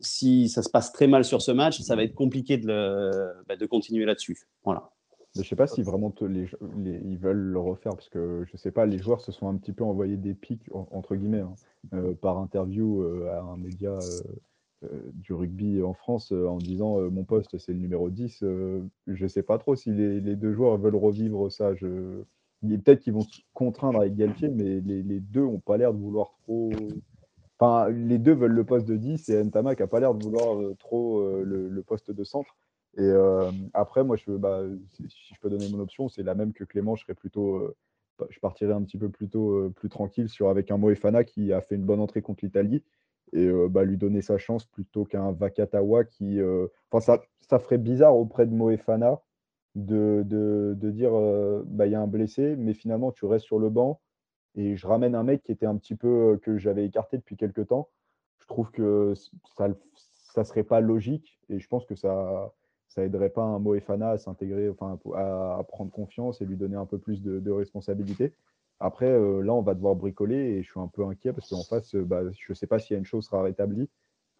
si 0.00 0.48
ça 0.48 0.62
se 0.62 0.70
passe 0.70 0.92
très 0.92 1.06
mal 1.06 1.24
sur 1.24 1.42
ce 1.42 1.52
match, 1.52 1.80
ça 1.80 1.96
va 1.96 2.02
être 2.02 2.14
compliqué 2.14 2.58
de, 2.58 3.44
bah, 3.48 3.56
de 3.56 3.66
continuer 3.66 4.04
là-dessus. 4.04 4.38
Voilà. 4.64 4.90
Je 5.36 5.40
ne 5.40 5.44
sais 5.44 5.56
pas 5.56 5.66
si 5.66 5.82
vraiment 5.82 6.14
ils 6.20 7.18
veulent 7.18 7.36
le 7.36 7.58
refaire, 7.58 7.92
parce 7.92 8.08
que 8.08 8.44
je 8.46 8.52
ne 8.54 8.58
sais 8.58 8.70
pas, 8.70 8.86
les 8.86 8.98
joueurs 8.98 9.20
se 9.20 9.32
sont 9.32 9.48
un 9.48 9.56
petit 9.56 9.72
peu 9.72 9.84
envoyés 9.84 10.16
des 10.16 10.32
pics, 10.32 10.64
entre 10.72 11.14
guillemets, 11.14 11.40
hein, 11.40 11.54
euh, 11.92 12.14
par 12.14 12.38
interview 12.38 13.02
euh, 13.02 13.28
à 13.30 13.42
un 13.42 13.58
média 13.58 13.98
euh, 14.82 15.10
du 15.12 15.34
rugby 15.34 15.82
en 15.82 15.92
France 15.92 16.32
en 16.32 16.56
disant 16.56 17.00
mon 17.10 17.24
poste 17.24 17.58
c'est 17.58 17.72
le 17.72 17.78
numéro 17.78 18.08
10. 18.08 18.38
je 18.40 18.82
ne 19.06 19.28
sais 19.28 19.42
pas 19.42 19.58
trop 19.58 19.76
si 19.76 19.90
les, 19.92 20.36
deux 20.36 20.52
joueurs 20.52 20.78
veulent 20.78 20.96
revivre 20.96 21.50
ça. 21.50 21.72
Peut-être 22.62 23.00
qu'ils 23.00 23.12
vont 23.12 23.26
contraindre 23.52 24.00
avec 24.00 24.14
Galtier, 24.14 24.48
mais 24.48 24.80
les, 24.80 25.02
les 25.02 25.20
deux 25.20 25.42
n'ont 25.42 25.60
pas 25.60 25.76
l'air 25.76 25.92
de 25.92 25.98
vouloir 25.98 26.32
trop 26.44 26.70
Enfin, 27.58 27.88
les 27.90 28.18
deux 28.18 28.34
veulent 28.34 28.52
le 28.52 28.64
poste 28.64 28.86
de 28.86 28.96
10 28.96 29.30
et 29.30 29.42
Ntama 29.42 29.74
qui 29.74 29.82
n'a 29.82 29.86
pas 29.86 30.00
l'air 30.00 30.14
de 30.14 30.22
vouloir 30.22 30.60
euh, 30.60 30.74
trop 30.78 31.20
euh, 31.20 31.42
le, 31.42 31.82
poste 31.82 32.10
de 32.10 32.24
centre. 32.24 32.54
Et 32.98 33.02
euh, 33.02 33.50
après, 33.72 34.04
moi, 34.04 34.16
bah, 34.26 34.62
si 34.92 35.34
je 35.34 35.40
peux 35.40 35.48
donner 35.48 35.68
mon 35.70 35.80
option, 35.80 36.08
c'est 36.08 36.22
la 36.22 36.34
même 36.34 36.52
que 36.52 36.64
Clément. 36.64 36.96
Je 36.96 37.04
serais 37.04 37.14
plutôt, 37.14 37.74
je 38.28 38.38
partirais 38.40 38.74
un 38.74 38.82
petit 38.82 38.98
peu 38.98 39.08
plutôt 39.08 39.70
plus 39.70 39.88
tranquille 39.88 40.28
sur 40.28 40.50
avec 40.50 40.70
un 40.70 40.76
Moefana 40.76 41.24
qui 41.24 41.52
a 41.52 41.60
fait 41.60 41.76
une 41.76 41.84
bonne 41.84 42.00
entrée 42.00 42.22
contre 42.22 42.44
l'Italie 42.44 42.82
et 43.32 43.48
bah, 43.68 43.84
lui 43.84 43.96
donner 43.96 44.22
sa 44.22 44.38
chance 44.38 44.64
plutôt 44.66 45.04
qu'un 45.04 45.32
Vakatawa 45.32 46.04
qui, 46.04 46.38
enfin, 46.90 47.00
ça, 47.00 47.22
ça 47.40 47.58
ferait 47.58 47.78
bizarre 47.78 48.16
auprès 48.16 48.46
de 48.46 48.54
Moefana 48.54 49.20
de, 49.74 50.22
de, 50.24 50.74
de 50.78 50.90
dire, 50.90 51.12
bah, 51.66 51.86
il 51.86 51.92
y 51.92 51.94
a 51.94 52.00
un 52.00 52.06
blessé, 52.06 52.56
mais 52.56 52.72
finalement 52.72 53.12
tu 53.12 53.26
restes 53.26 53.44
sur 53.44 53.58
le 53.58 53.68
banc 53.68 54.00
et 54.56 54.76
je 54.76 54.86
ramène 54.86 55.14
un 55.14 55.22
mec 55.22 55.42
qui 55.42 55.52
était 55.52 55.66
un 55.66 55.76
petit 55.76 55.94
peu 55.94 56.32
euh, 56.34 56.36
que 56.38 56.58
j'avais 56.58 56.84
écarté 56.84 57.18
depuis 57.18 57.36
quelques 57.36 57.68
temps. 57.68 57.88
Je 58.40 58.46
trouve 58.46 58.70
que 58.70 59.14
ça 59.56 59.68
ne 59.68 60.44
serait 60.44 60.64
pas 60.64 60.80
logique 60.80 61.38
et 61.48 61.58
je 61.58 61.68
pense 61.68 61.84
que 61.84 61.94
ça 61.94 62.52
ça 62.88 63.04
aiderait 63.04 63.30
pas 63.30 63.42
un 63.42 63.58
Moefana 63.58 64.10
à 64.10 64.18
s'intégrer, 64.18 64.70
enfin 64.70 64.98
à, 65.14 65.62
prendre 65.68 65.90
confiance 65.90 66.40
et 66.40 66.46
lui 66.46 66.56
donner 66.56 66.76
un 66.76 66.86
peu 66.86 66.98
plus 66.98 67.22
de, 67.22 67.50
responsabilité. 67.50 68.32
Après, 68.80 69.10
euh, 69.10 69.42
là, 69.42 69.54
on 69.54 69.62
va 69.62 69.74
devoir 69.74 69.96
bricoler 69.96 70.36
et 70.36 70.62
je 70.62 70.70
suis 70.70 70.80
un 70.80 70.88
peu 70.88 71.04
inquiet 71.04 71.32
parce 71.32 71.50
qu'en 71.50 71.62
face, 71.62 71.94
euh, 71.94 72.04
bah, 72.04 72.22
je 72.30 72.52
ne 72.52 72.54
sais 72.54 72.66
pas 72.66 72.78
si 72.78 72.96
Encho 72.96 73.20
sera 73.20 73.42
rétabli, 73.42 73.88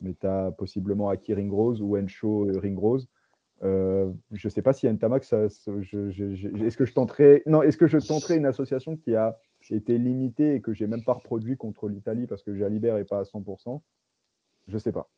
mais 0.01 0.14
tu 0.14 0.27
as 0.27 0.53
possiblement 0.53 1.09
Aki 1.09 1.35
Ringrose 1.35 1.83
ou 1.83 1.97
Encho 1.99 2.47
Ringrose. 2.61 3.09
Euh, 3.62 4.11
je 4.33 4.49
ne 4.49 4.51
sais 4.51 4.62
pas 4.62 4.75
si 4.75 4.87
Ntamak, 4.87 5.25
ça, 5.25 5.49
ça- 5.49 5.73
est-ce 5.73 6.77
que 6.77 6.85
je 6.85 6.93
tenterai, 6.93 7.43
non, 7.47 7.62
est-ce 7.62 7.79
que 7.79 7.87
je 7.87 7.99
tenterai 7.99 8.37
une 8.37 8.47
association 8.47 8.97
qui 8.97 9.14
a 9.14 9.39
été 9.75 9.99
limitée 9.99 10.55
et 10.55 10.61
que 10.61 10.73
j'ai 10.73 10.87
même 10.87 11.03
pas 11.03 11.14
reproduit 11.14 11.57
contre 11.57 11.89
l'Italie 11.89 12.27
parce 12.27 12.43
que 12.43 12.57
Jalibert 12.57 12.97
est 12.99 13.05
pas 13.05 13.21
à 13.21 13.25
100%. 13.25 13.83
Je 14.69 14.79
sais 14.79 14.93
pas. 14.93 15.09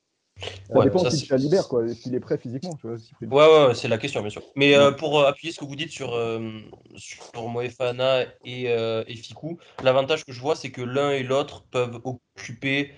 Ça 0.68 0.74
Ouais, 0.74 0.84
dépend 0.84 0.98
ça, 1.00 1.10
c'est- 1.10 1.24
Jalibert, 1.26 1.66
quoi. 1.68 1.84
Qu'il 1.94 2.14
est 2.14 2.20
prêt 2.20 2.38
physiquement, 2.38 2.74
tu 2.76 2.86
vois, 2.86 2.98
Cyprien 2.98 3.28
Ouais, 3.28 3.44
ouais, 3.44 3.66
ouais, 3.68 3.74
c'est 3.74 3.88
la 3.88 3.98
question, 3.98 4.20
bien 4.20 4.30
sûr. 4.30 4.42
Mais 4.54 4.74
euh, 4.76 4.92
pour 4.92 5.18
euh, 5.18 5.26
appuyer 5.26 5.52
ce 5.52 5.58
que 5.58 5.64
vous 5.64 5.74
dites 5.74 5.90
sur, 5.90 6.14
euh, 6.14 6.60
sur 6.94 7.48
Moefana 7.48 8.22
et, 8.44 8.64
et 8.64 9.14
Fikou, 9.16 9.58
l'avantage 9.82 10.24
que 10.24 10.32
je 10.32 10.40
vois, 10.40 10.54
c'est 10.54 10.70
que 10.70 10.82
l'un 10.82 11.10
et 11.10 11.22
l'autre 11.24 11.64
peuvent 11.70 12.00
occuper 12.04 12.92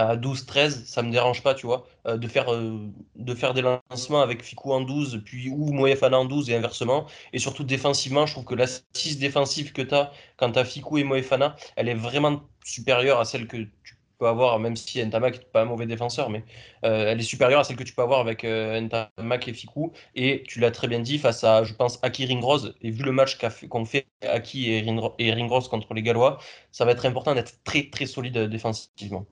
à 0.00 0.16
12-13, 0.16 0.84
ça 0.86 1.02
me 1.02 1.10
dérange 1.10 1.42
pas, 1.42 1.54
tu 1.54 1.66
vois, 1.66 1.86
euh, 2.06 2.16
de, 2.16 2.28
faire, 2.28 2.52
euh, 2.52 2.88
de 3.16 3.34
faire 3.34 3.54
des 3.54 3.62
lancements 3.62 4.22
avec 4.22 4.42
Fikou 4.42 4.72
en 4.72 4.80
12, 4.80 5.22
puis 5.24 5.48
ou 5.50 5.72
Moefana 5.72 6.18
en 6.18 6.24
12 6.24 6.50
et 6.50 6.56
inversement. 6.56 7.06
Et 7.32 7.38
surtout 7.38 7.64
défensivement, 7.64 8.26
je 8.26 8.32
trouve 8.34 8.44
que 8.44 8.54
l'assise 8.54 9.18
défensive 9.18 9.72
que 9.72 9.82
tu 9.82 9.94
as 9.94 10.12
quand 10.36 10.52
tu 10.52 10.58
as 10.58 10.64
Fikou 10.64 10.98
et 10.98 11.04
Moefana, 11.04 11.56
elle 11.76 11.88
est 11.88 11.94
vraiment 11.94 12.42
supérieure 12.64 13.20
à 13.20 13.24
celle 13.24 13.46
que 13.46 13.56
tu 13.56 13.96
peux 14.18 14.26
avoir, 14.28 14.58
même 14.58 14.76
si 14.76 15.02
Ntamak 15.04 15.38
n'est 15.38 15.44
pas 15.52 15.62
un 15.62 15.64
mauvais 15.64 15.86
défenseur, 15.86 16.28
mais 16.30 16.44
euh, 16.84 17.06
elle 17.10 17.20
est 17.20 17.22
supérieure 17.22 17.60
à 17.60 17.64
celle 17.64 17.76
que 17.76 17.84
tu 17.84 17.94
peux 17.94 18.02
avoir 18.02 18.20
avec 18.20 18.44
Ntamak 18.44 19.48
et 19.48 19.52
Fikou. 19.54 19.92
Et 20.14 20.42
tu 20.46 20.60
l'as 20.60 20.70
très 20.70 20.88
bien 20.88 21.00
dit, 21.00 21.18
face 21.18 21.44
à, 21.44 21.64
je 21.64 21.74
pense, 21.74 21.98
Aki 22.02 22.26
Ringrose, 22.26 22.74
et 22.82 22.90
vu 22.90 23.02
le 23.02 23.12
match 23.12 23.38
qu'a 23.38 23.50
fait- 23.50 23.68
fait 23.86 24.06
Aki 24.22 24.70
et, 24.72 24.82
Ringro- 24.82 25.14
et 25.18 25.32
Ringrose 25.32 25.68
contre 25.68 25.94
les 25.94 26.02
Gallois, 26.02 26.38
ça 26.72 26.84
va 26.84 26.92
être 26.92 27.06
important 27.06 27.34
d'être 27.34 27.62
très 27.64 27.88
très 27.90 28.06
solide 28.06 28.38
défensivement. 28.38 29.26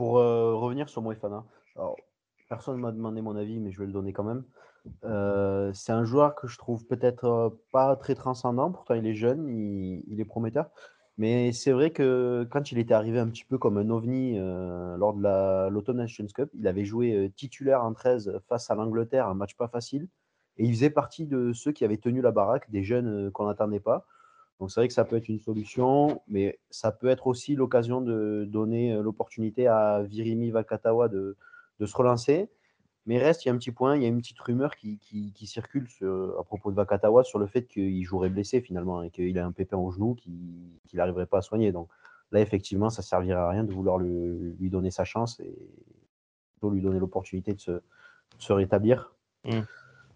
Pour 0.00 0.16
euh, 0.16 0.54
revenir 0.54 0.88
sur 0.88 1.02
Moefana, 1.02 1.44
personne 2.48 2.76
ne 2.76 2.80
m'a 2.80 2.90
demandé 2.90 3.20
mon 3.20 3.36
avis, 3.36 3.60
mais 3.60 3.70
je 3.70 3.80
vais 3.80 3.84
le 3.84 3.92
donner 3.92 4.14
quand 4.14 4.24
même. 4.24 4.44
Euh, 5.04 5.74
c'est 5.74 5.92
un 5.92 6.04
joueur 6.04 6.34
que 6.36 6.46
je 6.46 6.56
trouve 6.56 6.86
peut-être 6.86 7.24
euh, 7.26 7.50
pas 7.70 7.94
très 7.96 8.14
transcendant, 8.14 8.72
pourtant 8.72 8.94
il 8.94 9.06
est 9.06 9.14
jeune, 9.14 9.46
il, 9.46 10.18
est 10.18 10.24
prometteur. 10.24 10.70
Mais 11.18 11.52
c'est 11.52 11.72
vrai 11.72 11.90
que 11.90 12.48
quand 12.50 12.72
il 12.72 12.78
était 12.78 12.94
arrivé 12.94 13.18
un 13.18 13.28
petit 13.28 13.44
peu 13.44 13.58
comme 13.58 13.76
un 13.76 13.90
ovni 13.90 14.38
lors 14.38 15.12
de 15.12 15.22
la- 15.22 15.68
l'Autumn 15.68 15.98
Nations 15.98 16.28
Cup, 16.34 16.48
il 16.54 16.66
avait 16.66 16.86
joué 16.86 17.30
titulaire 17.36 17.84
en 17.84 17.92
13 17.92 18.40
face 18.48 18.70
à 18.70 18.74
l'Angleterre, 18.74 19.28
un 19.28 19.34
match 19.34 19.54
pas 19.54 19.68
facile. 19.68 20.08
Et 20.56 20.64
il 20.64 20.72
faisait 20.72 20.88
partie 20.88 21.26
de 21.26 21.52
ceux 21.52 21.72
qui 21.72 21.84
avaient 21.84 21.98
tenu 21.98 22.22
la 22.22 22.30
baraque, 22.30 22.70
des 22.70 22.84
jeunes 22.84 23.30
qu'on 23.32 23.48
n'attendait 23.48 23.80
pas. 23.80 24.06
Donc 24.60 24.70
c'est 24.70 24.80
vrai 24.80 24.88
que 24.88 24.94
ça 24.94 25.04
peut 25.06 25.16
être 25.16 25.28
une 25.28 25.40
solution, 25.40 26.20
mais 26.28 26.58
ça 26.70 26.92
peut 26.92 27.08
être 27.08 27.26
aussi 27.26 27.56
l'occasion 27.56 28.00
de 28.02 28.44
donner 28.46 28.92
euh, 28.92 29.02
l'opportunité 29.02 29.66
à 29.66 30.02
Virimi 30.02 30.50
Vakatawa 30.50 31.08
de, 31.08 31.36
de 31.80 31.86
se 31.86 31.96
relancer. 31.96 32.48
Mais 33.06 33.16
reste, 33.18 33.44
il 33.44 33.48
y 33.48 33.50
a 33.50 33.54
un 33.54 33.56
petit 33.56 33.70
point, 33.72 33.96
il 33.96 34.02
y 34.02 34.04
a 34.04 34.08
une 34.08 34.18
petite 34.20 34.38
rumeur 34.38 34.76
qui, 34.76 34.98
qui- 34.98 35.32
qui 35.32 35.46
circule 35.46 35.88
sur- 35.88 36.38
à 36.38 36.44
propos 36.44 36.70
de 36.70 36.76
Vakatawa 36.76 37.24
sur 37.24 37.38
le 37.38 37.46
fait 37.46 37.66
qu'il 37.66 38.04
jouerait 38.04 38.28
blessé 38.28 38.60
finalement 38.60 39.02
et 39.02 39.10
qu'il 39.10 39.36
a 39.38 39.46
un 39.46 39.52
pépin 39.52 39.78
au 39.78 39.90
genou 39.90 40.14
qui- 40.14 40.78
qu'il 40.86 40.98
n'arriverait 40.98 41.24
pas 41.26 41.38
à 41.38 41.42
soigner. 41.42 41.72
Donc 41.72 41.88
là, 42.30 42.40
effectivement, 42.40 42.90
ça 42.90 43.00
ne 43.00 43.06
servirait 43.06 43.38
à 43.40 43.48
rien 43.48 43.64
de 43.64 43.72
vouloir 43.72 43.96
le- 43.96 44.54
lui 44.60 44.68
donner 44.68 44.90
sa 44.90 45.04
chance 45.04 45.40
et 45.40 45.56
plutôt 46.52 46.68
lui 46.70 46.82
donner 46.82 46.98
l'opportunité 46.98 47.54
de 47.54 47.60
se, 47.60 47.70
de 47.70 47.80
se 48.38 48.52
rétablir. 48.52 49.14
Mm. 49.46 49.60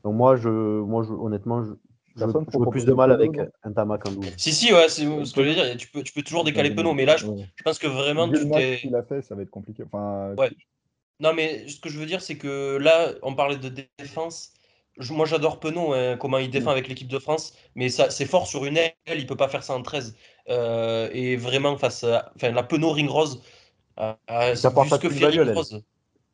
Donc 0.05 0.15
moi, 0.15 0.37
je, 0.37 0.51
moi 0.83 1.03
je, 1.03 1.15
honnêtement, 1.15 1.63
je, 1.63 1.73
je, 2.17 2.21
Personne 2.21 2.47
je 2.53 2.59
veux 2.59 2.71
plus 2.71 2.85
de 2.85 2.93
mal 2.93 3.11
avec 3.13 3.33
non 3.33 3.49
un 3.65 3.73
Tamac 3.73 4.07
en 4.07 4.13
12. 4.13 4.27
Si, 4.37 4.53
si, 4.53 4.73
ouais, 4.73 4.89
c'est 4.89 5.03
ce 5.03 5.35
que 5.35 5.43
je 5.43 5.49
veux 5.49 5.55
dire. 5.55 5.77
Tu 5.77 5.89
peux, 5.89 6.03
tu 6.03 6.13
peux 6.13 6.23
toujours 6.23 6.45
décaler 6.45 6.71
Ouais, 6.71 6.75
Penaud, 6.77 6.95
mais 6.95 7.05
là, 7.05 7.17
je, 7.17 7.27
je 7.27 7.63
pense 7.63 7.79
que 7.79 7.87
vraiment, 7.87 8.29
Vu 8.29 8.35
tu 8.39 8.45
le 8.45 8.47
match 8.51 8.81
qu'il 8.81 8.95
a 8.95 9.03
fait, 9.03 9.23
ça 9.23 9.35
va 9.35 9.43
être 9.43 9.51
compliqué. 9.51 9.83
Enfin, 9.85 10.35
Ouais. 10.39 10.51
Non, 11.21 11.33
mais 11.33 11.67
ce 11.69 11.81
que 11.81 11.89
je 11.89 11.99
veux 11.99 12.07
dire, 12.07 12.21
c'est 12.21 12.37
que 12.37 12.77
là, 12.77 13.13
on 13.23 13.35
parlait 13.35 13.57
de 13.57 13.71
défense. 13.99 14.53
Je- 14.99 15.13
moi, 15.13 15.27
j'adore 15.27 15.59
Penaud, 15.59 15.93
hein, 15.93 16.17
comment 16.17 16.39
il 16.39 16.51
défend 16.51 16.71
avec 16.71 16.87
l'équipe 16.89 17.09
de 17.09 17.19
France, 17.19 17.55
mais 17.75 17.89
ça, 17.89 18.11
c'est 18.11 18.27
fort 18.27 18.47
sur 18.47 18.65
une 18.65 18.77
aile, 18.77 18.93
il 19.09 19.27
peut 19.27 19.37
pas 19.37 19.49
faire 19.49 19.63
ça 19.65 19.75
en 19.75 19.83
13. 19.83 20.17
Euh, 20.49 21.09
et 21.13 21.37
vraiment, 21.37 21.77
face 21.77 22.05
à. 22.05 22.33
Enfin, 22.37 22.51
la 22.53 22.63
Penaud 22.63 22.93
Ring 22.93 23.09
Rose. 23.11 23.43
euh, 24.01 24.13
euh, 24.31 24.55
Ça 24.55 24.71
pas 24.71 24.85
ce 24.85 25.09
que 25.09 25.09
Ring. 25.09 25.55
Rose. 25.57 25.83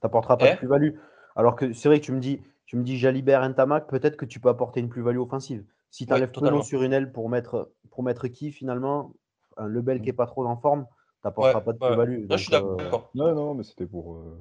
t'apportera 0.00 0.36
pas 0.36 0.48
Eh 0.48 0.52
de 0.52 0.56
plus-value. 0.58 0.96
Alors 1.36 1.56
que 1.56 1.72
c'est 1.72 1.88
vrai 1.88 2.00
que 2.00 2.04
tu 2.04 2.12
me 2.12 2.20
dis, 2.20 2.40
tu 2.70 2.76
me 2.76 2.84
dis 2.84 2.96
Jalibert, 2.98 3.42
Ntamak, 3.48 3.88
peut-être 3.88 4.16
que 4.16 4.24
tu 4.24 4.38
peux 4.38 4.48
apporter 4.48 4.78
une 4.78 4.88
plus-value 4.88 5.18
offensive. 5.18 5.64
Si 5.90 6.06
tu 6.06 6.12
Ouais, 6.12 6.18
enlèves. 6.18 6.30
Penaud 6.30 6.62
sur 6.62 6.84
une 6.84 6.92
aile 6.92 7.10
pour 7.10 7.28
mettre, 7.28 7.72
pour 7.90 8.04
mettre 8.04 8.28
qui 8.28 8.52
finalement 8.52 9.12
Un 9.56 9.66
Lebel 9.66 10.00
qui 10.00 10.10
est 10.10 10.12
pas 10.12 10.26
trop 10.26 10.46
en 10.46 10.56
forme, 10.56 10.86
t'apportera 11.20 11.58
Ouais, 11.58 11.64
pas 11.64 11.72
de 11.72 11.78
ouais. 11.78 11.88
plus-value. 11.88 12.28
Là, 12.28 12.36
je 12.36 12.42
suis 12.44 12.52
Donc, 12.52 12.62
euh, 12.62 12.76
d'accord. 12.76 13.10
non, 13.16 13.34
non, 13.34 13.54
mais 13.54 13.64
c'était 13.64 13.86
pour. 13.86 14.14
euh, 14.14 14.38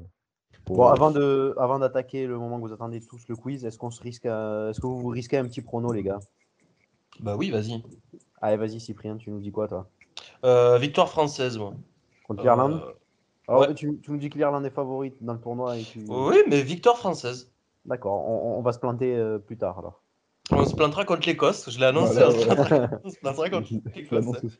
Bon, 0.68 0.86
avant 0.90 1.10
de, 1.10 1.56
avant 1.58 1.80
d'attaquer 1.80 2.28
le 2.28 2.38
moment 2.38 2.58
que 2.62 2.68
vous 2.68 2.72
attendez 2.72 3.02
tous 3.02 3.28
le 3.28 3.36
quiz, 3.36 3.66
est-ce 3.66 3.80
qu'on 3.80 3.90
se 3.90 4.00
risque, 4.04 4.28
à- 4.28 4.68
est-ce 4.70 4.80
que 4.80 4.86
vous 4.86 5.00
vous 5.00 5.08
risquez 5.08 5.40
un 5.40 5.48
petit 5.48 5.62
prono, 5.64 5.92
les 5.92 6.04
gars? 6.04 6.20
Bah 7.22 7.36
oui, 7.36 7.50
vas-y. 7.50 7.82
Allez, 8.44 8.58
vas-y, 8.58 8.80
Cyprien, 8.80 9.18
tu 9.18 9.32
nous 9.32 9.40
dis 9.40 9.52
quoi, 9.52 9.68
toi? 9.68 9.90
Euh, 10.46 10.78
victoire 10.78 11.10
française, 11.10 11.58
moi. 11.58 11.74
Contre 12.28 12.44
l'Irlande? 12.44 12.74
Euh, 12.86 12.94
Alors, 13.48 13.62
ouais. 13.62 13.74
tu, 13.74 14.00
tu 14.04 14.12
nous 14.12 14.20
dis 14.20 14.30
que 14.30 14.38
l'Irlande 14.38 14.68
est 14.68 14.70
favorite 14.70 15.16
dans 15.24 15.34
le 15.34 15.40
tournoi 15.42 15.80
et 15.80 15.84
tu... 15.84 16.06
Oui, 16.08 16.36
mais 16.48 16.62
victoire 16.62 17.00
française. 17.00 17.49
D'accord, 17.86 18.28
on, 18.28 18.58
on 18.58 18.62
va 18.62 18.72
se 18.74 18.80
planter 18.80 19.16
euh, 19.16 19.40
plus 19.40 19.58
tard 19.58 19.80
alors. 19.80 20.04
On 20.52 20.66
se 20.66 20.76
plantera 20.76 21.06
contre 21.06 21.28
l'Écosse, 21.28 21.70
je 21.70 21.80
l'ai 21.80 21.86
annoncé. 21.86 22.14
Voilà, 22.16 22.30
on, 22.30 22.32
se 22.40 22.48
ouais. 22.48 22.56
plantera, 22.56 22.90
on 23.04 23.10
se 23.10 23.20
plantera 23.20 23.50
contre 23.50 23.68
Je 23.68 23.80
l'Écosse. 23.96 24.12
l'annonce 24.12 24.44
aussi. 24.44 24.58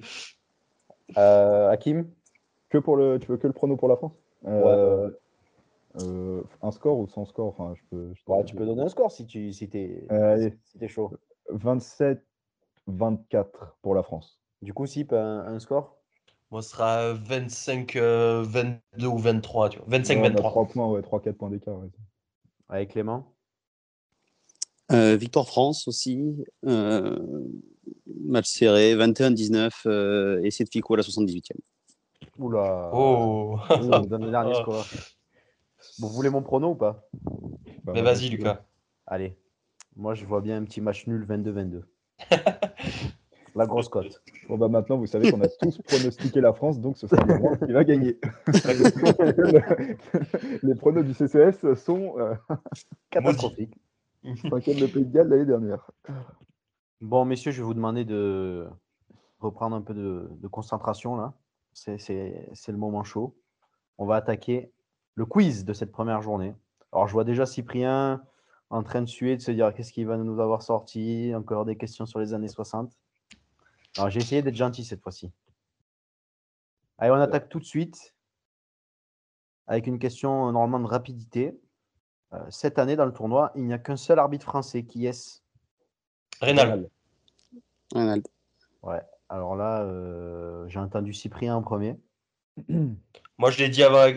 Euh, 1.18 1.70
Hakim 1.70 2.08
Que 2.70 2.78
pour 2.78 2.96
le, 2.96 3.18
tu 3.20 3.28
veux 3.28 3.38
que 3.38 3.48
le 3.48 3.54
prono 3.54 3.76
pour 3.76 3.88
la 3.88 3.96
France? 3.98 4.14
Euh, 4.46 5.10
euh, 6.00 6.44
Un 6.62 6.72
score 6.72 6.98
ou 7.00 7.08
sans 7.08 7.26
score? 7.26 7.48
Enfin, 7.48 7.74
je 7.76 7.82
peux, 7.90 8.14
je 8.14 8.22
Ouais, 8.32 8.46
tu 8.46 8.56
peux 8.56 8.66
donner 8.66 8.84
un 8.84 8.90
score 8.90 9.12
si 9.12 9.26
tu 9.26 9.52
si 9.52 9.68
t'es 9.70 10.06
Euh, 10.12 10.50
si 10.66 10.78
t'es 10.78 10.88
chaud. 10.88 11.12
27-24 11.52 12.22
pour 13.82 13.96
la 13.96 14.04
France. 14.04 14.40
Du 14.62 14.74
coup, 14.74 14.86
Sip, 14.86 15.14
un, 15.14 15.40
un 15.48 15.60
score? 15.60 15.98
Moi, 16.52 16.62
ce 16.62 16.70
sera 16.72 17.14
25, 17.14 17.96
euh, 17.96 18.44
22 18.44 19.08
ou 19.08 19.18
23, 19.18 19.70
tu 19.70 19.80
vois. 19.80 19.88
25, 19.88 20.16
Ouais, 20.16 20.22
on 20.22 20.26
a 20.26 20.30
23. 20.30 20.50
3 20.50 20.66
points, 20.68 20.88
ouais, 20.90 21.02
3-4 21.02 21.34
points 21.34 21.50
d'écart. 21.50 21.78
ouais. 21.78 21.90
Avec 22.70 22.92
Clément? 22.92 23.34
Euh, 24.92 25.16
Victoire 25.16 25.48
France 25.48 25.88
aussi. 25.88 26.46
Euh, 26.66 27.18
match 28.26 28.48
serré, 28.48 28.96
21-19. 28.96 29.72
Euh, 29.86 30.42
et 30.44 30.52
c'est 30.52 30.64
de 30.64 30.70
Fico 30.70 30.94
à 30.94 30.98
la 30.98 31.04
78e. 31.04 31.52
Oula 32.38 32.90
Oh 32.94 33.58
Ouh, 33.70 33.74
on 33.92 34.00
donne 34.02 34.26
le 34.26 34.32
dernier 34.32 34.54
score. 34.56 34.86
Bon, 36.00 36.08
vous 36.08 36.14
voulez 36.14 36.30
mon 36.30 36.42
prono 36.42 36.72
ou 36.72 36.76
pas? 36.76 37.10
Bah, 37.84 37.94
Mais 37.94 38.02
vas-y, 38.02 38.30
Lucas. 38.30 38.64
Allez. 39.08 39.36
Moi, 39.96 40.14
je 40.14 40.26
vois 40.26 40.42
bien 40.42 40.58
un 40.58 40.64
petit 40.64 40.82
match 40.82 41.08
nul 41.08 41.26
22-22. 41.28 41.84
La 43.56 43.66
grosse 43.66 43.90
cote. 43.90 44.22
Bon, 44.48 44.58
bah, 44.58 44.68
maintenant, 44.68 44.98
vous 44.98 45.08
savez 45.08 45.32
qu'on 45.32 45.42
a 45.42 45.48
tous 45.48 45.82
pronostiqué 45.88 46.42
la 46.42 46.54
France, 46.54 46.80
donc 46.80 46.98
ce 46.98 47.08
sera 47.08 47.24
le 47.26 47.38
moment 47.40 47.56
qui 47.58 47.72
va 47.72 47.84
gagner. 47.84 48.20
Les 50.64 50.76
pronos 50.76 51.04
du 51.06 51.14
CCS 51.14 51.74
sont 51.76 52.18
euh, 52.20 52.36
Catastrophique. 53.10 53.74
cinquième 54.50 54.80
de 54.80 54.88
Pays 54.88 55.06
de 55.06 55.12
Galles 55.14 55.30
l'année 55.30 55.46
dernière. 55.46 55.90
Bon, 57.02 57.26
messieurs, 57.26 57.52
je 57.52 57.62
vais 57.62 57.66
vous 57.66 57.74
demander 57.74 58.06
de 58.06 58.68
reprendre 59.40 59.76
un 59.76 59.82
peu 59.82 59.94
de, 59.94 60.28
de 60.32 60.48
concentration 60.48 61.16
là. 61.16 61.34
C'est- 61.74 61.98
C'est 61.98 62.50
c'est 62.54 62.72
le 62.72 62.78
moment 62.78 63.04
chaud. 63.04 63.36
On 63.98 64.06
va 64.06 64.16
attaquer 64.16 64.72
le 65.16 65.26
quiz 65.26 65.66
de 65.66 65.74
cette 65.74 65.92
première 65.92 66.22
journée. 66.22 66.54
Alors, 66.92 67.08
je 67.08 67.14
vois 67.14 67.24
déjà 67.24 67.46
Cyprien 67.46 68.22
en 68.70 68.84
train 68.84 69.02
de 69.02 69.08
suer, 69.08 69.36
de 69.38 69.42
se 69.42 69.52
dire 69.52 69.74
qu'est-ce 69.74 69.92
qu'il 69.94 70.08
va 70.08 70.18
nous 70.18 70.40
avoir 70.40 70.62
sorti? 70.62 71.34
Encore 71.36 71.66
des 71.66 71.76
questions 71.76 72.06
sur 72.06 72.20
les 72.20 72.34
années 72.34 72.48
60. 72.48 72.92
Alors, 73.98 74.10
j'ai 74.10 74.20
essayé 74.20 74.42
d'être 74.42 74.56
gentil 74.56 74.84
cette 74.84 75.02
fois-ci. 75.02 75.32
Allez, 76.98 77.12
on 77.12 77.16
attaque 77.16 77.50
tout 77.50 77.60
de 77.60 77.66
suite 77.66 78.14
avec 79.68 79.88
une 79.88 80.00
question 80.00 80.48
euh, 80.48 80.52
normalement 80.52 80.80
de 80.80 80.92
rapidité. 80.92 81.60
Euh, 82.34 82.40
cette 82.50 82.80
année, 82.80 82.96
dans 82.96 83.06
le 83.06 83.14
tournoi, 83.14 83.52
il 83.56 83.64
n'y 83.66 83.74
a 83.74 83.78
qu'un 83.78 83.96
seul 83.96 84.20
arbitre 84.20 84.46
français. 84.46 84.84
Qui 84.84 85.06
est-ce 85.06 85.40
Rénal. 87.94 88.24
Ouais, 88.82 89.02
alors 89.30 89.56
là, 89.56 89.82
euh, 89.82 90.68
j'ai 90.68 90.80
entendu 90.80 91.14
Cyprien 91.14 91.56
en 91.56 91.62
premier. 91.62 91.98
Moi, 93.38 93.52
je 93.52 93.60
l'ai 93.60 93.70
dit 93.70 93.84
avant. 93.84 94.12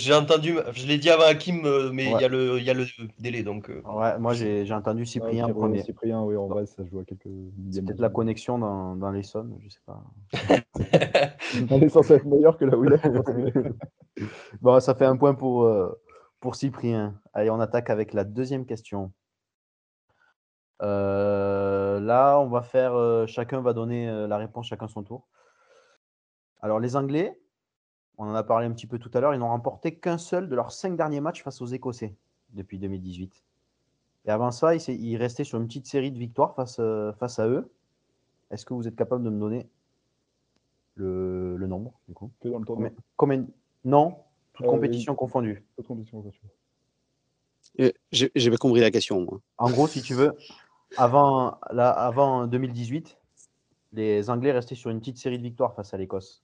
J'ai 0.00 0.14
entendu, 0.14 0.54
je 0.74 0.86
l'ai 0.86 0.96
dit 0.96 1.10
avant 1.10 1.24
Hakim, 1.24 1.64
euh, 1.64 1.90
mais 1.92 2.04
il 2.06 2.14
Ouais. 2.14 2.20
y, 2.20 2.24
a 2.24 2.28
le- 2.28 2.58
il 2.58 2.64
y 2.64 2.70
a 2.70 2.74
le 2.74 2.86
délai. 3.18 3.42
Donc, 3.42 3.68
euh, 3.68 3.82
Ouais, 3.82 4.16
moi 4.18 4.32
j'ai 4.32 4.72
entendu 4.72 5.04
Cyprien 5.04 5.46
en 5.46 5.48
Ouais, 5.48 5.54
premier. 5.54 5.82
Cyprien, 5.82 6.22
oui, 6.22 6.36
en 6.36 6.46
vrai, 6.46 6.66
ça 6.66 6.84
joue 6.84 7.00
à 7.00 7.04
quelques 7.04 7.24
C'est 7.24 7.30
millièmes. 7.60 7.84
peut-être 7.84 8.00
la 8.00 8.08
connexion 8.08 8.58
dans, 8.60 8.94
dans 8.94 9.10
l'Essonne, 9.10 9.58
je 9.60 9.68
sais 9.68 9.80
pas. 9.84 10.04
Elle 11.70 11.82
est 11.82 11.88
censée 11.88 12.14
être 12.14 12.26
meilleure 12.26 12.56
que 12.56 12.64
là 12.64 12.76
où 12.76 12.84
il 12.84 12.92
est. 12.92 14.22
Bon, 14.60 14.78
ça 14.78 14.94
fait 14.94 15.04
un 15.04 15.16
point 15.16 15.34
pour, 15.34 15.64
euh, 15.64 16.00
pour 16.38 16.54
Cyprien. 16.54 17.20
Allez, 17.32 17.50
on 17.50 17.58
attaque 17.58 17.90
avec 17.90 18.12
la 18.12 18.22
deuxième 18.22 18.66
question. 18.66 19.12
Euh, 20.80 21.98
là, 21.98 22.38
on 22.38 22.46
va 22.46 22.62
faire, 22.62 22.94
euh, 22.94 23.26
chacun 23.26 23.60
va 23.62 23.72
donner 23.72 24.08
euh, 24.08 24.28
la 24.28 24.36
réponse, 24.36 24.68
chacun 24.68 24.86
son 24.86 25.02
tour. 25.02 25.26
Alors, 26.60 26.78
les 26.78 26.94
Anglais, 26.94 27.36
on 28.18 28.24
en 28.28 28.34
a 28.34 28.42
parlé 28.42 28.66
un 28.66 28.72
petit 28.72 28.86
peu 28.86 28.98
tout 28.98 29.10
à 29.14 29.20
l'heure, 29.20 29.34
ils 29.34 29.38
n'ont 29.38 29.48
remporté 29.48 29.94
qu'un 29.94 30.18
seul 30.18 30.48
de 30.48 30.54
leurs 30.54 30.72
cinq 30.72 30.96
derniers 30.96 31.20
matchs 31.20 31.42
face 31.42 31.60
aux 31.62 31.66
Écossais 31.66 32.14
depuis 32.50 32.78
2018. 32.78 33.44
Et 34.26 34.30
avant 34.30 34.50
ça, 34.50 34.74
il, 34.74 34.80
s'est- 34.80 34.94
il 34.96 35.16
restait 35.16 35.44
sur 35.44 35.58
une 35.60 35.66
petite 35.66 35.86
série 35.86 36.10
de 36.10 36.18
victoires 36.18 36.54
face, 36.54 36.78
euh, 36.80 37.12
face 37.14 37.38
à 37.38 37.46
eux. 37.48 37.70
Est-ce 38.50 38.66
que 38.66 38.74
vous 38.74 38.86
êtes 38.88 38.96
capable 38.96 39.24
de 39.24 39.30
me 39.30 39.38
donner 39.38 39.68
le, 40.96 41.56
le 41.56 41.66
nombre 41.66 41.92
du 42.08 42.14
coup? 42.14 42.30
Que 42.40 42.48
dans 42.48 42.58
le 42.58 42.64
tournoi. 42.64 42.90
Combien, 43.16 43.42
combien- 43.42 43.54
Non, 43.84 44.16
toute 44.54 44.66
Euh, 44.66 44.70
compétition 44.70 45.14
confondue. 45.14 45.64
Euh, 47.80 47.92
J'ai 48.10 48.50
pas 48.50 48.56
compris 48.56 48.80
la 48.80 48.90
question, 48.90 49.20
moi. 49.24 49.40
En 49.58 49.70
gros, 49.70 49.86
si 49.86 50.02
tu 50.02 50.14
veux, 50.14 50.32
avant, 50.96 51.58
avant 51.70 52.46
2018, 52.46 53.16
les 53.92 54.28
Anglais 54.30 54.52
restaient 54.52 54.74
sur 54.74 54.90
une 54.90 54.98
petite 54.98 55.18
série 55.18 55.38
de 55.38 55.42
victoires 55.44 55.74
face 55.74 55.94
à 55.94 55.96
l'Écosse. 55.98 56.42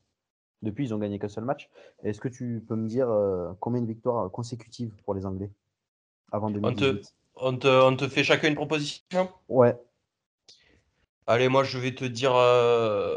Depuis, 0.65 0.87
ils 0.87 0.95
ont 0.95 0.99
gagné 0.99 1.19
qu'un 1.19 1.29
seul 1.29 1.45
match. 1.45 1.69
Est-ce 2.03 2.21
que 2.21 2.29
tu 2.29 2.65
peux 2.67 2.75
me 2.75 2.89
dire 2.89 3.09
euh, 3.11 3.53
combien 3.61 3.81
de 3.83 3.87
victoires 3.87 4.31
consécutives 4.31 4.93
pour 5.05 5.15
les 5.15 5.27
Anglais 5.27 5.51
avant 6.33 6.49
On 6.49 6.53
te, 6.53 6.85
2018 6.85 7.15
on, 7.37 7.57
te, 7.57 7.69
on 7.69 7.97
te 7.97 8.09
fait 8.09 8.25
chacun 8.25 8.49
une 8.49 8.55
proposition? 8.55 9.29
Ouais, 9.49 9.77
Allez, 11.27 11.49
moi 11.49 11.65
je 11.65 11.79
vais 11.79 11.95
te 11.95 12.05
dire. 12.05 12.35
euh, 12.35 13.17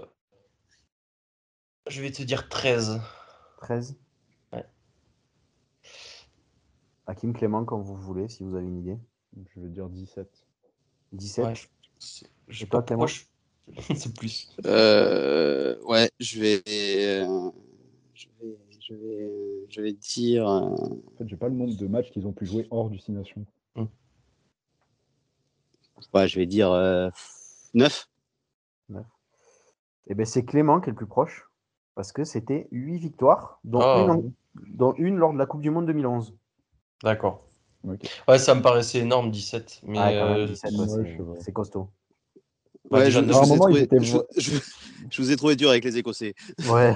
Je 1.88 2.02
vais 2.02 2.12
te 2.12 2.22
dire 2.24 2.48
13. 2.50 3.02
13. 3.62 3.98
Ouais. 4.54 4.66
Hakim 7.06 7.34
Clément, 7.34 7.66
quand 7.66 7.80
vous 7.80 7.96
voulez, 7.96 8.30
si 8.30 8.44
vous 8.44 8.56
avez 8.56 8.66
une 8.68 8.78
idée. 8.80 8.98
Je 9.54 9.60
vais 9.60 9.68
dire 9.70 9.90
17. 9.90 10.30
17. 11.14 11.46
Ouais, 11.46 11.56
je- 11.56 11.68
je 12.48 12.60
sais 12.60 12.66
pas 12.66 12.82
Clément 12.82 13.08
je- 13.08 13.24
C'est 13.96 14.16
plus. 14.16 14.50
Euh, 14.66 15.78
ouais, 15.84 16.10
je 16.20 16.40
vais, 16.40 16.64
euh, 16.68 17.52
je 18.14 18.28
vais, 18.40 18.58
je 18.80 18.94
vais, 18.96 19.66
je 19.70 19.82
vais 19.82 19.94
dire. 19.94 20.48
euh, 20.48 20.70
En 20.70 21.18
fait, 21.18 21.28
j'ai 21.28 21.36
pas 21.36 21.50
le 21.50 21.56
nombre 21.56 21.76
de 21.76 21.88
matchs 21.88 22.10
qu'ils 22.12 22.26
ont 22.28 22.32
pu 22.34 22.46
jouer 22.46 22.68
hors 22.72 22.90
du 22.90 22.98
Six 23.00 23.12
Nations. 23.12 23.46
ouais, 26.14 26.28
je 26.28 26.40
vais 26.40 26.46
dire 26.46 26.72
euh, 26.72 27.10
9. 27.74 28.08
Eh 30.10 30.16
ben, 30.16 30.26
c'est 30.26 30.46
Clément 30.46 30.80
qui 30.80 30.90
est 30.90 30.92
le 30.92 30.96
plus 30.98 31.06
proche. 31.08 31.44
Parce 31.96 32.12
que 32.12 32.24
c'était 32.24 32.68
8 32.72 32.98
victoires, 33.00 33.60
dont, 33.64 33.82
Ah. 33.82 34.04
une, 34.04 34.10
en- 34.12 34.24
dont 34.70 34.94
une 34.94 35.18
lors 35.18 35.34
de 35.34 35.38
la 35.38 35.46
Coupe 35.48 35.62
du 35.62 35.72
Monde 35.72 35.88
2011. 35.88 36.34
D'accord. 37.04 37.44
Ouais, 38.28 38.38
ça 38.38 38.54
me 38.56 38.62
paraissait 38.62 39.00
énorme, 39.00 39.32
17. 39.32 39.82
Mais 39.84 39.98
Ah, 40.00 40.12
quand 40.14 40.30
même, 40.30 40.38
euh, 40.38 40.46
17, 40.48 40.72
ouais, 40.72 40.80
ouais, 40.80 40.88
c'est- 40.88 41.06
je 41.12 41.18
sais 41.18 41.24
pas. 41.24 41.40
c'est 41.42 41.52
costaud. 41.52 41.90
Bah, 42.90 43.00
Ouais, 43.00 43.12
je, 43.12 43.20
vous 43.20 43.26
ai 43.30 43.32
moment, 43.34 43.56
trouvé, 43.66 43.82
étaient 43.82 44.00
je, 44.02 44.14
vo- 44.14 44.26
je- 44.38 44.60
je 45.10 45.22
vous 45.22 45.32
ai 45.32 45.36
trouvé 45.36 45.56
dur 45.56 45.70
avec 45.70 45.84
les 45.84 45.98
Écossais. 45.98 46.34
Ouais. 46.70 46.96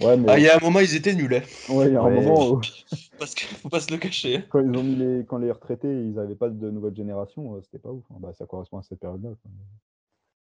Ouais, 0.00 0.16
mais 0.16 0.28
Ah, 0.30 0.38
il 0.38 0.44
y 0.44 0.48
a 0.48 0.56
un 0.56 0.60
moment, 0.60 0.80
ils 0.80 0.94
étaient 0.94 1.14
nuls. 1.14 1.34
hein. 1.34 1.72
ouais, 1.74 1.88
il 1.88 1.92
y 1.92 1.96
a 1.96 2.00
un 2.00 2.04
Ouais. 2.04 2.14
moment 2.14 2.50
où, 2.52 2.60
Parce 3.18 3.34
qu'il 3.34 3.48
faut 3.48 3.68
pas 3.68 3.80
se 3.80 3.90
le 3.92 3.98
cacher. 3.98 4.36
hein. 4.38 4.42
quand 4.48 4.60
ils 4.60 4.76
ont 4.78 4.82
mis 4.82 4.96
les, 4.96 5.24
quand 5.26 5.36
les 5.38 5.50
retraités, 5.50 5.88
ils 5.92 6.14
n'avaient 6.14 6.34
pas 6.34 6.48
de 6.48 6.70
nouvelle 6.70 6.94
génération, 6.96 7.54
euh, 7.56 7.60
c'était 7.62 7.78
pas 7.78 7.90
ouf. 7.90 8.04
hein. 8.10 8.16
Bah, 8.18 8.32
ça 8.32 8.46
correspond 8.46 8.78
à 8.78 8.82
cette 8.82 8.98
période-là. 9.00 9.30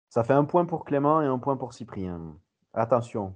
Ça 0.10 0.24
fait 0.24 0.34
un 0.34 0.44
point 0.46 0.66
pour 0.66 0.86
Clément 0.86 1.22
et 1.22 1.26
un 1.26 1.38
point 1.40 1.56
pour 1.58 1.74
Cyprien. 1.74 2.36
Attention. 2.74 3.36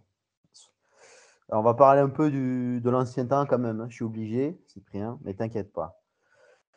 Alors, 1.50 1.62
on 1.62 1.66
va 1.66 1.74
parler 1.76 2.02
un 2.02 2.10
peu 2.10 2.30
du, 2.30 2.82
de 2.82 2.90
l'ancien 2.90 3.26
temps 3.26 3.46
quand 3.46 3.58
même. 3.60 3.80
hein. 3.82 3.88
Je 3.90 3.96
suis 3.96 4.04
obligé, 4.06 4.60
Cyprien, 4.68 5.18
mais 5.24 5.34
t'inquiète 5.34 5.72
pas. 5.72 6.02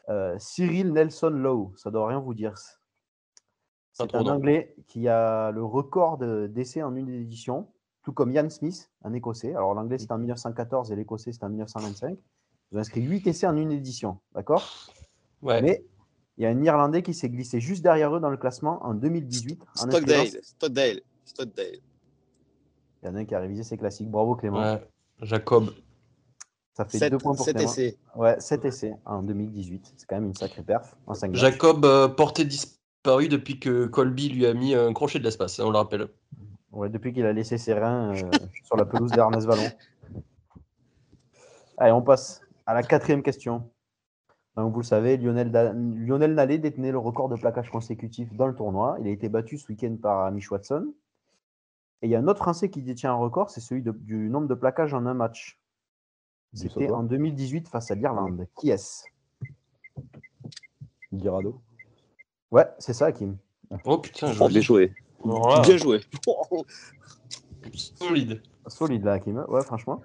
Euh, 0.09 0.37
Cyril 0.39 0.93
Nelson 0.93 1.31
Lowe, 1.31 1.73
ça 1.77 1.91
doit 1.91 2.07
rien 2.09 2.19
vous 2.21 2.35
dire. 2.35 2.55
C'est 4.09 4.17
un. 4.17 4.27
Anglais 4.27 4.75
qui 4.87 5.09
a 5.09 5.51
le 5.51 5.65
record 5.65 6.19
de- 6.19 6.47
d'essais 6.47 6.83
en 6.83 6.95
une 6.97 7.09
édition, 7.09 7.69
tout 8.03 8.13
comme 8.13 8.33
Ian 8.33 8.49
Smith, 8.51 8.91
un 9.05 9.13
Écossais. 9.13 9.51
Alors 9.55 9.75
l'Anglais 9.75 9.99
c'était 9.99 10.13
en 10.13 10.19
1914 10.19 10.91
et 10.93 10.97
l'Écossais 10.97 11.33
c'était 11.33 11.45
en 11.45 11.51
1925. 11.51 12.19
Ils 12.73 12.77
ont 12.79 12.81
inscrit 12.81 13.03
8 13.03 13.27
essais 13.27 13.47
en 13.47 13.57
une 13.57 13.73
édition, 13.73 14.19
d'accord? 14.35 14.63
Ouais. 15.43 15.61
Mais 15.63 15.85
il 16.39 16.45
y 16.45 16.47
a 16.47 16.51
un 16.51 16.63
Irlandais 16.63 17.03
qui 17.03 17.15
s'est 17.15 17.29
glissé 17.29 17.61
juste 17.61 17.83
derrière 17.83 18.15
eux 18.15 18.21
dans 18.21 18.31
le 18.31 18.37
classement 18.37 18.79
en 18.85 18.95
2018. 18.95 19.63
en 19.63 19.65
inscrivant- 19.89 19.91
Stockdale, 20.25 20.41
Stockdale, 20.43 21.01
Stockdale. 21.25 21.79
Il 23.03 23.07
y 23.07 23.09
en 23.09 23.15
a 23.17 23.19
un 23.21 23.25
qui 23.25 23.35
a 23.35 23.41
révisé 23.41 23.63
ses 23.63 23.77
classiques. 23.79 24.11
Bravo 24.11 24.35
Clément. 24.37 24.61
Ouais. 24.61 24.87
Jacob. 25.23 25.71
Ça 26.75 26.85
fait 26.85 26.99
7, 26.99 27.11
deux 27.13 27.19
points 27.19 27.35
pour 27.35 27.45
Clément. 27.47 27.61
essais. 27.71 27.99
Ouais, 28.15 28.39
7 28.41 28.65
essais 28.65 28.95
en 29.05 29.23
2018. 29.23 29.93
C'est 29.97 30.07
quand 30.07 30.17
même 30.17 30.27
une 30.27 30.35
sacrée 30.35 30.63
perf 30.63 30.97
en 31.07 31.15
5 31.15 31.29
matchs. 31.33 31.41
Jacob 31.41 31.85
euh, 31.85 32.09
porté 32.09 32.45
disparu 33.03 33.29
depuis 33.29 33.59
que 33.59 33.87
Colby 33.87 34.29
lui 34.29 34.45
a 34.47 34.53
mis 34.53 34.75
un 34.75 34.93
crochet 34.93 35.19
de 35.19 35.25
l'espace, 35.25 35.59
hein, 35.59 35.65
on 35.67 35.71
le 35.71 35.79
rappelle. 35.79 36.09
Ouais, 36.73 36.91
depuis 36.91 37.13
qu'il 37.15 37.25
a 37.25 37.33
laissé 37.33 37.57
ses 37.57 37.73
reins 37.73 38.15
euh, 38.15 38.31
sur 38.65 38.77
la 38.77 38.85
pelouse 38.85 39.11
d'Ernest 39.11 39.47
Vallon. 39.47 39.71
Allez, 41.79 41.93
on 41.93 42.03
passe 42.03 42.43
à 42.67 42.75
la 42.75 42.83
quatrième 42.83 43.23
question. 43.23 43.71
Donc, 44.57 44.75
vous 44.75 44.81
le 44.81 44.85
savez, 44.85 45.17
Lionel, 45.17 45.51
Da- 45.51 45.73
Lionel 45.73 46.35
Nallet 46.35 46.59
détenait 46.59 46.93
le 46.93 46.99
record 46.99 47.31
de 47.31 47.37
plaquage 47.37 47.71
consécutif 47.71 48.35
dans 48.35 48.47
le 48.47 48.55
tournoi. 48.55 48.99
Il 49.01 49.07
a 49.07 49.11
été 49.11 49.31
battu 49.31 49.57
ce 49.57 49.67
week-end 49.69 49.97
par 50.01 50.27
Amish 50.27 50.51
Watson. 50.51 50.93
Et 52.03 52.07
il 52.07 52.11
y 52.11 52.15
a 52.15 52.19
un 52.19 52.29
autre 52.29 52.41
Français 52.43 52.69
qui 52.69 52.83
détient 52.83 53.13
un 53.13 53.17
record, 53.17 53.49
c'est 53.51 53.61
celui 53.61 53.83
de- 53.83 53.93
du 53.93 54.29
nombre 54.29 54.47
de 54.49 54.55
plaquages 54.55 54.93
en 54.93 55.07
un 55.07 55.15
match. 55.15 55.59
C'était 56.53 56.91
en 56.91 57.03
2018 57.05 57.69
face 57.69 57.91
à 57.91 57.95
l'Irlande. 57.95 58.47
Qui 58.59 58.71
est-ce? 58.71 59.05
Guirado. 61.15 61.63
Ouais, 62.51 62.67
c'est 62.79 62.93
ça, 62.93 63.13
Kim. 63.13 63.37
Oh 63.85 63.99
putain, 63.99 64.29
Oh, 64.41 64.49
bien 64.49 64.61
joli. 64.61 64.63
joué. 64.63 64.95
Bien 65.25 65.77
joué. 65.77 66.01
solide. 67.73 68.43
Solide 68.67 69.05
là, 69.05 69.13
Hakim. 69.15 69.45
Ouais, 69.49 69.63
franchement. 69.63 70.03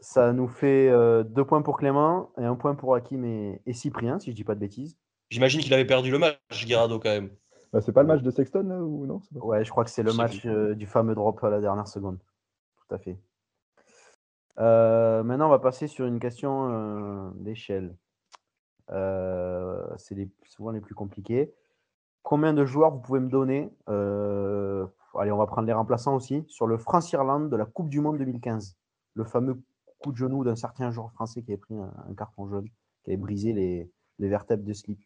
Ça 0.00 0.32
nous 0.32 0.48
fait 0.48 0.88
euh, 0.88 1.22
deux 1.22 1.44
points 1.44 1.62
pour 1.62 1.76
Clément 1.78 2.30
et 2.38 2.44
un 2.44 2.54
point 2.54 2.74
pour 2.74 2.94
Hakim 2.94 3.24
et, 3.24 3.60
et 3.66 3.72
Cyprien, 3.74 4.18
si 4.18 4.30
je 4.30 4.36
dis 4.36 4.44
pas 4.44 4.54
de 4.54 4.60
bêtises. 4.60 4.96
J'imagine 5.30 5.60
qu'il 5.60 5.72
avait 5.74 5.84
perdu 5.86 6.10
le 6.10 6.18
match, 6.18 6.64
Guirado, 6.64 6.98
quand 6.98 7.10
même. 7.10 7.30
Bah, 7.72 7.80
c'est 7.80 7.92
pas 7.92 8.02
le 8.02 8.08
match 8.08 8.22
de 8.22 8.30
Sexton 8.30 8.64
là, 8.64 8.80
ou 8.82 9.06
non 9.06 9.20
pas 9.20 9.40
Ouais, 9.40 9.64
je 9.64 9.70
crois 9.70 9.84
que 9.84 9.90
c'est 9.90 10.02
le 10.02 10.10
Je 10.10 10.16
match 10.16 10.44
euh, 10.46 10.74
du 10.74 10.86
fameux 10.86 11.14
drop 11.14 11.42
à 11.44 11.50
la 11.50 11.60
dernière 11.60 11.86
seconde. 11.86 12.18
Tout 12.88 12.94
à 12.94 12.98
fait. 12.98 13.16
Euh, 14.58 15.22
maintenant, 15.22 15.46
on 15.46 15.50
va 15.50 15.60
passer 15.60 15.86
sur 15.86 16.04
une 16.06 16.18
question 16.18 16.68
euh, 16.72 17.30
d'échelle. 17.36 17.94
Euh, 18.92 19.86
c'est 19.96 20.14
les- 20.14 20.30
souvent 20.46 20.70
les 20.70 20.80
plus 20.80 20.94
compliqués. 20.94 21.52
Combien 22.22 22.52
de 22.52 22.64
joueurs 22.64 22.90
vous 22.92 23.00
pouvez 23.00 23.20
me 23.20 23.28
donner 23.28 23.72
euh, 23.88 24.86
Allez, 25.18 25.32
on 25.32 25.38
va 25.38 25.46
prendre 25.46 25.66
les 25.66 25.72
remplaçants 25.72 26.14
aussi. 26.14 26.44
Sur 26.48 26.66
le 26.66 26.76
France-Irlande 26.78 27.50
de 27.50 27.56
la 27.56 27.64
Coupe 27.64 27.88
du 27.88 28.00
Monde 28.00 28.18
2015. 28.18 28.76
Le 29.14 29.24
fameux 29.24 29.60
coup 29.98 30.12
de 30.12 30.16
genou 30.16 30.44
d'un 30.44 30.54
certain 30.56 30.90
joueur 30.90 31.10
français 31.12 31.42
qui 31.42 31.50
avait 31.52 31.58
pris 31.60 31.74
un, 31.76 31.92
un 32.08 32.14
carton 32.14 32.48
jaune, 32.48 32.68
qui 33.04 33.10
avait 33.10 33.16
brisé 33.16 33.52
les, 33.52 33.90
les 34.18 34.28
vertèbres 34.28 34.64
de 34.64 34.72
slip. 34.72 35.00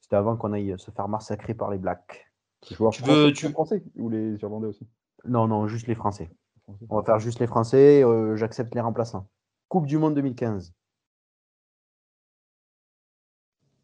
C'était 0.00 0.16
avant 0.16 0.36
qu'on 0.36 0.52
aille 0.52 0.74
se 0.78 0.90
faire 0.90 1.08
massacrer 1.08 1.54
par 1.54 1.70
les 1.70 1.78
Blacks. 1.78 2.26
Les 2.68 2.76
joueurs 2.76 2.92
Tu 2.92 3.02
français, 3.02 3.14
veux- 3.20 3.26
les 3.28 3.32
tu- 3.32 3.48
français 3.50 3.84
ou 3.96 4.08
les 4.10 4.34
Irlandais 4.42 4.66
aussi? 4.66 4.86
Non, 5.24 5.46
non, 5.46 5.66
juste 5.66 5.86
les 5.86 5.94
Français. 5.94 6.30
Français. 6.64 6.86
On 6.90 6.96
va 6.96 7.02
faire 7.04 7.18
juste 7.20 7.38
les 7.40 7.46
Français. 7.46 8.02
euh, 8.04 8.36
J'accepte 8.36 8.74
les 8.74 8.80
remplaçants. 8.80 9.28
Coupe 9.68 9.86
du 9.86 9.98
Monde 9.98 10.14
2015. 10.14 10.72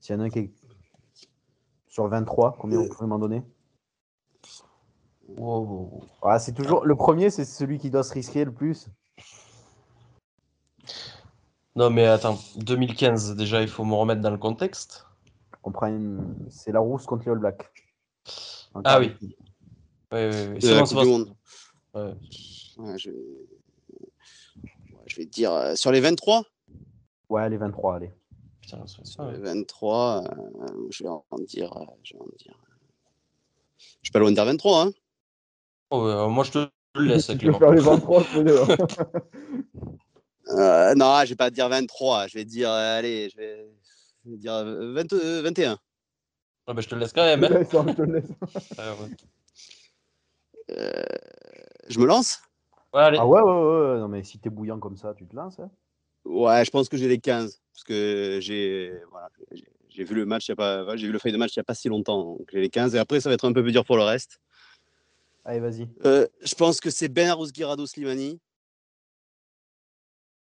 S'il 0.07 0.15
y 0.15 0.19
en 0.19 0.23
a 0.23 0.27
un 0.27 0.31
qui 0.31 0.39
est 0.39 0.51
sur 1.89 2.07
23, 2.07 2.59
combien 2.61 2.79
vous 2.79 2.89
pouvez 2.89 3.09
m'en 3.09 3.19
donner? 3.19 3.43
Wow. 5.37 6.05
Ah, 6.23 6.39
C'est 6.39 6.53
toujours 6.53 6.87
le 6.87 6.95
premier, 6.95 7.29
c'est 7.29 7.45
celui 7.45 7.81
qui 7.81 7.91
doit 7.91 8.05
se 8.05 8.15
risquer 8.15 8.45
le 8.45 8.55
plus. 8.55 8.87
Non, 11.75 11.91
mais 11.91 12.07
attends, 12.07 12.39
2015, 12.55 13.35
déjà, 13.35 13.63
il 13.63 13.67
faut 13.69 13.85
me 13.85 13.95
remettre 13.97 14.21
dans 14.21 14.31
le 14.31 14.39
contexte. 14.39 15.09
On 15.65 15.73
prend 15.73 15.89
une... 15.89 16.37
C'est 16.51 16.71
la 16.71 16.79
rousse 16.79 17.05
contre 17.05 17.25
les 17.25 17.33
All 17.33 17.41
Blacks. 17.41 17.69
Ah 18.85 19.01
oui. 19.01 19.13
Oui, 19.21 19.29
oui, 20.13 20.31
oui. 20.51 20.55
De 20.55 20.61
C'est 20.61 20.75
la 20.75 20.83
bon, 20.83 20.87
Coupe 20.87 20.89
c'est 20.89 20.95
du 20.95 21.11
bon. 21.11 21.19
Monde. 21.19 21.37
Ouais. 21.95 22.15
Ouais, 22.79 22.97
je... 22.99 23.11
ouais, 23.11 25.03
je 25.07 25.17
vais 25.17 25.25
te 25.25 25.31
dire 25.31 25.51
euh, 25.51 25.75
sur 25.75 25.91
les 25.91 26.01
23. 26.01 26.45
Ouais, 27.29 27.51
les 27.51 27.57
23, 27.57 27.97
allez. 27.97 28.13
Putain, 28.67 28.85
Sur 28.87 29.23
ah 29.23 29.31
les 29.31 29.39
ouais. 29.39 29.45
23, 29.45 30.25
euh, 30.25 30.67
je 30.91 31.05
vais 31.05 31.09
en 31.09 31.23
dire. 31.47 31.73
euh, 31.77 31.85
je 32.03 32.15
vais 32.15 32.21
en 32.21 32.27
dire. 32.37 32.55
Je 33.79 33.85
suis 34.03 34.11
pas 34.13 34.19
loin 34.19 34.31
de 34.31 34.35
dire 34.35 34.45
23. 34.45 34.87
Hein. 34.87 34.93
Oh, 35.91 36.03
euh, 36.05 36.29
moi, 36.29 36.43
je 36.43 36.51
te 36.51 36.59
le 36.97 37.05
laisse, 37.07 37.27
Tu 37.27 37.35
peux 37.35 37.39
Clément. 37.39 37.59
faire 37.61 37.71
les 37.71 37.81
23, 37.81 38.23
je 38.25 38.35
peux 38.35 38.45
dire. 38.45 38.77
Euh, 40.49 40.95
non, 40.95 41.23
je 41.25 41.31
vais 41.31 41.35
pas 41.37 41.51
dire 41.51 41.69
23. 41.69 42.29
Je 42.29 42.39
vais 42.39 42.45
dire, 42.45 42.71
euh, 42.71 42.99
allez, 42.99 43.29
je 43.31 43.37
vais, 43.37 43.69
je 44.25 44.31
vais 44.31 44.37
dire 44.37 44.53
euh, 44.55 44.93
20, 44.95 45.13
euh, 45.15 45.43
21. 45.43 45.77
Ah, 46.69 46.73
bah, 46.73 46.81
je 46.83 46.89
te 46.89 46.95
le 46.95 47.01
laisse 47.01 47.13
quand 47.13 47.25
même. 47.25 47.41
Je 47.43 47.49
te 47.49 47.77
hein. 47.77 47.85
laisse, 47.85 47.97
je 47.97 48.03
te 48.03 48.03
laisse. 48.03 48.31
Ah, 48.79 48.95
ouais. 48.95 49.09
Euh, 50.71 51.03
je 51.89 51.99
me 51.99 52.07
lance? 52.07 52.41
Ouais, 52.95 53.01
allez. 53.03 53.19
Ah 53.21 53.27
ouais, 53.27 53.41
ouais, 53.41 53.51
ouais, 53.53 53.91
ouais. 53.95 53.99
Non, 53.99 54.07
mais 54.07 54.23
si 54.23 54.39
t'es 54.39 54.49
bouillant 54.51 54.79
comme 54.79 54.97
ça, 54.97 55.15
tu 55.15 55.27
te 55.27 55.35
lances. 55.35 55.59
hein. 55.59 55.69
Ouais, 56.27 56.65
je 56.65 56.71
pense 56.71 56.89
que 56.89 56.97
j'ai 56.97 57.09
les 57.09 57.19
15. 57.19 57.61
Parce 57.73 57.85
que 57.85 58.39
j'ai 58.43 58.93
voilà, 59.11 59.31
j'ai- 59.89 60.05
vu 60.05 60.15
le 60.15 60.27
match, 60.27 60.47
il 60.49 60.51
y 60.51 60.53
a 60.53 60.57
pas, 60.57 60.85
ouais, 60.85 60.99
j'ai 60.99 61.07
vu 61.07 61.13
le 61.13 61.19
feuille 61.19 61.33
de 61.33 61.39
match 61.39 61.55
il 61.57 61.59
n'y 61.59 61.63
a 61.63 61.65
pas 61.65 61.75
si 61.75 61.89
longtemps. 61.89 62.23
Donc 62.37 62.49
j'ai 62.53 62.61
les 62.61 62.69
15. 62.71 62.95
Et 62.95 62.99
après, 62.99 63.21
ça 63.21 63.29
va 63.31 63.35
être 63.35 63.45
un 63.49 63.53
peu 63.53 63.63
plus 63.63 63.73
dur 63.73 63.85
pour 63.85 63.97
le 63.97 64.03
reste. 64.03 64.41
Allez, 65.45 65.61
vas-y. 65.61 65.89
Euh, 66.05 66.27
je 66.43 66.55
pense 66.55 66.81
que 66.81 66.91
c'est 66.91 67.09
Ben 67.09 67.29
Arrouz-Guirado 67.29 67.87
Slimani. 67.87 68.41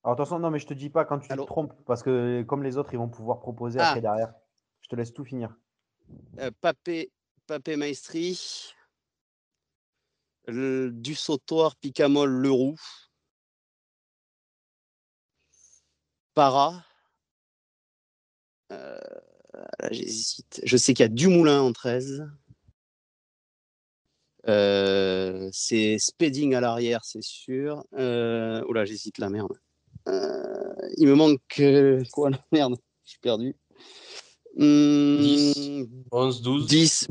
Alors 0.04 0.14
attention, 0.14 0.40
non, 0.40 0.52
mais 0.52 0.60
je 0.60 0.68
te 0.68 0.74
dis 0.74 0.90
pas 0.90 1.04
quand 1.04 1.20
tu 1.20 1.28
te 1.28 1.42
trompes, 1.46 1.74
parce 1.86 2.04
que 2.04 2.44
comme 2.44 2.64
les 2.64 2.78
autres, 2.78 2.94
ils 2.94 2.98
vont 2.98 3.10
pouvoir 3.10 3.40
proposer 3.40 3.80
Ah. 3.82 3.90
après 3.90 4.02
derrière. 4.02 4.34
Je 4.82 4.88
te 4.88 4.96
laisse 4.96 5.14
tout 5.14 5.26
finir. 5.26 5.56
Euh, 6.40 6.52
Papé, 6.62 7.12
Papé 7.48 7.76
Maestri. 7.76 8.72
Le, 10.48 10.92
du 10.92 11.16
Sautoir, 11.16 11.76
Picamol, 11.76 12.30
Leroux. 12.30 12.76
Para. 16.36 16.84
Euh, 18.72 19.00
j'hésite. 19.90 20.62
Je 20.64 20.78
sais 20.78 20.94
qu'il 20.94 21.04
y 21.04 21.06
a 21.06 21.10
Dumoulin 21.10 21.62
en 21.62 21.72
13. 21.72 22.28
Euh, 24.48 25.50
c'est 25.52 25.98
Spedding 25.98 26.54
à 26.54 26.62
l'arrière, 26.62 27.04
c'est 27.04 27.24
sûr. 27.24 27.84
Euh, 27.98 28.64
oula, 28.68 28.86
j'hésite, 28.86 29.18
la 29.18 29.30
merde. 29.30 29.54
Euh, 30.08 30.74
il 30.98 31.08
me 31.08 31.16
manque 31.16 31.40
quoi, 32.12 32.30
la 32.30 32.46
merde? 32.52 32.76
J'ai 33.06 33.18
perdu. 33.22 33.56
Hmm, 34.58 35.18
10. 35.18 35.88
11, 36.12 36.42
12. 36.42 36.68
10, 36.68 37.08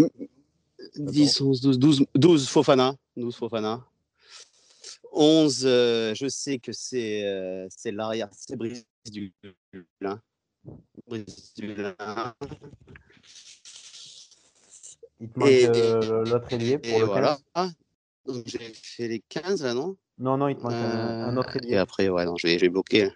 10, 0.97 1.41
11, 1.41 1.61
12, 1.61 1.79
12, 1.79 2.05
12 2.14 2.49
Fofana. 2.49 2.95
12 3.16 3.35
Fofana. 3.35 3.85
11, 5.12 5.62
euh, 5.64 6.14
je 6.14 6.29
sais 6.29 6.59
que 6.59 6.72
c'est 6.72 7.25
euh, 7.25 7.66
c'est 7.70 7.93
l'arrière, 7.93 8.29
c'est 8.33 8.57
Brice 8.57 8.85
Dulin. 9.11 10.21
Brice 11.07 11.55
Dulin. 11.55 11.95
Il 15.21 15.29
te 15.29 15.39
manque 15.39 15.49
Et- 15.49 15.67
euh, 15.67 16.25
l'autre 16.25 16.53
ailier 16.53 16.79
pour 16.79 16.89
Et 16.89 16.99
le 17.01 17.05
voilà. 17.07 17.29
15. 17.37 17.45
Ah, 17.55 17.71
donc 18.27 18.43
j'ai 18.47 18.59
fait 18.75 19.09
les 19.09 19.21
15 19.29 19.63
là, 19.63 19.75
non? 19.75 19.97
Non, 20.19 20.37
non, 20.37 20.49
il 20.49 20.57
te 20.57 20.63
manque 20.63 20.73
un, 20.73 21.29
un 21.29 21.37
autre 21.37 21.57
Euh, 21.57 21.61
Et 21.61 21.65
ailier. 21.67 21.77
après, 21.77 22.09
ouais, 22.09 22.25
non, 22.25 22.37
je 22.37 22.47
vais, 22.47 22.59
je 22.59 22.63
vais 22.65 22.69
bloquer. 22.71 23.11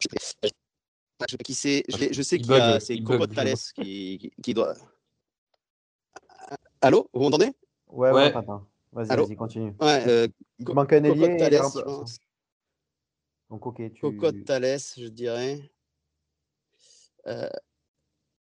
Je 0.00 1.36
qui 1.36 1.54
c'est. 1.54 1.84
Je, 1.88 2.12
je 2.12 2.22
sais 2.22 2.36
Il 2.36 2.42
qu'il 2.42 2.52
y 2.52 2.58
a- 2.58 2.80
c'est 2.80 2.98
Thalès 3.34 3.72
qui, 3.72 4.18
qui, 4.18 4.30
qui 4.42 4.54
doit. 4.54 4.74
Allô? 6.80 7.08
Vous 7.12 7.20
m'entendez? 7.20 7.52
Ouais, 7.86 8.10
ouais, 8.10 8.34
Ouais. 8.34 8.44
Vas-y, 8.92 9.08
vas-y, 9.16 9.36
continue. 9.36 9.74
Ouais, 9.80 10.04
euh, 10.08 10.28
Il 10.58 10.74
manque 10.74 10.92
un 10.92 11.04
ailier 11.04 11.36
Thalès, 11.36 11.62
je 11.74 11.80
pense. 11.80 12.18
Donc, 13.52 13.66
ok, 13.66 13.76
tu... 13.92 14.00
Coco 14.00 14.32
de 14.32 14.42
Thalès, 14.44 14.98
je 14.98 15.08
dirais. 15.08 15.70
Euh, 17.26 17.50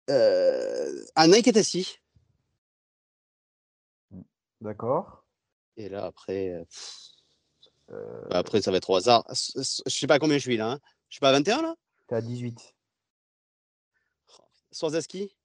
euh, 0.08 1.04
Anna 1.16 1.42
Ketassi. 1.42 1.98
D'accord. 4.60 5.24
Et 5.76 5.88
là, 5.88 6.04
après, 6.04 6.50
euh, 6.50 6.64
Euh, 7.90 8.28
après, 8.30 8.62
ça 8.62 8.70
va 8.70 8.76
être 8.76 8.88
au 8.88 8.94
hasard. 8.94 9.24
Je 9.28 9.62
sais 9.90 10.06
pas 10.06 10.20
combien 10.20 10.38
je 10.38 10.42
suis 10.44 10.56
là. 10.56 10.70
hein. 10.72 10.80
Je 11.08 11.16
suis 11.16 11.20
pas 11.20 11.30
à 11.30 11.32
21 11.32 11.60
là? 11.60 11.74
T'es 12.06 12.14
à 12.14 12.22
18. 12.22 12.74
Swarzewski? 14.70 15.36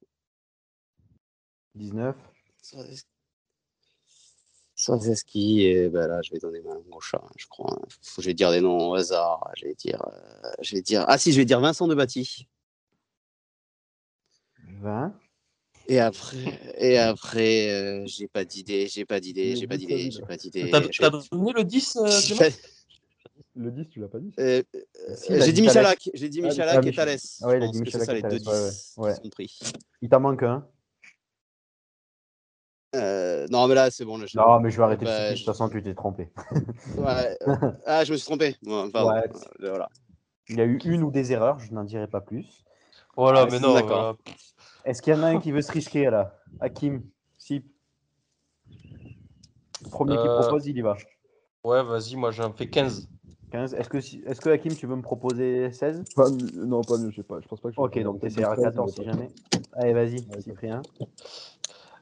19. 1.73 2.15
Swarzewski. 2.61 3.09
Swarzewski, 4.83 5.65
et 5.65 5.89
ben 5.89 6.07
là, 6.07 6.21
je 6.21 6.31
vais 6.31 6.39
donner 6.39 6.61
ma 6.61 6.73
langue 6.73 6.85
au 6.95 7.01
chat, 7.01 7.21
je 7.35 7.47
crois. 7.47 7.73
hein. 7.73 7.85
Je 8.17 8.25
vais 8.25 8.33
dire 8.33 8.49
des 8.49 8.61
noms 8.61 8.91
au 8.91 8.95
hasard. 8.95 9.51
Je 9.57 9.65
vais 9.65 9.75
dire, 9.75 10.01
euh, 10.07 10.51
je 10.61 10.73
vais 10.75 10.81
dire. 10.81 11.03
Ah 11.09 11.17
si, 11.17 11.33
je 11.33 11.37
vais 11.37 11.43
dire 11.43 11.59
Vincent 11.59 11.85
de 11.87 11.95
Bâti. 11.95 12.47
20. 14.81 15.13
Et 15.87 15.99
après, 15.99 16.73
et 16.77 16.97
après, 16.97 17.71
euh, 17.71 18.03
j'ai 18.05 18.27
pas 18.29 18.45
d'idée, 18.45 18.87
j'ai 18.87 19.03
pas 19.05 19.19
d'idée, 19.19 19.55
j'ai 19.57 19.67
pas 19.67 19.75
d'idée, 19.75 20.11
ça, 20.11 20.19
j'ai 20.19 20.21
pas 20.25 20.37
d'idée. 20.37 20.69
T'as 20.71 20.81
je 20.83 20.97
t'as 21.01 21.09
vais- 21.09 21.17
donné 21.31 21.51
le 21.53 21.63
10, 21.65 21.97
euh, 21.97 22.07
je 22.07 22.27
Clément 22.27 22.39
vais- 22.41 22.53
Le 23.55 23.71
10, 23.71 23.89
tu 23.89 23.99
l'as 23.99 24.07
pas 24.07 24.19
dit 24.19 24.31
euh, 24.39 24.61
Si, 25.15 25.31
il 25.33 25.41
a 25.41 25.45
j'ai 25.45 25.51
dit 25.51 25.61
dit 25.61 25.67
Thalès. 25.67 25.75
Michalak, 25.75 26.09
j'ai 26.13 26.29
dit 26.29 26.39
Ah, 26.43 26.47
Michalak 26.47 26.79
ah, 26.85 26.87
et 26.87 26.91
Thalès. 26.93 27.39
Ah 27.41 27.47
ouais, 27.47 27.57
il 27.57 27.63
Je 27.63 27.65
a 27.65 27.71
dit 27.71 27.79
Michalak 27.79 27.99
c'est 27.99 28.05
ça 28.05 28.11
et 28.13 28.15
les 28.15 28.21
deux 28.21 28.39
Thalès, 28.39 28.93
ouais, 28.97 29.09
10 29.09 29.09
ouais. 29.09 29.13
qui 29.15 29.23
sont 29.23 29.29
pris. 29.29 29.59
Il 30.03 30.09
t'en 30.09 30.19
manque 30.21 30.43
un? 30.43 30.65
Euh, 32.95 33.45
non, 33.51 33.67
mais 33.67 33.75
là, 33.75 33.91
c'est 33.91 34.03
bon. 34.05 34.17
Là, 34.17 34.25
je- 34.25 34.37
Non, 34.37 34.59
mais 34.59 34.71
je 34.71 34.77
vais 34.77 34.83
arrêter 34.83 35.05
bah. 35.05 35.29
De 35.31 35.35
je- 35.35 35.43
toute 35.43 35.45
façon, 35.53 35.69
tu 35.69 35.81
t'es 35.83 35.93
trompé. 35.93 36.29
Ouais, 36.97 37.37
ah, 37.85 38.03
je 38.03 38.11
me 38.11 38.17
suis 38.17 38.25
trompé. 38.25 38.55
Pardon. 38.91 39.11
Ouais. 39.11 39.29
Euh, 39.61 39.69
voilà. 39.69 39.89
Il 40.49 40.57
y 40.57 40.61
a 40.61 40.65
eu 40.65 40.79
une 40.85 41.03
ou 41.03 41.11
des 41.11 41.31
erreurs, 41.31 41.59
je 41.59 41.71
n'en 41.73 41.83
dirai 41.83 42.07
pas 42.07 42.21
plus. 42.21 42.63
Voilà, 43.15 43.41
Ah, 43.41 43.47
mais 43.51 43.59
non, 43.59 43.73
voilà. 43.85 44.15
Est-ce 44.85 45.01
qu'il 45.01 45.13
y 45.13 45.15
en 45.15 45.21
a 45.23 45.27
un 45.27 45.39
qui 45.39 45.51
veut 45.51 45.61
se 45.61 45.71
risquer 45.71 46.09
là? 46.09 46.35
Hakim 46.59 47.03
Si. 47.37 47.63
Premier 49.91 50.17
qui 50.17 50.27
Euh, 50.27 50.39
propose, 50.41 50.65
il 50.65 50.77
y 50.77 50.81
va. 50.81 50.97
Ouais, 51.63 51.83
vas-y, 51.83 52.15
moi 52.15 52.31
j'en 52.31 52.51
fais 52.53 52.67
15. 52.69 53.07
15. 53.51 53.73
Est-ce 53.75 53.89
que, 53.89 53.99
si- 54.01 54.23
est-ce 54.25 54.41
que 54.41 54.49
Hakim, 54.49 54.73
tu 54.75 54.87
veux 54.87 54.95
me 54.95 55.01
proposer 55.01 55.71
16 55.71 56.03
Pas 56.15 56.29
mieux- 56.29 56.65
Non, 56.65 56.81
pas 56.81 56.97
mieux, 56.97 57.09
je 57.11 57.17
sais 57.17 57.23
pas. 57.23 57.39
Je 57.41 57.47
pense 57.47 57.59
pas 57.59 57.69
que 57.69 57.75
je 57.75 57.79
Ok, 57.81 57.99
donc 57.99 58.19
faire 58.21 58.31
tu 58.31 58.43
à 58.43 58.53
13, 58.55 58.63
14 58.63 58.93
mais 58.97 59.03
si 59.03 59.09
jamais. 59.09 59.29
Allez, 59.73 59.93
vas-y, 59.93 60.19
Ouais, 60.29 60.41
Cyprien. 60.41 60.81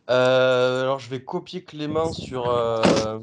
Euh, 0.10 0.84
alors 0.84 1.00
je 1.00 1.10
vais 1.10 1.24
copier 1.24 1.64
Clément 1.64 2.12
sur. 2.14 2.48
euh, 2.48 3.20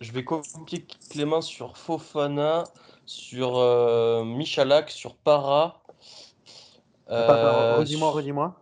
je 0.00 0.12
vais 0.12 0.24
copier 0.24 0.84
Clément 1.10 1.40
sur 1.40 1.76
Fofana, 1.76 2.64
sur 3.06 3.56
euh, 3.56 4.24
Michalak, 4.24 4.90
sur 4.90 5.16
Para. 5.16 5.80
Euh, 7.10 7.78
redis-moi, 7.78 8.08
sur- 8.08 8.16
redis-moi. 8.16 8.56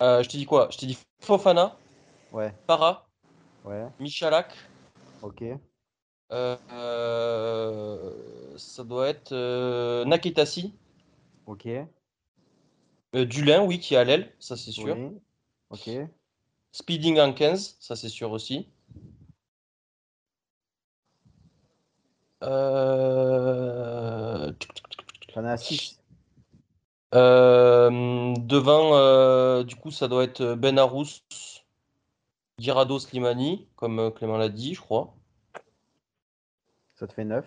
je 0.00 0.28
t'ai 0.28 0.38
dit 0.38 0.46
quoi? 0.46 0.68
Je 0.70 0.78
t'ai 0.78 0.86
dit 0.86 0.98
Fofana, 1.20 1.76
Ouais, 2.32 2.54
Para, 2.66 3.06
ouais, 3.64 3.86
Michalak. 4.00 4.54
ok. 5.22 5.44
ça 8.58 8.84
doit 8.84 9.08
être 9.08 10.04
Nakitasi. 10.04 10.74
Ok. 11.46 11.68
Dulin, 13.14 13.64
oui, 13.64 13.80
qui 13.80 13.94
est 13.94 13.98
à 13.98 14.04
l'aile, 14.04 14.32
ça 14.40 14.56
c'est 14.56 14.72
sûr. 14.72 14.96
Oui. 14.96 15.18
Ok. 15.70 15.88
Speeding 16.76 17.18
en 17.20 17.32
15, 17.32 17.78
ça 17.80 17.96
c'est 17.96 18.10
sûr 18.10 18.30
aussi. 18.32 18.68
Euh, 23.16 24.52
T'en 25.32 25.46
as 25.46 25.56
6. 25.56 25.98
euh, 27.14 28.34
devant, 28.40 28.94
euh, 28.94 29.64
du 29.64 29.74
coup, 29.76 29.90
ça 29.90 30.06
doit 30.06 30.24
être 30.24 30.54
Ben 30.54 30.78
Arous, 30.78 31.06
Girado 32.58 32.98
Slimani, 32.98 33.66
comme 33.76 34.12
Clément 34.14 34.36
l'a 34.36 34.50
dit, 34.50 34.74
je 34.74 34.80
crois. 34.82 35.14
Ça 36.96 37.06
te 37.06 37.14
fait 37.14 37.24
9. 37.24 37.46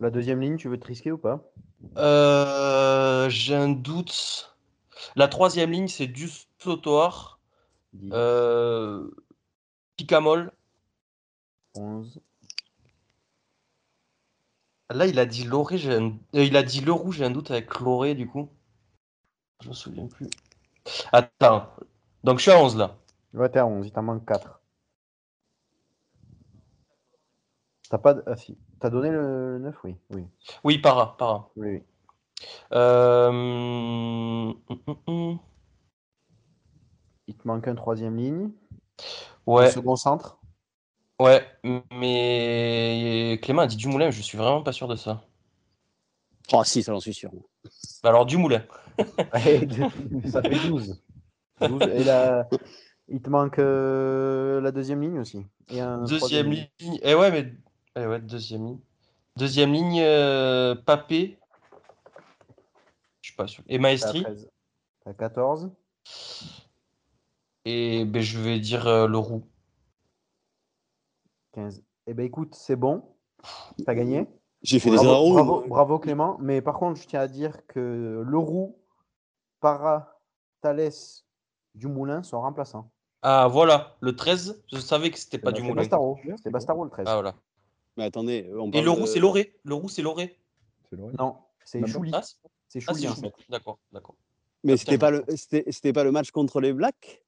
La 0.00 0.08
deuxième 0.08 0.40
ligne, 0.40 0.56
tu 0.56 0.70
veux 0.70 0.80
te 0.80 0.86
risquer 0.86 1.12
ou 1.12 1.18
pas? 1.18 1.52
Euh, 1.98 3.28
J'ai 3.28 3.56
un 3.56 3.68
doute. 3.68 4.56
La 5.16 5.28
troisième 5.28 5.70
ligne, 5.70 5.88
c'est 5.88 6.06
du 6.06 6.30
Sotoir, 6.62 7.40
10, 7.92 8.10
euh, 8.12 9.10
Picamol. 9.96 10.52
11. 11.74 12.18
Là, 14.90 15.08
il 15.08 15.18
a 15.18 15.26
dit 15.26 15.42
Loré, 15.42 15.76
j'ai 15.76 15.92
un- 15.92 16.10
euh, 16.36 16.44
il 16.44 16.56
a 16.56 16.62
dit 16.62 16.82
Leroux, 16.82 17.10
j'ai 17.10 17.24
un 17.24 17.30
doute 17.32 17.50
avec 17.50 17.80
Loré, 17.80 18.14
du 18.14 18.28
coup. 18.28 18.48
Je 19.62 19.70
me 19.70 19.72
souviens 19.74 20.06
plus. 20.08 20.28
Attends. 21.12 21.68
Donc, 22.24 22.38
je 22.38 22.42
suis 22.42 22.50
à 22.52 22.58
11 22.62 22.76
là. 22.76 22.96
Ouais, 23.34 23.48
t'es 23.50 23.60
à 23.60 23.66
11, 23.66 23.86
il 23.86 23.92
t'en 23.92 24.02
manque 24.02 24.26
4. 24.26 24.60
T'as 27.90 27.98
pas. 27.98 28.16
Ah 28.26 28.36
si. 28.36 28.58
T'as 28.80 28.90
donné 28.90 29.10
le 29.10 29.58
9 29.60 29.76
Oui, 29.84 29.96
oui. 30.10 30.24
Oui, 30.64 30.78
para, 30.78 31.16
para. 31.16 31.48
oui, 31.56 31.68
oui. 31.76 31.82
Euh, 32.74 33.28
hum, 33.30 34.56
hum, 34.68 34.96
hum. 35.08 35.40
Il 37.28 37.36
te 37.36 37.46
manque 37.46 37.68
un 37.68 37.74
troisième 37.74 38.16
ligne. 38.16 38.50
Ouais, 39.46 39.66
Le 39.66 39.70
second 39.70 39.96
centre. 39.96 40.38
ouais, 41.20 41.44
mais 41.92 43.38
Clément 43.42 43.62
a 43.62 43.66
dit 43.66 43.76
Dumoulin, 43.76 44.10
je 44.10 44.22
suis 44.22 44.38
vraiment 44.38 44.62
pas 44.62 44.72
sûr 44.72 44.88
de 44.88 44.96
ça. 44.96 45.22
Oh, 46.52 46.64
si, 46.64 46.82
ça 46.82 46.92
j'en 46.92 47.00
suis 47.00 47.14
sûr. 47.14 47.30
Bah 48.02 48.10
Alors, 48.10 48.26
Dumoulin. 48.26 48.64
Ça 48.98 50.42
fait 50.42 50.68
12. 50.68 51.00
12. 51.60 51.82
Et 51.94 52.04
là, 52.04 52.48
il 53.08 53.22
te 53.22 53.30
manque 53.30 53.58
euh, 53.58 54.60
la 54.60 54.72
deuxième 54.72 55.00
ligne 55.00 55.20
aussi. 55.20 55.46
Et 55.70 55.80
un 55.80 56.04
Deuxième 56.04 56.50
ligne. 56.50 56.68
Eh 57.02 57.14
ouais, 57.14 57.30
mais. 57.30 57.54
Eh 57.96 58.06
ouais, 58.06 58.20
deuxième 58.20 58.66
ligne. 58.66 58.78
Deuxième 59.36 59.72
ligne, 59.72 60.00
euh, 60.02 60.74
Papé. 60.74 61.38
Je 63.22 63.28
suis 63.28 63.36
pas 63.36 63.46
sûr. 63.46 63.62
Et 63.68 63.78
Maestri. 63.78 64.22
13. 64.24 64.50
T'as 65.04 65.14
14. 65.14 65.70
Et 67.64 68.04
ben, 68.04 68.22
je 68.22 68.38
vais 68.40 68.58
dire 68.58 68.86
euh, 68.86 69.06
Leroux. 69.06 69.44
15. 71.52 71.82
Eh 72.06 72.14
ben 72.14 72.24
écoute, 72.26 72.54
c'est 72.54 72.76
bon. 72.76 73.04
T'as 73.84 73.94
gagné? 73.94 74.26
J'ai 74.62 74.78
fait 74.78 74.90
des 74.90 74.96
Bravo, 74.96 75.10
erreurs. 75.10 75.44
bravo, 75.44 75.68
bravo 75.68 75.98
Clément. 75.98 76.38
Mais 76.40 76.60
par 76.62 76.78
contre, 76.78 77.00
je 77.00 77.06
tiens 77.06 77.20
à 77.20 77.28
dire 77.28 77.66
que 77.66 78.22
Leroux, 78.26 78.76
Para, 79.60 80.18
Thalès, 80.60 81.24
Dumoulin 81.74 82.22
sont 82.22 82.40
remplaçants. 82.40 82.90
Ah, 83.22 83.46
voilà, 83.48 83.96
le 84.00 84.16
13, 84.16 84.62
je 84.72 84.78
savais 84.80 85.10
que 85.10 85.18
c'était 85.18 85.38
pas 85.38 85.50
bah, 85.50 85.56
C'est 85.56 85.62
Dumoulin. 85.62 85.82
Bastaro. 85.82 86.18
C'est 86.42 86.50
Bastaro 86.50 86.84
le 86.84 86.90
13. 86.90 87.06
Ah, 87.08 87.14
voilà. 87.14 87.34
Mais 87.96 88.04
attendez, 88.04 88.50
on 88.58 88.70
Et 88.72 88.80
Leroux, 88.82 89.02
de- 89.02 89.06
c'est 89.06 89.20
Loré. 89.20 89.54
Leroux, 89.64 89.88
c'est 89.88 90.02
Loré. 90.02 90.38
C'est 90.90 90.96
Loré. 90.96 91.14
Non, 91.18 91.36
c'est 91.64 91.80
pas 91.80 91.86
Chouli. 91.86 92.10
Ah, 92.14 92.22
c'est- 92.22 92.36
C'est 92.68 92.78
Ah, 92.86 92.92
Chouli 92.92 93.02
c'est 93.02 93.08
en 93.08 93.14
Chouli. 93.14 93.28
7. 93.28 93.34
D'accord, 93.50 93.78
d'accord. 93.92 94.14
Mais 94.64 94.72
Ah, 94.72 94.76
c'était 94.76 94.98
pas, 94.98 95.10
le, 95.10 95.24
c'était, 95.36 95.64
c'était 95.70 95.92
pas 95.92 96.04
le 96.04 96.10
match 96.10 96.30
contre 96.30 96.60
les 96.60 96.72
Blacks? 96.72 97.22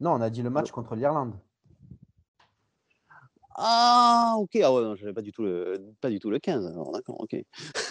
Non, 0.00 0.12
on 0.12 0.20
a 0.20 0.30
dit 0.30 0.42
le 0.42 0.50
match 0.50 0.70
contre 0.70 0.94
l'Irlande. 0.94 1.32
Ah, 3.58 4.34
ok. 4.38 4.56
Ah 4.62 4.72
ouais, 4.72 4.82
non, 4.82 4.94
j'avais 4.96 5.14
pas 5.14 5.22
du 5.22 5.32
tout 5.32 5.42
le, 5.42 5.94
pas 6.02 6.10
du 6.10 6.18
tout 6.18 6.28
le 6.30 6.38
15. 6.38 6.66
Alors, 6.66 6.92
d'accord, 6.92 7.16
ok. 7.20 7.34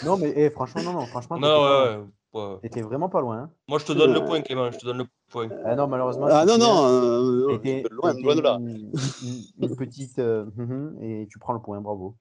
Non, 0.05 0.15
mais 0.17 0.31
eh, 0.35 0.49
franchement, 0.51 0.83
non, 0.83 0.93
non, 0.93 1.05
franchement, 1.07 1.37
t'étais 1.37 1.47
Non, 1.47 1.63
ouais, 1.63 1.95
loin. 1.95 2.07
ouais, 2.33 2.53
ouais. 2.53 2.59
T'étais 2.61 2.81
vraiment 2.83 3.09
pas 3.09 3.21
loin. 3.21 3.37
hein. 3.39 3.51
Moi, 3.67 3.79
je 3.79 3.85
te 3.85 3.93
donne 3.93 4.13
le 4.13 4.19
Euh. 4.21 4.25
point, 4.25 4.41
Clément. 4.41 4.69
Je 4.69 4.77
te 4.77 4.85
donne 4.85 4.99
le 4.99 5.05
point. 5.29 5.49
Ah 5.65 5.75
non, 5.75 5.87
malheureusement. 5.87 6.27
Ah 6.29 6.45
non, 6.45 6.59
non, 6.59 6.85
euh, 6.85 7.57
t'étais- 7.57 7.83
loin, 7.89 8.11
t'étais 8.13 8.23
loin 8.25 8.35
de 8.35 8.41
là. 8.41 8.57
Une, 8.59 8.91
une- 9.23 9.43
une 9.69 9.75
petite. 9.75 10.19
euh, 10.19 10.45
hum, 10.59 10.71
hum, 10.71 10.97
et 11.01 11.27
tu 11.31 11.39
prends 11.39 11.53
le 11.53 11.59
point, 11.61 11.81
bravo. 11.81 12.15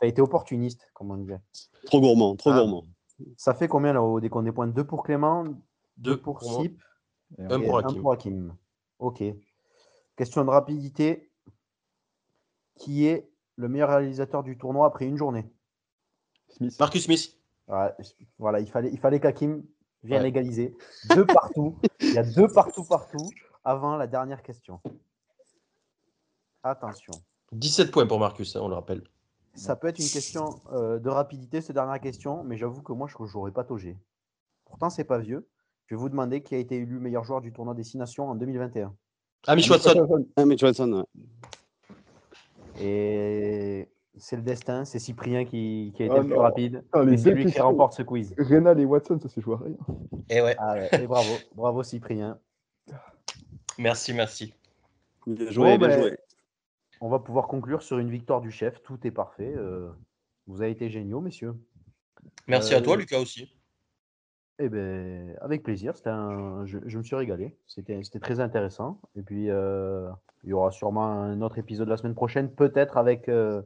T'as 0.00 0.06
été 0.06 0.22
opportuniste, 0.22 0.86
comme 0.94 1.10
on 1.10 1.16
disait. 1.16 1.40
Trop 1.86 2.00
gourmand, 2.00 2.36
trop 2.36 2.50
Ah. 2.50 2.58
gourmand. 2.60 2.84
Ça 3.36 3.52
fait 3.54 3.66
combien 3.66 3.92
là 3.92 4.00
au 4.02 4.20
décompte 4.20 4.44
des 4.44 4.52
points? 4.52 4.68
Deux 4.68 4.84
pour 4.84 5.02
Clément, 5.02 5.42
deux 5.44 5.56
Deux 5.96 6.16
pour 6.20 6.38
pour 6.38 6.52
moi. 6.52 6.62
Sip? 6.62 6.80
Un 7.38 7.60
pour 7.60 7.78
un 7.78 7.84
Hakim. 7.84 8.00
pour 8.02 8.12
Hakim. 8.12 8.56
Ok. 8.98 9.22
Question 10.16 10.44
de 10.44 10.50
rapidité. 10.50 11.30
Qui 12.76 13.06
est 13.06 13.30
le 13.56 13.68
meilleur 13.68 13.90
réalisateur 13.90 14.42
du 14.42 14.56
tournoi 14.58 14.86
après 14.86 15.06
une 15.06 15.16
journée? 15.16 15.50
Smith. 16.48 16.78
Marcus 16.78 17.04
Smith. 17.04 17.38
Voilà, 17.66 17.96
Voilà, 18.38 18.60
il 18.60 18.68
fallait, 18.70 18.90
il 18.92 18.98
fallait 18.98 19.20
qu'Hakim 19.20 19.62
vienne 20.02 20.22
Ouais. 20.22 20.28
égaliser. 20.28 20.76
Deux 21.14 21.26
partout. 21.26 21.78
Il 22.00 22.12
y 22.14 22.18
a 22.18 22.22
deux 22.24 22.48
partout 22.48 22.84
partout 22.84 23.30
avant 23.64 23.96
la 23.96 24.06
dernière 24.06 24.42
question. 24.42 24.80
Attention. 26.62 27.12
17 27.52 27.90
points 27.90 28.06
pour 28.06 28.18
Marcus, 28.18 28.56
hein, 28.56 28.60
on 28.62 28.68
le 28.68 28.74
rappelle. 28.74 29.02
Ça 29.54 29.76
peut 29.76 29.88
être 29.88 29.98
une 29.98 30.08
question 30.08 30.60
euh, 30.72 30.98
de 30.98 31.08
rapidité, 31.10 31.60
cette 31.60 31.74
dernière 31.74 32.00
question, 32.00 32.42
mais 32.44 32.56
j'avoue 32.56 32.82
que 32.82 32.92
moi, 32.92 33.06
je 33.08 33.16
n'aurais 33.36 33.52
pas 33.52 33.64
taugé. 33.64 33.98
Pourtant, 34.64 34.88
c'est 34.88 35.04
pas 35.04 35.18
vieux. 35.18 35.46
Je 35.86 35.94
vais 35.94 36.00
vous 36.00 36.08
demander 36.08 36.42
qui 36.42 36.54
a 36.54 36.58
été 36.58 36.76
élu 36.76 36.98
meilleur 36.98 37.24
joueur 37.24 37.40
du 37.40 37.52
tournoi 37.52 37.74
Destination 37.74 38.28
en 38.30 38.34
2021. 38.34 38.94
Ah, 39.46 39.56
Mitch 39.56 39.68
Watson. 39.70 40.24
Ah, 40.36 40.44
Watson. 40.44 41.04
Et 42.80 43.88
c'est 44.16 44.36
le 44.36 44.42
destin, 44.42 44.84
c'est 44.84 44.98
Cyprien 44.98 45.44
qui, 45.44 45.92
qui 45.94 46.02
a 46.02 46.06
été 46.06 46.14
Oh 46.16 46.18
le 46.20 46.24
plus 46.26 46.34
non. 46.34 46.40
rapide. 46.40 46.84
Ah, 46.92 47.02
c'est 47.16 47.22
deux 47.24 47.30
lui 47.32 47.46
qui 47.46 47.60
remporte 47.60 47.92
ce 47.94 48.02
quiz. 48.02 48.34
Rénal 48.38 48.78
et 48.80 48.84
Watson, 48.84 49.18
ça 49.20 49.28
s'est 49.28 49.40
joué 49.40 49.54
à 49.54 49.58
rien. 49.58 49.76
Et 50.30 50.40
ouais. 50.40 50.54
Ah 50.58 50.74
ouais, 50.74 50.88
et 51.02 51.06
bravo, 51.06 51.32
bravo 51.54 51.82
Cyprien. 51.82 52.38
Merci, 53.78 54.12
merci. 54.12 54.54
Bien 55.26 55.50
joué, 55.50 55.72
Bon, 55.72 55.78
bien 55.78 55.88
ben, 55.88 56.00
joué. 56.00 56.18
On 57.00 57.08
va 57.08 57.18
pouvoir 57.18 57.48
conclure 57.48 57.82
sur 57.82 57.98
une 57.98 58.10
victoire 58.10 58.40
du 58.40 58.50
chef. 58.50 58.82
Tout 58.82 58.98
est 59.06 59.10
parfait. 59.10 59.52
euh, 59.56 59.90
vous 60.46 60.62
avez 60.62 60.70
été 60.70 60.88
géniaux, 60.88 61.20
messieurs. 61.20 61.54
Merci 62.46 62.74
à 62.74 62.80
toi, 62.80 62.94
Euh, 62.94 62.98
Lucas, 62.98 63.18
aussi. 63.18 63.48
Eh 64.58 64.68
ben, 64.68 65.36
avec 65.40 65.62
plaisir. 65.62 65.96
C'était 65.96 66.10
un... 66.10 66.64
je, 66.66 66.78
je 66.84 66.98
me 66.98 67.02
suis 67.02 67.16
régalé. 67.16 67.56
C'était 67.66 68.02
c'était 68.02 68.20
très 68.20 68.40
intéressant. 68.40 69.00
Et 69.16 69.22
puis, 69.22 69.50
euh, 69.50 70.08
il 70.44 70.50
y 70.50 70.52
aura 70.52 70.70
sûrement 70.70 71.06
un 71.06 71.40
autre 71.40 71.58
épisode 71.58 71.88
la 71.88 71.96
semaine 71.96 72.14
prochaine, 72.14 72.52
peut-être 72.52 72.96
avec 72.96 73.28
euh, 73.28 73.62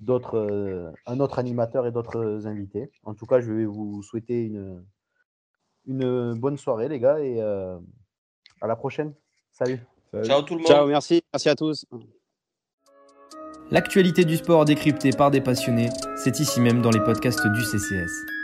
d'autres, 0.00 0.38
euh, 0.38 0.92
un 1.06 1.20
autre 1.20 1.38
animateur 1.38 1.86
et 1.86 1.92
d'autres 1.92 2.46
invités. 2.46 2.90
En 3.02 3.14
tout 3.14 3.26
cas, 3.26 3.40
je 3.40 3.52
vais 3.52 3.64
vous 3.64 4.02
souhaiter 4.02 4.42
une, 4.44 4.84
une 5.86 6.34
bonne 6.34 6.56
soirée, 6.56 6.88
les 6.88 7.00
gars, 7.00 7.18
et 7.20 7.40
euh, 7.40 7.78
à 8.60 8.66
la 8.66 8.76
prochaine. 8.76 9.14
Salut. 9.50 9.80
Salut. 10.12 10.24
Ciao 10.26 10.42
tout 10.42 10.54
le 10.54 10.60
monde. 10.60 10.68
Ciao, 10.68 10.86
merci. 10.86 11.22
Merci 11.32 11.48
à 11.48 11.54
tous. 11.54 11.86
L'actualité 13.72 14.24
du 14.24 14.36
sport 14.36 14.64
décryptée 14.64 15.10
par 15.10 15.32
des 15.32 15.40
passionnés, 15.40 15.88
c'est 16.16 16.38
ici 16.38 16.60
même 16.60 16.82
dans 16.82 16.90
les 16.90 17.00
podcasts 17.00 17.46
du 17.48 17.62
CCS. 17.62 18.35